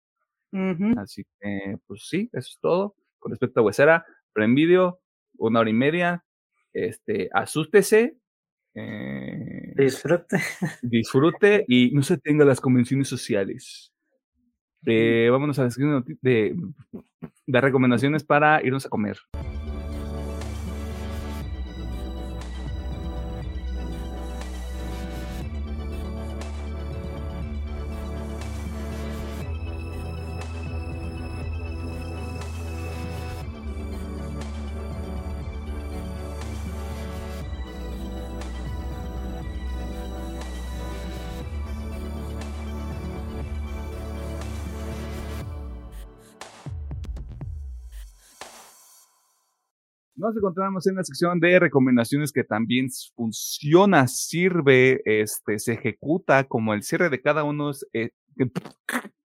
Así 0.98 1.24
que, 1.40 1.78
pues 1.88 2.08
sí, 2.10 2.30
eso 2.34 2.50
es 2.50 2.60
todo. 2.60 2.96
Con 3.20 3.32
respecto 3.32 3.62
a 3.62 3.64
Huesera, 3.64 4.06
Prime 4.34 4.54
Video, 4.54 5.00
una 5.38 5.62
hora 5.62 5.70
y 5.70 5.74
media. 5.74 6.26
Este, 6.74 7.30
asústese, 7.32 8.18
eh, 8.76 9.61
Disfrute. 9.76 10.38
disfrute 10.82 11.66
y 11.68 11.92
no 11.92 12.04
se 12.04 12.18
tenga 12.18 12.46
las 12.46 12.60
convenciones 12.60 13.08
sociales. 13.08 13.92
Eh, 14.86 15.30
vámonos 15.32 15.60
a 15.60 15.64
la 15.64 15.70
de, 16.22 16.56
de 17.46 17.62
recomendaciones 17.62 18.24
para 18.24 18.66
irnos 18.66 18.86
a 18.86 18.90
comer. 18.90 19.18
Nos 50.22 50.38
encontramos 50.38 50.86
en 50.86 50.98
la 50.98 51.04
sección 51.04 51.40
de 51.40 51.60
recomendaciones 51.60 52.32
que 52.32 52.44
también 52.44 52.90
funciona, 53.16 54.08
sirve, 54.08 55.02
este, 55.04 55.58
se 55.58 55.74
ejecuta 55.74 56.44
como 56.44 56.76
el 56.76 56.84
cierre 56.84 57.10
de 57.10 57.20
cada 57.20 57.44
uno. 57.44 57.72
eh, 57.94 58.12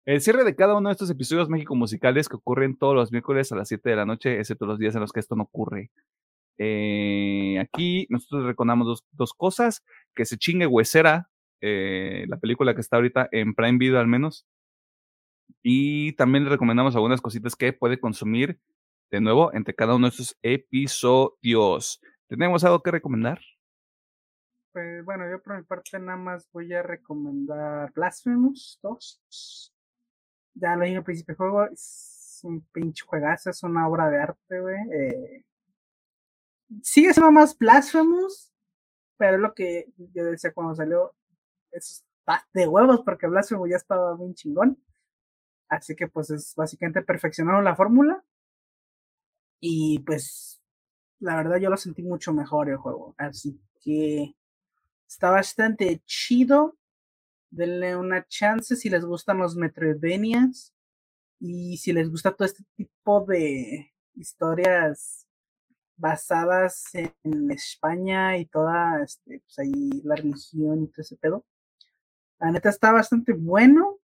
el 0.05 0.21
cierre 0.21 0.45
de 0.45 0.55
cada 0.55 0.77
uno 0.77 0.89
de 0.89 0.93
estos 0.93 1.11
episodios 1.11 1.49
México 1.49 1.75
musicales 1.75 2.29
que 2.29 2.37
ocurren 2.37 2.79
todos 2.79 2.95
los 2.95 3.11
miércoles 3.11 3.51
a 3.51 3.57
las 3.57 3.67
7 3.67 3.91
de 3.91 3.97
la 3.97 4.07
noche, 4.07 4.39
excepto 4.39 4.65
los 4.65 4.79
días 4.79 4.95
en 4.95 5.01
los 5.01 5.11
que 5.11 5.19
esto 5.19 5.35
no 5.35 5.43
ocurre. 5.43 5.91
Eh, 6.57 7.59
aquí 7.59 8.07
nosotros 8.09 8.47
recordamos 8.47 8.87
dos, 8.87 9.05
dos 9.11 9.33
cosas: 9.33 9.83
que 10.15 10.25
se 10.25 10.39
chingue 10.39 10.69
Huesera, 10.69 11.29
eh, 11.63 12.27
la 12.29 12.37
película 12.37 12.77
que 12.77 12.81
está 12.83 12.95
ahorita 12.95 13.29
en 13.33 13.55
Prime 13.57 13.79
Video 13.79 13.99
al 13.99 14.07
menos. 14.07 14.47
Y 15.65 16.13
también 16.13 16.47
recomendamos 16.47 16.95
algunas 16.95 17.21
cositas 17.21 17.57
que 17.57 17.73
puede 17.73 17.99
consumir 17.99 18.61
de 19.11 19.21
nuevo 19.21 19.53
entre 19.53 19.75
cada 19.75 19.95
uno 19.95 20.07
de 20.07 20.11
estos 20.11 20.37
episodios. 20.43 22.01
¿Tenemos 22.29 22.65
algo 22.65 22.83
que 22.83 22.91
recomendar? 22.91 23.41
Pues 24.73 25.05
bueno, 25.05 25.29
yo 25.31 25.43
por 25.43 25.57
mi 25.57 25.63
parte 25.63 25.99
nada 25.99 26.19
más 26.19 26.49
voy 26.53 26.73
a 26.75 26.83
recomendar 26.83 27.93
Blasphemous 27.93 28.79
2. 28.83 29.73
Ya 30.55 30.77
lo 30.77 30.85
dije 30.85 30.97
al 30.97 31.05
principio 31.05 31.33
del 31.33 31.37
juego, 31.39 31.65
es 31.67 32.41
un 32.43 32.61
pinche 32.73 33.05
juegazo, 33.07 33.51
es 33.51 33.63
una 33.63 33.89
obra 33.89 34.11
de 34.11 34.21
arte, 34.21 34.61
güey. 34.61 34.77
eh, 34.93 35.45
sigue 36.83 37.13
siendo 37.13 37.31
más 37.31 37.57
Blasphemous, 37.57 38.53
pero 39.17 39.37
es 39.37 39.41
lo 39.41 39.55
que 39.55 39.87
yo 39.97 40.25
decía 40.25 40.53
cuando 40.53 40.75
salió, 40.75 41.15
es 41.71 42.05
de 42.53 42.67
huevos 42.67 43.03
porque 43.05 43.27
Blasphemous 43.27 43.71
ya 43.71 43.77
estaba 43.77 44.17
bien 44.17 44.35
chingón. 44.35 44.83
Así 45.69 45.97
que 45.97 46.09
pues 46.09 46.31
es 46.31 46.55
básicamente 46.55 47.03
perfeccionaron 47.03 47.65
la 47.65 47.77
fórmula. 47.77 48.23
Y 49.61 50.01
pues 50.01 50.61
la 51.21 51.37
verdad 51.37 51.59
yo 51.59 51.71
lo 51.71 51.77
sentí 51.77 52.03
mucho 52.03 52.33
mejor 52.33 52.69
el 52.69 52.77
juego. 52.77 53.15
Así 53.19 53.61
que 53.83 54.35
está 55.07 55.31
bastante 55.31 56.03
chido. 56.05 56.77
Denle 57.51 57.97
una 57.97 58.27
chance 58.27 58.77
si 58.77 58.91
les 58.91 59.05
gustan 59.05 59.39
los 59.39 59.57
Metroidvanias. 59.57 60.73
Y 61.39 61.77
si 61.79 61.93
les 61.93 62.11
gusta 62.11 62.35
todo 62.35 62.47
este 62.47 62.65
tipo 62.77 63.25
de 63.27 63.93
historias 64.15 65.27
basadas 65.97 66.95
en 66.95 67.51
España 67.51 68.37
y 68.37 68.47
toda 68.47 69.03
este, 69.03 69.41
pues 69.41 69.59
ahí 69.59 70.03
la 70.05 70.17
religión 70.17 70.83
y 70.83 70.89
todo 70.89 71.03
ese 71.03 71.17
pedo. 71.17 71.45
La 72.39 72.51
neta 72.51 72.69
está 72.69 72.93
bastante 72.93 73.33
bueno. 73.33 73.99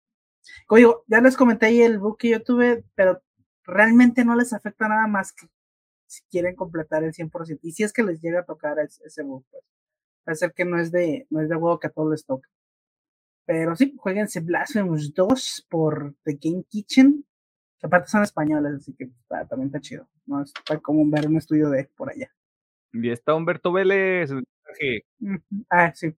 Como 0.67 0.79
digo, 0.79 1.05
ya 1.07 1.21
les 1.21 1.37
comenté 1.37 1.67
ahí 1.67 1.83
el 1.83 1.99
book 1.99 2.19
que 2.19 2.31
yo 2.31 2.43
tuve, 2.43 2.85
pero 2.95 3.23
realmente 3.65 4.25
no 4.25 4.35
les 4.37 4.53
afecta 4.53 4.89
nada 4.89 5.07
más 5.07 5.33
que 5.33 5.47
si 6.07 6.23
quieren 6.31 6.55
completar 6.57 7.05
el 7.05 7.13
100%. 7.15 7.61
Y 7.63 7.73
si 7.73 7.83
es 7.85 7.93
que 7.93 8.03
les 8.03 8.21
llega 8.21 8.41
a 8.41 8.45
tocar 8.45 8.79
ese, 8.79 9.03
ese 9.05 9.23
bug, 9.23 9.45
pues. 9.51 9.65
Va 10.29 10.33
a 10.33 10.37
ser 10.37 10.53
que 10.53 10.65
no 10.65 10.79
es 10.79 10.93
de, 10.93 11.27
no 11.31 11.41
es 11.41 11.49
de 11.49 11.57
huevo 11.57 11.81
que 11.81 11.89
a 11.89 11.91
todos 11.91 12.11
les 12.11 12.25
toque. 12.25 12.49
Pero 13.45 13.75
sí, 13.75 13.95
jueguense 13.99 14.41
Blasphemous 14.41 15.13
2 15.15 15.67
por 15.69 16.15
The 16.25 16.39
Game 16.41 16.65
Kitchen. 16.69 17.25
Que 17.79 17.87
aparte 17.87 18.09
son 18.09 18.23
españoles, 18.23 18.75
así 18.75 18.95
que 18.95 19.05
está- 19.05 19.47
también 19.47 19.67
está 19.69 19.81
chido. 19.81 20.09
No 20.27 20.43
está 20.43 20.79
como 20.79 21.03
ver 21.11 21.27
un 21.27 21.39
estudio 21.39 21.71
de 21.71 21.85
por 21.97 22.11
allá. 22.11 22.31
Y 22.93 23.11
está 23.11 23.35
Humberto 23.35 23.73
Vélez. 23.73 24.31
Ah, 25.71 25.93
sí. 25.95 26.09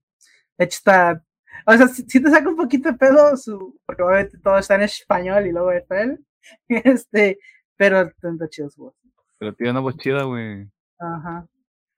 De 0.57 0.65
hecho, 0.65 0.77
está. 0.77 1.25
O 1.65 1.73
sea, 1.73 1.87
si, 1.87 2.03
te 2.05 2.29
saca 2.29 2.47
un 2.49 2.57
poquito 2.57 2.91
de 2.91 2.97
pedo, 2.97 3.35
su, 3.37 3.79
porque 3.85 4.03
obviamente 4.03 4.37
todo 4.37 4.57
está 4.57 4.75
en 4.75 4.81
español 4.83 5.47
y 5.47 5.51
luego 5.51 5.71
es 5.71 5.89
él. 5.89 6.23
Este, 6.69 7.39
pero 7.77 8.11
chido 8.49 8.69
su 8.69 8.83
voz. 8.83 8.95
Pero 9.37 9.53
tiene 9.53 9.71
una 9.71 9.79
voz 9.81 9.97
chida, 9.97 10.23
güey. 10.23 10.67
Ajá. 10.99 11.47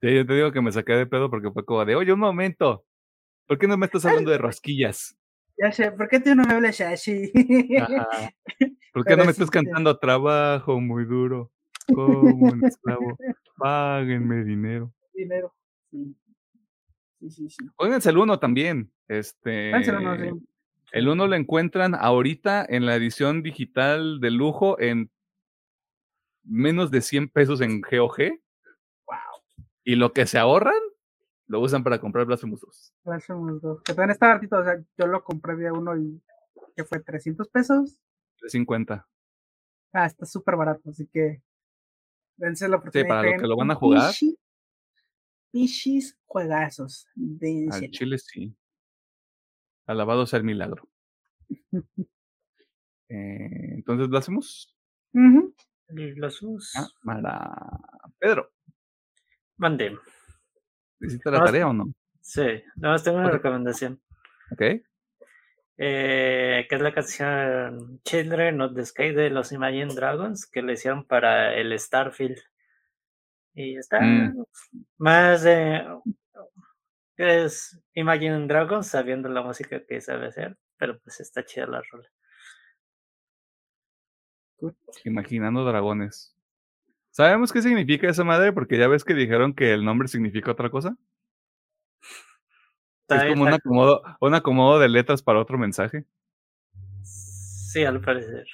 Sí, 0.01 0.13
yo 0.13 0.25
te 0.25 0.33
digo 0.33 0.51
que 0.51 0.61
me 0.61 0.71
saqué 0.71 0.93
de 0.93 1.05
pedo 1.07 1.29
porque 1.29 1.51
fue 1.51 1.65
como 1.65 1.85
de, 1.85 1.95
oye, 1.95 2.13
un 2.13 2.19
momento. 2.19 2.83
¿Por 3.47 3.57
qué 3.57 3.67
no 3.67 3.77
me 3.77 3.85
estás 3.85 4.05
hablando 4.05 4.31
de 4.31 4.37
rosquillas? 4.37 5.17
Ya 5.57 5.71
sé, 5.71 5.91
¿por 5.91 6.07
qué 6.07 6.19
tú 6.19 6.35
no 6.35 6.43
me 6.43 6.53
hablas 6.53 6.79
así? 6.81 7.31
Ajá. 7.79 8.31
¿Por 8.93 9.05
qué 9.05 9.15
no 9.15 9.25
me 9.25 9.31
estás 9.31 9.49
cantando 9.49 9.97
trabajo 9.97 10.79
muy 10.79 11.05
duro? 11.05 11.51
Como 11.87 12.47
un 12.47 12.65
esclavo. 12.65 13.17
Páguenme 13.57 14.43
dinero. 14.43 14.93
Dinero. 15.13 15.53
Sí. 15.89 16.15
Sí, 17.19 17.29
sí, 17.29 17.49
sí. 17.49 18.09
el 18.09 18.17
uno 18.17 18.39
también. 18.39 18.91
Este. 19.07 19.71
El 20.91 21.09
uno 21.09 21.27
lo 21.27 21.35
encuentran 21.35 21.95
ahorita 21.95 22.65
en 22.67 22.85
la 22.85 22.95
edición 22.95 23.43
digital 23.43 24.19
de 24.19 24.31
lujo 24.31 24.79
en 24.79 25.11
menos 26.43 26.91
de 26.91 27.01
100 27.01 27.29
pesos 27.29 27.61
en 27.61 27.81
GOG. 27.81 28.17
Wow. 29.05 29.17
Y 29.83 29.95
lo 29.95 30.13
que 30.13 30.25
se 30.25 30.37
ahorran 30.37 30.79
lo 31.47 31.61
usan 31.61 31.83
para 31.83 31.99
comprar 31.99 32.25
Blasphemous 32.25 32.61
2. 32.61 32.93
Blasphemous 33.03 33.61
2. 33.61 33.83
Que 33.83 33.93
también 33.93 34.11
está 34.11 34.27
baratito. 34.27 34.57
O 34.57 34.63
sea, 34.63 34.83
yo 34.97 35.07
lo 35.07 35.23
compré 35.23 35.55
día 35.55 35.73
uno 35.73 35.97
y. 35.97 36.21
que 36.75 36.83
fue? 36.83 37.03
¿300 37.03 37.49
pesos? 37.51 37.99
350. 38.39 39.07
Ah, 39.93 40.05
está 40.05 40.25
súper 40.25 40.55
barato. 40.55 40.89
Así 40.89 41.07
que. 41.07 41.41
Dense 42.35 42.67
la 42.67 42.77
oportunidad. 42.77 43.05
Sí, 43.05 43.09
para 43.09 43.31
los 43.31 43.41
que 43.41 43.47
lo 43.47 43.57
van 43.57 43.71
a 43.71 43.75
jugar. 43.75 44.13
Pichis 45.51 46.17
juegazos. 46.25 47.07
De 47.15 47.67
Al 47.71 47.89
chile 47.91 48.17
sí. 48.19 48.55
Alabado 49.87 50.27
sea 50.27 50.37
el 50.37 50.45
milagro. 50.45 50.87
eh, 53.09 53.73
entonces, 53.75 54.09
¿lo 54.09 54.17
hacemos? 54.17 54.77
Lo 55.89 56.27
hacemos. 56.27 56.73
Pedro. 58.19 58.51
Mande. 59.57 59.97
¿Hiciste 60.99 61.31
la 61.31 61.45
tarea 61.45 61.67
o 61.67 61.73
no? 61.73 61.91
Sí, 62.21 62.61
nada 62.75 62.93
más 62.93 63.03
tengo 63.03 63.17
una 63.17 63.31
recomendación. 63.31 64.01
Ok. 64.51 64.61
Eh, 65.79 66.65
que 66.67 66.75
es 66.75 66.81
la 66.81 66.93
canción 66.93 68.01
Children 68.03 68.61
of 68.61 68.73
the 68.73 68.83
Sky 68.83 69.11
de 69.11 69.29
los 69.29 69.51
Imagine 69.51 69.93
Dragons 69.93 70.47
que 70.47 70.63
le 70.63 70.73
hicieron 70.73 71.05
para 71.05 71.55
el 71.55 71.77
Starfield. 71.79 72.39
Y 73.53 73.77
está 73.77 74.01
mm. 74.01 74.43
más 74.97 75.43
de. 75.43 75.85
Es 77.17 77.79
Imagine 77.93 78.47
Dragons 78.47 78.87
sabiendo 78.87 79.29
la 79.29 79.41
música 79.41 79.83
que 79.85 79.99
sabe 80.01 80.27
hacer, 80.27 80.57
pero 80.77 80.99
pues 80.99 81.19
está 81.19 81.43
chida 81.43 81.67
la 81.67 81.81
rola. 81.81 82.09
Imaginando 85.03 85.65
dragones. 85.65 86.35
¿Sabemos 87.11 87.51
qué 87.51 87.61
significa 87.61 88.07
esa 88.09 88.23
madre? 88.23 88.53
Porque 88.53 88.77
ya 88.77 88.87
ves 88.87 89.03
que 89.03 89.13
dijeron 89.13 89.53
que 89.53 89.73
el 89.73 89.83
nombre 89.83 90.07
significa 90.07 90.51
otra 90.51 90.69
cosa. 90.69 90.95
Es 93.09 93.23
como 93.25 93.43
un 93.43 93.53
acomodo, 93.53 94.01
un 94.19 94.35
acomodo 94.35 94.79
de 94.79 94.89
letras 94.89 95.23
para 95.23 95.39
otro 95.39 95.57
mensaje. 95.57 96.05
Sí, 97.03 97.83
al 97.85 98.01
parecer. 98.01 98.45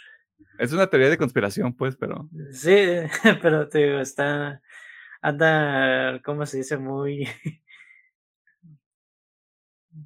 Es 0.60 0.72
una 0.72 0.88
teoría 0.88 1.10
de 1.10 1.18
conspiración, 1.18 1.74
pues, 1.74 1.96
pero. 1.96 2.30
Sí, 2.52 2.76
pero 3.42 3.68
te 3.68 3.80
digo, 3.80 4.00
está. 4.00 4.62
Anda, 5.22 6.22
¿cómo 6.24 6.46
se 6.46 6.58
dice? 6.58 6.78
Muy. 6.78 7.28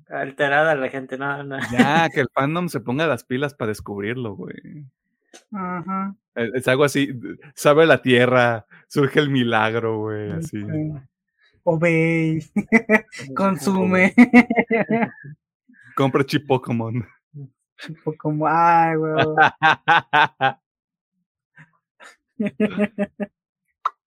Alterada 0.09 0.75
la 0.75 0.89
gente, 0.89 1.17
no, 1.17 1.43
no. 1.43 1.57
Ya, 1.71 2.09
que 2.09 2.21
el 2.21 2.29
fandom 2.33 2.69
se 2.69 2.79
ponga 2.79 3.07
las 3.07 3.23
pilas 3.23 3.53
para 3.53 3.69
descubrirlo, 3.69 4.35
güey. 4.35 4.85
Ajá. 5.51 6.15
Es, 6.35 6.67
algo 6.67 6.83
así, 6.83 7.09
sabe 7.55 7.85
la 7.85 8.01
tierra, 8.01 8.65
surge 8.87 9.19
el 9.19 9.29
milagro, 9.29 9.99
güey, 9.99 10.31
así. 10.31 10.63
Obey, 11.63 12.39
consume. 13.35 14.13
Compra 15.95 16.23
chip 16.23 16.47
Pokémon. 16.47 17.05
Pokémon, 18.03 18.49
ay, 18.49 18.95
güey. 18.95 19.15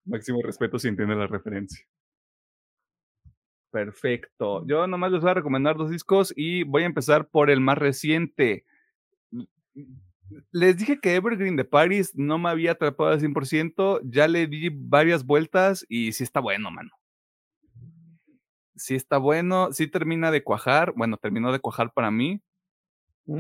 Máximo 0.05 0.41
respeto 0.43 0.79
si 0.79 0.89
entiende 0.89 1.15
la 1.15 1.27
referencia. 1.27 1.85
Perfecto. 3.71 4.67
Yo 4.67 4.87
nomás 4.87 5.13
les 5.13 5.21
voy 5.21 5.31
a 5.31 5.35
recomendar 5.35 5.77
dos 5.77 5.91
discos 5.91 6.33
y 6.37 6.65
voy 6.65 6.83
a 6.83 6.87
empezar 6.87 7.29
por 7.29 7.51
el 7.51 7.61
más 7.61 7.79
reciente 7.79 8.65
les 10.53 10.77
dije 10.77 11.01
que 11.01 11.15
Evergreen 11.15 11.57
de 11.57 11.65
Paris 11.65 12.13
no 12.15 12.39
me 12.39 12.51
había 12.51 12.73
atrapado 12.73 13.11
al 13.11 13.21
100%, 13.21 14.01
ya 14.05 14.29
le 14.29 14.47
di 14.47 14.69
varias 14.73 15.25
vueltas 15.25 15.85
y 15.89 16.13
sí 16.13 16.25
está 16.25 16.41
bueno, 16.41 16.71
mano. 16.71 16.91
Sí 18.77 18.95
está 18.95 19.19
bueno, 19.19 19.73
sí 19.73 19.87
termina 19.89 20.31
de 20.31 20.43
cuajar, 20.43 20.93
bueno, 20.97 21.17
terminó 21.17 21.53
de 21.53 21.61
cuajar 21.61 21.93
para 21.93 22.11
mí. 22.11 22.41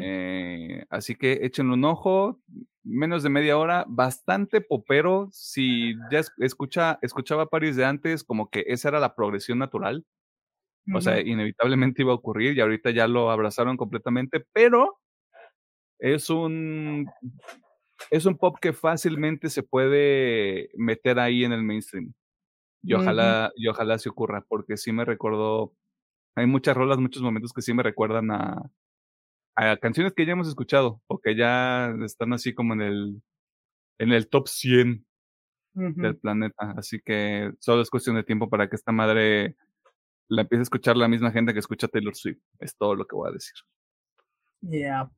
Eh, 0.00 0.84
así 0.90 1.16
que 1.16 1.40
échenle 1.42 1.74
un 1.74 1.84
ojo, 1.84 2.40
menos 2.84 3.22
de 3.22 3.30
media 3.30 3.56
hora, 3.56 3.84
bastante 3.88 4.60
popero. 4.60 5.28
Si 5.32 5.94
ya 6.10 6.20
escucha, 6.38 6.98
escuchaba 7.02 7.46
Paris 7.46 7.76
de 7.76 7.84
antes, 7.84 8.22
como 8.22 8.50
que 8.50 8.64
esa 8.68 8.88
era 8.88 9.00
la 9.00 9.14
progresión 9.14 9.58
natural. 9.58 10.04
O 10.94 11.00
sea, 11.00 11.20
inevitablemente 11.20 12.02
iba 12.02 12.12
a 12.12 12.16
ocurrir 12.16 12.56
y 12.56 12.60
ahorita 12.60 12.90
ya 12.90 13.06
lo 13.06 13.30
abrazaron 13.30 13.76
completamente, 13.76 14.44
pero 14.52 14.98
es 15.98 16.30
un, 16.30 17.06
es 18.10 18.26
un 18.26 18.36
pop 18.36 18.56
que 18.60 18.72
fácilmente 18.72 19.50
se 19.50 19.62
puede 19.62 20.70
meter 20.74 21.18
ahí 21.18 21.44
en 21.44 21.52
el 21.52 21.62
mainstream. 21.62 22.12
Y 22.82 22.94
ojalá, 22.94 23.52
y 23.56 23.68
ojalá 23.68 23.98
se 23.98 24.08
ocurra, 24.08 24.44
porque 24.48 24.76
sí 24.78 24.92
me 24.92 25.04
recordó, 25.04 25.74
hay 26.34 26.46
muchas 26.46 26.76
rolas, 26.76 26.98
muchos 26.98 27.22
momentos 27.22 27.52
que 27.52 27.62
sí 27.62 27.74
me 27.74 27.82
recuerdan 27.82 28.30
a, 28.30 28.70
a 29.56 29.76
canciones 29.76 30.14
que 30.14 30.26
ya 30.26 30.32
hemos 30.32 30.48
escuchado, 30.48 31.02
o 31.06 31.18
que 31.20 31.36
ya 31.36 31.94
están 32.04 32.32
así 32.32 32.54
como 32.54 32.74
en 32.74 32.82
el, 32.82 33.22
en 33.98 34.12
el 34.12 34.28
top 34.28 34.48
100 34.48 35.06
del 35.74 36.16
planeta. 36.16 36.74
Así 36.76 37.00
que 37.00 37.52
solo 37.60 37.82
es 37.82 37.90
cuestión 37.90 38.16
de 38.16 38.24
tiempo 38.24 38.48
para 38.48 38.68
que 38.68 38.76
esta 38.76 38.92
madre 38.92 39.56
la 40.30 40.42
empiece 40.42 40.60
a 40.60 40.62
escuchar 40.62 40.96
la 40.96 41.08
misma 41.08 41.32
gente 41.32 41.52
que 41.52 41.58
escucha 41.58 41.88
Taylor 41.88 42.14
Swift. 42.14 42.38
Es 42.60 42.76
todo 42.76 42.94
lo 42.94 43.04
que 43.04 43.16
voy 43.16 43.28
a 43.28 43.32
decir. 43.32 43.54
Yeah. 44.62 45.10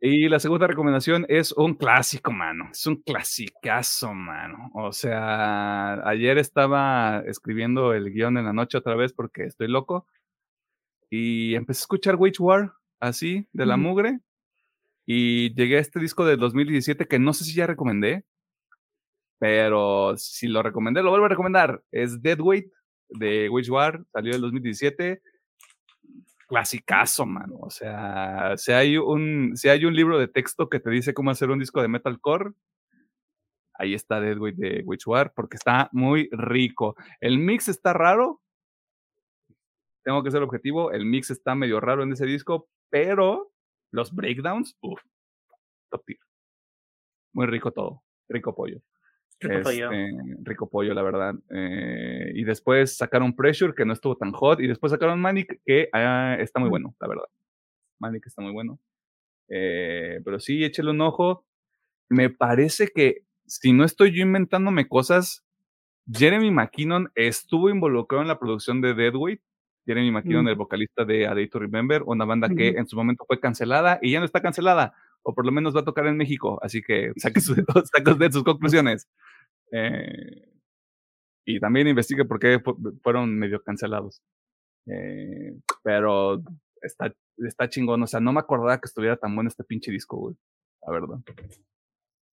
Y 0.00 0.28
la 0.28 0.38
segunda 0.38 0.66
recomendación 0.66 1.26
es 1.28 1.50
un 1.52 1.74
clásico, 1.74 2.30
mano. 2.30 2.68
Es 2.70 2.86
un 2.86 3.02
clasicazo, 3.02 4.14
mano. 4.14 4.70
O 4.74 4.92
sea, 4.92 6.06
ayer 6.06 6.38
estaba 6.38 7.22
escribiendo 7.26 7.94
el 7.94 8.12
guion 8.12 8.38
en 8.38 8.44
la 8.44 8.52
noche 8.52 8.78
otra 8.78 8.94
vez 8.94 9.12
porque 9.12 9.44
estoy 9.44 9.68
loco. 9.68 10.06
Y 11.10 11.54
empecé 11.54 11.80
a 11.80 11.84
escuchar 11.84 12.16
Wage 12.16 12.40
War, 12.40 12.72
así, 13.00 13.48
de 13.52 13.66
la 13.66 13.76
mugre. 13.76 14.20
Y 15.06 15.52
llegué 15.54 15.78
a 15.78 15.80
este 15.80 15.98
disco 15.98 16.24
de 16.24 16.36
2017 16.36 17.06
que 17.06 17.18
no 17.18 17.32
sé 17.32 17.44
si 17.44 17.54
ya 17.54 17.66
recomendé. 17.66 18.24
Pero 19.38 20.16
si 20.16 20.46
lo 20.46 20.62
recomendé, 20.62 21.02
lo 21.02 21.10
vuelvo 21.10 21.26
a 21.26 21.30
recomendar. 21.30 21.82
Es 21.90 22.22
Deadweight 22.22 22.70
de 23.08 23.48
Wage 23.48 23.70
War. 23.70 24.04
Salió 24.12 24.34
en 24.34 24.40
2017 24.40 25.22
clasicazo, 26.46 27.26
mano. 27.26 27.56
O 27.60 27.70
sea, 27.70 28.56
si 28.56 28.72
hay 28.72 28.96
un, 28.96 29.56
si 29.56 29.68
hay 29.68 29.84
un 29.84 29.94
libro 29.94 30.18
de 30.18 30.28
texto 30.28 30.68
que 30.68 30.80
te 30.80 30.90
dice 30.90 31.14
cómo 31.14 31.30
hacer 31.30 31.50
un 31.50 31.58
disco 31.58 31.82
de 31.82 31.88
metalcore, 31.88 32.52
ahí 33.74 33.94
está 33.94 34.20
Deadweight 34.20 34.56
de 34.56 34.82
Witchwar, 34.84 35.32
porque 35.34 35.56
está 35.56 35.88
muy 35.92 36.28
rico. 36.32 36.96
El 37.20 37.38
mix 37.38 37.68
está 37.68 37.92
raro. 37.92 38.40
Tengo 40.04 40.22
que 40.22 40.30
ser 40.30 40.42
objetivo. 40.42 40.92
El 40.92 41.06
mix 41.06 41.30
está 41.30 41.54
medio 41.54 41.80
raro 41.80 42.02
en 42.02 42.12
ese 42.12 42.26
disco, 42.26 42.68
pero 42.90 43.50
los 43.90 44.14
breakdowns, 44.14 44.76
uff, 44.80 45.00
top 45.90 46.04
tier. 46.04 46.18
Muy 47.32 47.46
rico 47.46 47.72
todo. 47.72 48.02
Rico 48.28 48.54
pollo. 48.54 48.80
Rico 49.48 49.62
pollo. 49.62 49.90
Este, 49.92 50.36
rico 50.42 50.68
pollo, 50.68 50.94
la 50.94 51.02
verdad. 51.02 51.34
Eh, 51.50 52.32
y 52.34 52.44
después 52.44 52.96
sacaron 52.96 53.34
Pressure, 53.34 53.74
que 53.74 53.84
no 53.84 53.92
estuvo 53.92 54.16
tan 54.16 54.32
hot. 54.32 54.60
Y 54.60 54.66
después 54.66 54.90
sacaron 54.92 55.20
Manic, 55.20 55.60
que 55.64 55.88
ah, 55.92 56.36
está 56.38 56.60
muy 56.60 56.68
bueno, 56.68 56.94
la 57.00 57.08
verdad. 57.08 57.24
Manic 57.98 58.26
está 58.26 58.42
muy 58.42 58.52
bueno. 58.52 58.78
Eh, 59.48 60.20
pero 60.24 60.40
sí, 60.40 60.64
échale 60.64 60.90
un 60.90 61.00
ojo. 61.00 61.44
Me 62.08 62.30
parece 62.30 62.88
que, 62.88 63.22
si 63.46 63.72
no 63.72 63.84
estoy 63.84 64.16
yo 64.16 64.22
inventándome 64.22 64.88
cosas, 64.88 65.44
Jeremy 66.10 66.50
McKinnon 66.50 67.10
estuvo 67.14 67.70
involucrado 67.70 68.22
en 68.22 68.28
la 68.28 68.38
producción 68.38 68.80
de 68.80 68.94
Deadweight. 68.94 69.40
Jeremy 69.86 70.10
McKinnon, 70.10 70.44
mm. 70.44 70.48
el 70.48 70.54
vocalista 70.54 71.04
de 71.04 71.26
A 71.26 71.34
Day 71.34 71.48
to 71.48 71.58
Remember, 71.58 72.02
una 72.04 72.24
banda 72.24 72.48
que 72.48 72.68
en 72.68 72.86
su 72.86 72.96
momento 72.96 73.24
fue 73.26 73.38
cancelada 73.38 73.98
y 74.00 74.12
ya 74.12 74.18
no 74.18 74.24
está 74.24 74.40
cancelada, 74.40 74.94
o 75.22 75.34
por 75.34 75.44
lo 75.44 75.52
menos 75.52 75.76
va 75.76 75.80
a 75.80 75.84
tocar 75.84 76.06
en 76.06 76.16
México, 76.16 76.58
así 76.62 76.80
que 76.82 77.12
saque 77.16 77.40
sus, 77.40 77.56
de 78.18 78.32
sus 78.32 78.44
conclusiones. 78.44 79.08
Eh, 79.76 80.48
y 81.46 81.58
también 81.58 81.88
investigue 81.88 82.24
por 82.24 82.38
qué 82.38 82.62
fueron 83.02 83.36
medio 83.36 83.62
cancelados. 83.62 84.22
Eh, 84.86 85.58
pero 85.82 86.40
está, 86.80 87.12
está 87.38 87.68
chingón. 87.68 88.02
O 88.02 88.06
sea, 88.06 88.20
no 88.20 88.32
me 88.32 88.40
acordaba 88.40 88.78
que 88.80 88.86
estuviera 88.86 89.16
tan 89.16 89.34
bueno 89.34 89.48
este 89.48 89.64
pinche 89.64 89.90
disco, 89.90 90.16
güey. 90.16 90.36
La 90.82 90.92
verdad. 90.92 91.16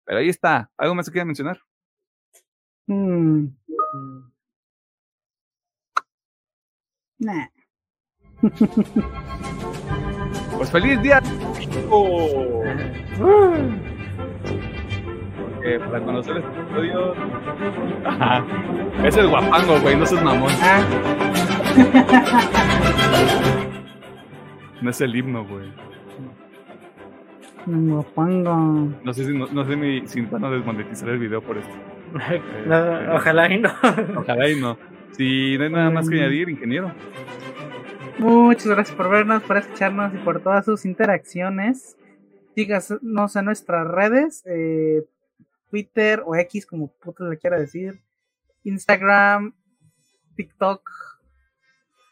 Pero 0.05 0.19
ahí 0.19 0.29
está. 0.29 0.71
¿Algo 0.77 0.95
más 0.95 1.07
que 1.07 1.13
quieras 1.13 1.27
mencionar? 1.27 1.61
Mm. 2.87 3.47
Nah. 7.21 7.49
Pues 10.57 10.71
feliz 10.71 11.03
día. 11.03 11.21
Oh. 11.91 13.88
Porque 15.59 15.81
para 15.81 16.05
conocer 16.05 16.37
este 16.37 16.61
episodio. 16.61 17.15
Ajá. 18.05 18.45
Es 19.05 19.17
el 19.17 19.29
guapango, 19.29 19.81
güey, 19.81 19.97
no 19.97 20.05
es 20.05 20.13
mamón. 20.23 20.53
Ah, 20.63 20.85
No 24.81 24.91
es 24.91 25.01
el 25.01 25.17
himno, 25.17 25.45
güey. 25.45 25.73
no 27.67 28.03
pongo. 28.15 28.89
No 29.03 29.13
sé 29.13 29.25
si, 29.25 29.37
no, 29.37 29.47
no 29.49 29.65
sé 29.65 29.77
ni, 29.77 30.07
si 30.07 30.21
van 30.23 30.45
a 30.45 30.51
desmonetizar 30.51 31.09
el 31.09 31.19
video 31.19 31.43
por 31.43 31.59
esto. 31.59 31.75
No, 32.67 33.17
ojalá 33.17 33.53
y 33.53 33.59
no. 33.61 33.71
Ojalá 34.17 34.49
y 34.49 34.61
no. 34.61 34.79
Si 35.11 35.59
no 35.59 35.65
hay 35.65 35.71
nada 35.71 35.91
más 35.91 36.09
que 36.09 36.21
añadir, 36.21 36.49
ingeniero. 36.49 36.93
Muchas 38.19 38.67
gracias 38.69 38.97
por 38.97 39.11
vernos, 39.11 39.43
por 39.43 39.57
escucharnos 39.57 40.15
y 40.15 40.19
por 40.19 40.41
todas 40.41 40.65
sus 40.65 40.85
interacciones. 40.87 41.97
Síganos 42.55 43.37
en 43.37 43.45
nuestras 43.45 43.87
redes, 43.89 44.43
eh, 44.47 45.05
Twitter 45.71 46.23
o 46.27 46.35
X, 46.37 46.67
como 46.67 46.93
puto 46.95 47.29
le 47.29 47.39
quiera 47.39 47.59
decir, 47.59 48.01
Instagram, 48.65 49.55
TikTok, 50.37 50.83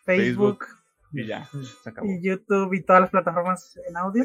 Facebook, 0.05 0.65
Y 1.13 1.27
ya, 1.27 1.49
se 1.83 1.91
acabó. 1.91 2.07
y 2.09 2.21
YouTube 2.23 2.75
y 2.75 2.83
todas 2.83 3.03
las 3.03 3.11
plataformas 3.11 3.79
en 3.89 3.97
audio. 3.97 4.25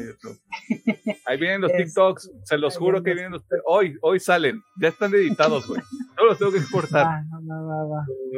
Ahí 1.26 1.38
vienen 1.38 1.60
los 1.62 1.70
Es- 1.74 1.76
TikToks, 1.86 2.30
se 2.44 2.58
los 2.58 2.76
juro 2.76 3.02
que 3.02 3.14
vienen 3.14 3.32
los. 3.32 3.44
Hoy, 3.66 3.96
hoy 4.02 4.20
salen, 4.20 4.60
ya 4.80 4.88
están 4.88 5.14
editados, 5.14 5.66
güey. 5.66 5.80
No 6.16 6.26
los 6.26 6.38
tengo 6.38 6.52
que 6.52 6.58
exportar. 6.58 7.04
Ah, 7.06 7.22
no, 7.28 7.40
no, 7.40 7.66
va, 7.66 7.84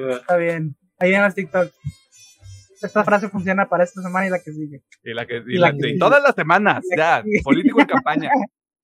va. 0.09 0.16
Está 0.16 0.37
bien. 0.37 0.75
Ahí 0.99 1.12
en 1.12 1.21
las 1.23 1.35
TikTok. 1.35 1.71
Esta 2.81 3.05
frase 3.05 3.29
funciona 3.29 3.69
para 3.69 3.85
esta 3.85 4.01
semana 4.01 4.27
y 4.27 4.31
la 4.31 4.39
que 4.43 4.53
sigue. 4.53 4.83
Y, 5.03 5.12
la 5.12 5.27
que, 5.27 5.39
y 5.47 5.55
y 5.57 5.59
la 5.59 5.69
la 5.69 5.73
que 5.75 5.81
sigue. 5.89 5.99
todas 5.99 6.23
las 6.23 6.35
semanas, 6.35 6.83
Y 6.91 6.97
ya, 6.97 7.23
político 7.43 7.81
en 7.81 7.87
campaña. 7.87 8.31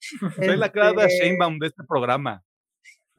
Soy 0.37 0.57
la 0.57 0.71
Claudia 0.71 1.07
Este, 1.07 1.25
Sheinbaum 1.27 1.59
de 1.59 1.67
este 1.69 1.83
programa. 1.85 2.43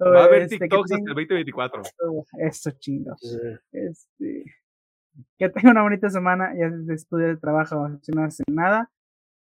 Va 0.00 0.20
a 0.22 0.24
haber 0.24 0.42
este, 0.42 0.58
TikToks 0.58 0.92
hasta 0.92 1.02
el 1.02 1.14
2024. 1.14 1.82
Eso 2.38 2.70
chingos. 2.78 3.20
Este, 3.72 4.44
que 5.38 5.48
tenga 5.48 5.70
una 5.72 5.82
bonita 5.82 6.08
semana, 6.10 6.52
ya 6.56 6.70
de 6.70 6.94
estudio 6.94 7.26
de 7.28 7.36
trabajo, 7.36 7.88
si 8.02 8.12
no 8.12 8.22
hacen 8.24 8.44
nada. 8.48 8.90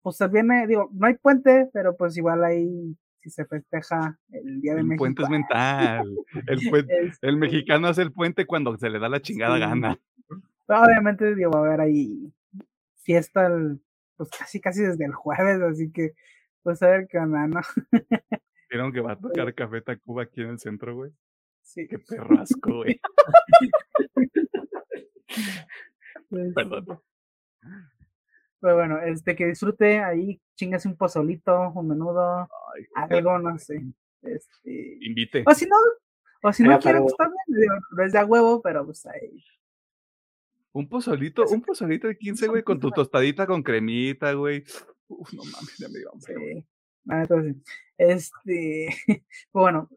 Pues 0.03 0.17
se 0.17 0.29
viene, 0.29 0.67
digo, 0.69 0.89
no 0.93 1.07
hay 1.09 1.15
puente, 1.15 1.69
pero 1.73 1.97
pues 1.97 2.17
igual 2.17 2.45
ahí 2.45 2.97
si 3.21 3.31
se 3.31 3.45
festeja 3.45 4.17
el 4.31 4.61
Día 4.61 4.75
de 4.75 4.81
El 4.81 4.87
México. 4.87 5.01
puente 5.03 5.23
es 5.25 5.29
mental. 5.29 6.07
El, 6.47 6.59
este, 7.11 7.27
el 7.27 7.37
mexicano 7.37 7.89
hace 7.89 8.03
el 8.03 8.13
puente 8.13 8.47
cuando 8.47 8.77
se 8.79 8.89
le 8.89 9.01
da 9.01 9.09
la 9.09 9.21
chingada 9.21 9.57
Sí. 9.57 9.61
gana. 9.63 9.99
Obviamente, 10.69 11.35
digo, 11.35 11.51
va 11.51 11.61
a 11.61 11.67
haber 11.67 11.81
ahí 11.81 12.33
fiesta, 13.03 13.47
el- 13.47 13.81
pues 14.17 14.31
casi, 14.31 14.61
casi 14.61 14.83
desde 14.83 15.05
el 15.05 15.13
jueves, 15.13 15.61
así 15.61 15.91
que, 15.93 16.13
pues 16.67 16.83
a 16.83 16.89
ver 16.89 17.07
qué 17.09 17.17
onda, 17.17 17.47
¿no? 17.47 17.61
Vieron 18.69 18.93
que 18.93 19.01
va 19.01 19.13
a 19.13 19.21
tocar 19.21 19.55
Café 19.55 19.83
Tacuba 19.83 20.25
aquí 20.25 20.41
en 20.41 20.49
el 20.49 20.59
centro, 20.59 20.97
güey. 20.97 21.13
Sí, 21.63 21.87
Qué 21.87 22.01
perrasco, 22.01 22.79
güey. 22.79 23.01
pues, 26.29 26.53
Perdón. 26.55 27.01
Pero 28.59 28.75
bueno, 28.75 28.99
este, 29.01 29.37
que 29.37 29.47
disfrute 29.47 30.01
ahí, 30.01 30.41
chingase 30.57 30.89
un 30.89 30.97
pozolito, 30.97 31.71
un 31.71 31.87
menudo, 31.87 32.49
Ay, 32.75 33.11
algo, 33.13 33.39
no 33.39 33.57
sé. 33.61 33.81
Este, 34.23 34.99
Invite. 35.03 35.45
o 35.47 35.55
si 35.55 35.67
no, 35.67 35.77
o 36.43 36.53
si 36.53 36.65
no 36.65 36.81
quieren, 36.81 37.03
pues 37.03 37.15
también, 37.17 37.69
no 37.93 38.03
es 38.03 38.13
de 38.13 38.19
a 38.19 38.25
huevo, 38.25 38.61
pero 38.61 38.85
pues 38.85 39.07
ahí. 39.07 39.41
Un 40.73 40.89
pozolito, 40.89 41.45
un 41.47 41.63
pozolito 41.63 42.09
de 42.09 42.19
15, 42.19 42.49
güey, 42.49 42.65
con 42.65 42.81
tu 42.81 42.91
tostadita 42.91 43.47
con 43.47 43.63
cremita, 43.63 44.33
güey. 44.33 44.65
Uf, 45.09 45.33
no 45.33 45.45
mames, 45.45 45.77
ya 45.79 45.89
me 45.89 45.99
dio 45.99 46.13
hambre. 46.13 46.67
Ah, 47.09 47.21
entonces, 47.23 47.57
este, 47.99 48.89
pues 49.07 49.23
bueno, 49.53 49.89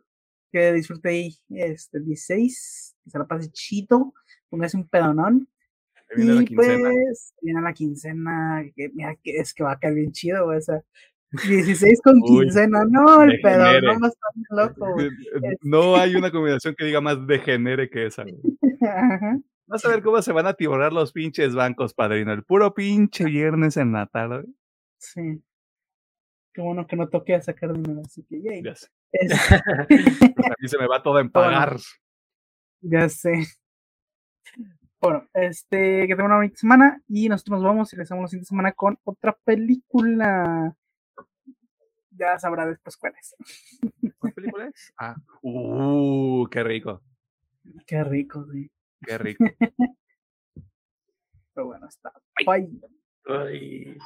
que 0.52 0.74
disfrute 0.74 1.10
ahí 1.10 1.36
este 1.50 2.00
16, 2.00 2.96
que 3.04 3.10
se 3.10 3.18
la 3.18 3.28
pase 3.28 3.52
chido, 3.52 4.14
póngase 4.50 4.78
un 4.78 4.88
pedonón. 4.88 5.48
La 6.16 6.42
y 6.42 6.46
quincena. 6.46 6.90
pues 6.90 7.34
viene 7.42 7.62
la 7.62 7.74
quincena, 7.74 8.64
que 8.76 8.90
mira 8.90 9.16
que 9.24 9.38
es 9.38 9.54
que 9.54 9.64
va 9.64 9.74
a 9.74 9.80
caer 9.80 9.94
bien 9.94 10.12
chido, 10.12 10.48
o 10.48 10.62
sea, 10.62 10.82
16 11.32 12.02
con 12.02 12.20
Uy, 12.24 12.46
quincena, 12.46 12.84
no, 12.86 13.22
el 13.22 13.40
pedonón 13.42 14.02
va 14.02 14.08
a 14.08 14.10
estar 14.10 14.32
loco, 14.50 14.94
güey. 14.94 15.10
No 15.62 15.96
hay 15.96 16.16
una 16.16 16.32
combinación 16.32 16.74
que 16.76 16.86
diga 16.86 17.02
más 17.02 17.28
degenere 17.28 17.90
que 17.90 18.08
esa, 18.08 18.24
güey. 18.24 18.42
Ajá. 18.82 19.40
Vas 19.68 19.86
a 19.86 19.90
ver 19.90 20.02
cómo 20.02 20.20
se 20.24 20.32
van 20.32 20.48
a 20.48 20.56
tiborar 20.56 20.92
los 20.92 21.12
pinches 21.12 21.54
bancos, 21.54 21.94
padrino. 21.94 22.34
El 22.34 22.44
puro 22.44 22.74
pinche 22.74 23.26
viernes 23.26 23.78
en 23.78 23.92
la 23.92 24.08
tarde. 24.08 24.46
Sí. 25.00 25.42
Qué 26.54 26.62
bueno 26.62 26.86
que 26.86 26.96
no 26.96 27.08
toque 27.10 27.34
a 27.36 27.42
sacar 27.42 27.74
dinero, 27.74 28.02
así 28.06 28.24
que 28.24 28.42
yay. 28.42 28.62
Ya 28.64 28.76
sé. 28.76 28.88
Es- 29.12 29.32
Pues 29.88 29.90
a 30.52 30.56
mí 30.60 30.68
se 30.68 30.78
me 30.78 30.88
va 30.88 31.02
todo 31.02 31.20
en 31.20 31.30
Bueno. 31.34 31.50
pagar. 31.50 31.78
Ya 32.82 33.10
sé. 33.10 33.46
Bueno, 35.02 35.28
este, 35.34 36.02
que 36.08 36.16
tengan 36.16 36.26
una 36.28 36.36
bonita 36.38 36.58
semana 36.58 37.02
y 37.08 37.30
nosotros 37.30 37.60
nos 37.62 37.64
vamos 37.70 37.94
y 37.94 37.96
les 37.98 38.10
damos 38.10 38.24
la 38.24 38.28
siguiente 38.28 38.50
semana 38.50 38.72
con 38.74 39.00
otra 39.06 39.32
película. 39.46 40.76
Ya 42.12 42.38
sabrá 42.38 42.66
después 42.66 42.98
cuál 42.98 43.14
es. 43.20 43.34
¿Cuál 44.18 44.34
película 44.34 44.68
es? 44.68 44.94
Ah, 44.98 45.16
uh, 45.42 46.46
qué 46.52 46.64
rico, 46.64 47.02
Qué 47.86 48.04
rico, 48.04 48.46
sí. 48.52 48.70
qué 49.06 49.18
rico. 49.18 49.44
Pero 51.54 51.68
bueno, 51.68 51.88
está. 51.88 52.12
Bye. 52.46 52.70
Ay. 53.26 53.98